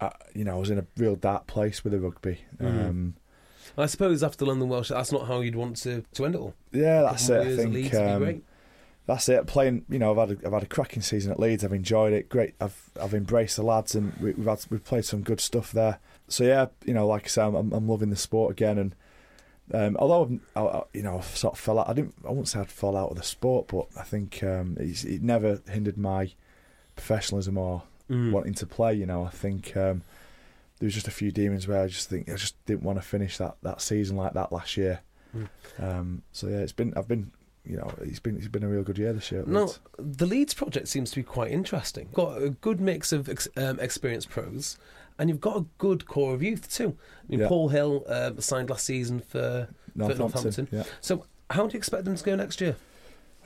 uh, 0.00 0.10
you 0.34 0.42
know, 0.42 0.56
I 0.56 0.58
was 0.58 0.70
in 0.70 0.78
a 0.80 0.86
real 0.96 1.14
dark 1.14 1.46
place 1.46 1.84
with 1.84 1.92
the 1.92 2.00
rugby. 2.00 2.40
Mhm. 2.60 2.88
Um, 2.88 3.14
I 3.78 3.86
suppose 3.86 4.24
after 4.24 4.44
London 4.46 4.68
Welsh, 4.68 4.88
that's 4.88 5.12
not 5.12 5.28
how 5.28 5.40
you'd 5.42 5.54
want 5.54 5.76
to, 5.82 6.02
to 6.14 6.24
end 6.24 6.34
it 6.34 6.38
all. 6.40 6.54
yeah, 6.72 7.02
that's 7.02 7.28
it. 7.28 7.40
I 7.46 7.56
think 7.56 7.72
Leeds 7.74 7.92
would 7.92 8.18
be 8.20 8.26
um, 8.34 8.42
that's 9.06 9.28
it. 9.28 9.46
Playing, 9.46 9.84
you 9.88 10.00
know, 10.00 10.10
I've 10.18 10.28
had 10.28 10.38
a, 10.42 10.46
I've 10.46 10.52
had 10.54 10.62
a 10.64 10.66
cracking 10.66 11.02
season 11.02 11.30
at 11.30 11.38
Leeds. 11.38 11.62
I've 11.64 11.72
enjoyed 11.72 12.12
it. 12.12 12.28
Great. 12.28 12.54
I've 12.60 12.90
I've 13.00 13.14
embraced 13.14 13.56
the 13.56 13.62
lads, 13.62 13.94
and 13.94 14.12
we, 14.16 14.32
we've 14.32 14.46
had 14.46 14.64
we've 14.70 14.82
played 14.84 15.04
some 15.04 15.20
good 15.22 15.40
stuff 15.40 15.70
there. 15.72 15.98
So 16.28 16.44
yeah, 16.44 16.66
you 16.84 16.94
know, 16.94 17.06
like 17.06 17.24
I 17.24 17.28
said, 17.28 17.44
I'm, 17.46 17.72
I'm 17.72 17.88
loving 17.88 18.10
the 18.10 18.16
sport 18.16 18.50
again. 18.52 18.78
And 18.78 18.94
um, 19.72 19.96
although 19.98 20.24
I've, 20.24 20.40
I, 20.56 20.66
I- 20.78 20.82
you 20.92 21.02
know, 21.02 21.18
I've 21.18 21.36
sort 21.36 21.54
of 21.54 21.60
fell 21.60 21.78
out. 21.78 21.88
I 21.88 21.92
didn't. 21.92 22.14
I 22.24 22.28
wouldn't 22.28 22.48
say 22.48 22.60
I'd 22.60 22.68
fall 22.70 22.96
out 22.96 23.10
of 23.10 23.16
the 23.16 23.22
sport, 23.22 23.68
but 23.68 23.86
I 23.96 24.02
think 24.02 24.42
um, 24.42 24.76
it's, 24.80 25.04
it 25.04 25.22
never 25.22 25.60
hindered 25.68 25.96
my 25.98 26.32
professionalism 26.94 27.58
or 27.58 27.82
Mm. 28.08 28.30
wanting 28.30 28.54
to 28.54 28.66
play. 28.66 28.94
You 28.94 29.04
know, 29.04 29.24
I 29.24 29.30
think 29.30 29.76
um, 29.76 30.02
there 30.78 30.86
was 30.86 30.94
just 30.94 31.08
a 31.08 31.10
few 31.10 31.32
demons 31.32 31.66
where 31.66 31.82
I 31.82 31.88
just 31.88 32.08
think 32.08 32.28
I 32.30 32.36
just 32.36 32.54
didn't 32.64 32.84
want 32.84 32.98
to 32.98 33.02
finish 33.04 33.36
that, 33.38 33.56
that 33.64 33.80
season 33.80 34.16
like 34.16 34.32
that 34.34 34.52
last 34.52 34.76
year. 34.76 35.00
Mm. 35.36 35.48
Um, 35.80 36.22
so 36.30 36.46
yeah, 36.46 36.58
it's 36.58 36.70
been 36.70 36.94
I've 36.96 37.08
been 37.08 37.32
you 37.64 37.76
know 37.76 37.92
it's 38.02 38.20
been 38.20 38.36
it's 38.36 38.46
been 38.46 38.62
a 38.62 38.68
real 38.68 38.84
good 38.84 38.96
year 38.96 39.12
this 39.12 39.32
year. 39.32 39.42
No, 39.44 39.74
the 39.98 40.24
Leeds 40.24 40.54
project 40.54 40.86
seems 40.86 41.10
to 41.10 41.16
be 41.16 41.24
quite 41.24 41.50
interesting. 41.50 42.08
Got 42.14 42.40
a 42.40 42.50
good 42.50 42.80
mix 42.80 43.10
of 43.10 43.28
ex- 43.28 43.48
um, 43.56 43.80
experienced 43.80 44.30
pros, 44.30 44.78
and 45.18 45.28
you've 45.28 45.40
got 45.40 45.56
a 45.56 45.64
good 45.78 46.06
core 46.06 46.34
of 46.34 46.42
youth 46.42 46.70
too. 46.72 46.96
I 47.24 47.30
mean, 47.30 47.40
Yeah. 47.40 47.48
Paul 47.48 47.68
Hill 47.68 48.04
um, 48.08 48.40
signed 48.40 48.70
last 48.70 48.84
season 48.84 49.20
for. 49.20 49.68
Northampton. 49.94 50.18
Northampton. 50.18 50.68
Yeah. 50.70 50.82
So, 51.00 51.24
how 51.50 51.66
do 51.66 51.72
you 51.72 51.78
expect 51.78 52.04
them 52.04 52.16
to 52.16 52.24
go 52.24 52.36
next 52.36 52.60
year? 52.60 52.76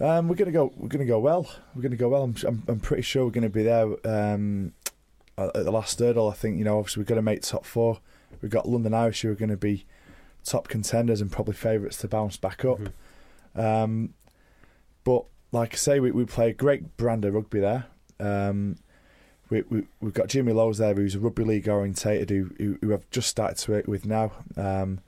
Um, 0.00 0.26
we're 0.28 0.34
gonna 0.34 0.50
go. 0.50 0.72
We're 0.76 0.88
gonna 0.88 1.04
go 1.04 1.18
well. 1.20 1.48
We're 1.74 1.82
gonna 1.82 1.96
go 1.96 2.08
well. 2.08 2.24
I'm. 2.24 2.34
I'm, 2.46 2.62
I'm 2.66 2.80
pretty 2.80 3.02
sure 3.02 3.24
we're 3.24 3.30
gonna 3.30 3.48
be 3.50 3.62
there 3.62 3.86
um, 4.06 4.72
at 5.38 5.52
the 5.52 5.70
last 5.70 5.98
hurdle. 5.98 6.28
I 6.28 6.32
think 6.34 6.58
you 6.58 6.64
know. 6.64 6.78
Obviously, 6.78 7.02
we're 7.02 7.06
gonna 7.06 7.22
make 7.22 7.42
top 7.42 7.64
four. 7.64 8.00
We've 8.42 8.50
got 8.50 8.68
London 8.68 8.94
Irish 8.94 9.20
who 9.22 9.30
are 9.30 9.34
going 9.34 9.50
to 9.50 9.56
be 9.56 9.84
top 10.44 10.68
contenders 10.68 11.20
and 11.20 11.30
probably 11.30 11.52
favourites 11.54 11.98
to 11.98 12.08
bounce 12.08 12.36
back 12.38 12.64
up. 12.64 12.78
Mhm. 13.54 13.62
Um, 13.84 14.14
but 15.04 15.24
like 15.52 15.74
I 15.74 15.76
say, 15.76 16.00
we, 16.00 16.10
we 16.10 16.24
play 16.24 16.50
a 16.50 16.52
great 16.54 16.96
brand 16.96 17.24
of 17.24 17.34
rugby 17.34 17.60
there. 17.60 17.86
Um, 18.18 18.76
we, 19.50 19.62
we 19.62 19.82
we've 20.00 20.14
got 20.14 20.28
Jimmy 20.28 20.52
Lowes 20.52 20.78
there, 20.78 20.94
who's 20.94 21.14
a 21.14 21.20
rugby 21.20 21.44
league 21.44 21.68
orientated, 21.68 22.30
who 22.30 22.50
who, 22.56 22.78
who 22.80 22.94
I've 22.94 23.08
just 23.10 23.28
started 23.28 23.58
to 23.58 23.72
work 23.72 23.86
with 23.86 24.06
now. 24.06 24.32
Um, 24.56 25.00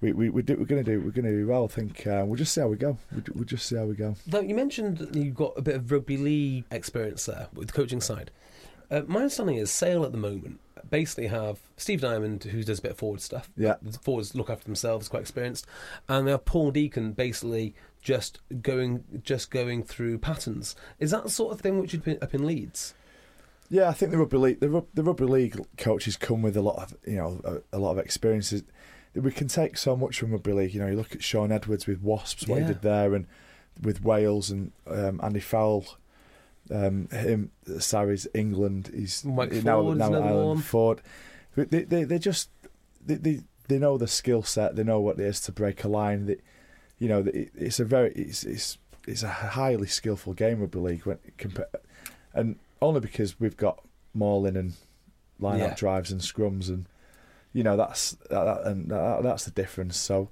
we 0.00 0.12
we 0.12 0.30
we 0.30 0.42
do, 0.42 0.56
we're 0.56 0.66
going 0.66 0.84
to 0.84 0.90
do 0.90 1.00
we're 1.00 1.10
going 1.10 1.24
to 1.24 1.32
do 1.32 1.46
well. 1.46 1.64
I 1.64 1.68
think 1.68 2.06
uh, 2.06 2.24
we'll 2.26 2.36
just 2.36 2.52
see 2.52 2.60
how 2.60 2.68
we 2.68 2.76
go. 2.76 2.98
We'll, 3.12 3.22
we'll 3.34 3.44
just 3.44 3.66
see 3.66 3.76
how 3.76 3.84
we 3.84 3.94
go. 3.94 4.14
Now, 4.26 4.40
you 4.40 4.54
mentioned 4.54 5.08
you've 5.14 5.34
got 5.34 5.54
a 5.56 5.62
bit 5.62 5.74
of 5.74 5.90
rugby 5.90 6.16
league 6.16 6.64
experience 6.70 7.26
there 7.26 7.48
with 7.54 7.68
the 7.68 7.74
coaching 7.74 8.00
side. 8.00 8.30
Uh, 8.90 9.02
my 9.06 9.20
understanding 9.20 9.56
is 9.56 9.70
Sale 9.70 10.04
at 10.04 10.12
the 10.12 10.18
moment 10.18 10.60
basically 10.90 11.26
have 11.28 11.58
Steve 11.76 12.00
Diamond, 12.00 12.44
who 12.44 12.62
does 12.62 12.78
a 12.78 12.82
bit 12.82 12.92
of 12.92 12.98
forward 12.98 13.20
stuff. 13.20 13.50
Yeah. 13.56 13.76
The 13.82 13.98
forwards 13.98 14.34
look 14.34 14.50
after 14.50 14.64
themselves, 14.64 15.08
quite 15.08 15.22
experienced, 15.22 15.66
and 16.08 16.26
they 16.26 16.30
have 16.30 16.44
Paul 16.44 16.70
Deacon 16.70 17.12
basically 17.12 17.74
just 18.00 18.38
going 18.62 19.04
just 19.24 19.50
going 19.50 19.82
through 19.82 20.18
patterns. 20.18 20.76
Is 20.98 21.10
that 21.10 21.24
the 21.24 21.30
sort 21.30 21.52
of 21.52 21.60
thing 21.60 21.80
which 21.80 21.92
you'd 21.92 22.04
been 22.04 22.18
up 22.22 22.34
in 22.34 22.46
Leeds? 22.46 22.94
Yeah, 23.68 23.88
I 23.88 23.92
think 23.92 24.12
the 24.12 24.18
rugby 24.18 24.36
league 24.36 24.60
the, 24.60 24.84
the 24.94 25.02
rugby 25.02 25.24
league 25.24 25.58
coaches 25.76 26.16
come 26.16 26.42
with 26.42 26.56
a 26.56 26.62
lot 26.62 26.76
of 26.82 26.96
you 27.06 27.16
know 27.16 27.40
a, 27.72 27.76
a 27.76 27.78
lot 27.78 27.92
of 27.92 27.98
experiences. 27.98 28.62
We 29.14 29.32
can 29.32 29.48
take 29.48 29.78
so 29.78 29.96
much 29.96 30.18
from 30.18 30.32
rugby 30.32 30.52
league. 30.52 30.74
You 30.74 30.80
know, 30.80 30.88
you 30.88 30.96
look 30.96 31.14
at 31.14 31.22
Shaun 31.24 31.50
Edwards 31.50 31.86
with 31.86 32.02
Wasps, 32.02 32.46
what 32.46 32.56
Yeah. 32.60 32.66
he 32.66 32.72
did 32.74 32.82
there, 32.82 33.14
and 33.14 33.26
with 33.82 34.02
Wales 34.04 34.50
and 34.50 34.72
um, 34.86 35.20
Andy 35.22 35.40
Farrell, 35.40 35.86
um, 36.70 37.08
him 37.10 37.50
Sarries 37.78 38.26
England. 38.34 38.90
He's 38.94 39.24
Mike 39.24 39.52
now, 39.64 39.82
Ford 39.82 39.98
now 39.98 40.12
Ireland. 40.14 40.64
Ford. 40.64 41.02
They 41.56 41.84
they 41.84 42.04
they 42.04 42.18
just 42.18 42.50
they 43.04 43.14
they, 43.14 43.40
they 43.68 43.78
know 43.78 43.96
the 43.96 44.06
skill 44.06 44.42
set. 44.42 44.76
They 44.76 44.84
know 44.84 45.00
what 45.00 45.18
it 45.18 45.24
is 45.26 45.40
to 45.42 45.52
break 45.52 45.82
a 45.84 45.88
line. 45.88 46.26
That 46.26 46.40
you 46.98 47.08
know, 47.08 47.20
it- 47.20 47.50
it's 47.56 47.80
a 47.80 47.84
very 47.84 48.12
it's 48.12 48.44
it's 48.44 48.78
it's 49.08 49.22
a 49.22 49.28
highly 49.28 49.86
skillful 49.86 50.34
game 50.34 50.60
rugby 50.60 50.78
league 50.78 51.06
when 51.06 51.18
compa- 51.38 51.64
and 52.34 52.56
only 52.82 53.00
because 53.00 53.38
we've 53.40 53.56
got 53.56 53.82
mauling 54.14 54.56
and 54.56 54.74
line 55.38 55.58
Yeah. 55.58 55.66
out 55.66 55.76
drives 55.76 56.10
and 56.10 56.20
scrums 56.20 56.68
and 56.68 56.86
you 57.52 57.62
know 57.62 57.76
that's 57.76 58.12
that, 58.30 58.44
that- 58.44 58.66
and 58.66 58.90
that, 58.90 59.22
that's 59.22 59.44
the 59.44 59.50
difference. 59.50 59.96
So 59.96 60.28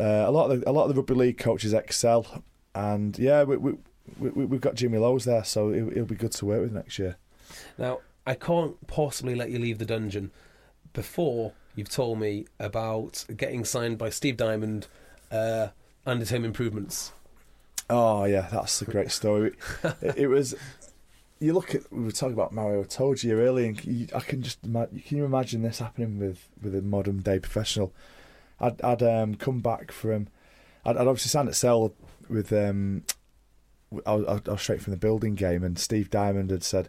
uh, 0.00 0.24
a 0.26 0.30
lot 0.30 0.50
of 0.50 0.60
the, 0.60 0.70
a 0.70 0.72
lot 0.72 0.84
of 0.84 0.88
the 0.90 0.94
rugby 1.00 1.14
league 1.14 1.38
coaches 1.38 1.72
excel, 1.72 2.42
and 2.74 3.18
yeah, 3.18 3.42
we, 3.44 3.56
we, 3.56 3.72
we 4.18 4.30
we've 4.44 4.60
got 4.60 4.74
Jimmy 4.74 4.98
Lowes 4.98 5.24
there, 5.24 5.44
so 5.44 5.70
it, 5.70 5.86
it'll 5.92 6.04
be 6.06 6.14
good 6.14 6.32
to 6.32 6.46
work 6.46 6.60
with 6.62 6.72
next 6.72 6.98
year. 6.98 7.16
Now, 7.78 8.00
I 8.26 8.34
can't 8.34 8.86
possibly 8.86 9.34
let 9.34 9.50
you 9.50 9.58
leave 9.58 9.78
the 9.78 9.84
dungeon 9.86 10.30
before 10.92 11.52
you've 11.74 11.88
told 11.90 12.18
me 12.18 12.46
about 12.58 13.24
getting 13.36 13.64
signed 13.64 13.98
by 13.98 14.08
Steve 14.10 14.36
Diamond 14.36 14.86
uh, 15.30 15.68
and 16.06 16.20
his 16.20 16.30
home 16.30 16.44
improvements. 16.44 17.12
Oh 17.88 18.24
yeah, 18.24 18.48
that's 18.50 18.80
a 18.82 18.84
great 18.86 19.10
story. 19.10 19.52
it, 20.02 20.16
it 20.18 20.26
was. 20.28 20.54
You 21.38 21.52
look 21.52 21.74
at 21.74 21.92
we 21.92 22.04
were 22.04 22.12
talking 22.12 22.32
about 22.32 22.52
Mario 22.52 22.84
Toji 22.84 23.32
earlier, 23.32 23.68
and 23.68 23.84
you, 23.84 24.08
I 24.14 24.20
can 24.20 24.42
just 24.42 24.64
ima- 24.64 24.86
can 24.86 25.18
you 25.18 25.24
imagine 25.24 25.62
this 25.62 25.80
happening 25.80 26.18
with 26.18 26.48
with 26.62 26.74
a 26.74 26.82
modern 26.82 27.18
day 27.18 27.38
professional? 27.38 27.92
I'd 28.58 28.80
I'd 28.82 29.02
um, 29.02 29.34
come 29.34 29.60
back 29.60 29.92
from, 29.92 30.28
I'd, 30.84 30.96
I'd 30.96 31.06
obviously 31.06 31.28
signed 31.28 31.48
at 31.48 31.54
Cell 31.54 31.92
with 32.28 32.52
um, 32.52 33.02
I 34.06 34.14
was, 34.14 34.42
I 34.46 34.50
was 34.50 34.62
straight 34.62 34.80
from 34.80 34.92
the 34.92 34.98
building 34.98 35.34
game, 35.34 35.62
and 35.62 35.78
Steve 35.78 36.10
Diamond 36.10 36.50
had 36.50 36.64
said, 36.64 36.88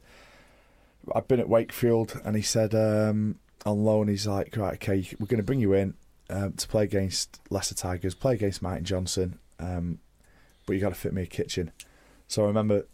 I'd 1.14 1.28
been 1.28 1.39
at 1.39 1.50
Wakefield, 1.50 2.20
and 2.24 2.36
he 2.36 2.41
said 2.41 2.74
um, 2.74 3.39
on 3.66 3.84
loan, 3.84 4.08
he's 4.08 4.28
like, 4.28 4.56
right, 4.58 4.76
okay, 4.76 5.08
we're 5.20 5.28
going 5.28 5.38
to 5.38 5.43
bring 5.43 5.60
you 5.60 5.74
in 5.74 5.93
um, 6.30 6.54
to 6.54 6.68
play 6.68 6.84
against 6.84 7.41
Leicester 7.50 7.76
Tigers, 7.76 8.16
play 8.16 8.36
against 8.36 8.62
Martin 8.62 8.86
Johnson. 8.86 9.39
Um, 9.60 10.00
but 10.66 10.74
you 10.74 10.82
got 10.82 10.89
to 10.89 10.95
fit 10.95 11.14
me 11.14 11.24
a 11.24 11.28
kitchen. 11.28 11.72
So 12.28 12.43
I 12.43 12.48
remember 12.48 12.86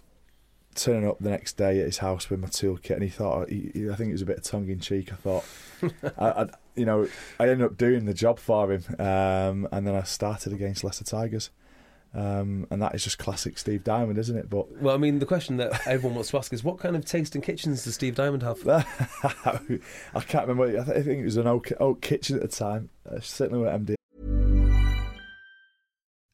turning 0.74 1.08
up 1.08 1.20
the 1.20 1.30
next 1.30 1.58
day 1.58 1.80
at 1.80 1.86
his 1.86 2.00
house 2.00 2.30
with 2.30 2.40
my 2.40 2.48
toolkit, 2.48 2.92
and 2.92 3.04
he 3.04 3.10
thought, 3.10 3.50
he, 3.50 3.72
he- 3.74 3.90
I 3.90 3.96
think 3.96 4.10
it 4.10 4.14
was 4.14 4.22
a 4.22 4.26
bit 4.26 4.38
of 4.40 4.44
tongue 4.44 4.70
in 4.70 4.80
cheek. 4.80 5.12
I 5.12 5.16
thought, 5.16 5.46
I, 6.18 6.28
I, 6.44 6.46
you 6.76 6.86
know, 6.86 7.08
I 7.40 7.48
ended 7.50 7.66
up 7.66 7.78
doing 7.78 8.06
the 8.06 8.14
job 8.14 8.40
for 8.40 8.72
him, 8.72 8.84
um, 9.00 9.68
and 9.72 9.86
then 9.88 9.96
I 9.96 10.04
started 10.04 10.54
against 10.54 10.84
Leicester 10.84 11.04
Tigers. 11.06 11.50
Um, 12.16 12.68
and 12.70 12.80
that 12.84 12.94
is 12.94 13.04
just 13.04 13.18
classic 13.18 13.58
Steve 13.58 13.84
Diamond, 13.84 14.20
isn't 14.20 14.38
it? 14.38 14.48
But 14.48 14.72
Well, 14.80 14.94
I 14.94 15.00
mean, 15.00 15.18
the 15.18 15.26
question 15.26 15.58
that 15.58 15.88
everyone 15.88 16.14
wants 16.14 16.30
to 16.30 16.38
ask 16.38 16.54
is 16.54 16.64
what 16.64 16.78
kind 16.78 16.96
of 16.96 17.04
taste 17.06 17.36
in 17.36 17.42
kitchens 17.42 17.86
does 17.86 17.96
Steve 17.96 18.14
Diamond 18.14 18.44
have? 18.44 18.60
I 18.68 20.20
can't 20.20 20.48
remember. 20.48 20.80
I, 20.80 20.84
th- 20.86 20.96
I 20.98 21.02
think 21.02 21.22
it 21.22 21.26
was 21.26 21.38
an 21.38 21.48
oak, 21.48 21.72
oak 21.80 22.02
kitchen 22.02 22.36
at 22.36 22.44
the 22.44 22.48
time. 22.48 22.92
Uh, 23.10 23.20
certainly 23.20 23.64
with 23.64 23.72
MD. 23.74 23.96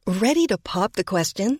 Ready 0.05 0.47
to 0.47 0.57
pop 0.57 0.93
the 0.93 1.03
question? 1.05 1.59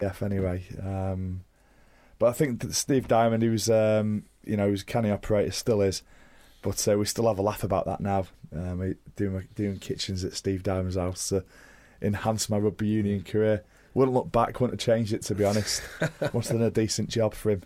F 0.00 0.22
anyway. 0.22 0.64
Um, 0.82 1.42
but 2.18 2.26
I 2.26 2.32
think 2.32 2.60
that 2.60 2.74
Steve 2.74 3.08
Diamond, 3.08 3.42
he 3.42 3.48
was, 3.48 3.68
um, 3.68 4.24
you 4.44 4.56
know, 4.56 4.66
he 4.66 4.70
was 4.70 4.82
a 4.82 4.86
canny 4.86 5.10
operator, 5.10 5.50
still 5.50 5.82
is. 5.82 6.02
But 6.62 6.86
uh, 6.88 6.98
we 6.98 7.04
still 7.04 7.28
have 7.28 7.38
a 7.38 7.42
laugh 7.42 7.62
about 7.62 7.86
that 7.86 8.00
now. 8.00 8.26
Um, 8.54 8.96
doing, 9.16 9.48
doing 9.54 9.78
kitchens 9.78 10.24
at 10.24 10.32
Steve 10.32 10.62
Diamond's 10.62 10.96
house 10.96 11.28
to 11.28 11.44
enhance 12.00 12.48
my 12.48 12.58
rugby 12.58 12.86
union 12.86 13.22
career. 13.22 13.64
Wouldn't 13.94 14.14
look 14.14 14.32
back, 14.32 14.60
wouldn't 14.60 14.80
have 14.80 14.94
changed 14.94 15.12
it 15.12 15.22
to 15.22 15.34
be 15.34 15.44
honest. 15.44 15.82
Must 16.32 16.48
have 16.48 16.58
done 16.58 16.62
a 16.62 16.70
decent 16.70 17.08
job 17.08 17.34
for 17.34 17.50
him 17.50 17.62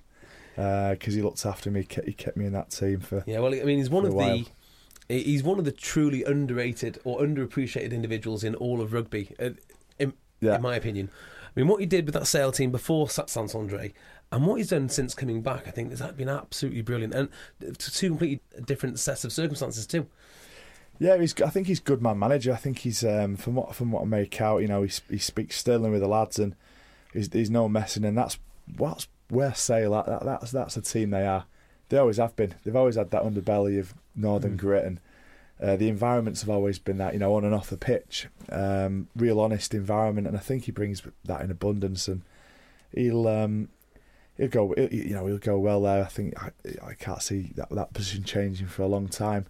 because 0.54 1.14
uh, 1.14 1.16
he 1.16 1.22
looked 1.22 1.46
after 1.46 1.70
me. 1.70 1.86
He 2.04 2.12
kept 2.12 2.36
me 2.36 2.46
in 2.46 2.52
that 2.52 2.70
team 2.70 3.00
for 3.00 3.24
yeah. 3.26 3.40
Well, 3.40 3.54
I 3.54 3.62
mean, 3.62 3.78
he's 3.78 3.90
one 3.90 4.04
of 4.04 4.12
the 4.12 4.46
he's 5.08 5.42
one 5.42 5.58
of 5.58 5.64
the 5.64 5.72
truly 5.72 6.22
underrated 6.24 6.98
or 7.04 7.20
underappreciated 7.20 7.92
individuals 7.92 8.44
in 8.44 8.54
all 8.54 8.80
of 8.80 8.92
rugby, 8.92 9.34
uh, 9.40 9.50
in, 9.98 10.12
yeah. 10.40 10.56
in 10.56 10.62
my 10.62 10.76
opinion. 10.76 11.10
I 11.56 11.60
mean, 11.60 11.68
what 11.68 11.80
he 11.80 11.86
did 11.86 12.06
with 12.06 12.14
that 12.14 12.26
Sale 12.26 12.52
team 12.52 12.70
before 12.70 13.08
Saint 13.08 13.54
Andre 13.54 13.92
and 14.32 14.46
what 14.46 14.56
he's 14.56 14.68
done 14.68 14.88
since 14.88 15.14
coming 15.14 15.42
back, 15.42 15.66
I 15.66 15.70
think, 15.70 15.90
has 15.90 16.00
been 16.12 16.28
absolutely 16.28 16.82
brilliant 16.82 17.14
and 17.14 17.28
two 17.78 18.10
completely 18.10 18.40
different 18.64 18.98
sets 18.98 19.24
of 19.24 19.32
circumstances 19.32 19.86
too. 19.86 20.06
Yeah, 21.00 21.16
he's. 21.16 21.40
I 21.40 21.48
think 21.48 21.66
he's 21.66 21.80
good 21.80 22.02
man 22.02 22.18
manager. 22.18 22.52
I 22.52 22.56
think 22.56 22.80
he's 22.80 23.02
um, 23.02 23.36
from 23.36 23.54
what 23.54 23.74
from 23.74 23.90
what 23.90 24.02
I 24.02 24.04
make 24.04 24.40
out. 24.40 24.58
You 24.58 24.68
know, 24.68 24.82
he 24.82 24.92
he 25.08 25.18
speaks 25.18 25.56
sterling 25.56 25.92
with 25.92 26.02
the 26.02 26.08
lads, 26.08 26.38
and 26.38 26.54
he's, 27.14 27.32
he's 27.32 27.50
no 27.50 27.70
messing. 27.70 28.04
And 28.04 28.18
that's 28.18 28.38
what's 28.76 29.08
where 29.30 29.54
Sale. 29.54 29.92
That, 29.92 30.06
that, 30.06 30.24
that's 30.24 30.50
that's 30.50 30.76
a 30.76 30.82
team 30.82 31.10
they 31.10 31.26
are. 31.26 31.46
They 31.88 31.96
always 31.96 32.18
have 32.18 32.36
been. 32.36 32.54
They've 32.62 32.76
always 32.76 32.96
had 32.96 33.10
that 33.12 33.22
underbelly 33.22 33.80
of 33.80 33.94
northern 34.14 34.54
mm. 34.54 34.58
grit, 34.58 34.84
and 34.84 35.00
uh, 35.62 35.76
the 35.76 35.88
environments 35.88 36.40
have 36.40 36.50
always 36.50 36.78
been 36.78 36.98
that. 36.98 37.12
You 37.12 37.18
know, 37.18 37.34
on 37.34 37.44
and 37.44 37.54
off 37.54 37.70
the 37.70 37.76
pitch, 37.76 38.28
um, 38.50 39.08
real 39.14 39.40
honest 39.40 39.74
environment. 39.74 40.26
And 40.26 40.36
I 40.36 40.40
think 40.40 40.64
he 40.64 40.72
brings 40.72 41.02
that 41.24 41.40
in 41.42 41.50
abundance, 41.50 42.08
and 42.08 42.22
he'll. 42.94 43.28
Um, 43.28 43.68
he'll 44.36 44.48
go, 44.48 44.74
you 44.90 45.14
know, 45.14 45.26
he'll 45.26 45.38
go 45.38 45.58
well 45.58 45.82
there. 45.82 46.02
I 46.02 46.08
think 46.08 46.34
I, 46.42 46.50
I 46.84 46.94
can't 46.94 47.22
see 47.22 47.52
that 47.56 47.68
that 47.70 47.92
position 47.92 48.24
changing 48.24 48.68
for 48.68 48.82
a 48.82 48.88
long 48.88 49.08
time. 49.08 49.46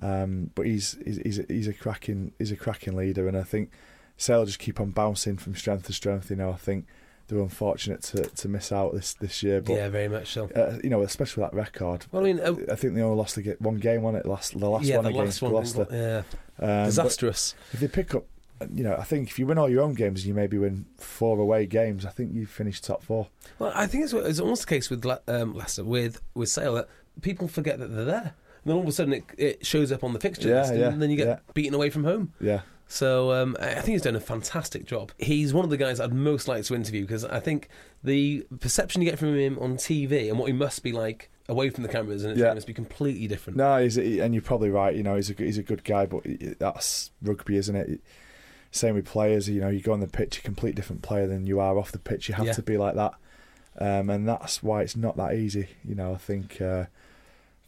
Um, 0.00 0.50
but 0.54 0.66
he's, 0.66 0.96
he's 1.04 1.18
he's 1.18 1.38
a, 1.38 1.44
he's 1.48 1.68
a 1.68 1.74
cracking 1.74 2.32
he's 2.38 2.50
a 2.50 2.56
cracking 2.56 2.96
leader, 2.96 3.28
and 3.28 3.36
I 3.36 3.42
think 3.42 3.70
Sale 4.16 4.46
just 4.46 4.58
keep 4.58 4.80
on 4.80 4.90
bouncing 4.90 5.36
from 5.36 5.54
strength 5.54 5.86
to 5.86 5.92
strength. 5.92 6.30
You 6.30 6.36
know, 6.36 6.50
I 6.50 6.56
think 6.56 6.86
they 7.28 7.36
were 7.36 7.42
unfortunate 7.42 8.02
to, 8.02 8.22
to 8.22 8.48
miss 8.48 8.72
out 8.72 8.92
this, 8.92 9.14
this 9.14 9.42
year. 9.42 9.60
But, 9.60 9.74
yeah, 9.74 9.88
very 9.88 10.08
much 10.08 10.32
so. 10.32 10.48
Uh, 10.50 10.78
you 10.82 10.90
know, 10.90 11.02
especially 11.02 11.42
with 11.42 11.50
that 11.50 11.56
record. 11.56 12.06
Well, 12.12 12.22
I 12.22 12.26
mean, 12.26 12.40
uh, 12.40 12.54
I 12.70 12.74
think 12.74 12.94
they 12.94 13.02
only 13.02 13.16
lost 13.16 13.36
the, 13.36 13.56
one 13.58 13.76
game 13.76 14.04
on 14.04 14.14
it. 14.14 14.26
Last 14.26 14.58
the 14.58 14.68
last 14.68 14.84
yeah, 14.84 14.96
one 14.96 15.04
the 15.04 15.10
against 15.10 15.42
last 15.42 15.74
Gloucester. 15.74 15.86
Yeah, 15.90 16.22
um, 16.64 16.86
disastrous. 16.86 17.54
If 17.72 17.80
they 17.80 17.88
pick 17.88 18.14
up, 18.14 18.24
you 18.72 18.84
know, 18.84 18.96
I 18.96 19.04
think 19.04 19.28
if 19.28 19.38
you 19.38 19.46
win 19.46 19.58
all 19.58 19.68
your 19.68 19.82
own 19.82 19.94
games, 19.94 20.20
and 20.20 20.28
you 20.28 20.34
maybe 20.34 20.58
win 20.58 20.86
four 20.98 21.38
away 21.38 21.66
games. 21.66 22.04
I 22.04 22.10
think 22.10 22.34
you 22.34 22.46
finish 22.46 22.80
top 22.80 23.02
four. 23.02 23.28
Well, 23.58 23.72
I 23.74 23.86
think 23.86 24.04
it's, 24.04 24.12
it's 24.12 24.40
almost 24.40 24.62
the 24.62 24.68
case 24.68 24.90
with 24.90 25.04
um, 25.26 25.54
Leicester 25.54 25.84
with 25.84 26.20
with 26.34 26.48
Sale 26.48 26.74
that 26.74 26.88
people 27.20 27.48
forget 27.48 27.78
that 27.78 27.88
they're 27.88 28.04
there. 28.04 28.34
And 28.64 28.70
then 28.70 28.76
all 28.76 28.82
of 28.82 28.88
a 28.88 28.92
sudden 28.92 29.12
it, 29.12 29.24
it 29.36 29.66
shows 29.66 29.90
up 29.90 30.04
on 30.04 30.12
the 30.12 30.20
fixture 30.20 30.48
yeah, 30.48 30.60
list, 30.60 30.74
yeah, 30.74 30.88
and 30.88 31.02
then 31.02 31.10
you 31.10 31.16
get 31.16 31.26
yeah. 31.26 31.38
beaten 31.52 31.74
away 31.74 31.90
from 31.90 32.04
home. 32.04 32.32
Yeah. 32.40 32.60
So 32.92 33.32
um, 33.32 33.56
I 33.58 33.76
think 33.76 33.94
he's 33.94 34.02
done 34.02 34.16
a 34.16 34.20
fantastic 34.20 34.84
job. 34.84 35.12
He's 35.16 35.54
one 35.54 35.64
of 35.64 35.70
the 35.70 35.78
guys 35.78 35.98
I'd 35.98 36.12
most 36.12 36.46
like 36.46 36.62
to 36.64 36.74
interview 36.74 37.00
because 37.00 37.24
I 37.24 37.40
think 37.40 37.70
the 38.04 38.46
perception 38.60 39.00
you 39.00 39.08
get 39.08 39.18
from 39.18 39.34
him 39.34 39.58
on 39.60 39.78
TV 39.78 40.28
and 40.28 40.38
what 40.38 40.48
he 40.48 40.52
must 40.52 40.82
be 40.82 40.92
like 40.92 41.30
away 41.48 41.70
from 41.70 41.84
the 41.84 41.88
cameras 41.88 42.22
and 42.22 42.32
it's 42.32 42.40
yeah. 42.42 42.52
must 42.52 42.66
be 42.66 42.74
completely 42.74 43.26
different. 43.26 43.56
No, 43.56 43.82
he's 43.82 43.96
a, 43.96 44.18
and 44.18 44.34
you're 44.34 44.42
probably 44.42 44.68
right. 44.68 44.94
You 44.94 45.02
know, 45.02 45.16
he's 45.16 45.30
a 45.30 45.32
he's 45.32 45.56
a 45.56 45.62
good 45.62 45.84
guy, 45.84 46.04
but 46.04 46.22
that's 46.58 47.10
rugby, 47.22 47.56
isn't 47.56 47.74
it? 47.74 48.02
Same 48.72 48.94
with 48.94 49.06
players. 49.06 49.48
You 49.48 49.62
know, 49.62 49.70
you 49.70 49.80
go 49.80 49.94
on 49.94 50.00
the 50.00 50.06
pitch, 50.06 50.36
a 50.36 50.42
complete 50.42 50.74
different 50.74 51.00
player 51.00 51.26
than 51.26 51.46
you 51.46 51.60
are 51.60 51.78
off 51.78 51.92
the 51.92 51.98
pitch. 51.98 52.28
You 52.28 52.34
have 52.34 52.44
yeah. 52.44 52.52
to 52.52 52.62
be 52.62 52.76
like 52.76 52.94
that, 52.96 53.14
um, 53.78 54.10
and 54.10 54.28
that's 54.28 54.62
why 54.62 54.82
it's 54.82 54.96
not 54.96 55.16
that 55.16 55.32
easy. 55.32 55.68
You 55.82 55.94
know, 55.94 56.12
I 56.12 56.18
think. 56.18 56.60
Uh, 56.60 56.84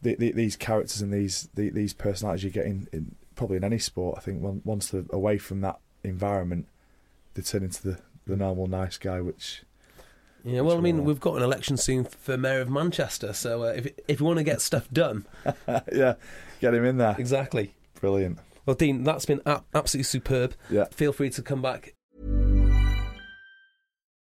the, 0.03 0.17
the, 0.17 0.33
these 0.33 0.55
characters 0.55 1.01
and 1.01 1.11
these 1.11 1.49
the, 1.55 1.71
these 1.71 1.95
personalities 1.95 2.45
you 2.45 2.51
get 2.51 2.67
in, 2.67 2.87
in, 2.93 3.15
probably 3.35 3.57
in 3.57 3.65
any 3.65 3.79
sport, 3.79 4.17
I 4.19 4.21
think 4.21 4.41
once 4.65 4.89
they're 4.89 5.05
away 5.11 5.39
from 5.39 5.61
that 5.63 5.79
environment, 6.03 6.67
they 7.35 7.43
turn 7.43 7.63
into 7.63 7.83
the, 7.83 7.99
the 8.27 8.37
normal 8.37 8.67
nice 8.67 8.99
guy, 8.99 9.21
which. 9.21 9.63
Yeah, 10.45 10.61
well, 10.61 10.77
I 10.77 10.81
mean, 10.81 11.05
we've 11.05 11.21
got 11.21 11.37
an 11.37 11.43
election 11.43 11.77
soon 11.77 12.05
for 12.05 12.37
mayor 12.37 12.61
of 12.61 12.69
Manchester, 12.69 13.33
so 13.33 13.63
uh, 13.63 13.69
if 13.69 13.89
if 14.07 14.21
you 14.21 14.27
want 14.27 14.39
to 14.39 14.45
get 14.45 14.61
stuff 14.61 14.91
done, 14.93 15.25
yeah, 15.93 16.15
get 16.61 16.75
him 16.75 16.85
in 16.85 16.99
there. 16.99 17.17
Exactly. 17.19 17.75
Brilliant. 18.01 18.39
Well, 18.67 18.77
Dean, 18.77 19.05
that's 19.05 19.25
been 19.25 19.41
absolutely 19.47 20.05
superb. 20.05 20.55
Yeah. 20.71 20.85
Feel 20.91 21.13
free 21.13 21.31
to 21.31 21.43
come 21.43 21.63
back 21.63 21.94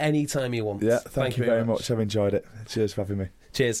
anytime 0.00 0.54
you 0.54 0.64
want. 0.64 0.82
Yeah, 0.82 0.98
thank, 0.98 1.12
thank 1.12 1.38
you, 1.38 1.44
very 1.44 1.64
much. 1.64 1.80
much. 1.80 1.90
I've 1.90 2.00
enjoyed 2.00 2.34
it. 2.34 2.46
Cheers 2.66 2.92
for 2.94 3.02
having 3.02 3.18
me. 3.18 3.26
Cheers. 3.52 3.80